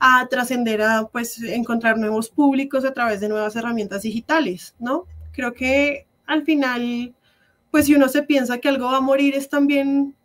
a 0.00 0.26
trascender 0.26 0.82
a 0.82 1.06
pues 1.06 1.40
encontrar 1.40 1.96
nuevos 1.96 2.28
públicos 2.28 2.84
a 2.84 2.92
través 2.92 3.20
de 3.20 3.28
nuevas 3.28 3.54
herramientas 3.54 4.02
digitales, 4.02 4.74
¿no? 4.80 5.04
Creo 5.32 5.54
que 5.54 6.06
al 6.26 6.44
final, 6.44 7.14
pues 7.70 7.86
si 7.86 7.94
uno 7.94 8.08
se 8.08 8.24
piensa 8.24 8.58
que 8.58 8.68
algo 8.68 8.86
va 8.86 8.96
a 8.96 9.00
morir, 9.00 9.36
es 9.36 9.48
también 9.48 10.16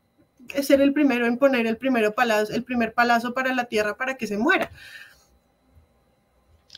ser 0.64 0.82
el 0.82 0.94
primero 0.94 1.28
en 1.28 1.38
poner 1.38 1.68
el, 1.68 1.78
primero 1.78 2.16
palazo, 2.16 2.54
el 2.54 2.64
primer 2.64 2.94
palazo 2.94 3.36
para 3.36 3.54
la 3.54 3.66
tierra 3.66 3.98
para 3.98 4.18
que 4.18 4.26
se 4.26 4.38
muera. 4.38 4.72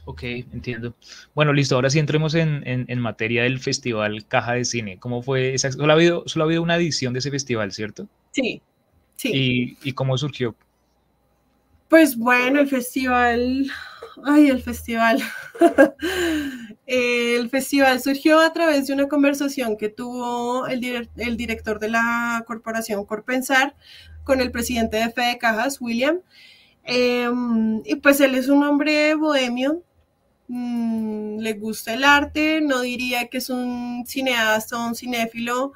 Ok, 0.09 0.23
entiendo. 0.23 0.95
Bueno, 1.35 1.53
listo, 1.53 1.75
ahora 1.75 1.91
sí 1.91 1.99
entremos 1.99 2.33
en, 2.33 2.63
en, 2.65 2.99
materia 2.99 3.43
del 3.43 3.59
Festival 3.59 4.25
Caja 4.27 4.53
de 4.53 4.65
Cine. 4.65 4.97
¿Cómo 4.97 5.21
fue? 5.21 5.53
Esa, 5.53 5.71
solo, 5.71 5.93
ha 5.93 5.95
habido, 5.95 6.23
solo 6.25 6.43
ha 6.43 6.47
habido 6.47 6.63
una 6.63 6.77
edición 6.77 7.13
de 7.13 7.19
ese 7.19 7.29
festival, 7.29 7.71
¿cierto? 7.71 8.07
Sí, 8.31 8.59
sí. 9.17 9.29
¿Y, 9.31 9.77
y 9.87 9.93
cómo 9.93 10.17
surgió? 10.17 10.55
Pues 11.89 12.17
bueno, 12.17 12.59
el 12.59 12.67
festival, 12.67 13.71
ay, 14.25 14.49
el 14.49 14.63
festival. 14.63 15.21
el 16.87 17.47
festival 17.51 18.01
surgió 18.01 18.39
a 18.39 18.51
través 18.51 18.87
de 18.87 18.95
una 18.95 19.07
conversación 19.07 19.77
que 19.77 19.89
tuvo 19.89 20.65
el, 20.65 21.07
el 21.17 21.37
director 21.37 21.77
de 21.77 21.89
la 21.89 22.43
corporación 22.47 23.05
Corpensar 23.05 23.75
con 24.23 24.41
el 24.41 24.49
presidente 24.49 24.97
de 24.97 25.11
Fede 25.11 25.37
Cajas, 25.37 25.79
William. 25.79 26.19
Em, 26.83 27.83
y 27.85 27.93
pues 27.97 28.19
él 28.21 28.33
es 28.33 28.49
un 28.49 28.63
hombre 28.63 29.13
bohemio, 29.13 29.83
mm, 30.49 31.39
le 31.39 31.53
gusta 31.53 31.93
el 31.93 32.03
arte, 32.03 32.61
no 32.61 32.81
diría 32.81 33.27
que 33.27 33.37
es 33.37 33.49
un 33.49 34.03
cineasta 34.05 34.77
o 34.77 34.87
un 34.87 34.95
cinéfilo, 34.95 35.73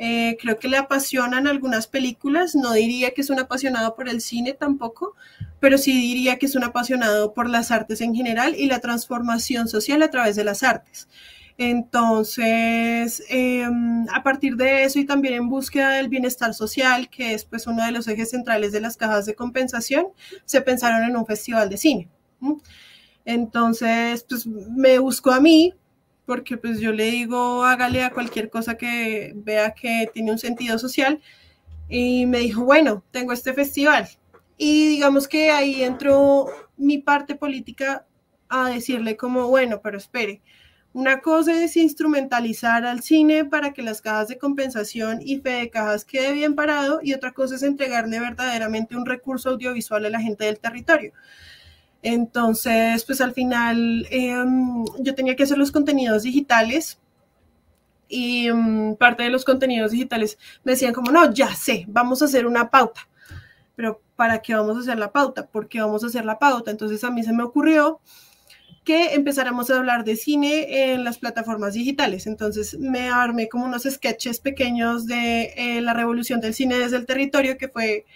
eh, 0.00 0.36
creo 0.40 0.60
que 0.60 0.68
le 0.68 0.76
apasionan 0.76 1.48
algunas 1.48 1.88
películas, 1.88 2.54
no 2.54 2.72
diría 2.72 3.12
que 3.14 3.20
es 3.22 3.30
un 3.30 3.40
apasionado 3.40 3.96
por 3.96 4.08
el 4.08 4.20
cine 4.20 4.52
tampoco, 4.52 5.14
pero 5.58 5.76
sí 5.76 5.92
diría 5.92 6.38
que 6.38 6.46
es 6.46 6.54
un 6.54 6.62
apasionado 6.62 7.34
por 7.34 7.50
las 7.50 7.72
artes 7.72 8.00
en 8.00 8.14
general 8.14 8.54
y 8.56 8.66
la 8.66 8.78
transformación 8.78 9.66
social 9.66 10.02
a 10.02 10.10
través 10.10 10.36
de 10.36 10.44
las 10.44 10.62
artes. 10.62 11.08
Entonces, 11.58 13.24
em, 13.28 14.06
a 14.14 14.22
partir 14.22 14.54
de 14.54 14.84
eso 14.84 15.00
y 15.00 15.04
también 15.04 15.34
en 15.34 15.48
búsqueda 15.48 15.90
del 15.90 16.08
bienestar 16.08 16.54
social, 16.54 17.10
que 17.10 17.34
es 17.34 17.44
pues 17.44 17.66
uno 17.66 17.84
de 17.84 17.90
los 17.90 18.06
ejes 18.06 18.30
centrales 18.30 18.70
de 18.70 18.80
las 18.80 18.96
cajas 18.96 19.26
de 19.26 19.34
compensación, 19.34 20.06
se 20.44 20.60
pensaron 20.60 21.02
en 21.02 21.16
un 21.16 21.26
festival 21.26 21.68
de 21.68 21.76
cine. 21.76 22.08
Entonces, 23.28 24.24
pues 24.26 24.46
me 24.46 24.98
buscó 24.98 25.32
a 25.32 25.40
mí 25.40 25.74
porque 26.24 26.56
pues 26.56 26.80
yo 26.80 26.92
le 26.92 27.10
digo, 27.10 27.62
hágale 27.62 28.02
a 28.02 28.10
cualquier 28.10 28.48
cosa 28.48 28.78
que 28.78 29.34
vea 29.36 29.74
que 29.74 30.10
tiene 30.14 30.32
un 30.32 30.38
sentido 30.38 30.78
social. 30.78 31.20
Y 31.90 32.24
me 32.24 32.38
dijo, 32.38 32.64
bueno, 32.64 33.04
tengo 33.10 33.34
este 33.34 33.52
festival. 33.52 34.08
Y 34.56 34.88
digamos 34.88 35.28
que 35.28 35.50
ahí 35.50 35.82
entró 35.82 36.46
mi 36.78 36.96
parte 36.96 37.34
política 37.34 38.06
a 38.48 38.70
decirle 38.70 39.18
como, 39.18 39.48
bueno, 39.48 39.82
pero 39.82 39.98
espere, 39.98 40.40
una 40.94 41.20
cosa 41.20 41.52
es 41.62 41.76
instrumentalizar 41.76 42.86
al 42.86 43.02
cine 43.02 43.44
para 43.44 43.74
que 43.74 43.82
las 43.82 44.00
cajas 44.00 44.28
de 44.28 44.38
compensación 44.38 45.20
y 45.20 45.38
fe 45.40 45.50
de 45.50 45.70
cajas 45.70 46.06
quede 46.06 46.32
bien 46.32 46.54
parado 46.54 47.00
y 47.02 47.12
otra 47.12 47.32
cosa 47.32 47.56
es 47.56 47.62
entregarle 47.62 48.20
verdaderamente 48.20 48.96
un 48.96 49.04
recurso 49.04 49.50
audiovisual 49.50 50.06
a 50.06 50.10
la 50.10 50.20
gente 50.20 50.46
del 50.46 50.58
territorio. 50.58 51.12
Entonces, 52.02 53.04
pues 53.04 53.20
al 53.20 53.32
final 53.32 54.06
em, 54.10 54.84
yo 55.00 55.14
tenía 55.14 55.36
que 55.36 55.42
hacer 55.42 55.58
los 55.58 55.72
contenidos 55.72 56.22
digitales 56.22 56.98
y 58.08 58.48
em, 58.48 58.96
parte 58.96 59.24
de 59.24 59.30
los 59.30 59.44
contenidos 59.44 59.90
digitales 59.90 60.38
me 60.64 60.72
decían 60.72 60.94
como, 60.94 61.10
no, 61.10 61.32
ya 61.32 61.54
sé, 61.54 61.84
vamos 61.88 62.22
a 62.22 62.26
hacer 62.26 62.46
una 62.46 62.70
pauta. 62.70 63.08
Pero 63.76 64.00
¿para 64.16 64.40
qué 64.42 64.54
vamos 64.54 64.76
a 64.76 64.80
hacer 64.80 64.98
la 64.98 65.12
pauta? 65.12 65.46
¿Por 65.46 65.68
qué 65.68 65.80
vamos 65.80 66.02
a 66.04 66.08
hacer 66.08 66.24
la 66.24 66.38
pauta? 66.38 66.70
Entonces 66.70 67.04
a 67.04 67.10
mí 67.10 67.22
se 67.22 67.32
me 67.32 67.42
ocurrió 67.42 68.00
que 68.84 69.14
empezáramos 69.14 69.70
a 69.70 69.76
hablar 69.76 70.02
de 70.04 70.16
cine 70.16 70.92
en 70.92 71.04
las 71.04 71.18
plataformas 71.18 71.74
digitales. 71.74 72.26
Entonces 72.26 72.78
me 72.78 73.10
armé 73.10 73.48
como 73.48 73.66
unos 73.66 73.82
sketches 73.82 74.40
pequeños 74.40 75.06
de 75.06 75.52
eh, 75.56 75.80
la 75.82 75.92
revolución 75.92 76.40
del 76.40 76.54
cine 76.54 76.78
desde 76.78 76.96
el 76.96 77.04
territorio, 77.04 77.58
que 77.58 77.68
fue 77.68 78.06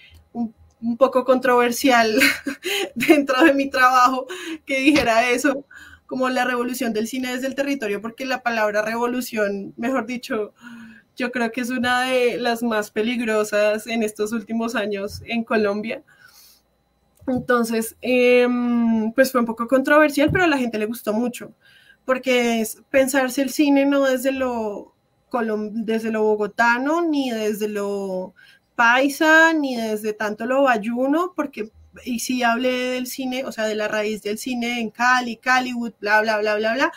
un 0.83 0.97
poco 0.97 1.24
controversial 1.24 2.18
dentro 2.95 3.43
de 3.45 3.55
mi 3.55 3.70
trabajo 3.70 4.26
que 4.66 4.80
dijera 4.80 5.30
eso, 5.30 5.64
como 6.07 6.28
la 6.28 6.45
revolución 6.45 6.93
del 6.93 7.07
cine 7.07 7.33
desde 7.33 7.47
el 7.47 7.55
territorio, 7.55 8.03
porque 8.03 8.26
la 8.26 8.43
palabra 8.43 8.83
revolución, 8.83 9.72
mejor 9.76 10.07
dicho, 10.07 10.53
yo 11.16 11.30
creo 11.30 11.53
que 11.53 11.61
es 11.61 11.70
una 11.70 12.03
de 12.03 12.39
las 12.39 12.62
más 12.62 12.91
peligrosas 12.91 13.87
en 13.87 14.03
estos 14.03 14.33
últimos 14.33 14.74
años 14.74 15.22
en 15.26 15.45
Colombia. 15.45 16.03
Entonces, 17.26 17.97
em, 18.01 19.12
pues 19.12 19.30
fue 19.30 19.41
un 19.41 19.47
poco 19.47 19.68
controversial, 19.68 20.30
pero 20.30 20.45
a 20.45 20.49
la 20.49 20.59
gente 20.59 20.78
le 20.78 20.87
gustó 20.87 21.12
mucho, 21.12 21.55
porque 22.05 22.61
es 22.61 22.83
pensarse 22.91 23.43
el 23.43 23.51
cine 23.51 23.87
no 23.87 24.03
desde 24.03 24.33
lo, 24.33 24.95
desde 25.72 26.11
lo 26.11 26.24
bogotano 26.24 27.03
ni 27.03 27.30
desde 27.30 27.68
lo 27.68 28.35
paisa 28.74 29.52
ni 29.52 29.76
desde 29.76 30.12
tanto 30.12 30.46
lo 30.46 30.62
bayuno, 30.62 31.32
porque 31.34 31.70
y 32.04 32.20
si 32.20 32.42
hablé 32.42 32.70
del 32.92 33.06
cine, 33.06 33.44
o 33.44 33.52
sea, 33.52 33.66
de 33.66 33.74
la 33.74 33.88
raíz 33.88 34.22
del 34.22 34.38
cine 34.38 34.80
en 34.80 34.90
Cali, 34.90 35.36
Caliwood, 35.36 35.92
bla, 36.00 36.22
bla, 36.22 36.38
bla, 36.38 36.56
bla, 36.56 36.74
bla, 36.74 36.92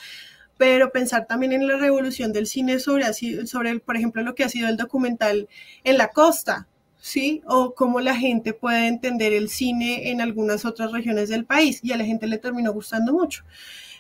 pero 0.58 0.92
pensar 0.92 1.28
también 1.28 1.52
en 1.52 1.68
la 1.68 1.78
revolución 1.78 2.32
del 2.32 2.48
cine 2.48 2.80
sobre, 2.80 3.14
sobre 3.14 3.80
por 3.80 3.98
ejemplo, 3.98 4.24
lo 4.24 4.36
que 4.36 4.44
ha 4.44 4.50
sido 4.50 4.70
el 4.70 4.78
documental 4.78 5.50
en 5.84 5.98
la 5.98 6.10
costa, 6.10 6.68
¿sí? 6.98 7.42
O 7.46 7.76
cómo 7.76 8.00
la 8.00 8.16
gente 8.16 8.54
puede 8.54 8.88
entender 8.88 9.34
el 9.34 9.50
cine 9.50 10.12
en 10.12 10.22
algunas 10.22 10.66
otras 10.66 10.92
regiones 10.92 11.30
del 11.30 11.46
país, 11.46 11.80
y 11.84 11.92
a 11.92 11.98
la 11.98 12.06
gente 12.06 12.28
le 12.28 12.38
terminó 12.38 12.72
gustando 12.72 13.12
mucho. 13.12 13.44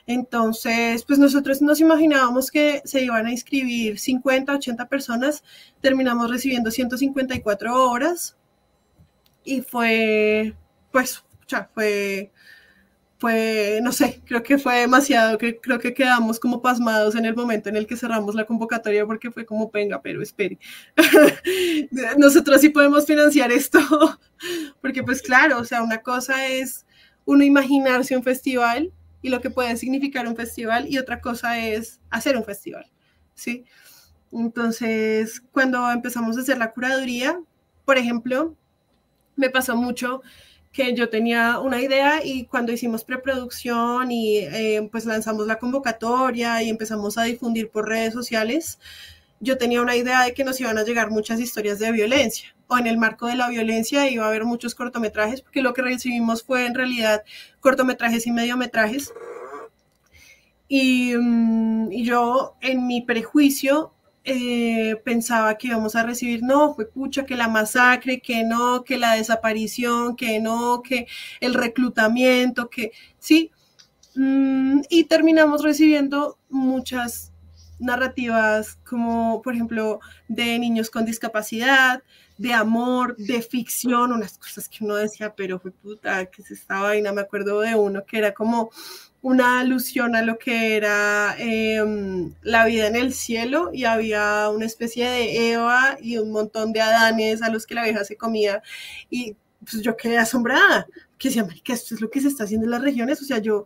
Entonces, 0.08 1.04
pues 1.04 1.18
nosotros 1.20 1.62
nos 1.62 1.80
imaginábamos 1.82 2.52
que 2.52 2.82
se 2.86 3.02
iban 3.02 3.26
a 3.26 3.32
inscribir 3.32 3.98
50, 4.00 4.54
80 4.54 4.88
personas, 4.88 5.44
terminamos 5.82 6.30
recibiendo 6.30 6.72
154 6.72 7.90
horas. 7.90 8.38
Y 9.44 9.62
fue, 9.62 10.54
pues, 10.92 11.24
ya 11.48 11.70
fue, 11.74 12.32
fue, 13.18 13.80
no 13.82 13.92
sé, 13.92 14.22
creo 14.26 14.44
que 14.44 14.58
fue 14.58 14.82
demasiado, 14.82 15.38
creo 15.38 15.80
que 15.80 15.94
quedamos 15.94 16.40
como 16.40 16.62
pasmados 16.62 17.16
en 17.16 17.26
el 17.26 17.36
momento 17.36 17.70
en 17.70 17.76
el 17.76 17.88
que 17.88 17.96
cerramos 17.96 18.36
la 18.36 18.46
convocatoria 18.46 19.06
porque 19.06 19.32
fue 19.32 19.46
como, 19.46 19.70
venga, 19.72 20.02
pero 20.02 20.22
espere, 20.22 20.60
nosotros 22.18 22.62
sí 22.62 22.70
podemos 22.70 23.06
financiar 23.06 23.52
esto, 23.52 23.80
porque 24.82 25.04
pues 25.04 25.22
claro, 25.22 25.60
o 25.60 25.64
sea, 25.64 25.82
una 25.82 26.00
cosa 26.02 26.48
es 26.48 26.86
uno 27.26 27.44
imaginarse 27.44 28.18
un 28.18 28.24
festival 28.24 28.92
y 29.26 29.30
lo 29.30 29.42
que 29.42 29.50
puede 29.50 29.76
significar 29.76 30.28
un 30.28 30.36
festival 30.36 30.88
y 30.88 31.00
otra 31.00 31.20
cosa 31.20 31.58
es 31.58 32.00
hacer 32.12 32.38
un 32.38 32.44
festival, 32.44 32.86
¿sí? 33.34 33.66
Entonces, 34.32 35.42
cuando 35.52 35.90
empezamos 35.90 36.38
a 36.38 36.42
hacer 36.42 36.60
la 36.60 36.72
curaduría, 36.72 37.42
por 37.86 37.98
ejemplo, 37.98 38.56
me 39.36 39.50
pasó 39.50 39.76
mucho 39.76 40.22
que 40.72 40.94
yo 40.94 41.10
tenía 41.10 41.60
una 41.60 41.82
idea 41.82 42.24
y 42.24 42.46
cuando 42.46 42.72
hicimos 42.72 43.04
preproducción 43.04 44.12
y 44.12 44.38
eh, 44.38 44.88
pues 44.92 45.06
lanzamos 45.06 45.48
la 45.48 45.58
convocatoria 45.58 46.62
y 46.62 46.70
empezamos 46.70 47.18
a 47.18 47.24
difundir 47.24 47.72
por 47.72 47.88
redes 47.90 48.14
sociales, 48.14 48.78
yo 49.40 49.58
tenía 49.58 49.82
una 49.82 49.96
idea 49.96 50.24
de 50.24 50.34
que 50.34 50.44
nos 50.44 50.60
iban 50.60 50.78
a 50.78 50.84
llegar 50.84 51.12
muchas 51.12 51.40
historias 51.40 51.80
de 51.80 51.92
violencia 51.92 52.56
o 52.68 52.78
en 52.78 52.88
el 52.88 52.98
marco 52.98 53.28
de 53.28 53.36
la 53.36 53.50
violencia 53.50 54.10
iba 54.10 54.26
a 54.26 54.30
haber 54.30 54.46
muchos 54.46 54.76
cortometrajes, 54.76 55.42
porque 55.42 55.62
lo 55.62 55.74
que 55.74 55.82
recibimos 55.82 56.44
fue 56.44 56.66
en 56.66 56.74
realidad 56.74 57.24
cortometrajes 57.60 58.26
y 58.28 58.32
mediometrajes. 58.32 59.14
Y, 60.68 61.14
mm, 61.16 61.92
y 61.92 62.06
yo 62.06 62.56
en 62.62 62.88
mi 62.88 63.02
prejuicio 63.02 63.94
eh, 64.24 64.96
pensaba 65.04 65.56
que 65.58 65.68
íbamos 65.68 65.96
a 65.96 66.04
recibir, 66.04 66.42
no, 66.42 66.74
fue 66.74 66.88
pucha, 66.88 67.26
que 67.26 67.36
la 67.36 67.48
masacre, 67.48 68.20
que 68.22 68.44
no, 68.44 68.84
que 68.84 68.98
la 68.98 69.14
desaparición, 69.14 70.16
que 70.16 70.40
no, 70.40 70.82
que 70.82 71.08
el 71.40 71.54
reclutamiento, 71.54 72.70
que 72.70 72.92
sí. 73.20 73.52
Mm, 74.16 74.82
y 74.90 75.04
terminamos 75.06 75.64
recibiendo 75.64 76.38
muchas 76.50 77.34
narrativas 77.80 78.78
como, 78.88 79.42
por 79.42 79.54
ejemplo, 79.54 80.00
de 80.28 80.58
niños 80.60 80.90
con 80.90 81.06
discapacidad, 81.06 82.04
de 82.38 82.54
amor, 82.54 83.16
de 83.18 83.42
ficción, 83.42 84.12
unas 84.12 84.38
cosas 84.38 84.68
que 84.68 84.84
uno 84.84 84.96
decía, 84.96 85.34
pero 85.36 85.60
fue 85.60 85.72
puta, 85.72 86.26
que 86.26 86.42
es 86.42 86.52
esta 86.52 86.82
vaina? 86.82 87.14
Me 87.14 87.22
acuerdo 87.22 87.62
de 87.62 87.76
uno 87.76 88.06
que 88.06 88.18
era 88.18 88.34
como 88.34 88.72
una 89.22 89.60
alusión 89.60 90.16
a 90.16 90.22
lo 90.22 90.38
que 90.38 90.76
era 90.76 91.36
em, 91.40 92.34
la 92.44 92.66
vida 92.66 92.88
en 92.88 92.96
el 92.96 93.14
cielo 93.14 93.72
y 93.74 93.86
había 93.86 94.50
una 94.50 94.66
especie 94.66 95.10
de 95.10 95.54
Eva 95.54 95.98
y 96.02 96.18
un 96.18 96.32
montón 96.32 96.74
de 96.74 96.82
Adanes 96.82 97.42
a 97.42 97.50
los 97.50 97.66
que 97.66 97.76
la 97.76 97.84
vieja 97.84 98.04
se 98.04 98.18
comía 98.18 98.62
y 99.10 99.36
pues 99.60 99.82
yo 99.82 99.98
quedé 99.98 100.18
asombrada, 100.20 100.86
que 101.18 101.30
decía, 101.30 101.48
que 101.64 101.74
esto 101.74 101.96
es 101.96 102.02
lo 102.02 102.12
que 102.12 102.22
se 102.22 102.28
está 102.28 102.44
haciendo 102.44 102.66
en 102.66 102.72
las 102.72 102.84
regiones, 102.84 103.22
o 103.22 103.26
sea, 103.26 103.40
yo 103.40 103.66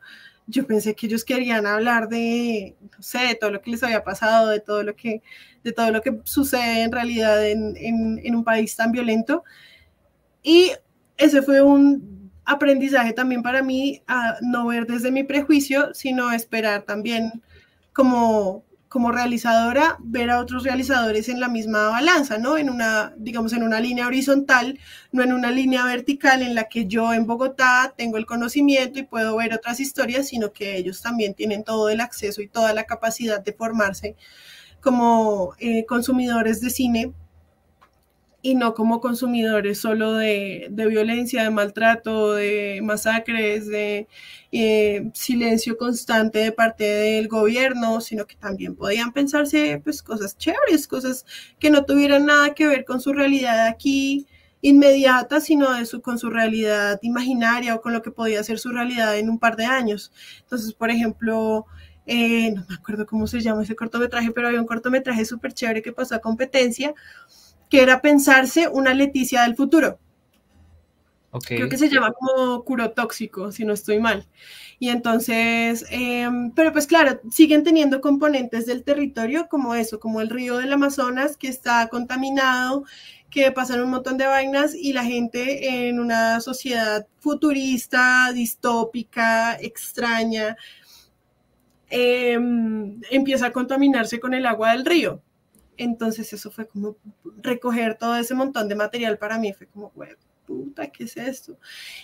yo 0.49 0.65
pensé 0.65 0.95
que 0.95 1.05
ellos 1.05 1.23
querían 1.23 1.67
hablar 1.67 2.09
de, 2.09 2.75
no 2.81 3.03
sé, 3.03 3.19
de 3.19 3.35
todo 3.35 3.51
lo 3.51 3.61
que 3.61 3.71
les 3.71 3.83
había 3.83 4.03
pasado, 4.03 4.47
de 4.49 4.59
todo 4.59 4.83
lo 4.83 4.95
que, 4.95 5.21
de 5.63 5.71
todo 5.71 5.91
lo 5.91 6.01
que 6.01 6.19
sucede 6.23 6.83
en 6.83 6.91
realidad 6.91 7.47
en, 7.47 7.75
en, 7.77 8.35
un 8.35 8.43
país 8.43 8.75
tan 8.75 8.91
violento. 8.91 9.43
Y 10.41 10.71
ese 11.17 11.43
fue 11.43 11.61
un 11.61 12.31
aprendizaje 12.45 13.13
también 13.13 13.43
para 13.43 13.61
mí, 13.61 14.01
a 14.07 14.37
no 14.41 14.67
ver 14.67 14.87
desde 14.87 15.11
mi 15.11 15.23
prejuicio, 15.23 15.93
sino 15.93 16.31
esperar 16.31 16.81
también 16.83 17.43
como 17.93 18.65
como 18.89 19.11
realizadora 19.11 19.97
ver 19.99 20.31
a 20.31 20.39
otros 20.39 20.63
realizadores 20.63 21.29
en 21.29 21.39
la 21.39 21.47
misma 21.47 21.89
balanza, 21.89 22.39
¿no? 22.39 22.57
En 22.57 22.69
una, 22.71 23.13
digamos, 23.17 23.53
en 23.53 23.61
una 23.61 23.79
línea 23.79 24.07
horizontal, 24.07 24.79
no 25.11 25.23
en 25.23 25.31
una 25.31 25.51
línea 25.51 25.85
vertical 25.85 26.41
en 26.41 26.55
la 26.55 26.63
que 26.63 26.87
yo 26.87 27.13
en 27.13 27.27
Bogotá 27.27 27.93
tengo 27.95 28.17
el 28.17 28.25
conocimiento 28.25 28.99
y 28.99 29.03
puedo 29.03 29.37
ver 29.37 29.53
otras 29.53 29.79
historias, 29.79 30.27
sino 30.27 30.51
que 30.51 30.75
ellos 30.75 31.01
también 31.01 31.35
tienen 31.35 31.63
todo 31.63 31.89
el 31.89 32.01
acceso 32.01 32.41
y 32.41 32.47
toda 32.47 32.73
la 32.73 32.85
capacidad 32.85 33.41
de 33.41 33.53
formarse 33.53 34.15
como 34.81 35.53
eh, 35.59 35.85
consumidores 35.85 36.59
de 36.59 36.71
cine 36.71 37.13
y 38.41 38.55
no 38.55 38.73
como 38.73 39.01
consumidores 39.01 39.79
solo 39.79 40.13
de, 40.13 40.69
violencia, 40.71 41.43
de 41.43 41.49
maltrato, 41.49 42.33
de 42.33 42.79
masacres, 42.81 43.67
de 43.67 44.07
eh, 44.51 45.09
silencio 45.13 45.77
constante 45.77 46.39
de 46.39 46.51
parte 46.51 46.85
del 46.85 47.27
gobierno, 47.27 47.99
sino 48.01 48.25
que 48.25 48.35
también 48.35 48.75
podían 48.75 49.11
pensarse 49.11 49.81
pues 49.83 50.01
cosas 50.01 50.37
chéveres, 50.37 50.87
cosas 50.87 51.25
que 51.59 51.69
no 51.69 51.83
tuvieran 51.83 52.25
nada 52.25 52.53
que 52.53 52.67
ver 52.67 52.85
con 52.85 53.01
su 53.01 53.11
realidad 53.13 53.67
aquí 53.67 54.25
inmediata, 54.61 55.39
sino 55.41 55.73
de 55.73 55.85
su, 55.85 56.01
con 56.01 56.17
su 56.17 56.29
realidad 56.29 56.99
imaginaria 57.01 57.75
o 57.75 57.81
con 57.81 57.93
lo 57.93 58.01
que 58.01 58.11
podía 58.11 58.43
ser 58.43 58.59
su 58.59 58.69
realidad 58.69 59.17
en 59.17 59.29
un 59.29 59.39
par 59.39 59.55
de 59.55 59.65
años. 59.65 60.11
Entonces, 60.41 60.73
por 60.73 60.89
ejemplo, 60.89 61.65
eh, 62.05 62.51
no 62.51 62.65
me 62.67 62.75
acuerdo 62.75 63.05
cómo 63.05 63.27
se 63.27 63.39
llama 63.41 63.63
ese 63.63 63.75
cortometraje, 63.75 64.31
pero 64.31 64.47
había 64.47 64.59
un 64.59 64.67
cortometraje 64.67 65.25
súper 65.25 65.53
chévere 65.53 65.81
que 65.81 65.93
pasó 65.93 66.15
a 66.15 66.19
competencia 66.19 66.93
que 67.69 67.81
era 67.81 68.01
pensarse 68.01 68.67
una 68.67 68.93
Leticia 68.93 69.43
del 69.43 69.55
futuro. 69.55 69.99
Creo 71.45 71.69
que 71.69 71.77
se 71.77 71.89
llama 71.89 72.11
como 72.11 72.63
curotóxico, 72.63 73.51
si 73.51 73.63
no 73.63 73.73
estoy 73.73 73.99
mal. 73.99 74.25
Y 74.79 74.89
entonces, 74.89 75.85
em, 75.91 76.51
pero 76.51 76.71
pues 76.71 76.87
claro, 76.87 77.21
siguen 77.29 77.63
teniendo 77.63 78.01
componentes 78.01 78.65
del 78.65 78.83
territorio 78.83 79.47
como 79.47 79.75
eso, 79.75 79.99
como 79.99 80.21
el 80.21 80.29
río 80.29 80.57
del 80.57 80.73
Amazonas 80.73 81.37
que 81.37 81.47
está 81.47 81.87
contaminado, 81.89 82.83
que 83.29 83.51
pasan 83.51 83.81
un 83.81 83.91
montón 83.91 84.17
de 84.17 84.25
vainas 84.25 84.73
y 84.73 84.93
la 84.93 85.03
gente 85.03 85.87
en 85.87 85.99
una 85.99 86.41
sociedad 86.41 87.05
futurista, 87.19 88.31
distópica, 88.33 89.55
extraña, 89.59 90.57
em, 91.89 92.99
empieza 93.11 93.47
a 93.47 93.51
contaminarse 93.51 94.19
con 94.19 94.33
el 94.33 94.45
agua 94.47 94.71
del 94.71 94.85
río. 94.85 95.21
Entonces 95.79 96.33
eso 96.33 96.51
fue 96.51 96.67
como 96.67 96.97
recoger 97.41 97.97
todo 97.97 98.17
ese 98.17 98.35
montón 98.35 98.67
de 98.67 98.75
material 98.75 99.17
para 99.17 99.37
mí, 99.37 99.53
fue 99.53 99.65
como, 99.67 99.91
güey, 99.95 100.09
puta, 100.45 100.87
¿qué 100.87 101.05
es 101.05 101.15
esto? 101.15 101.57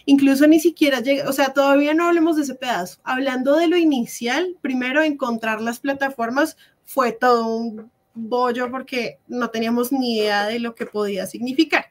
Incluso 0.06 0.48
ni 0.48 0.62
siquiera 0.62 1.02
llega, 1.02 1.28
o 1.28 1.34
sea, 1.34 1.52
todavía 1.52 1.94
no 1.94 2.08
hablemos 2.08 2.38
de 2.38 2.44
ese 2.44 2.56
pedazo. 2.56 3.02
Hablando 3.04 3.58
de 3.58 3.68
lo 3.68 3.76
inicial, 3.76 4.56
primero 4.62 5.04
encontrar 5.04 5.60
las 5.60 5.82
plataformas 5.82 6.56
fue 6.86 7.12
todo 7.12 7.48
un 7.48 7.92
bollo 8.14 8.72
porque 8.72 9.20
no 9.28 9.50
teníamos 9.50 9.92
ni 9.92 10.20
idea 10.20 10.48
de 10.48 10.60
lo 10.60 10.74
que 10.74 10.86
podía 10.86 11.28
significar. 11.28 11.88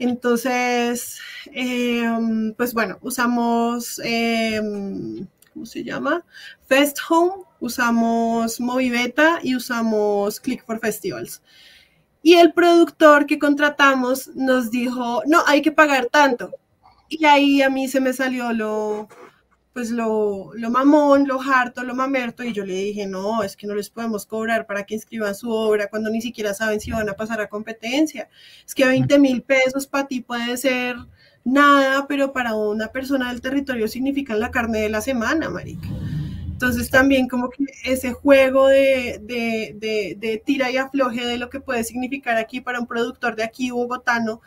Entonces, 0.00 1.20
em, 1.52 2.52
pues 2.54 2.74
bueno, 2.74 2.98
usamos, 3.00 4.00
em, 4.04 5.24
¿cómo 5.56 5.64
se 5.64 5.82
llama? 5.82 6.22
Fest 6.66 6.98
Home 7.08 7.44
usamos 7.60 8.60
Movibeta 8.60 9.38
y 9.42 9.56
usamos 9.56 10.38
Click 10.38 10.62
for 10.66 10.78
Festivals. 10.78 11.42
Y 12.22 12.34
el 12.34 12.52
productor 12.52 13.24
que 13.24 13.38
contratamos 13.38 14.28
nos 14.36 14.70
dijo, 14.70 15.22
no, 15.24 15.42
hay 15.46 15.62
que 15.62 15.72
pagar 15.72 16.08
tanto. 16.12 16.50
Y 17.08 17.24
ahí 17.24 17.62
a 17.62 17.70
mí 17.70 17.88
se 17.88 18.02
me 18.02 18.12
salió 18.12 18.52
lo, 18.52 19.08
pues 19.72 19.90
lo, 19.90 20.50
lo 20.52 20.70
mamón, 20.70 21.26
lo 21.26 21.40
harto, 21.40 21.82
lo 21.84 21.94
mamerto, 21.94 22.44
y 22.44 22.52
yo 22.52 22.66
le 22.66 22.74
dije, 22.74 23.06
no, 23.06 23.42
es 23.42 23.56
que 23.56 23.66
no 23.66 23.74
les 23.74 23.88
podemos 23.88 24.26
cobrar 24.26 24.66
para 24.66 24.84
que 24.84 24.94
inscriban 24.94 25.34
su 25.34 25.50
obra 25.50 25.88
cuando 25.88 26.10
ni 26.10 26.20
siquiera 26.20 26.52
saben 26.52 26.80
si 26.80 26.90
van 26.90 27.08
a 27.08 27.14
pasar 27.14 27.40
a 27.40 27.48
competencia. 27.48 28.28
Es 28.66 28.74
que 28.74 28.84
20 28.84 29.18
mil 29.18 29.42
pesos 29.42 29.86
para 29.86 30.06
ti 30.06 30.20
puede 30.20 30.58
ser 30.58 30.96
nada, 31.46 32.06
pero 32.08 32.32
para 32.32 32.54
una 32.54 32.88
persona 32.88 33.30
del 33.30 33.40
territorio 33.40 33.88
significa 33.88 34.34
la 34.34 34.50
carne 34.50 34.80
de 34.80 34.88
la 34.90 35.00
semana, 35.00 35.48
marica. 35.48 35.88
Entonces 36.44 36.90
también 36.90 37.28
como 37.28 37.50
que 37.50 37.64
ese 37.84 38.12
juego 38.12 38.66
de, 38.68 39.20
de, 39.22 40.42
tira 40.44 40.70
y 40.70 40.76
afloje 40.76 41.24
de 41.24 41.38
lo 41.38 41.50
que 41.50 41.60
puede 41.60 41.84
significar 41.84 42.36
aquí 42.36 42.60
para 42.60 42.80
un 42.80 42.86
productor 42.86 43.36
de 43.36 43.44
aquí 43.44 43.70
bogotano, 43.70 44.40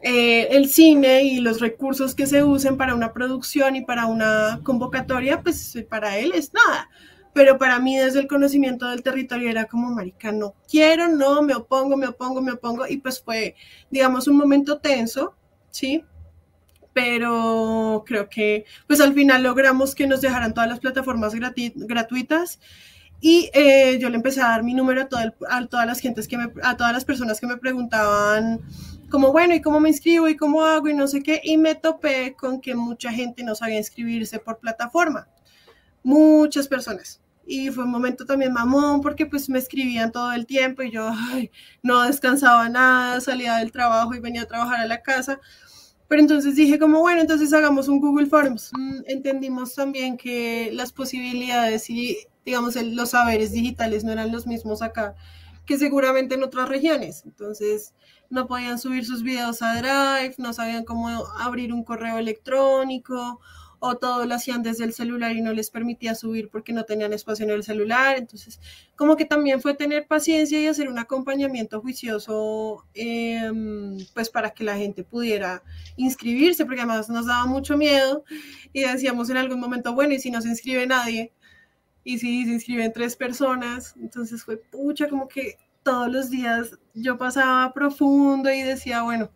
eh, 0.00 0.48
el 0.50 0.68
cine 0.68 1.22
y 1.22 1.40
los 1.40 1.60
recursos 1.60 2.14
que 2.14 2.26
se 2.26 2.42
usen 2.42 2.76
para 2.76 2.94
una 2.94 3.12
producción 3.12 3.76
y 3.76 3.84
para 3.84 4.06
una 4.06 4.60
convocatoria, 4.62 5.40
pues 5.42 5.78
para 5.88 6.18
él 6.18 6.32
es 6.34 6.52
nada. 6.52 6.90
Pero 7.32 7.58
para 7.58 7.78
mí 7.78 7.96
desde 7.96 8.20
el 8.20 8.26
conocimiento 8.26 8.88
del 8.88 9.02
territorio 9.02 9.50
era 9.50 9.66
como, 9.66 9.90
marica, 9.90 10.32
no 10.32 10.54
quiero, 10.68 11.08
no, 11.08 11.42
me 11.42 11.54
opongo, 11.54 11.96
me 11.96 12.08
opongo, 12.08 12.40
me 12.40 12.52
opongo. 12.52 12.86
Y 12.86 12.98
pues 12.98 13.22
fue, 13.22 13.54
digamos, 13.90 14.28
un 14.28 14.36
momento 14.36 14.78
tenso, 14.78 15.34
¿sí? 15.74 16.04
pero 16.94 18.04
creo 18.06 18.28
que 18.30 18.64
pues 18.86 19.00
al 19.00 19.12
final 19.12 19.42
logramos 19.42 19.94
que 19.94 20.06
nos 20.06 20.20
dejaran 20.20 20.54
todas 20.54 20.70
las 20.70 20.80
plataformas 20.80 21.34
gratuitas 21.34 22.60
y 23.20 23.50
eh, 23.52 23.98
yo 24.00 24.08
le 24.08 24.16
empecé 24.16 24.40
a 24.40 24.48
dar 24.48 24.62
mi 24.62 24.74
número 24.74 25.02
a, 25.02 25.56
a 25.56 25.66
todas 25.66 25.86
las 25.86 25.98
gentes 25.98 26.28
que 26.28 26.38
me, 26.38 26.52
a 26.62 26.76
todas 26.76 26.92
las 26.92 27.04
personas 27.04 27.40
que 27.40 27.46
me 27.46 27.56
preguntaban 27.56 28.60
como 29.10 29.32
bueno 29.32 29.54
y 29.54 29.60
cómo 29.60 29.80
me 29.80 29.88
inscribo 29.88 30.28
y 30.28 30.36
cómo 30.36 30.64
hago 30.64 30.88
y 30.88 30.94
no 30.94 31.08
sé 31.08 31.22
qué 31.22 31.40
y 31.42 31.56
me 31.58 31.74
topé 31.74 32.34
con 32.34 32.60
que 32.60 32.74
mucha 32.74 33.12
gente 33.12 33.42
no 33.42 33.54
sabía 33.54 33.78
inscribirse 33.78 34.38
por 34.38 34.58
plataforma. 34.58 35.28
Muchas 36.02 36.68
personas. 36.68 37.20
Y 37.46 37.70
fue 37.70 37.84
un 37.84 37.90
momento 37.90 38.24
también 38.24 38.52
mamón 38.52 39.00
porque 39.02 39.26
pues 39.26 39.48
me 39.48 39.58
escribían 39.58 40.12
todo 40.12 40.32
el 40.32 40.46
tiempo 40.46 40.82
y 40.82 40.90
yo 40.90 41.10
no 41.82 42.02
descansaba 42.02 42.68
nada, 42.68 43.20
salía 43.20 43.56
del 43.56 43.72
trabajo 43.72 44.14
y 44.14 44.20
venía 44.20 44.42
a 44.42 44.46
trabajar 44.46 44.80
a 44.80 44.86
la 44.86 45.02
casa 45.02 45.40
pero 46.08 46.20
entonces 46.20 46.56
dije 46.56 46.78
como, 46.78 47.00
bueno, 47.00 47.20
entonces 47.20 47.52
hagamos 47.52 47.88
un 47.88 48.00
Google 48.00 48.26
Forms. 48.26 48.70
Mm, 48.72 49.00
entendimos 49.06 49.74
también 49.74 50.16
que 50.16 50.70
las 50.72 50.92
posibilidades 50.92 51.88
y, 51.90 52.18
digamos, 52.44 52.76
los 52.76 53.10
saberes 53.10 53.52
digitales 53.52 54.04
no 54.04 54.12
eran 54.12 54.32
los 54.32 54.46
mismos 54.46 54.82
acá 54.82 55.14
que 55.66 55.78
seguramente 55.78 56.34
en 56.34 56.42
otras 56.42 56.68
regiones. 56.68 57.22
Entonces, 57.24 57.94
no 58.30 58.46
podían 58.46 58.78
subir 58.78 59.04
sus 59.06 59.22
videos 59.22 59.62
a 59.62 59.76
Drive, 59.76 60.34
no 60.38 60.52
sabían 60.52 60.84
cómo 60.84 61.08
abrir 61.38 61.72
un 61.72 61.84
correo 61.84 62.18
electrónico 62.18 63.40
o 63.86 63.98
todo 63.98 64.24
lo 64.24 64.34
hacían 64.34 64.62
desde 64.62 64.84
el 64.84 64.94
celular 64.94 65.36
y 65.36 65.42
no 65.42 65.52
les 65.52 65.68
permitía 65.68 66.14
subir 66.14 66.48
porque 66.48 66.72
no 66.72 66.84
tenían 66.84 67.12
espacio 67.12 67.44
en 67.44 67.50
el 67.50 67.62
celular. 67.62 68.16
Entonces, 68.16 68.58
como 68.96 69.14
que 69.14 69.26
también 69.26 69.60
fue 69.60 69.74
tener 69.74 70.06
paciencia 70.06 70.58
y 70.58 70.66
hacer 70.66 70.88
un 70.88 70.98
acompañamiento 70.98 71.82
juicioso, 71.82 72.86
em, 72.94 73.98
pues 74.14 74.30
para 74.30 74.50
que 74.54 74.64
la 74.64 74.78
gente 74.78 75.04
pudiera 75.04 75.62
inscribirse, 75.96 76.64
porque 76.64 76.80
además 76.80 77.10
nos 77.10 77.26
daba 77.26 77.44
mucho 77.44 77.76
miedo 77.76 78.24
y 78.72 78.80
decíamos 78.84 79.28
en 79.28 79.36
algún 79.36 79.60
momento, 79.60 79.92
bueno, 79.92 80.14
¿y 80.14 80.18
si 80.18 80.30
no 80.30 80.40
se 80.40 80.48
inscribe 80.48 80.86
nadie? 80.86 81.34
Y 82.04 82.18
si 82.18 82.46
se 82.46 82.52
inscriben 82.52 82.90
tres 82.90 83.16
personas, 83.16 83.94
entonces 84.00 84.44
fue 84.44 84.56
pucha, 84.56 85.08
como 85.10 85.28
que 85.28 85.58
todos 85.82 86.10
los 86.10 86.30
días 86.30 86.78
yo 86.94 87.18
pasaba 87.18 87.70
profundo 87.74 88.50
y 88.50 88.62
decía, 88.62 89.02
bueno, 89.02 89.30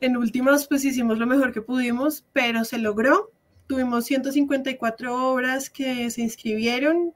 en 0.00 0.16
últimas 0.16 0.66
pues 0.66 0.84
hicimos 0.84 1.18
lo 1.18 1.26
mejor 1.28 1.52
que 1.52 1.62
pudimos, 1.62 2.24
pero 2.32 2.64
se 2.64 2.78
logró 2.78 3.30
tuvimos 3.70 4.04
154 4.06 5.30
obras 5.30 5.70
que 5.70 6.10
se 6.10 6.22
inscribieron 6.22 7.14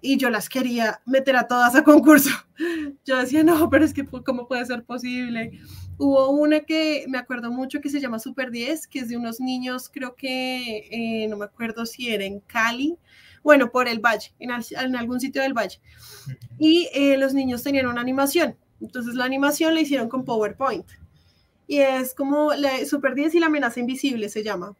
y 0.00 0.16
yo 0.16 0.30
las 0.30 0.48
quería 0.48 1.02
meter 1.04 1.36
a 1.36 1.46
todas 1.46 1.74
a 1.74 1.84
concurso. 1.84 2.30
Yo 3.04 3.18
decía, 3.18 3.44
no, 3.44 3.68
pero 3.68 3.84
es 3.84 3.92
que 3.92 4.06
¿cómo 4.06 4.48
puede 4.48 4.64
ser 4.64 4.82
posible? 4.84 5.60
Hubo 5.98 6.30
una 6.30 6.60
que 6.60 7.04
me 7.08 7.18
acuerdo 7.18 7.50
mucho 7.52 7.82
que 7.82 7.90
se 7.90 8.00
llama 8.00 8.18
Super 8.18 8.50
10, 8.50 8.86
que 8.86 9.00
es 9.00 9.08
de 9.10 9.18
unos 9.18 9.40
niños, 9.40 9.90
creo 9.92 10.14
que, 10.14 10.88
eh, 10.90 11.28
no 11.28 11.36
me 11.36 11.44
acuerdo 11.44 11.84
si 11.84 12.08
era 12.08 12.24
en 12.24 12.40
Cali, 12.40 12.96
bueno, 13.42 13.70
por 13.70 13.88
el 13.88 14.00
Valle, 14.00 14.32
en, 14.38 14.96
algún 14.96 15.20
sitio 15.20 15.42
del 15.42 15.52
Valle. 15.52 15.82
Y 16.58 16.88
eh, 16.94 17.18
los 17.18 17.34
niños 17.34 17.62
tenían 17.62 17.88
una 17.88 18.00
animación. 18.00 18.56
Entonces 18.80 19.14
la 19.14 19.26
animación 19.26 19.74
la 19.74 19.82
hicieron 19.82 20.08
con 20.08 20.24
PowerPoint. 20.24 20.86
Y 21.66 21.80
es 21.80 22.14
como 22.14 22.54
la 22.54 22.86
Super 22.86 23.14
10 23.14 23.34
y 23.34 23.40
la 23.40 23.46
amenaza 23.46 23.80
invisible 23.80 24.30
se 24.30 24.42
llama 24.42 24.74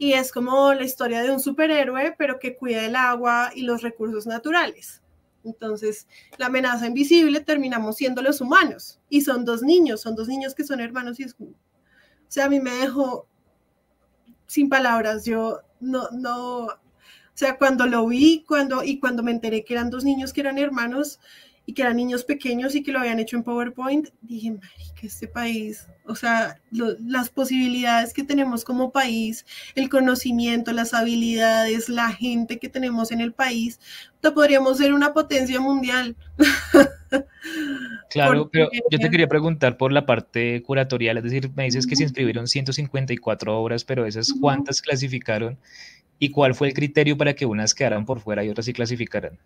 y 0.00 0.14
es 0.14 0.32
como 0.32 0.72
la 0.72 0.82
historia 0.82 1.22
de 1.22 1.30
un 1.30 1.40
superhéroe, 1.40 2.14
pero 2.16 2.38
que 2.38 2.56
cuida 2.56 2.86
el 2.86 2.96
agua 2.96 3.50
y 3.54 3.64
los 3.64 3.82
recursos 3.82 4.26
naturales. 4.26 5.02
Entonces, 5.44 6.08
la 6.38 6.46
amenaza 6.46 6.86
invisible 6.86 7.40
terminamos 7.40 7.96
siendo 7.96 8.22
los 8.22 8.40
humanos 8.40 8.98
y 9.10 9.20
son 9.20 9.44
dos 9.44 9.62
niños, 9.62 10.00
son 10.00 10.14
dos 10.14 10.26
niños 10.26 10.54
que 10.54 10.64
son 10.64 10.80
hermanos 10.80 11.20
y 11.20 11.24
es 11.24 11.36
o 11.38 11.52
sea, 12.28 12.46
a 12.46 12.48
mí 12.48 12.60
me 12.60 12.70
dejó 12.70 13.28
sin 14.46 14.70
palabras, 14.70 15.26
yo 15.26 15.60
no, 15.80 16.08
no, 16.12 16.64
o 16.64 16.78
sea, 17.34 17.58
cuando 17.58 17.84
lo 17.86 18.06
vi, 18.06 18.42
cuando, 18.48 18.82
y 18.82 19.00
cuando 19.00 19.22
me 19.22 19.32
enteré 19.32 19.66
que 19.66 19.74
eran 19.74 19.90
dos 19.90 20.04
niños 20.04 20.32
que 20.32 20.40
eran 20.40 20.56
hermanos, 20.56 21.20
y 21.70 21.72
que 21.72 21.82
eran 21.82 21.98
niños 21.98 22.24
pequeños 22.24 22.74
y 22.74 22.82
que 22.82 22.90
lo 22.90 22.98
habían 22.98 23.20
hecho 23.20 23.36
en 23.36 23.44
PowerPoint, 23.44 24.08
dije, 24.22 24.56
que 25.00 25.06
este 25.06 25.28
país, 25.28 25.86
o 26.04 26.16
sea, 26.16 26.60
las 26.72 27.30
posibilidades 27.30 28.12
que 28.12 28.24
tenemos 28.24 28.64
como 28.64 28.90
país, 28.90 29.46
el 29.76 29.88
conocimiento, 29.88 30.72
las 30.72 30.94
habilidades, 30.94 31.88
la 31.88 32.10
gente 32.10 32.58
que 32.58 32.68
tenemos 32.68 33.12
en 33.12 33.20
el 33.20 33.32
país, 33.32 33.78
podríamos 34.20 34.78
ser 34.78 34.92
una 34.92 35.12
potencia 35.12 35.60
mundial. 35.60 36.16
Claro, 38.10 38.50
pero 38.50 38.68
yo 38.90 38.98
te 38.98 39.08
quería 39.08 39.28
preguntar 39.28 39.76
por 39.76 39.92
la 39.92 40.04
parte 40.04 40.62
curatorial, 40.62 41.16
es 41.18 41.24
decir, 41.24 41.50
me 41.54 41.64
dices 41.64 41.86
que 41.86 41.96
se 41.96 42.02
inscribieron 42.02 42.48
154 42.48 43.56
obras, 43.56 43.84
pero 43.84 44.04
esas 44.04 44.32
cuántas 44.40 44.82
clasificaron 44.82 45.56
y 46.18 46.30
cuál 46.30 46.54
fue 46.54 46.68
el 46.68 46.74
criterio 46.74 47.16
para 47.16 47.34
que 47.34 47.46
unas 47.46 47.74
quedaran 47.74 48.04
por 48.04 48.20
fuera 48.20 48.44
y 48.44 48.50
otras 48.50 48.66
sí 48.66 48.72
clasificaran. 48.72 49.38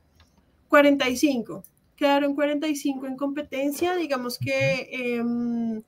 45. 0.68 1.62
Quedaron 1.96 2.34
45 2.34 3.06
en 3.06 3.16
competencia. 3.16 3.94
Digamos 3.96 4.38
que 4.38 4.88
em, 4.90 5.82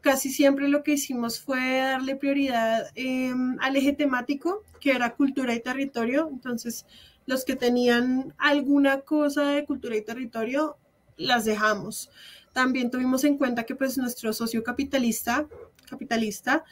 casi 0.00 0.30
siempre 0.30 0.68
lo 0.68 0.82
que 0.82 0.92
hicimos 0.92 1.40
fue 1.40 1.78
darle 1.78 2.16
prioridad 2.16 2.86
em, 2.94 3.56
al 3.60 3.76
eje 3.76 3.92
temático, 3.92 4.62
que 4.80 4.92
era 4.92 5.14
cultura 5.14 5.54
y 5.54 5.60
territorio. 5.60 6.28
Entonces, 6.32 6.86
los 7.26 7.44
que 7.44 7.56
tenían 7.56 8.34
alguna 8.38 9.00
cosa 9.00 9.44
de 9.50 9.64
cultura 9.64 9.96
y 9.96 10.02
territorio, 10.02 10.76
las 11.16 11.44
dejamos. 11.44 12.10
También 12.52 12.90
tuvimos 12.90 13.24
en 13.24 13.38
cuenta 13.38 13.64
que 13.64 13.74
pues 13.74 13.96
nuestro 13.96 14.32
socio 14.32 14.62
capitalista, 14.62 15.46
capitalista 15.88 16.64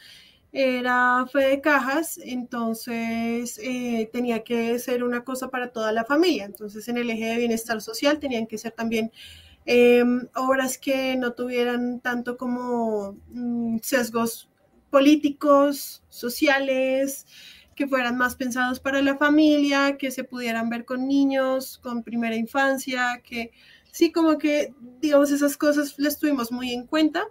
era 0.53 1.25
fe 1.31 1.39
de 1.39 1.61
cajas, 1.61 2.19
entonces 2.21 3.57
eh, 3.63 4.09
tenía 4.11 4.43
que 4.43 4.77
ser 4.79 5.03
una 5.03 5.23
cosa 5.23 5.49
para 5.49 5.71
toda 5.71 5.91
la 5.91 6.05
familia. 6.05 6.45
Entonces 6.45 6.87
en 6.87 6.97
el 6.97 7.09
eje 7.09 7.25
de 7.25 7.37
bienestar 7.37 7.81
social 7.81 8.19
tenían 8.19 8.47
que 8.47 8.57
ser 8.57 8.73
también 8.73 9.11
em, 9.65 10.27
obras 10.35 10.77
que 10.77 11.15
no 11.15 11.33
tuvieran 11.33 12.01
tanto 12.01 12.37
como 12.37 13.17
mm, 13.29 13.77
sesgos 13.81 14.49
políticos, 14.89 16.03
sociales, 16.09 17.25
que 17.75 17.87
fueran 17.87 18.17
más 18.17 18.35
pensados 18.35 18.79
para 18.79 19.01
la 19.01 19.17
familia, 19.17 19.97
que 19.97 20.11
se 20.11 20.23
pudieran 20.23 20.69
ver 20.69 20.85
con 20.85 21.07
niños, 21.07 21.79
con 21.79 22.03
primera 22.03 22.35
infancia, 22.35 23.21
que 23.23 23.51
sí, 23.91 24.11
como 24.11 24.37
que, 24.37 24.73
digamos, 24.99 25.31
esas 25.31 25.57
cosas 25.57 25.95
las 25.97 26.19
tuvimos 26.19 26.51
muy 26.51 26.73
en 26.73 26.85
cuenta. 26.85 27.25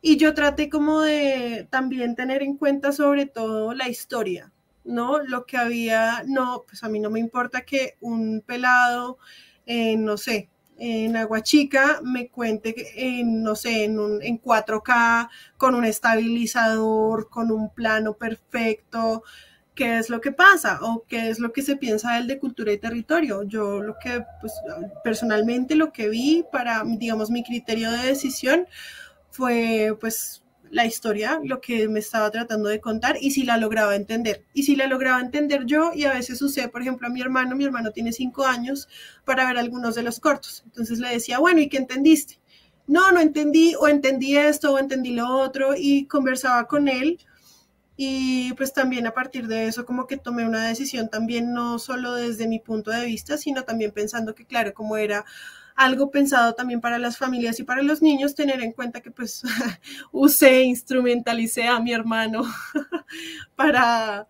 Y 0.00 0.16
yo 0.16 0.34
traté 0.34 0.68
como 0.68 1.00
de 1.00 1.66
también 1.70 2.14
tener 2.14 2.42
en 2.42 2.56
cuenta 2.56 2.92
sobre 2.92 3.26
todo 3.26 3.74
la 3.74 3.88
historia, 3.88 4.52
¿no? 4.84 5.18
Lo 5.20 5.46
que 5.46 5.56
había, 5.56 6.22
no, 6.26 6.64
pues 6.66 6.84
a 6.84 6.88
mí 6.88 7.00
no 7.00 7.10
me 7.10 7.20
importa 7.20 7.62
que 7.62 7.96
un 8.00 8.42
pelado, 8.46 9.18
no 9.66 10.16
sé, 10.16 10.48
en 10.78 11.16
Aguachica 11.16 12.00
me 12.02 12.28
cuente 12.28 12.74
en, 12.96 13.42
no 13.42 13.54
sé, 13.54 13.84
en, 13.84 13.98
un, 13.98 14.22
en 14.22 14.40
4K, 14.40 15.28
con 15.56 15.74
un 15.74 15.84
estabilizador, 15.84 17.28
con 17.30 17.50
un 17.50 17.70
plano 17.72 18.14
perfecto, 18.14 19.22
qué 19.74 19.98
es 19.98 20.10
lo 20.10 20.20
que 20.20 20.32
pasa 20.32 20.78
o 20.82 21.04
qué 21.06 21.28
es 21.28 21.38
lo 21.38 21.52
que 21.52 21.62
se 21.62 21.76
piensa 21.76 22.14
del 22.14 22.26
de 22.26 22.38
cultura 22.38 22.72
y 22.72 22.78
territorio. 22.78 23.42
Yo 23.44 23.80
lo 23.82 23.96
que, 23.98 24.24
pues 24.40 24.52
personalmente 25.04 25.76
lo 25.76 25.92
que 25.92 26.08
vi 26.08 26.44
para, 26.50 26.82
digamos, 26.84 27.30
mi 27.30 27.42
criterio 27.42 27.90
de 27.90 28.06
decisión 28.06 28.66
fue, 29.36 29.96
pues, 30.00 30.42
la 30.70 30.84
historia, 30.86 31.40
lo 31.44 31.60
que 31.60 31.88
me 31.88 32.00
estaba 32.00 32.30
tratando 32.30 32.68
de 32.68 32.80
contar 32.80 33.16
y 33.20 33.30
si 33.30 33.44
la 33.44 33.56
lograba 33.56 33.94
entender. 33.94 34.44
Y 34.52 34.64
si 34.64 34.76
la 34.76 34.86
lograba 34.86 35.20
entender 35.20 35.64
yo, 35.66 35.92
y 35.94 36.04
a 36.04 36.12
veces 36.12 36.42
usé, 36.42 36.68
por 36.68 36.82
ejemplo, 36.82 37.06
a 37.06 37.10
mi 37.10 37.20
hermano, 37.20 37.54
mi 37.54 37.64
hermano 37.64 37.92
tiene 37.92 38.12
cinco 38.12 38.44
años, 38.46 38.88
para 39.24 39.46
ver 39.46 39.58
algunos 39.58 39.94
de 39.94 40.02
los 40.02 40.20
cortos. 40.20 40.62
Entonces 40.66 40.98
le 40.98 41.10
decía, 41.10 41.38
bueno, 41.38 41.60
¿y 41.60 41.68
qué 41.68 41.76
entendiste? 41.76 42.40
No, 42.86 43.12
no 43.12 43.20
entendí, 43.20 43.74
o 43.78 43.88
entendí 43.88 44.36
esto, 44.36 44.72
o 44.72 44.78
entendí 44.78 45.12
lo 45.12 45.28
otro, 45.28 45.74
y 45.76 46.06
conversaba 46.06 46.66
con 46.66 46.88
él 46.88 47.18
y 47.96 48.52
pues 48.54 48.74
también 48.74 49.06
a 49.06 49.14
partir 49.14 49.46
de 49.46 49.66
eso 49.68 49.86
como 49.86 50.06
que 50.06 50.18
tomé 50.18 50.46
una 50.46 50.66
decisión 50.68 51.08
también 51.08 51.54
no 51.54 51.78
solo 51.78 52.14
desde 52.14 52.46
mi 52.46 52.58
punto 52.58 52.90
de 52.90 53.06
vista, 53.06 53.38
sino 53.38 53.64
también 53.64 53.90
pensando 53.90 54.34
que 54.34 54.44
claro, 54.44 54.74
como 54.74 54.98
era 54.98 55.24
algo 55.76 56.10
pensado 56.10 56.54
también 56.54 56.80
para 56.80 56.98
las 56.98 57.18
familias 57.18 57.60
y 57.60 57.64
para 57.64 57.82
los 57.82 58.02
niños, 58.02 58.34
tener 58.34 58.62
en 58.62 58.72
cuenta 58.72 59.02
que 59.02 59.10
pues 59.10 59.42
usé, 60.10 60.62
instrumentalicé 60.62 61.68
a 61.68 61.78
mi 61.80 61.92
hermano 61.92 62.42
para 63.56 64.26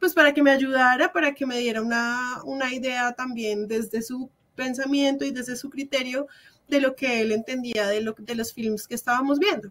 pues 0.00 0.14
para 0.14 0.32
que 0.34 0.42
me 0.42 0.50
ayudara, 0.50 1.12
para 1.12 1.34
que 1.34 1.46
me 1.46 1.58
diera 1.58 1.82
una, 1.82 2.42
una 2.44 2.72
idea 2.72 3.12
también 3.12 3.66
desde 3.66 4.02
su 4.02 4.30
pensamiento 4.54 5.24
y 5.24 5.30
desde 5.30 5.56
su 5.56 5.70
criterio 5.70 6.26
de 6.68 6.80
lo 6.80 6.96
que 6.96 7.20
él 7.20 7.32
entendía 7.32 7.86
de, 7.86 8.00
lo, 8.00 8.14
de 8.18 8.34
los 8.34 8.52
films 8.52 8.86
que 8.86 8.94
estábamos 8.94 9.38
viendo. 9.38 9.70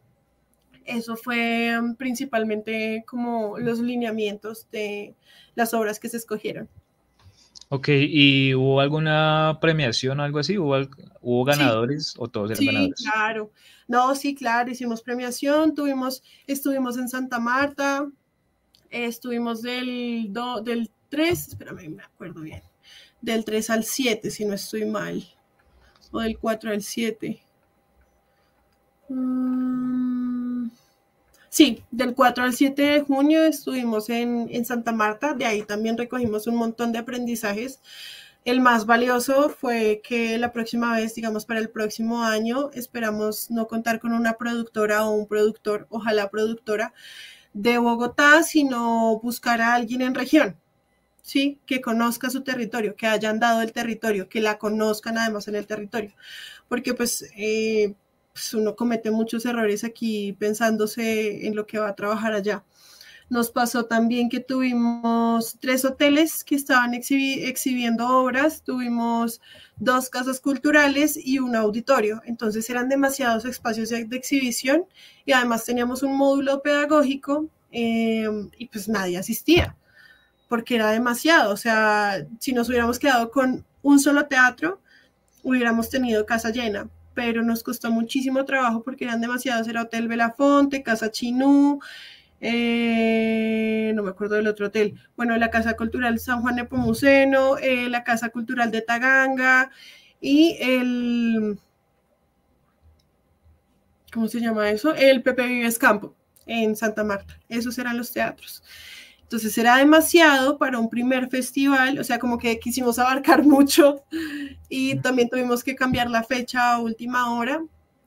Eso 0.86 1.16
fue 1.16 1.78
um, 1.80 1.96
principalmente 1.96 3.04
como 3.08 3.58
los 3.58 3.80
lineamientos 3.80 4.68
de 4.72 5.16
las 5.56 5.74
obras 5.74 6.00
que 6.00 6.10
se 6.10 6.18
escogieron. 6.18 6.70
Ok, 7.70 7.90
¿y 7.90 8.54
hubo 8.54 8.80
alguna 8.80 9.58
premiación 9.60 10.20
o 10.20 10.24
algo 10.24 10.40
así? 10.40 10.58
¿Hubo, 10.58 10.76
hubo 11.22 11.44
ganadores 11.44 12.14
o 12.18 12.28
todos 12.28 12.52
eran 12.52 12.60
sí, 12.60 12.66
ganadores? 12.68 13.02
claro. 13.02 13.52
No, 13.88 14.16
sí, 14.16 14.36
claro, 14.36 14.72
hicimos 14.72 15.02
premiación, 15.02 15.76
tuvimos, 15.76 16.24
estuvimos 16.48 16.98
en 16.98 17.08
Santa 17.08 17.40
Marta, 17.40 18.08
estuvimos 18.90 19.62
del, 19.62 20.32
del 20.64 20.90
3, 21.10 21.48
espérame, 21.50 21.90
me 21.90 22.04
acuerdo 22.04 22.42
bien, 22.42 22.64
del 23.22 23.46
3 23.46 23.70
al 23.70 23.84
7, 23.84 24.32
si 24.32 24.46
no 24.46 24.54
estoy 24.54 24.86
mal, 24.86 25.24
o 26.12 26.20
del 26.20 26.38
4 26.40 26.72
al 26.72 26.82
7. 26.82 27.42
Sí, 31.56 31.86
del 31.90 32.14
4 32.16 32.44
al 32.44 32.54
7 32.54 32.82
de 32.82 33.02
junio 33.04 33.46
estuvimos 33.46 34.10
en, 34.10 34.66
Santa 34.66 34.92
Marta, 34.92 35.34
de 35.34 35.46
ahí 35.46 35.62
también 35.62 35.98
recogimos 35.98 36.48
un 36.48 36.58
montón 36.58 36.92
de 36.92 37.00
aprendizajes. 37.00 37.80
El 38.44 38.60
más 38.60 38.86
valioso 38.86 39.48
fue 39.48 40.02
que 40.04 40.38
la 40.38 40.52
próxima 40.52 40.94
vez, 40.98 41.16
digamos 41.16 41.46
para 41.46 41.62
el 41.62 41.70
próximo 41.70 42.24
año, 42.24 42.72
esperamos 42.74 43.50
no 43.52 43.68
contar 43.68 44.02
con 44.02 44.12
una 44.12 44.34
productora 44.34 45.06
o 45.06 45.12
un 45.12 45.28
productor, 45.28 45.88
ojalá 45.90 46.30
productora 46.30 46.94
de 47.54 47.78
Bogotá, 47.78 48.44
sino 48.44 49.18
buscar 49.24 49.62
a 49.62 49.76
alguien 49.76 50.02
en 50.02 50.14
región, 50.14 50.58
¿sí? 51.22 51.58
Que 51.66 51.80
conozca 51.80 52.30
su 52.30 52.44
territorio, 52.44 52.98
que 52.98 53.08
hayan 53.08 53.40
dado 53.40 53.62
el 53.62 53.72
territorio, 53.72 54.28
que 54.28 54.42
la 54.42 54.58
conozcan 54.58 55.18
además 55.18 55.48
en 55.48 55.56
el 55.56 55.68
territorio. 55.68 56.14
Porque 56.68 56.94
pues 56.94 57.32
eh, 57.38 57.96
pues 58.36 58.54
uno 58.54 58.76
comete 58.76 59.12
muchos 59.12 59.46
errores 59.46 59.86
aquí 59.86 60.34
pensándose 60.34 61.48
en 61.48 61.56
lo 61.56 61.66
que 61.66 61.80
va 61.80 61.88
a 61.88 61.96
trabajar 61.96 62.34
allá. 62.34 62.66
Nos 63.30 63.50
pasó 63.50 63.86
también 63.86 64.28
que 64.28 64.42
tuvimos 64.42 65.58
tres 65.62 65.86
hoteles 65.86 66.44
que 66.44 66.56
estaban 66.56 66.94
exhibiendo 66.94 68.06
obras, 68.06 68.62
tuvimos 68.62 69.40
dos 69.78 70.10
casas 70.10 70.42
culturales 70.42 71.18
y 71.18 71.40
un 71.40 71.56
auditorio. 71.56 72.22
Entonces 72.26 72.70
eran 72.70 72.90
demasiados 72.90 73.46
espacios 73.46 73.88
de, 73.88 74.06
exhibición 74.12 74.84
y 75.26 75.32
además 75.32 75.64
teníamos 75.64 76.04
un 76.04 76.18
módulo 76.18 76.62
pedagógico 76.62 77.48
eh, 77.72 78.28
y 78.58 78.68
pues 78.68 78.90
nadie 78.90 79.18
asistía 79.18 79.78
porque 80.50 80.76
era 80.76 80.92
demasiado. 80.92 81.54
O 81.54 81.58
sea, 81.58 82.28
si 82.40 82.52
nos 82.52 82.68
hubiéramos 82.68 83.00
quedado 83.00 83.32
con 83.32 83.66
un 83.82 84.00
solo 84.02 84.26
teatro, 84.26 84.82
hubiéramos 85.42 85.90
tenido 85.90 86.26
casa 86.26 86.50
llena 86.50 86.90
pero 87.16 87.42
nos 87.42 87.64
costó 87.64 87.90
muchísimo 87.92 88.46
trabajo 88.46 88.84
porque 88.84 89.06
eran 89.06 89.22
demasiados. 89.22 89.68
Era 89.68 89.84
Hotel 89.84 90.08
Belafonte, 90.08 90.84
Casa 90.84 91.10
Chinú, 91.10 91.80
eh, 92.42 93.92
no 93.96 94.04
me 94.04 94.12
acuerdo 94.12 94.36
del 94.36 94.48
otro 94.48 94.68
hotel. 94.68 95.00
Bueno, 95.16 95.36
la 95.38 95.50
Casa 95.50 95.76
Cultural 95.76 96.20
San 96.20 96.42
Juan 96.42 96.58
Nepomuceno, 96.58 97.58
eh, 97.58 97.90
la 97.90 98.04
Casa 98.04 98.30
Cultural 98.30 98.70
de 98.72 98.82
Taganga 98.82 99.72
y 100.22 100.58
el. 100.60 101.58
¿Cómo 104.14 104.28
se 104.28 104.40
llama 104.40 104.70
eso? 104.70 104.94
El 104.94 105.24
Pepe 105.24 105.48
Vives 105.48 105.80
Campo 105.80 106.16
en 106.46 106.76
Santa 106.76 107.04
Marta. 107.04 107.40
Esos 107.50 107.78
eran 107.80 107.98
los 107.98 108.12
teatros. 108.12 108.64
Entonces 109.26 109.58
era 109.58 109.78
demasiado 109.78 110.60
para 110.60 110.78
un 110.78 110.88
primer 110.88 111.30
festival, 111.30 111.98
o 111.98 112.04
sea, 112.04 112.20
como 112.20 112.38
que 112.38 112.60
quisimos 112.60 113.00
abarcar 113.00 113.44
mucho 113.44 114.04
y 114.70 115.00
también 115.00 115.30
tuvimos 115.30 115.64
que 115.64 115.76
cambiar 115.76 116.12
la 116.12 116.24
fecha 116.24 116.74
a 116.74 116.80
última 116.80 117.34
hora 117.34 117.64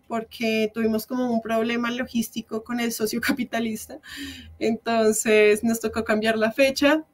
porque 0.07 0.71
tuvimos 0.73 1.07
como 1.07 1.31
un 1.31 1.43
problema 1.43 1.91
logístico 1.91 2.63
con 2.63 2.79
el 2.79 2.93
socio 2.93 3.21
capitalista. 3.29 3.99
Entonces 4.61 5.65
nos 5.65 5.81
tocó 5.81 6.05
cambiar 6.05 6.39
la 6.39 6.53
fecha 6.53 7.05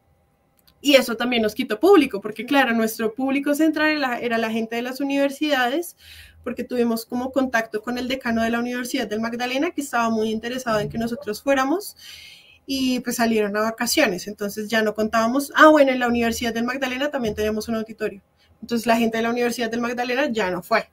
y 0.82 0.96
eso 0.96 1.16
también 1.16 1.40
nos 1.40 1.54
quitó 1.54 1.80
público, 1.80 2.20
porque 2.20 2.44
claro, 2.44 2.74
nuestro 2.74 3.14
público 3.14 3.54
central 3.54 4.04
era 4.20 4.36
la 4.36 4.50
gente 4.50 4.76
de 4.76 4.82
las 4.82 5.00
universidades, 5.00 5.96
porque 6.42 6.62
tuvimos 6.62 7.06
como 7.06 7.32
contacto 7.32 7.80
con 7.80 7.96
el 7.96 8.06
decano 8.06 8.42
de 8.42 8.50
la 8.50 8.58
Universidad 8.58 9.06
del 9.08 9.20
Magdalena, 9.20 9.70
que 9.70 9.80
estaba 9.80 10.10
muy 10.10 10.30
interesado 10.30 10.80
en 10.80 10.90
que 10.90 10.98
nosotros 10.98 11.42
fuéramos 11.42 11.96
y 12.66 13.00
pues 13.00 13.16
salieron 13.16 13.56
a 13.56 13.60
vacaciones, 13.60 14.26
entonces 14.26 14.68
ya 14.68 14.82
no 14.82 14.94
contábamos, 14.94 15.52
ah 15.54 15.68
bueno, 15.68 15.92
en 15.92 16.00
la 16.00 16.08
Universidad 16.08 16.54
del 16.54 16.64
Magdalena 16.64 17.10
también 17.10 17.34
teníamos 17.34 17.68
un 17.68 17.76
auditorio, 17.76 18.22
entonces 18.62 18.86
la 18.86 18.96
gente 18.96 19.18
de 19.18 19.22
la 19.22 19.30
Universidad 19.30 19.70
del 19.70 19.80
Magdalena 19.80 20.28
ya 20.30 20.50
no 20.50 20.62
fue, 20.62 20.90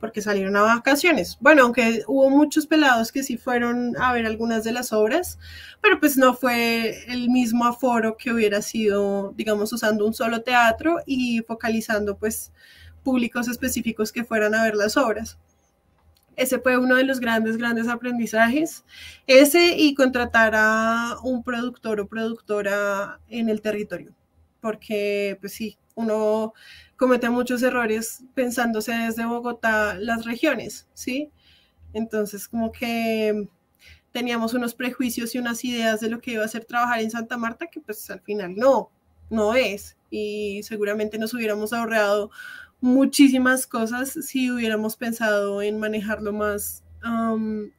porque 0.00 0.20
salieron 0.20 0.56
a 0.56 0.62
vacaciones. 0.62 1.38
Bueno, 1.40 1.62
aunque 1.62 2.02
hubo 2.06 2.28
muchos 2.30 2.66
pelados 2.66 3.10
que 3.10 3.22
sí 3.22 3.36
fueron 3.36 3.96
a 3.96 4.12
ver 4.12 4.26
algunas 4.26 4.62
de 4.64 4.72
las 4.72 4.92
obras, 4.92 5.38
pero 5.80 5.98
pues 5.98 6.16
no 6.16 6.34
fue 6.34 7.04
el 7.10 7.30
mismo 7.30 7.64
aforo 7.64 8.16
que 8.16 8.32
hubiera 8.32 8.60
sido, 8.62 9.32
digamos, 9.36 9.72
usando 9.72 10.06
un 10.06 10.14
solo 10.14 10.42
teatro 10.42 10.98
y 11.06 11.40
focalizando 11.40 12.16
pues 12.16 12.52
públicos 13.02 13.48
específicos 13.48 14.12
que 14.12 14.24
fueran 14.24 14.54
a 14.54 14.64
ver 14.64 14.74
las 14.76 14.96
obras. 14.96 15.38
Ese 16.36 16.58
fue 16.58 16.78
uno 16.78 16.96
de 16.96 17.04
los 17.04 17.20
grandes, 17.20 17.56
grandes 17.56 17.88
aprendizajes. 17.88 18.84
Ese 19.26 19.76
y 19.76 19.94
contratar 19.94 20.54
a 20.56 21.16
un 21.22 21.42
productor 21.42 22.00
o 22.00 22.08
productora 22.08 23.20
en 23.28 23.48
el 23.48 23.60
territorio. 23.60 24.14
Porque, 24.60 25.38
pues 25.40 25.52
sí, 25.52 25.78
uno 25.94 26.54
comete 26.96 27.30
muchos 27.30 27.62
errores 27.62 28.24
pensándose 28.34 28.92
desde 28.92 29.26
Bogotá 29.26 29.94
las 29.98 30.24
regiones, 30.24 30.88
¿sí? 30.94 31.30
Entonces, 31.92 32.48
como 32.48 32.72
que 32.72 33.48
teníamos 34.12 34.54
unos 34.54 34.74
prejuicios 34.74 35.34
y 35.34 35.38
unas 35.38 35.64
ideas 35.64 36.00
de 36.00 36.08
lo 36.08 36.20
que 36.20 36.32
iba 36.32 36.44
a 36.44 36.48
ser 36.48 36.64
trabajar 36.64 37.00
en 37.00 37.10
Santa 37.10 37.36
Marta, 37.36 37.66
que 37.66 37.80
pues 37.80 38.08
al 38.10 38.20
final 38.20 38.54
no, 38.56 38.90
no 39.28 39.54
es. 39.54 39.96
Y 40.10 40.62
seguramente 40.62 41.18
nos 41.18 41.34
hubiéramos 41.34 41.72
ahorrado 41.72 42.30
muchísimas 42.84 43.66
cosas 43.66 44.10
si 44.10 44.50
hubiéramos 44.50 44.96
pensado 44.96 45.62
en 45.62 45.80
manejarlo 45.80 46.34
más 46.34 46.84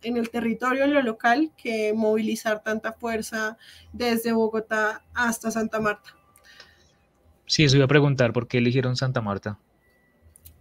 en 0.01 0.17
el 0.17 0.29
territorio, 0.29 0.83
en 0.83 0.93
lo 0.93 1.01
local, 1.01 1.51
que 1.57 1.93
movilizar 1.93 2.61
tanta 2.61 2.93
fuerza 2.93 3.57
desde 3.91 4.33
Bogotá 4.33 5.03
hasta 5.15 5.49
Santa 5.49 5.79
Marta. 5.79 6.15
Sí, 7.47 7.63
eso 7.63 7.75
iba 7.75 7.85
a 7.85 7.87
preguntar, 7.87 8.33
¿por 8.33 8.47
qué 8.47 8.59
eligieron 8.59 8.95
Santa 8.95 9.21
Marta? 9.21 9.59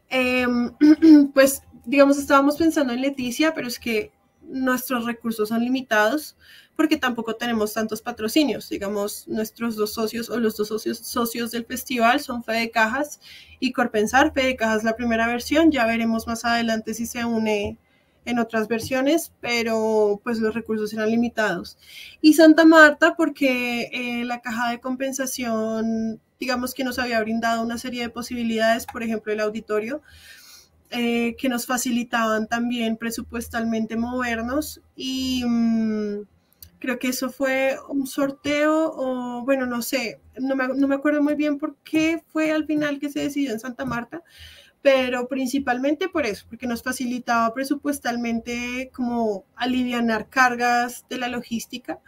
Em, 0.08 0.72
pues, 1.34 1.62
digamos, 1.84 2.18
estábamos 2.18 2.56
pensando 2.56 2.92
en 2.92 3.00
Leticia, 3.00 3.54
pero 3.54 3.66
es 3.68 3.78
que 3.78 4.12
nuestros 4.42 5.06
recursos 5.06 5.48
son 5.48 5.62
limitados 5.62 6.36
porque 6.76 6.96
tampoco 6.96 7.36
tenemos 7.36 7.72
tantos 7.72 8.02
patrocinios. 8.02 8.68
Digamos, 8.68 9.26
nuestros 9.28 9.76
dos 9.76 9.94
socios 9.94 10.30
o 10.30 10.38
los 10.38 10.56
dos 10.56 10.68
socios, 10.68 10.98
socios 10.98 11.50
del 11.50 11.64
festival 11.66 12.20
son 12.20 12.42
Fede 12.42 12.70
Cajas 12.70 13.20
y 13.60 13.72
Corpensar. 13.72 14.32
Fede 14.32 14.56
Cajas 14.56 14.84
la 14.84 14.96
primera 14.96 15.26
versión, 15.26 15.70
ya 15.70 15.86
veremos 15.86 16.26
más 16.26 16.44
adelante 16.44 16.94
si 16.94 17.06
se 17.06 17.24
une 17.24 17.78
en 18.26 18.38
otras 18.38 18.68
versiones, 18.68 19.32
pero 19.40 20.20
pues 20.24 20.38
los 20.38 20.54
recursos 20.54 20.92
eran 20.94 21.10
limitados. 21.10 21.76
Y 22.20 22.34
Santa 22.34 22.64
Marta 22.64 23.14
porque 23.16 23.90
eh, 23.92 24.24
la 24.24 24.40
caja 24.40 24.70
de 24.70 24.80
compensación 24.80 26.20
digamos 26.44 26.74
que 26.74 26.84
nos 26.84 26.98
había 26.98 27.20
brindado 27.20 27.62
una 27.62 27.78
serie 27.78 28.02
de 28.02 28.10
posibilidades, 28.10 28.86
por 28.86 29.02
ejemplo, 29.02 29.32
el 29.32 29.40
auditorio, 29.40 30.02
eh, 30.90 31.36
que 31.38 31.48
nos 31.48 31.66
facilitaban 31.66 32.46
también 32.46 32.96
presupuestalmente 32.96 33.96
movernos 33.96 34.80
y 34.94 35.42
mm, 35.44 36.26
creo 36.84 36.98
que 36.98 37.08
eso 37.08 37.30
fue 37.30 37.78
un 37.88 38.06
sorteo 38.06 38.92
o 38.94 39.42
bueno, 39.42 39.64
no 39.64 39.80
sé, 39.80 40.20
no 40.38 40.54
me, 40.54 40.68
no 40.68 40.86
me 40.86 40.96
acuerdo 40.96 41.22
muy 41.22 41.34
bien 41.34 41.56
por 41.58 41.76
qué 41.76 42.22
fue 42.28 42.52
al 42.52 42.66
final 42.66 43.00
que 43.00 43.08
se 43.08 43.20
decidió 43.20 43.52
en 43.52 43.58
Santa 43.58 43.86
Marta, 43.86 44.22
pero 44.82 45.26
principalmente 45.26 46.10
por 46.10 46.26
eso, 46.26 46.44
porque 46.46 46.66
nos 46.66 46.82
facilitaba 46.82 47.54
presupuestalmente 47.54 48.90
como 48.94 49.46
alivianar 49.56 50.28
cargas 50.28 51.06
de 51.08 51.16
la 51.16 51.28
logística 51.28 52.00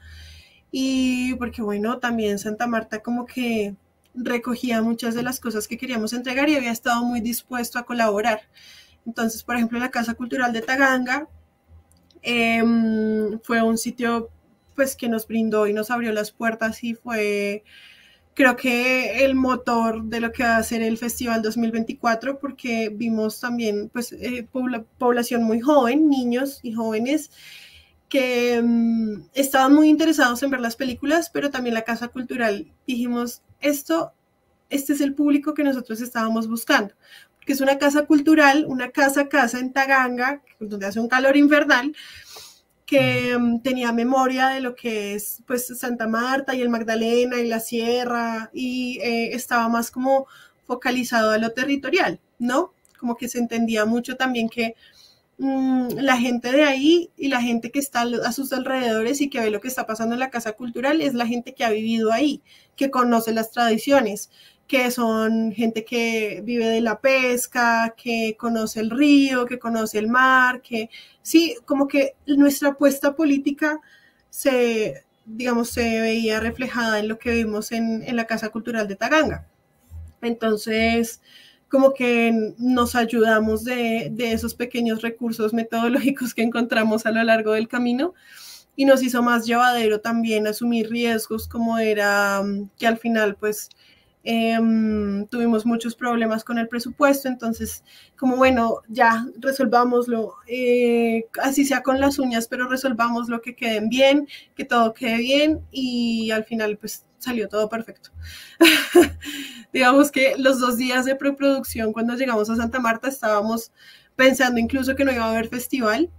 y 0.70 1.34
porque 1.36 1.62
bueno, 1.62 1.98
también 1.98 2.38
Santa 2.38 2.66
Marta 2.66 3.02
como 3.02 3.24
que 3.24 3.76
recogía 4.14 4.82
muchas 4.82 5.14
de 5.14 5.22
las 5.22 5.40
cosas 5.40 5.68
que 5.68 5.78
queríamos 5.78 6.12
entregar 6.12 6.50
y 6.50 6.56
había 6.56 6.70
estado 6.70 7.02
muy 7.02 7.22
dispuesto 7.22 7.78
a 7.78 7.86
colaborar. 7.86 8.42
Entonces, 9.06 9.42
por 9.42 9.56
ejemplo, 9.56 9.78
la 9.78 9.90
Casa 9.90 10.12
Cultural 10.12 10.52
de 10.52 10.60
Taganga 10.60 11.28
em, 12.20 13.40
fue 13.40 13.62
un 13.62 13.78
sitio 13.78 14.28
pues 14.76 14.94
que 14.94 15.08
nos 15.08 15.26
brindó 15.26 15.66
y 15.66 15.72
nos 15.72 15.90
abrió 15.90 16.12
las 16.12 16.30
puertas 16.30 16.84
y 16.84 16.94
fue 16.94 17.64
creo 18.34 18.54
que 18.54 19.24
el 19.24 19.34
motor 19.34 20.04
de 20.04 20.20
lo 20.20 20.30
que 20.30 20.44
va 20.44 20.58
a 20.58 20.62
ser 20.62 20.82
el 20.82 20.98
Festival 20.98 21.40
2024 21.40 22.38
porque 22.38 22.90
vimos 22.94 23.40
también 23.40 23.88
pues 23.88 24.12
eh, 24.12 24.46
población 24.98 25.42
muy 25.42 25.60
joven, 25.60 26.10
niños 26.10 26.60
y 26.62 26.74
jóvenes 26.74 27.30
que 28.08 28.54
em, 28.54 29.26
estaban 29.34 29.74
muy 29.74 29.88
interesados 29.88 30.42
en 30.42 30.50
ver 30.50 30.60
las 30.60 30.76
películas, 30.76 31.30
pero 31.32 31.50
también 31.50 31.74
la 31.74 31.82
Casa 31.82 32.08
Cultural 32.08 32.70
dijimos, 32.86 33.42
esto, 33.60 34.12
este 34.70 34.92
es 34.92 35.00
el 35.00 35.14
público 35.14 35.54
que 35.54 35.64
nosotros 35.64 36.00
estábamos 36.00 36.48
buscando, 36.48 36.94
porque 37.36 37.52
es 37.52 37.60
una 37.60 37.78
casa 37.78 38.06
cultural, 38.06 38.64
una 38.68 38.90
casa 38.90 39.28
casa 39.28 39.58
en 39.58 39.72
Taganga, 39.72 40.42
donde 40.60 40.86
hace 40.86 41.00
un 41.00 41.08
calor 41.08 41.36
infernal, 41.36 41.94
que 42.86 43.36
mm, 43.38 43.60
tenía 43.60 43.92
memoria 43.92 44.48
de 44.48 44.60
lo 44.60 44.74
que 44.74 45.14
es 45.14 45.42
pues 45.46 45.66
Santa 45.78 46.06
Marta 46.06 46.54
y 46.54 46.62
el 46.62 46.70
Magdalena 46.70 47.38
y 47.40 47.48
la 47.48 47.60
Sierra 47.60 48.50
y 48.54 48.98
eh, 49.02 49.34
estaba 49.34 49.68
más 49.68 49.90
como 49.90 50.26
focalizado 50.66 51.32
a 51.32 51.38
lo 51.38 51.50
territorial, 51.50 52.20
¿no? 52.38 52.72
Como 52.98 53.16
que 53.16 53.28
se 53.28 53.38
entendía 53.38 53.84
mucho 53.84 54.16
también 54.16 54.48
que 54.48 54.74
Mm, 55.38 55.88
la 55.98 56.16
gente 56.16 56.50
de 56.50 56.64
ahí 56.64 57.10
y 57.18 57.28
la 57.28 57.42
gente 57.42 57.70
que 57.70 57.78
está 57.78 58.02
a 58.24 58.32
sus 58.32 58.52
alrededores 58.54 59.20
y 59.20 59.28
que 59.28 59.40
ve 59.40 59.50
lo 59.50 59.60
que 59.60 59.68
está 59.68 59.86
pasando 59.86 60.14
en 60.14 60.20
la 60.20 60.30
casa 60.30 60.52
cultural 60.52 61.02
es 61.02 61.12
la 61.12 61.26
gente 61.26 61.52
que 61.54 61.62
ha 61.64 61.70
vivido 61.70 62.10
ahí, 62.10 62.42
que 62.74 62.90
conoce 62.90 63.32
las 63.34 63.50
tradiciones, 63.50 64.30
que 64.66 64.90
son 64.90 65.52
gente 65.52 65.84
que 65.84 66.40
vive 66.42 66.66
de 66.66 66.80
la 66.80 67.00
pesca, 67.00 67.94
que 67.96 68.36
conoce 68.38 68.80
el 68.80 68.90
río, 68.90 69.44
que 69.46 69.58
conoce 69.58 69.98
el 69.98 70.08
mar, 70.08 70.62
que 70.62 70.88
sí, 71.26 71.56
como 71.64 71.88
que 71.88 72.14
nuestra 72.26 72.68
apuesta 72.70 73.16
política 73.16 73.80
se, 74.30 75.04
digamos, 75.24 75.70
se 75.70 76.00
veía 76.00 76.38
reflejada 76.38 77.00
en 77.00 77.08
lo 77.08 77.18
que 77.18 77.32
vimos 77.32 77.72
en, 77.72 78.04
en 78.04 78.14
la 78.14 78.26
Casa 78.26 78.50
Cultural 78.50 78.86
de 78.86 78.94
Taganga. 78.94 79.44
Entonces, 80.22 81.20
como 81.68 81.94
que 81.94 82.54
nos 82.58 82.94
ayudamos 82.94 83.64
de, 83.64 84.14
esos 84.18 84.54
pequeños 84.54 85.02
recursos 85.02 85.52
metodológicos 85.52 86.32
que 86.32 86.42
encontramos 86.42 87.06
a 87.06 87.10
lo 87.10 87.24
largo 87.24 87.54
del 87.54 87.66
camino 87.66 88.14
y 88.76 88.84
nos 88.84 89.02
hizo 89.02 89.20
más 89.20 89.46
llevadero 89.46 90.00
también 90.00 90.46
asumir 90.46 90.90
riesgos 90.90 91.48
como 91.48 91.78
era 91.78 92.40
mm, 92.40 92.70
que 92.78 92.86
al 92.86 92.98
final 92.98 93.34
pues 93.34 93.70
em, 94.26 95.26
tuvimos 95.28 95.64
muchos 95.64 95.94
problemas 95.94 96.44
con 96.44 96.58
el 96.58 96.68
presupuesto, 96.68 97.28
entonces 97.28 97.84
como 98.18 98.36
bueno, 98.36 98.82
ya 98.88 99.24
resolvámoslo, 99.38 100.34
eh, 100.48 101.26
así 101.42 101.64
sea 101.64 101.82
con 101.82 102.00
las 102.00 102.18
uñas, 102.18 102.48
pero 102.48 102.68
resolvamos 102.68 103.28
lo 103.28 103.40
que 103.40 103.54
queden 103.54 103.88
bien, 103.88 104.28
que 104.54 104.64
todo 104.64 104.92
quede 104.94 105.18
bien 105.18 105.60
y 105.70 106.30
al 106.32 106.44
final 106.44 106.76
pues 106.76 107.06
salió 107.18 107.48
todo 107.48 107.68
perfecto. 107.68 108.10
Digamos 109.72 110.10
que 110.10 110.34
los 110.36 110.60
dos 110.60 110.76
días 110.76 111.04
de 111.04 111.16
preproducción, 111.16 111.92
cuando 111.92 112.14
llegamos 112.14 112.50
a 112.50 112.56
Santa 112.56 112.80
Marta, 112.80 113.08
estábamos 113.08 113.72
pensando 114.16 114.58
incluso 114.60 114.96
que 114.96 115.04
no 115.04 115.12
iba 115.12 115.24
a 115.24 115.30
haber 115.30 115.48
festival, 115.48 116.10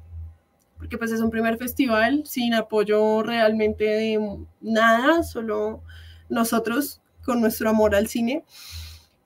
porque 0.78 0.98
pues 0.98 1.12
es 1.12 1.22
un 1.22 1.32
primer 1.32 1.58
festival 1.58 2.24
sin 2.26 2.54
apoyo 2.54 3.24
realmente 3.24 3.84
de 3.84 4.38
nada, 4.62 5.24
solo 5.24 5.84
nosotros 6.30 7.02
con 7.28 7.42
nuestro 7.42 7.70
amor 7.70 7.94
al 7.94 8.08
cine. 8.08 8.44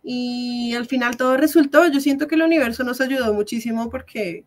Y 0.04 0.74
al 0.76 0.88
final 0.88 1.16
todo 1.16 1.38
resultó, 1.38 1.88
yo 1.88 2.02
siento 2.02 2.28
que 2.28 2.36
el 2.36 2.42
universo 2.42 2.84
nos 2.84 3.00
ayudó 3.00 3.32
muchísimo 3.34 3.90
porque 3.92 4.46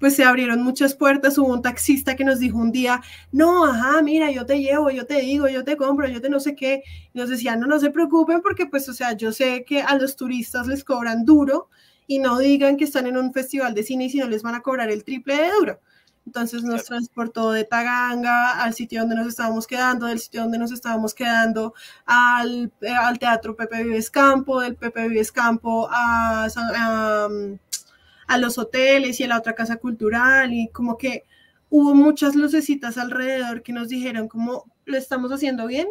pues 0.00 0.16
se 0.16 0.24
abrieron 0.24 0.62
muchas 0.62 0.94
puertas. 0.96 1.38
Hubo 1.38 1.52
un 1.54 1.62
taxista 1.62 2.16
que 2.16 2.24
nos 2.24 2.40
dijo 2.40 2.58
un 2.58 2.72
día, 2.72 3.00
no, 3.30 3.64
ajá, 3.64 4.02
mira, 4.02 4.30
yo 4.32 4.44
te 4.44 4.58
llevo, 4.60 4.90
yo 4.90 5.06
te 5.06 5.20
digo, 5.20 5.48
yo 5.48 5.62
te 5.64 5.76
compro, 5.76 6.08
yo 6.08 6.20
te 6.20 6.28
no 6.28 6.40
sé 6.40 6.56
qué. 6.56 6.82
Y 7.14 7.18
nos 7.18 7.30
decían, 7.30 7.60
no, 7.60 7.68
no 7.68 7.78
se 7.78 7.90
preocupen 7.90 8.42
porque 8.42 8.66
pues, 8.66 8.88
o 8.88 8.92
sea, 8.92 9.12
yo 9.12 9.30
sé 9.30 9.64
que 9.64 9.80
a 9.80 9.96
los 9.96 10.16
turistas 10.16 10.66
les 10.66 10.82
cobran 10.82 11.24
duro 11.24 11.70
y 12.08 12.18
no 12.18 12.38
digan 12.38 12.76
que 12.76 12.84
están 12.84 13.06
en 13.06 13.16
un 13.16 13.32
festival 13.32 13.74
de 13.74 13.84
cine 13.84 14.06
y 14.06 14.10
si 14.10 14.18
no 14.18 14.28
les 14.28 14.42
van 14.42 14.56
a 14.56 14.62
cobrar 14.62 14.90
el 14.90 15.04
triple 15.04 15.36
de 15.36 15.50
duro. 15.58 15.80
Entonces 16.26 16.64
nos 16.64 16.84
transportó 16.84 17.52
de 17.52 17.64
Taganga 17.64 18.62
al 18.62 18.74
sitio 18.74 19.00
donde 19.00 19.14
nos 19.14 19.28
estábamos 19.28 19.66
quedando, 19.66 20.06
del 20.06 20.18
sitio 20.18 20.42
donde 20.42 20.58
nos 20.58 20.72
estábamos 20.72 21.14
quedando 21.14 21.72
al, 22.04 22.72
al 23.00 23.18
Teatro 23.18 23.54
Pepe 23.54 23.84
Vives 23.84 24.10
Campo, 24.10 24.60
del 24.60 24.74
Pepe 24.76 25.08
Vives 25.08 25.30
Campo 25.32 25.88
a, 25.90 26.46
a, 26.46 27.28
a 28.26 28.38
los 28.38 28.58
hoteles 28.58 29.20
y 29.20 29.24
a 29.24 29.28
la 29.28 29.38
otra 29.38 29.54
casa 29.54 29.76
cultural 29.76 30.52
y 30.52 30.68
como 30.68 30.98
que 30.98 31.24
hubo 31.70 31.94
muchas 31.94 32.34
lucecitas 32.34 32.98
alrededor 32.98 33.62
que 33.62 33.72
nos 33.72 33.88
dijeron 33.88 34.28
como 34.28 34.64
lo 34.84 34.96
estamos 34.96 35.32
haciendo 35.32 35.66
bien, 35.66 35.86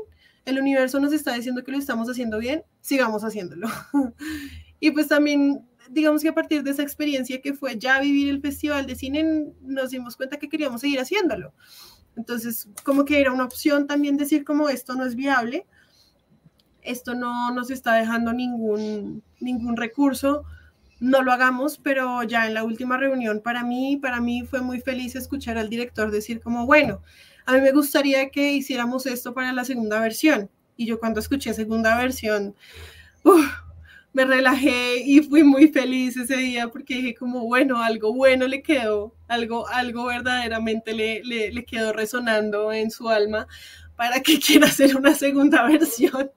el 0.45 0.59
universo 0.59 0.99
nos 0.99 1.13
está 1.13 1.33
diciendo 1.33 1.63
que 1.63 1.71
lo 1.71 1.77
estamos 1.77 2.09
haciendo 2.09 2.37
bien, 2.37 2.63
sigamos 2.81 3.23
haciéndolo. 3.23 3.67
y 4.79 4.91
pues 4.91 5.07
también, 5.07 5.67
digamos 5.89 6.21
que 6.21 6.29
a 6.29 6.33
partir 6.33 6.63
de 6.63 6.71
esa 6.71 6.83
experiencia 6.83 7.41
que 7.41 7.53
fue 7.53 7.77
ya 7.77 7.99
vivir 7.99 8.29
el 8.29 8.41
festival 8.41 8.85
de 8.85 8.95
cine, 8.95 9.53
nos 9.61 9.91
dimos 9.91 10.15
cuenta 10.15 10.37
que 10.37 10.49
queríamos 10.49 10.81
seguir 10.81 10.99
haciéndolo. 10.99 11.53
Entonces, 12.15 12.69
como 12.83 13.05
que 13.05 13.19
era 13.19 13.31
una 13.31 13.45
opción 13.45 13.87
también 13.87 14.17
decir 14.17 14.45
como 14.45 14.69
esto 14.69 14.95
no 14.95 15.05
es 15.05 15.15
viable, 15.15 15.65
esto 16.81 17.15
no 17.15 17.51
nos 17.51 17.71
está 17.71 17.95
dejando 17.95 18.31
ningún, 18.31 19.23
ningún 19.39 19.75
recurso, 19.75 20.45
no 20.99 21.21
lo 21.21 21.31
hagamos, 21.31 21.77
pero 21.77 22.23
ya 22.23 22.47
en 22.47 22.53
la 22.53 22.63
última 22.63 22.97
reunión 22.97 23.41
para 23.41 23.63
mí, 23.63 23.97
para 23.97 24.21
mí 24.21 24.43
fue 24.43 24.61
muy 24.61 24.79
feliz 24.79 25.15
escuchar 25.15 25.57
al 25.57 25.69
director 25.69 26.09
decir 26.09 26.39
como, 26.39 26.65
bueno, 26.65 27.01
a 27.45 27.53
mí 27.53 27.61
me 27.61 27.71
gustaría 27.71 28.29
que 28.29 28.53
hiciéramos 28.53 29.05
esto 29.05 29.33
para 29.33 29.51
la 29.51 29.65
segunda 29.65 29.99
versión. 29.99 30.49
Y 30.77 30.85
yo 30.85 30.99
cuando 30.99 31.19
escuché 31.19 31.53
segunda 31.53 31.97
versión, 31.97 32.55
me 34.15 34.23
relajé 34.23 35.01
y 35.05 35.19
fui 35.19 35.43
muy 35.43 35.67
feliz 35.67 36.15
ese 36.15 36.37
día 36.37 36.69
porque 36.69 36.95
dije 36.95 37.15
como, 37.15 37.41
bueno, 37.41 37.83
algo 37.83 38.13
bueno 38.13 38.47
le 38.47 38.61
quedó, 38.61 39.13
algo, 39.27 39.67
algo 39.67 40.05
verdaderamente 40.05 40.93
le, 40.93 41.21
le, 41.25 41.51
le 41.51 41.65
quedó 41.65 41.91
resonando 41.91 42.71
en 42.71 42.91
su 42.91 43.09
alma 43.09 43.45
para 43.97 44.21
que 44.21 44.39
quiera 44.45 44.67
hacer 44.67 44.95
una 44.95 45.13
segunda 45.13 45.67
versión. 45.67 46.31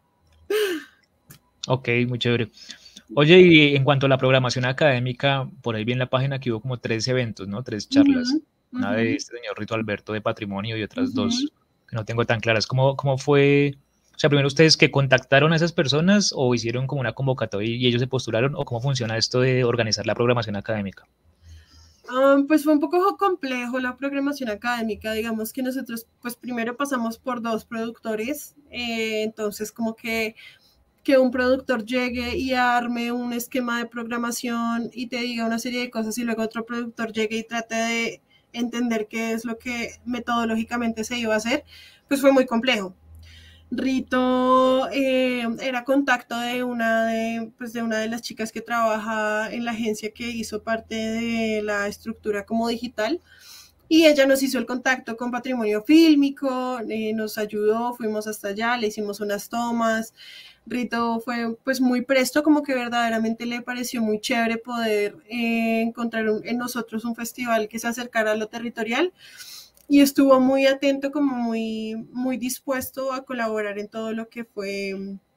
Ok, 1.69 1.89
muy 2.09 2.19
chévere. 2.19 2.51
Oye, 3.15 3.39
y 3.39 3.77
en 3.77 3.85
cuanto 3.85 4.07
a 4.07 4.09
la 4.09 4.19
programación 4.19 4.65
académica, 4.65 5.49
por 5.63 5.77
ahí 5.77 5.85
vi 5.85 5.93
en 5.93 6.01
la 6.01 6.11
página 6.11 6.41
que 6.41 6.51
hubo 6.51 6.61
como 6.61 6.79
tres 6.79 7.07
eventos, 7.07 7.47
¿no? 7.47 7.63
Tres 7.63 7.89
charlas. 7.89 8.37
Una 8.73 8.93
de 8.93 9.15
este 9.15 9.37
señor 9.37 9.57
Rito 9.57 9.77
Alberto 9.77 10.13
de 10.13 10.21
Patrimonio 10.21 10.77
y 10.77 10.83
otras 10.83 11.15
dos 11.15 11.53
que 11.89 11.95
no 11.95 12.05
tengo 12.05 12.25
tan 12.25 12.41
claras. 12.41 12.67
¿Cómo, 12.67 12.97
¿Cómo 12.97 13.19
fue? 13.19 13.77
O 14.19 14.21
sea, 14.21 14.31
primero 14.31 14.49
ustedes 14.49 14.77
que 14.77 14.91
contactaron 14.91 15.53
a 15.53 15.57
esas 15.57 15.71
personas 15.71 16.33
o 16.35 16.53
hicieron 16.53 16.89
como 16.89 17.01
una 17.01 17.13
convocatoria 17.13 17.71
y 17.71 17.87
ellos 17.87 18.01
se 18.01 18.09
postularon 18.09 18.57
o 18.57 18.65
cómo 18.65 18.81
funciona 18.81 19.17
esto 19.17 19.41
de 19.41 19.63
organizar 19.63 20.09
la 20.09 20.17
programación 20.17 20.57
académica? 20.57 21.07
Ah, 22.09 22.39
pues 22.49 22.65
fue 22.65 22.73
un 22.73 22.81
poco 22.81 23.17
complejo 23.17 23.79
la 23.79 23.97
programación 23.97 24.51
académica, 24.51 25.13
digamos 25.13 25.53
que 25.53 25.63
nosotros 25.63 26.09
pues 26.21 26.35
primero 26.35 26.77
pasamos 26.77 27.17
por 27.17 27.43
dos 27.43 27.65
productores, 27.65 28.57
eh, 28.73 29.23
entonces 29.23 29.71
como 29.71 29.95
que 29.95 30.35
que 31.05 31.17
un 31.17 31.31
productor 31.31 31.85
llegue 31.85 32.37
y 32.37 32.55
arme 32.55 33.13
un 33.13 33.33
esquema 33.33 33.79
de 33.79 33.87
programación 33.87 34.91
y 34.93 35.07
te 35.07 35.19
diga 35.19 35.47
una 35.47 35.61
serie 35.61 35.79
de 35.79 35.91
cosas 35.91 36.19
y 36.19 36.25
luego 36.25 36.43
otro 36.43 36.67
productor 36.67 37.13
llegue 37.13 37.39
y 37.39 37.45
trate 37.45 37.77
de 37.77 38.23
entender 38.53 39.07
qué 39.09 39.31
es 39.31 39.45
lo 39.45 39.59
que 39.59 39.93
metodológicamente 40.05 41.05
se 41.05 41.19
iba 41.19 41.35
a 41.35 41.37
hacer, 41.37 41.63
pues 42.09 42.21
fue 42.21 42.33
muy 42.33 42.47
complejo. 42.47 42.97
Rito 43.71 44.89
eh, 44.91 45.47
era 45.61 45.85
contacto 45.85 46.39
de 46.39 46.65
una 46.65 47.07
de, 47.07 47.53
pues 47.59 47.73
de 47.73 47.83
una 47.83 47.99
de 47.99 48.09
las 48.09 48.23
chicas 48.23 48.51
que 48.51 48.63
trabaja 48.63 49.53
en 49.53 49.65
la 49.65 49.73
agencia 49.73 50.11
que 50.13 50.29
hizo 50.29 50.63
parte 50.63 50.95
de 50.95 51.63
la 51.63 51.87
estructura 51.87 52.47
como 52.47 52.69
digital. 52.69 53.21
Y 53.91 54.07
ella 54.07 54.27
nos 54.27 54.43
hizo 54.43 54.59
el 54.59 54.67
contacto 54.67 55.17
con 55.17 55.31
patrimonio 55.31 55.83
fílmico, 55.83 56.79
eh, 56.89 57.13
nos 57.15 57.39
ayudó, 57.39 57.95
fuimos 57.95 58.27
hasta 58.27 58.49
allá, 58.49 58.77
le 58.77 58.89
hicimos 58.89 59.21
unas 59.21 59.49
tomas, 59.49 60.13
Rito 60.69 61.21
fue 61.21 61.57
pues 61.65 61.81
muy 61.81 62.03
presto, 62.03 62.43
como 62.43 62.63
que 62.63 62.75
verdaderamente 62.75 63.47
le 63.47 63.63
pareció 63.63 64.03
muy 64.03 64.21
chévere 64.21 64.59
poder 64.59 65.17
eh, 65.31 65.83
encontrar 65.83 66.27
en 66.45 66.59
nosotros 66.59 67.05
un 67.05 67.15
festival 67.15 67.69
que 67.69 67.79
se 67.79 67.89
acercara 67.89 68.33
a 68.33 68.37
lo 68.37 68.49
territorial 68.49 69.13
y 69.89 70.03
estuvo 70.03 70.39
muy 70.39 70.67
atento, 70.67 71.11
como 71.11 71.35
muy, 71.35 71.97
muy 72.13 72.37
dispuesto 72.37 73.13
a 73.13 73.25
colaborar 73.25 73.79
en 73.79 73.89
todo 73.89 74.13
lo 74.13 74.29
que 74.29 74.45
fue 74.45 74.95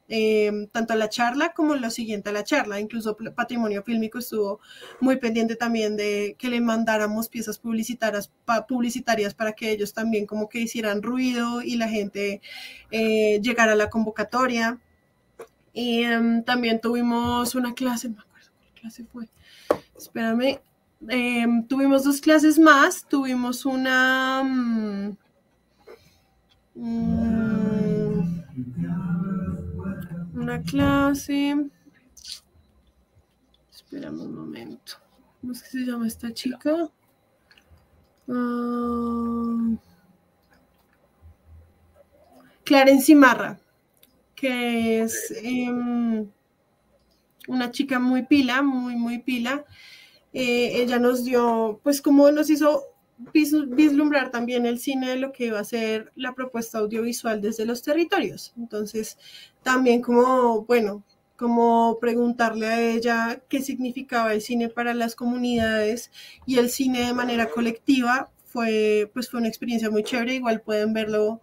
eh, 0.08 0.68
tanto 0.72 0.94
la 0.94 1.08
charla 1.08 1.54
como 1.54 1.74
lo 1.74 1.90
siguiente 1.90 2.28
a 2.28 2.32
la 2.32 2.44
charla. 2.44 2.78
Incluso 2.78 3.16
Patrimonio 3.34 3.82
Fílmico 3.82 4.18
estuvo 4.18 4.60
muy 5.00 5.16
pendiente 5.16 5.56
también 5.56 5.96
de 5.96 6.36
que 6.38 6.50
le 6.50 6.60
mandáramos 6.60 7.30
piezas 7.30 7.58
publicitarias, 7.58 8.30
publicitarias 8.68 9.32
para 9.32 9.54
que 9.54 9.70
ellos 9.70 9.94
también 9.94 10.26
como 10.26 10.50
que 10.50 10.60
hicieran 10.60 11.02
ruido 11.02 11.62
y 11.62 11.76
la 11.76 11.88
gente 11.88 12.42
eh, 12.90 13.40
llegara 13.40 13.72
a 13.72 13.76
la 13.76 13.88
convocatoria. 13.88 14.78
Y 15.72 16.02
em, 16.02 16.44
también 16.44 16.78
tuvimos 16.82 17.54
una 17.54 17.72
clase, 17.72 18.10
me 18.10 18.20
acuerdo 18.20 18.50
cuál 18.58 18.74
clase 18.74 19.04
fue. 19.10 19.28
Espérame. 19.96 20.60
Em, 21.08 21.62
tuvimos 21.64 22.04
dos 22.04 22.20
clases 22.20 22.58
más. 22.58 23.04
Tuvimos 23.06 23.64
una. 23.64 24.42
Mm, 24.44 25.16
mm, 26.74 28.42
una 30.34 30.62
clase. 30.62 31.70
Espérame 33.70 34.20
un 34.20 34.34
momento. 34.34 34.94
¿Cómo 35.40 35.52
es 35.52 35.62
que 35.62 35.70
se 35.70 35.78
llama 35.84 36.06
esta 36.06 36.32
chica? 36.32 36.88
Uh, 38.28 39.76
Clarence 42.64 43.14
Marra 43.14 43.58
que 44.42 45.02
es 45.02 45.32
em, 45.44 46.26
una 47.46 47.70
chica 47.70 48.00
muy 48.00 48.24
pila, 48.24 48.60
muy, 48.60 48.96
muy 48.96 49.20
pila. 49.20 49.64
Eh, 50.32 50.82
ella 50.82 50.98
nos 50.98 51.24
dio, 51.24 51.80
pues 51.82 52.00
como 52.00 52.30
nos 52.30 52.50
hizo 52.50 52.84
vislumbrar 53.32 54.30
también 54.30 54.66
el 54.66 54.78
cine 54.78 55.10
de 55.10 55.16
lo 55.16 55.32
que 55.32 55.46
iba 55.46 55.60
a 55.60 55.64
ser 55.64 56.12
la 56.16 56.34
propuesta 56.34 56.78
audiovisual 56.78 57.40
desde 57.40 57.66
los 57.66 57.82
territorios. 57.82 58.52
Entonces, 58.56 59.18
también 59.62 60.02
como, 60.02 60.64
bueno, 60.64 61.04
como 61.36 61.98
preguntarle 62.00 62.66
a 62.66 62.80
ella 62.80 63.42
qué 63.48 63.60
significaba 63.62 64.32
el 64.32 64.40
cine 64.40 64.68
para 64.68 64.94
las 64.94 65.14
comunidades 65.14 66.10
y 66.46 66.58
el 66.58 66.70
cine 66.70 67.06
de 67.06 67.14
manera 67.14 67.48
colectiva 67.48 68.30
fue, 68.46 69.10
pues 69.14 69.30
fue 69.30 69.40
una 69.40 69.48
experiencia 69.48 69.90
muy 69.90 70.02
chévere. 70.04 70.34
Igual 70.34 70.60
pueden 70.60 70.92
verlo 70.92 71.40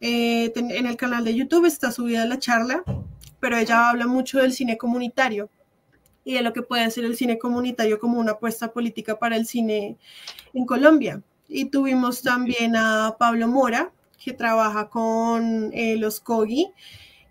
eh, 0.00 0.52
en 0.54 0.86
el 0.86 0.96
canal 0.96 1.24
de 1.24 1.34
YouTube 1.34 1.66
está 1.66 1.92
subida 1.92 2.24
la 2.24 2.38
charla, 2.38 2.82
pero 3.38 3.58
ella 3.58 3.90
habla 3.90 4.06
mucho 4.06 4.38
del 4.38 4.52
cine 4.52 4.78
comunitario 4.78 5.50
y 6.24 6.34
de 6.34 6.42
lo 6.42 6.52
que 6.52 6.62
puede 6.62 6.90
ser 6.90 7.04
el 7.04 7.16
cine 7.16 7.38
comunitario 7.38 7.98
como 7.98 8.18
una 8.18 8.32
apuesta 8.32 8.72
política 8.72 9.18
para 9.18 9.36
el 9.36 9.46
cine 9.46 9.96
en 10.52 10.66
Colombia. 10.66 11.22
Y 11.48 11.66
tuvimos 11.66 12.22
también 12.22 12.76
a 12.76 13.16
Pablo 13.18 13.48
Mora, 13.48 13.92
que 14.22 14.32
trabaja 14.32 14.88
con 14.88 15.70
eh, 15.72 15.96
los 15.96 16.20
COGI 16.20 16.72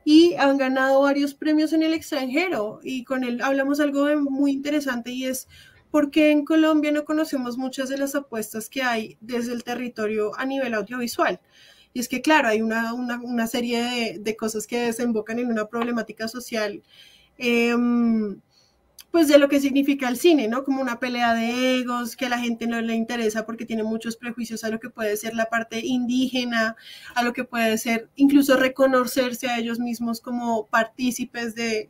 y 0.03 0.33
han 0.35 0.57
ganado 0.57 1.01
varios 1.01 1.33
premios 1.35 1.71
en 1.73 1.83
el 1.83 1.93
extranjero. 1.93 2.79
Y 2.83 3.03
con 3.03 3.23
él 3.23 3.41
hablamos 3.41 3.79
algo 3.79 4.07
muy 4.21 4.51
interesante 4.51 5.11
y 5.11 5.25
es 5.25 5.47
por 5.91 6.11
qué 6.11 6.31
en 6.31 6.45
Colombia 6.45 6.91
no 6.91 7.05
conocemos 7.05 7.57
muchas 7.57 7.89
de 7.89 7.97
las 7.97 8.15
apuestas 8.15 8.69
que 8.69 8.81
hay 8.83 9.17
desde 9.21 9.53
el 9.53 9.63
territorio 9.63 10.31
a 10.37 10.45
nivel 10.45 10.73
audiovisual. 10.73 11.39
Y 11.93 11.99
es 11.99 12.07
que, 12.07 12.21
claro, 12.21 12.49
hay 12.49 12.61
una, 12.61 12.93
una, 12.93 13.47
serie 13.47 13.83
de, 13.83 14.19
de, 14.19 14.35
cosas 14.35 14.67
que 14.67 14.79
desembocan 14.79 15.39
en 15.39 15.47
una 15.47 15.67
problemática 15.67 16.27
social, 16.27 16.83
em, 17.37 18.39
pues 19.11 19.27
de 19.27 19.40
lo 19.40 19.49
que 19.49 19.60
significa 19.60 20.07
el 20.07 20.18
cine, 20.18 20.48
¿no? 20.48 20.64
Como 20.64 20.81
una 20.81 20.99
pelea 20.99 21.34
de 21.34 21.80
egos, 21.80 22.15
que 22.15 22.27
a 22.27 22.30
la 22.30 22.40
gente 22.40 22.68
no 22.68 22.80
le 22.81 22.94
interesa 22.94 23.45
porque 23.45 23.65
tiene 23.65 23.84
muchos 23.84 24.18
prejuicios 24.18 24.64
a 24.64 24.69
lo 24.69 24.80
que 24.80 24.90
puede 24.90 25.18
ser 25.18 25.34
la 25.34 25.45
parte 25.45 25.80
indígena, 25.84 26.76
a 27.15 27.23
lo 27.23 27.34
que 27.34 27.44
puede 27.44 27.77
ser 27.80 28.10
incluso 28.15 28.56
reconocerse 28.56 29.49
a 29.49 29.57
ellos 29.57 29.80
mismos 29.80 30.22
como 30.22 30.68
partícipes 30.68 31.56
de, 31.56 31.90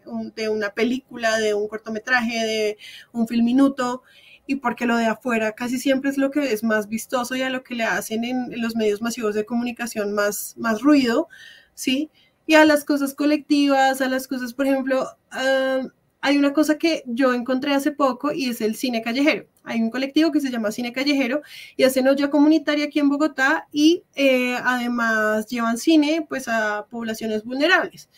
una 0.49 0.69
película, 0.69 1.37
de 1.39 1.53
un 1.53 1.67
cortometraje, 1.67 2.45
de 2.45 2.77
un 3.11 3.27
film 3.27 3.45
minuto 3.45 4.03
y 4.47 4.55
porque 4.55 4.85
lo 4.85 4.97
de 4.97 5.05
afuera 5.05 5.51
casi 5.51 5.77
siempre 5.77 6.09
es 6.09 6.17
lo 6.17 6.31
que 6.31 6.53
es 6.53 6.63
más 6.63 6.87
vistoso 6.87 7.35
y 7.35 7.41
a 7.41 7.49
lo 7.49 7.63
que 7.63 7.75
le 7.75 7.83
hacen 7.83 8.23
en, 8.23 8.61
los 8.61 8.75
medios 8.75 9.01
masivos 9.01 9.35
de 9.35 9.45
comunicación 9.45 10.13
más, 10.13 10.55
más 10.57 10.81
ruido, 10.81 11.27
¿sí? 11.75 12.09
Y 12.47 12.55
a 12.55 12.65
las 12.65 12.83
cosas 12.85 13.13
colectivas, 13.13 14.01
a 14.01 14.09
las 14.09 14.27
cosas, 14.27 14.53
por 14.53 14.65
ejemplo, 14.65 15.05
ah, 15.31 15.81
hay 16.21 16.37
una 16.37 16.53
cosa 16.53 16.77
que 16.77 17.03
yo 17.05 17.33
encontré 17.33 17.73
hace 17.73 17.91
poco 17.91 18.31
y 18.31 18.49
es 18.49 18.61
el 18.61 18.75
cine 18.75 19.01
callejero. 19.01 19.47
Hay 19.63 19.81
un 19.81 19.89
colectivo 19.89 20.31
que 20.31 20.41
se 20.41 20.49
llama 20.49 20.71
Cine 20.71 20.91
Callejero 20.91 21.41
y 21.77 21.83
hacen 21.83 22.07
olla 22.07 22.29
comunitaria 22.29 22.85
aquí 22.85 22.99
en 22.99 23.09
Bogotá 23.09 23.67
y 23.71 24.03
eh, 24.15 24.55
además 24.55 25.47
llevan 25.47 25.77
cine 25.77 26.25
pues 26.27 26.47
a 26.47 26.87
poblaciones 26.89 27.43
vulnerables. 27.43 28.09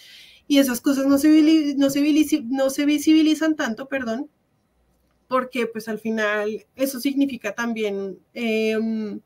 Y 0.47 0.59
esas 0.59 0.81
cosas 0.81 1.05
no 1.05 1.17
se, 1.17 1.75
no 1.77 1.89
se, 1.89 2.41
no 2.43 2.69
se 2.69 2.85
visibilizan 2.85 3.55
tanto, 3.55 3.87
perdón, 3.87 4.29
porque 5.27 5.67
pues 5.67 5.87
al 5.87 5.99
final 5.99 6.65
eso 6.75 6.99
significa 6.99 7.53
también 7.53 8.19
em, 8.33 9.21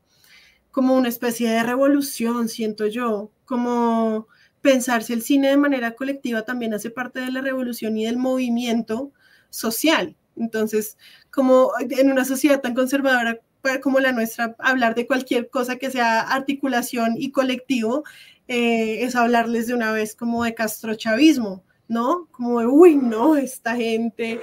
como 0.70 0.96
una 0.96 1.08
especie 1.08 1.48
de 1.50 1.62
revolución, 1.62 2.48
siento 2.48 2.86
yo, 2.86 3.30
como 3.44 4.28
pensar 4.66 5.04
si 5.04 5.12
el 5.12 5.22
cine 5.22 5.48
de 5.48 5.56
manera 5.56 5.92
colectiva 5.92 6.42
también 6.42 6.74
hace 6.74 6.90
parte 6.90 7.20
de 7.20 7.30
la 7.30 7.40
revolución 7.40 7.96
y 7.96 8.04
del 8.04 8.16
movimiento 8.16 9.12
social. 9.48 10.16
Entonces, 10.34 10.98
como 11.30 11.70
en 11.78 12.10
una 12.10 12.24
sociedad 12.24 12.60
tan 12.60 12.74
conservadora 12.74 13.38
como 13.80 14.00
la 14.00 14.10
nuestra, 14.10 14.56
hablar 14.58 14.96
de 14.96 15.06
cualquier 15.06 15.50
cosa 15.50 15.76
que 15.76 15.92
sea 15.92 16.20
articulación 16.20 17.14
y 17.16 17.30
colectivo 17.30 18.02
eh, 18.48 19.04
es 19.04 19.14
hablarles 19.14 19.68
de 19.68 19.74
una 19.74 19.92
vez 19.92 20.16
como 20.16 20.42
de 20.42 20.54
castrochavismo, 20.54 21.62
¿no? 21.86 22.26
Como 22.32 22.58
de, 22.58 22.66
uy, 22.66 22.96
no, 22.96 23.36
esta 23.36 23.76
gente. 23.76 24.40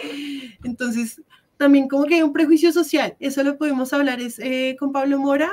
Entonces, 0.64 1.22
también 1.58 1.90
como 1.90 2.06
que 2.06 2.16
hay 2.16 2.22
un 2.22 2.32
prejuicio 2.32 2.72
social, 2.72 3.18
eso 3.20 3.44
lo 3.44 3.58
pudimos 3.58 3.91
hablar 3.91 4.22
es, 4.22 4.40
eh, 4.40 4.78
con 4.80 4.94
Pablo 4.94 5.20
Mora 5.20 5.52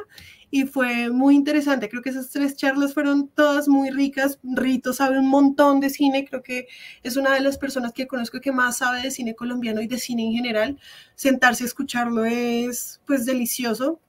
y 0.51 0.65
fue 0.65 1.11
muy 1.11 1.35
interesante, 1.37 1.89
creo 1.89 2.03
que 2.03 2.11
esas 2.11 2.31
tres 2.31 2.57
charlas 2.57 2.95
fueron 2.95 3.29
todas 3.29 3.69
muy 3.69 3.91
ricas, 3.91 4.39
Rito 4.43 4.93
sabe 4.93 5.19
un 5.19 5.29
montón 5.29 5.81
de 5.81 5.91
cine, 5.91 6.25
creo 6.25 6.43
que 6.43 6.67
es 7.03 7.17
una 7.17 7.35
de 7.35 7.41
las 7.41 7.59
personas 7.59 7.93
que 7.93 8.07
conozco 8.07 8.41
que 8.41 8.53
más 8.53 8.79
sabe 8.79 9.03
de 9.03 9.11
cine 9.11 9.35
colombiano 9.35 9.81
y 9.81 9.87
de 9.87 9.99
cine 9.99 10.25
en 10.25 10.33
general, 10.33 10.79
sentarse 11.15 11.65
a 11.65 11.67
escucharlo 11.67 12.25
es 12.25 13.01
pues 13.07 13.27
delicioso, 13.27 14.01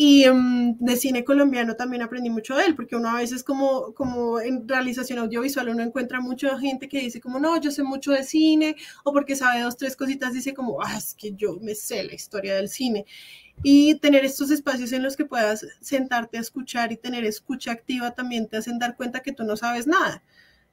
y 0.00 0.22
em, 0.24 0.76
de 0.78 0.96
cine 0.96 1.24
colombiano 1.24 1.74
también 1.74 2.02
aprendí 2.02 2.30
mucho 2.30 2.54
de 2.54 2.66
él, 2.66 2.76
porque 2.76 2.94
uno 2.94 3.08
a 3.10 3.14
veces 3.14 3.42
como, 3.42 3.92
como 3.94 4.38
en 4.40 4.68
realización 4.68 5.18
audiovisual 5.18 5.68
uno 5.70 5.82
encuentra 5.82 6.20
mucha 6.20 6.56
gente 6.56 6.88
que 6.88 7.00
dice 7.00 7.20
como, 7.20 7.40
no, 7.40 7.60
yo 7.60 7.72
sé 7.72 7.82
mucho 7.82 8.12
de 8.12 8.22
cine, 8.22 8.76
o 9.02 9.12
porque 9.12 9.34
sabe 9.34 9.62
dos, 9.62 9.76
tres 9.76 9.96
cositas, 9.96 10.32
dice 10.34 10.54
como, 10.54 10.80
ah, 10.80 10.96
es 10.96 11.14
que 11.14 11.32
yo 11.34 11.58
me 11.60 11.74
sé 11.74 12.04
la 12.04 12.14
historia 12.14 12.54
del 12.54 12.68
cine. 12.68 13.06
Y 13.62 13.96
tener 13.96 14.24
estos 14.24 14.50
espacios 14.50 14.92
en 14.92 15.02
los 15.02 15.16
que 15.16 15.24
puedas 15.24 15.66
sentarte 15.80 16.38
a 16.38 16.40
escuchar 16.40 16.92
y 16.92 16.96
tener 16.96 17.24
escucha 17.24 17.72
activa 17.72 18.12
también 18.12 18.46
te 18.48 18.56
hacen 18.56 18.78
dar 18.78 18.96
cuenta 18.96 19.20
que 19.20 19.32
tú 19.32 19.44
no 19.44 19.56
sabes 19.56 19.86
nada. 19.86 20.22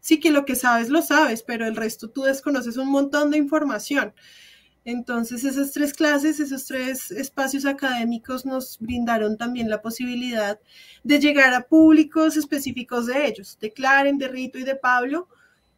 sí 0.02 0.20
que 0.20 0.30
lo 0.32 0.46
que 0.46 0.56
sabes 0.56 0.90
lo 0.90 1.02
sabes, 1.02 1.42
pero 1.44 1.66
el 1.66 1.76
resto 1.76 2.10
tú 2.10 2.24
desconoces 2.24 2.78
un 2.78 2.90
montón 2.90 3.32
de 3.32 3.38
información. 3.38 4.14
Entonces 4.86 5.44
esas 5.44 5.72
tres 5.72 5.94
clases, 5.94 6.40
esos 6.40 6.66
tres 6.68 7.10
espacios 7.10 7.66
académicos 7.66 8.46
nos 8.46 8.78
brindaron 8.80 9.36
también 9.36 9.68
la 9.68 9.82
posibilidad 9.82 10.60
de 11.04 11.20
llegar 11.20 11.56
a 11.56 11.64
públicos 11.68 12.38
específicos 12.38 13.08
de 13.08 13.26
ellos, 13.26 13.58
de 13.60 13.72
Claren, 13.72 14.20
de 14.20 14.28
Rito 14.28 14.60
y 14.60 14.64
de 14.64 14.76
Pablo, 14.76 15.28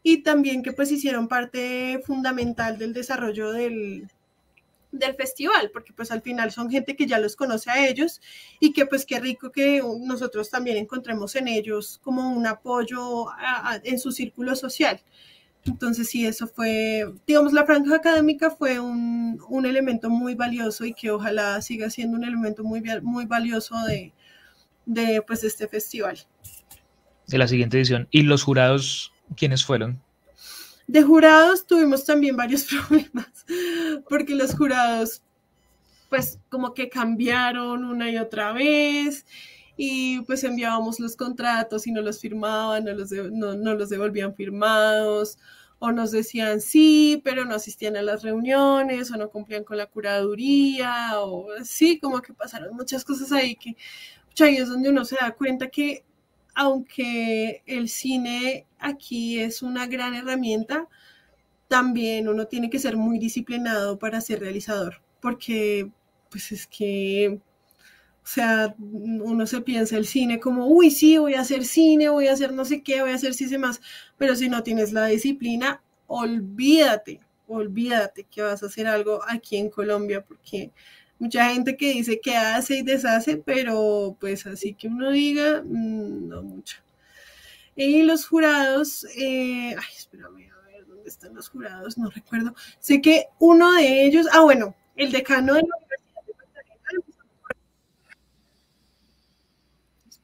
y 0.04 0.24
también 0.24 0.62
que 0.62 0.74
pues 0.74 0.92
hicieron 0.92 1.30
parte 1.30 2.02
fundamental 2.06 2.78
del 2.78 2.94
desarrollo 2.94 3.54
del, 3.54 4.10
del 4.92 5.16
festival, 5.16 5.70
porque 5.72 5.94
pues 5.94 6.12
al 6.12 6.22
final 6.22 6.52
son 6.52 6.70
gente 6.70 6.96
que 6.96 7.06
ya 7.06 7.20
los 7.20 7.36
conoce 7.36 7.70
a 7.70 7.88
ellos 7.88 8.22
y 8.60 8.74
que 8.74 8.86
pues 8.86 9.06
qué 9.06 9.20
rico 9.20 9.52
que 9.52 9.82
nosotros 10.02 10.50
también 10.50 10.78
encontremos 10.78 11.36
en 11.36 11.48
ellos 11.48 12.00
como 12.04 12.30
un 12.32 12.48
apoyo 12.48 13.28
en 13.84 14.00
su 14.00 14.12
círculo 14.12 14.56
social. 14.56 15.02
Entonces 15.66 16.10
sí, 16.10 16.26
eso 16.26 16.48
fue, 16.48 17.06
digamos, 17.26 17.52
la 17.52 17.66
franja 17.66 17.96
académica 17.96 18.52
fue 18.52 18.80
un, 18.80 19.42
un, 19.50 19.66
elemento 19.66 20.10
muy 20.10 20.34
valioso 20.34 20.86
y 20.86 20.94
que 20.94 21.12
ojalá 21.12 21.62
siga 21.62 21.90
siendo 21.90 22.16
un 22.16 22.24
elemento 22.24 22.64
muy, 22.64 22.82
muy 23.02 23.26
valioso 23.26 23.76
de, 23.86 24.14
de 24.86 25.22
pues 25.22 25.44
este 25.44 25.68
festival. 25.68 26.18
De 27.28 27.38
la 27.38 27.48
siguiente 27.48 27.78
edición. 27.78 28.08
¿Y 28.12 28.22
los 28.22 28.44
jurados 28.44 29.14
quiénes 29.36 29.66
fueron? 29.66 30.02
De 30.88 31.04
jurados 31.04 31.68
tuvimos 31.68 32.06
también 32.06 32.38
varios 32.38 32.64
problemas, 32.88 33.46
porque 34.10 34.34
los 34.36 34.56
jurados, 34.56 35.22
pues 36.10 36.40
como 36.50 36.74
que 36.74 36.90
cambiaron 36.90 37.84
una 37.84 38.10
y 38.10 38.18
otra 38.18 38.54
vez, 38.54 39.26
y 39.76 40.22
pues 40.22 40.44
enviábamos 40.44 41.00
los 41.00 41.16
contratos 41.16 41.86
y 41.88 41.92
no 41.92 42.02
los 42.02 42.20
firmaban, 42.20 42.86
no 42.86 42.94
los, 42.94 43.12
no, 43.12 43.76
los 43.76 43.90
devolvían 43.90 44.34
firmados, 44.34 45.38
o 45.80 45.92
nos 45.92 46.12
decían 46.12 46.62
sí, 46.62 47.22
pero 47.24 47.46
no 47.46 47.56
asistían 47.56 47.98
a 47.98 48.02
las 48.02 48.24
reuniones, 48.24 49.12
o 49.12 49.18
no 49.18 49.30
cumplían 49.30 49.66
con 49.66 49.78
la 49.78 49.86
curaduría, 49.88 51.20
o 51.20 51.48
sí, 51.64 52.00
como 52.00 52.22
que 52.22 52.34
pasaron 52.34 52.76
muchas 52.76 53.04
cosas 53.06 53.32
ahí 53.34 53.56
que, 53.56 53.76
ahí 54.40 54.58
es 54.58 54.70
donde 54.70 54.90
uno 54.90 55.06
se 55.06 55.18
da 55.20 55.32
cuenta 55.32 55.68
que 55.68 56.06
aunque 56.58 57.62
el 57.68 57.88
cine 57.88 58.66
aquí 58.80 59.40
es 59.40 59.62
una 59.62 59.86
gran 59.86 60.16
herramienta, 60.16 60.88
también 61.68 62.28
uno 62.28 62.48
tiene 62.48 62.72
que 62.72 62.80
ser 62.80 62.98
muy 62.98 63.20
disciplinado 63.20 64.00
para 64.00 64.22
ser 64.22 64.40
realizador, 64.40 65.04
porque 65.22 65.92
pues 66.32 66.52
es 66.52 66.66
que, 66.66 67.40
o 68.24 68.28
sea, 68.28 68.76
uno 68.80 69.46
se 69.46 69.62
piensa 69.62 69.98
el 69.98 70.08
cine 70.08 70.40
como, 70.40 70.66
uy, 70.66 70.90
sí, 70.90 71.20
voy 71.20 71.36
a 71.36 71.42
hacer 71.42 71.64
cine, 71.64 72.10
voy 72.10 72.26
a 72.26 72.34
hacer 72.34 72.52
no 72.54 72.66
sé 72.66 72.82
qué, 72.82 73.02
voy 73.02 73.12
a 73.12 73.16
hacer 73.16 73.36
sí 73.36 73.56
más, 73.60 73.80
pero 74.18 74.36
si 74.36 74.50
no 74.50 74.64
tienes 74.64 74.94
la 74.94 75.06
disciplina, 75.06 75.84
olvídate, 76.08 77.20
olvídate 77.48 78.24
que 78.24 78.42
vas 78.42 78.64
a 78.64 78.66
hacer 78.66 78.88
algo 78.88 79.22
aquí 79.28 79.58
en 79.58 79.70
Colombia, 79.70 80.26
porque 80.26 80.72
mucha 81.20 81.50
gente 81.50 81.76
que 81.78 81.94
dice 81.94 82.20
que 82.20 82.36
hace 82.36 82.78
y 82.78 82.82
deshace, 82.84 83.38
pero 83.38 84.16
pues 84.20 84.46
así 84.46 84.74
que 84.74 84.88
uno 84.88 85.12
diga, 85.12 85.62
mm, 85.64 86.28
no 86.28 86.44
mucho. 86.44 86.78
Y 87.76 88.04
los 88.04 88.26
jurados, 88.26 89.06
eh, 89.16 89.76
ay, 89.78 89.96
espérame, 89.96 90.52
a 90.52 90.66
ver, 90.66 90.88
¿dónde 90.88 91.10
están 91.10 91.36
los 91.36 91.50
jurados? 91.50 91.98
No 91.98 92.10
recuerdo. 92.10 92.56
Sé 92.80 93.02
que 93.02 93.26
uno 93.40 93.74
de 93.74 94.06
ellos, 94.06 94.28
ah, 94.32 94.42
bueno, 94.42 94.76
el 94.96 95.12
decano 95.12 95.54
de 95.54 95.62
la 95.62 95.68
Universidad 95.78 96.22
de 96.26 96.34
Magdalena. 96.34 97.16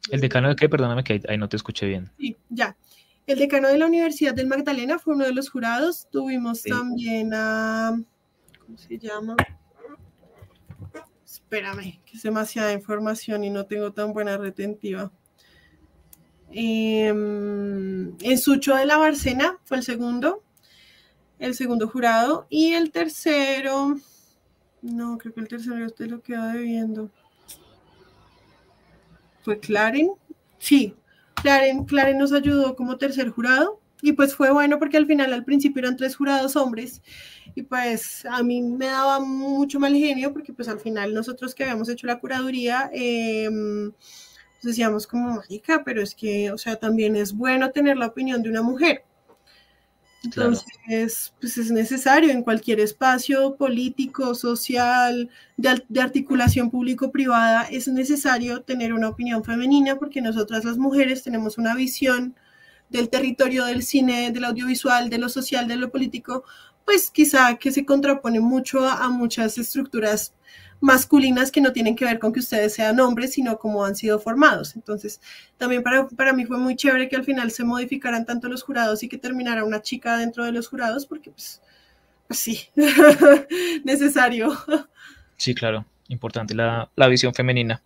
¿El 0.10 0.22
decano 0.22 0.50
de 0.50 0.56
qué? 0.56 0.70
Perdóname 0.70 1.04
que 1.04 1.22
ahí 1.28 1.38
no 1.38 1.48
te 1.48 1.58
escuché 1.58 1.86
bien. 1.86 2.12
Sí, 2.18 2.36
ya. 2.50 2.76
El 3.26 3.40
decano 3.40 3.70
de 3.70 3.78
la 3.78 3.86
Universidad 3.86 4.34
del 4.34 4.48
Magdalena 4.48 5.00
fue 5.00 5.16
uno 5.16 5.26
de 5.26 5.34
los 5.34 5.50
jurados. 5.50 6.08
Tuvimos 6.12 6.64
también 6.64 7.34
a, 7.34 7.98
¿cómo 8.60 8.78
se 8.78 8.98
llama? 8.98 9.36
Espérame, 11.34 12.00
que 12.06 12.18
es 12.18 12.24
demasiada 12.24 12.74
información 12.74 13.44
y 13.44 13.50
no 13.50 13.66
tengo 13.66 13.92
tan 13.92 14.14
buena 14.14 14.38
retentiva. 14.38 15.12
en 16.52 18.16
em, 18.22 18.38
Sucho 18.38 18.76
de 18.76 18.86
la 18.86 18.98
Barcena 18.98 19.58
fue 19.64 19.78
el 19.78 19.84
segundo, 19.84 20.44
el 21.40 21.56
segundo 21.56 21.90
jurado, 21.90 22.46
y 22.50 22.74
el 22.74 22.92
tercero, 22.92 23.96
no, 24.84 25.18
creo 25.18 25.34
que 25.34 25.42
el 25.42 25.48
tercero 25.48 25.86
usted 25.86 26.08
lo 26.08 26.22
queda 26.22 26.54
debiendo. 26.54 27.10
¿Fue 29.42 29.60
Claren? 29.60 30.12
Sí, 30.60 30.96
Claren, 31.34 31.86
Claren 31.86 32.18
nos 32.20 32.32
ayudó 32.32 32.76
como 32.76 32.98
tercer 32.98 33.30
jurado. 33.30 33.80
Y 34.02 34.12
pues 34.12 34.36
fue 34.36 34.52
bueno 34.52 34.80
porque 34.80 34.98
al 34.98 35.08
final, 35.08 35.32
al 35.32 35.46
principio 35.46 35.80
eran 35.80 35.96
tres 35.96 36.18
jurados 36.18 36.58
hombres 36.58 37.02
y 37.56 37.64
pues 37.64 38.26
a 38.26 38.42
mí 38.44 38.62
me 38.62 38.88
daba 38.88 39.20
mucho 39.20 39.80
mal 39.80 39.94
genio 39.94 40.34
porque 40.34 40.54
pues 40.54 40.68
al 40.68 40.80
final 40.80 41.14
nosotros 41.14 41.54
que 41.54 41.64
habíamos 41.64 41.90
hecho 41.90 42.08
la 42.08 42.20
curaduría, 42.20 42.90
em, 42.94 43.92
pues 43.92 44.64
decíamos 44.64 45.06
como 45.08 45.36
mágica, 45.36 45.84
pero 45.84 46.02
es 46.02 46.16
que, 46.16 46.52
o 46.52 46.58
sea, 46.58 46.78
también 46.78 47.16
es 47.16 47.34
bueno 47.34 47.72
tener 47.72 47.98
la 47.98 48.08
opinión 48.08 48.42
de 48.42 48.50
una 48.50 48.62
mujer. 48.62 49.04
Entonces, 50.24 51.34
pues 51.42 51.58
es 51.58 51.70
necesario 51.70 52.32
en 52.32 52.44
cualquier 52.44 52.80
espacio 52.80 53.58
político, 53.58 54.34
social, 54.36 55.30
de, 55.58 55.84
de 55.90 56.02
articulación 56.02 56.72
público-privada, 56.72 57.64
es 57.64 57.90
necesario 57.90 58.62
tener 58.62 58.94
una 58.94 59.10
opinión 59.10 59.44
femenina 59.44 59.98
porque 60.00 60.22
nosotras 60.22 60.64
las 60.64 60.78
mujeres 60.78 61.24
tenemos 61.24 61.58
una 61.58 61.76
visión 61.76 62.36
del 62.90 63.10
territorio 63.10 63.66
del 63.66 63.84
cine, 63.84 64.32
del 64.32 64.46
audiovisual, 64.46 65.10
de 65.10 65.18
lo 65.18 65.28
social, 65.28 65.68
de 65.68 65.76
lo 65.76 65.92
político, 65.92 66.46
pues 66.86 67.10
quizá 67.12 67.56
que 67.56 67.72
se 67.72 67.86
contrapone 67.86 68.40
mucho 68.40 68.88
a, 68.88 69.10
muchas 69.10 69.58
estructuras 69.58 70.34
masculinas 70.80 71.52
que 71.52 71.62
no 71.62 71.72
tienen 71.72 71.96
que 71.96 72.04
ver 72.04 72.20
con 72.20 72.34
que 72.34 72.42
ustedes 72.42 72.74
sean 72.74 73.00
hombres, 73.00 73.34
sino 73.34 73.58
como 73.58 73.86
han 73.86 73.96
sido 73.96 74.20
formados. 74.20 74.76
Entonces, 74.76 75.22
también 75.58 75.82
para, 75.82 76.08
para 76.08 76.34
mí 76.34 76.46
fue 76.46 76.58
muy 76.58 76.76
chévere 76.76 77.08
que 77.08 77.16
al 77.16 77.24
final 77.24 77.52
se 77.52 77.64
modificaran 77.64 78.26
tanto 78.26 78.50
los 78.50 78.64
jurados 78.64 79.02
y 79.04 79.08
que 79.08 79.18
terminara 79.18 79.64
una 79.64 79.82
chica 79.82 80.18
dentro 80.18 80.44
de 80.44 80.52
los 80.52 80.68
jurados, 80.68 81.06
porque 81.06 81.32
pues, 81.32 81.62
pues 82.28 82.40
sí, 82.40 82.60
necesario. 83.86 84.52
Sí, 85.38 85.56
claro, 85.56 85.86
importante 86.10 86.54
la, 86.54 86.92
la 86.96 87.08
visión 87.08 87.34
femenina. 87.34 87.82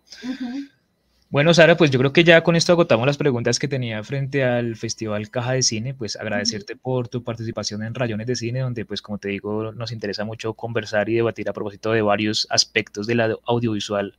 Bueno, 1.30 1.52
Sara, 1.52 1.76
pues 1.76 1.90
yo 1.90 1.98
creo 1.98 2.14
que 2.14 2.24
ya 2.24 2.42
con 2.42 2.56
esto 2.56 2.72
agotamos 2.72 3.06
las 3.06 3.18
preguntas 3.18 3.58
que 3.58 3.68
tenía 3.68 4.02
frente 4.02 4.44
al 4.44 4.76
Festival 4.76 5.28
Caja 5.30 5.52
de 5.52 5.62
Cine, 5.62 5.92
pues 5.92 6.16
agradecerte 6.16 6.74
por 6.74 7.08
tu 7.08 7.22
participación 7.22 7.82
en 7.82 7.94
Rayones 7.94 8.26
de 8.26 8.34
Cine, 8.34 8.60
donde 8.60 8.86
pues 8.86 9.02
como 9.02 9.18
te 9.18 9.28
digo, 9.28 9.72
nos 9.72 9.92
interesa 9.92 10.24
mucho 10.24 10.54
conversar 10.54 11.10
y 11.10 11.16
debatir 11.16 11.50
a 11.50 11.52
propósito 11.52 11.92
de 11.92 12.00
varios 12.00 12.46
aspectos 12.48 13.06
del 13.06 13.20
audiovisual 13.44 14.16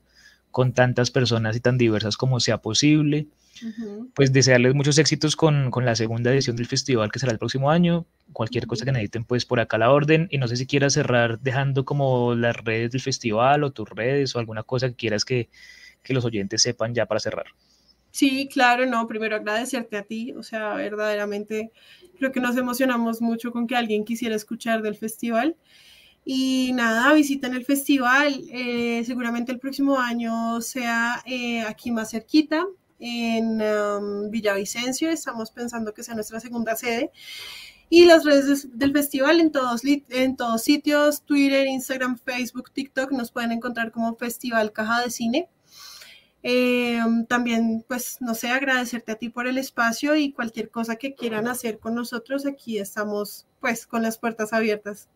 con 0.52 0.74
tantas 0.74 1.10
personas 1.10 1.56
y 1.56 1.62
tan 1.62 1.80
diversas 1.80 2.16
como 2.16 2.40
sea 2.40 2.60
posible. 2.60 3.26
Pues 4.14 4.32
desearles 4.32 4.76
muchos 4.76 5.00
éxitos 5.00 5.36
con, 5.36 5.72
con, 5.72 5.86
la 5.86 5.96
segunda 5.96 6.32
edición 6.32 6.56
del 6.56 6.68
festival 6.68 7.12
que 7.12 7.20
será 7.20 7.32
el 7.32 7.40
próximo 7.40 7.72
año. 7.72 8.06
Cualquier 8.34 8.68
cosa 8.68 8.86
que 8.86 8.92
necesiten, 8.92 9.26
pues 9.26 9.46
por 9.46 9.60
acá 9.60 9.78
la 9.78 9.92
orden. 9.92 10.28
Y 10.32 10.38
no 10.38 10.48
sé 10.48 10.56
si 10.56 10.66
quieras 10.66 10.94
cerrar 10.94 11.40
dejando 11.40 11.84
como 11.84 12.36
las 12.36 12.56
redes 12.56 12.92
del 12.92 13.02
festival 13.02 13.64
o 13.64 13.72
tus 13.72 13.90
redes 13.90 14.36
o 14.36 14.40
alguna 14.40 14.64
cosa 14.64 14.88
que 14.90 14.96
quieras 14.96 15.26
que, 15.26 15.50
que 16.04 16.14
los 16.14 16.26
oyentes 16.26 16.62
sepan 16.62 16.94
ya 16.94 17.06
para 17.06 17.20
cerrar. 17.20 17.46
Sí, 18.12 18.50
claro, 18.52 18.86
no, 18.86 19.08
primero 19.08 19.36
agradecerte 19.36 19.98
a 19.98 20.04
ti, 20.04 20.34
o 20.34 20.42
sea, 20.42 20.74
verdaderamente 20.74 21.72
creo 22.18 22.32
que 22.32 22.40
nos 22.40 22.58
emocionamos 22.58 23.22
mucho 23.22 23.52
con 23.52 23.68
que 23.68 23.76
alguien 23.76 24.04
quisiera 24.04 24.36
escuchar 24.36 24.82
del 24.82 24.96
festival. 24.96 25.56
Y 26.26 26.72
nada, 26.74 27.14
visiten 27.14 27.54
el 27.54 27.66
festival, 27.66 28.44
eh, 28.52 29.04
seguramente 29.06 29.52
el 29.52 29.60
próximo 29.60 30.00
año 30.00 30.62
sea 30.62 31.24
eh, 31.26 31.62
aquí 31.62 31.92
más 31.92 32.12
cerquita, 32.12 32.66
en 33.00 33.62
um, 33.62 34.30
Villavicencio, 34.30 35.10
estamos 35.10 35.52
pensando 35.52 35.94
que 35.94 36.04
sea 36.04 36.16
nuestra 36.16 36.40
segunda 36.40 36.76
sede. 36.76 37.12
Y 37.90 38.06
las 38.06 38.24
redes 38.24 38.68
del 38.78 38.92
festival 38.92 39.40
en 39.40 39.52
todos, 39.52 39.82
en 39.84 40.36
todos 40.36 40.62
sitios, 40.62 41.24
Twitter, 41.24 41.66
Instagram, 41.66 42.20
Facebook, 42.20 42.72
TikTok, 42.72 43.12
nos 43.12 43.32
pueden 43.32 43.52
encontrar 43.52 43.92
como 43.92 44.16
Festival 44.16 44.72
Caja 44.72 45.02
de 45.02 45.10
Cine. 45.10 45.50
Eh, 46.44 47.00
también, 47.28 47.84
pues, 47.88 48.18
no 48.22 48.34
sé, 48.34 48.50
agradecerte 48.50 49.12
a 49.12 49.16
ti 49.16 49.30
por 49.30 49.48
el 49.48 49.58
espacio 49.58 50.16
y 50.16 50.32
cualquier 50.32 50.70
cosa 50.72 50.96
que 50.96 51.14
quieran 51.16 51.48
hacer 51.48 51.80
con 51.80 51.96
nosotros, 51.96 52.46
aquí 52.46 52.78
estamos, 52.80 53.46
pues, 53.60 53.86
con 53.88 54.02
las 54.04 54.18
puertas 54.18 54.54
abiertas. 54.54 55.10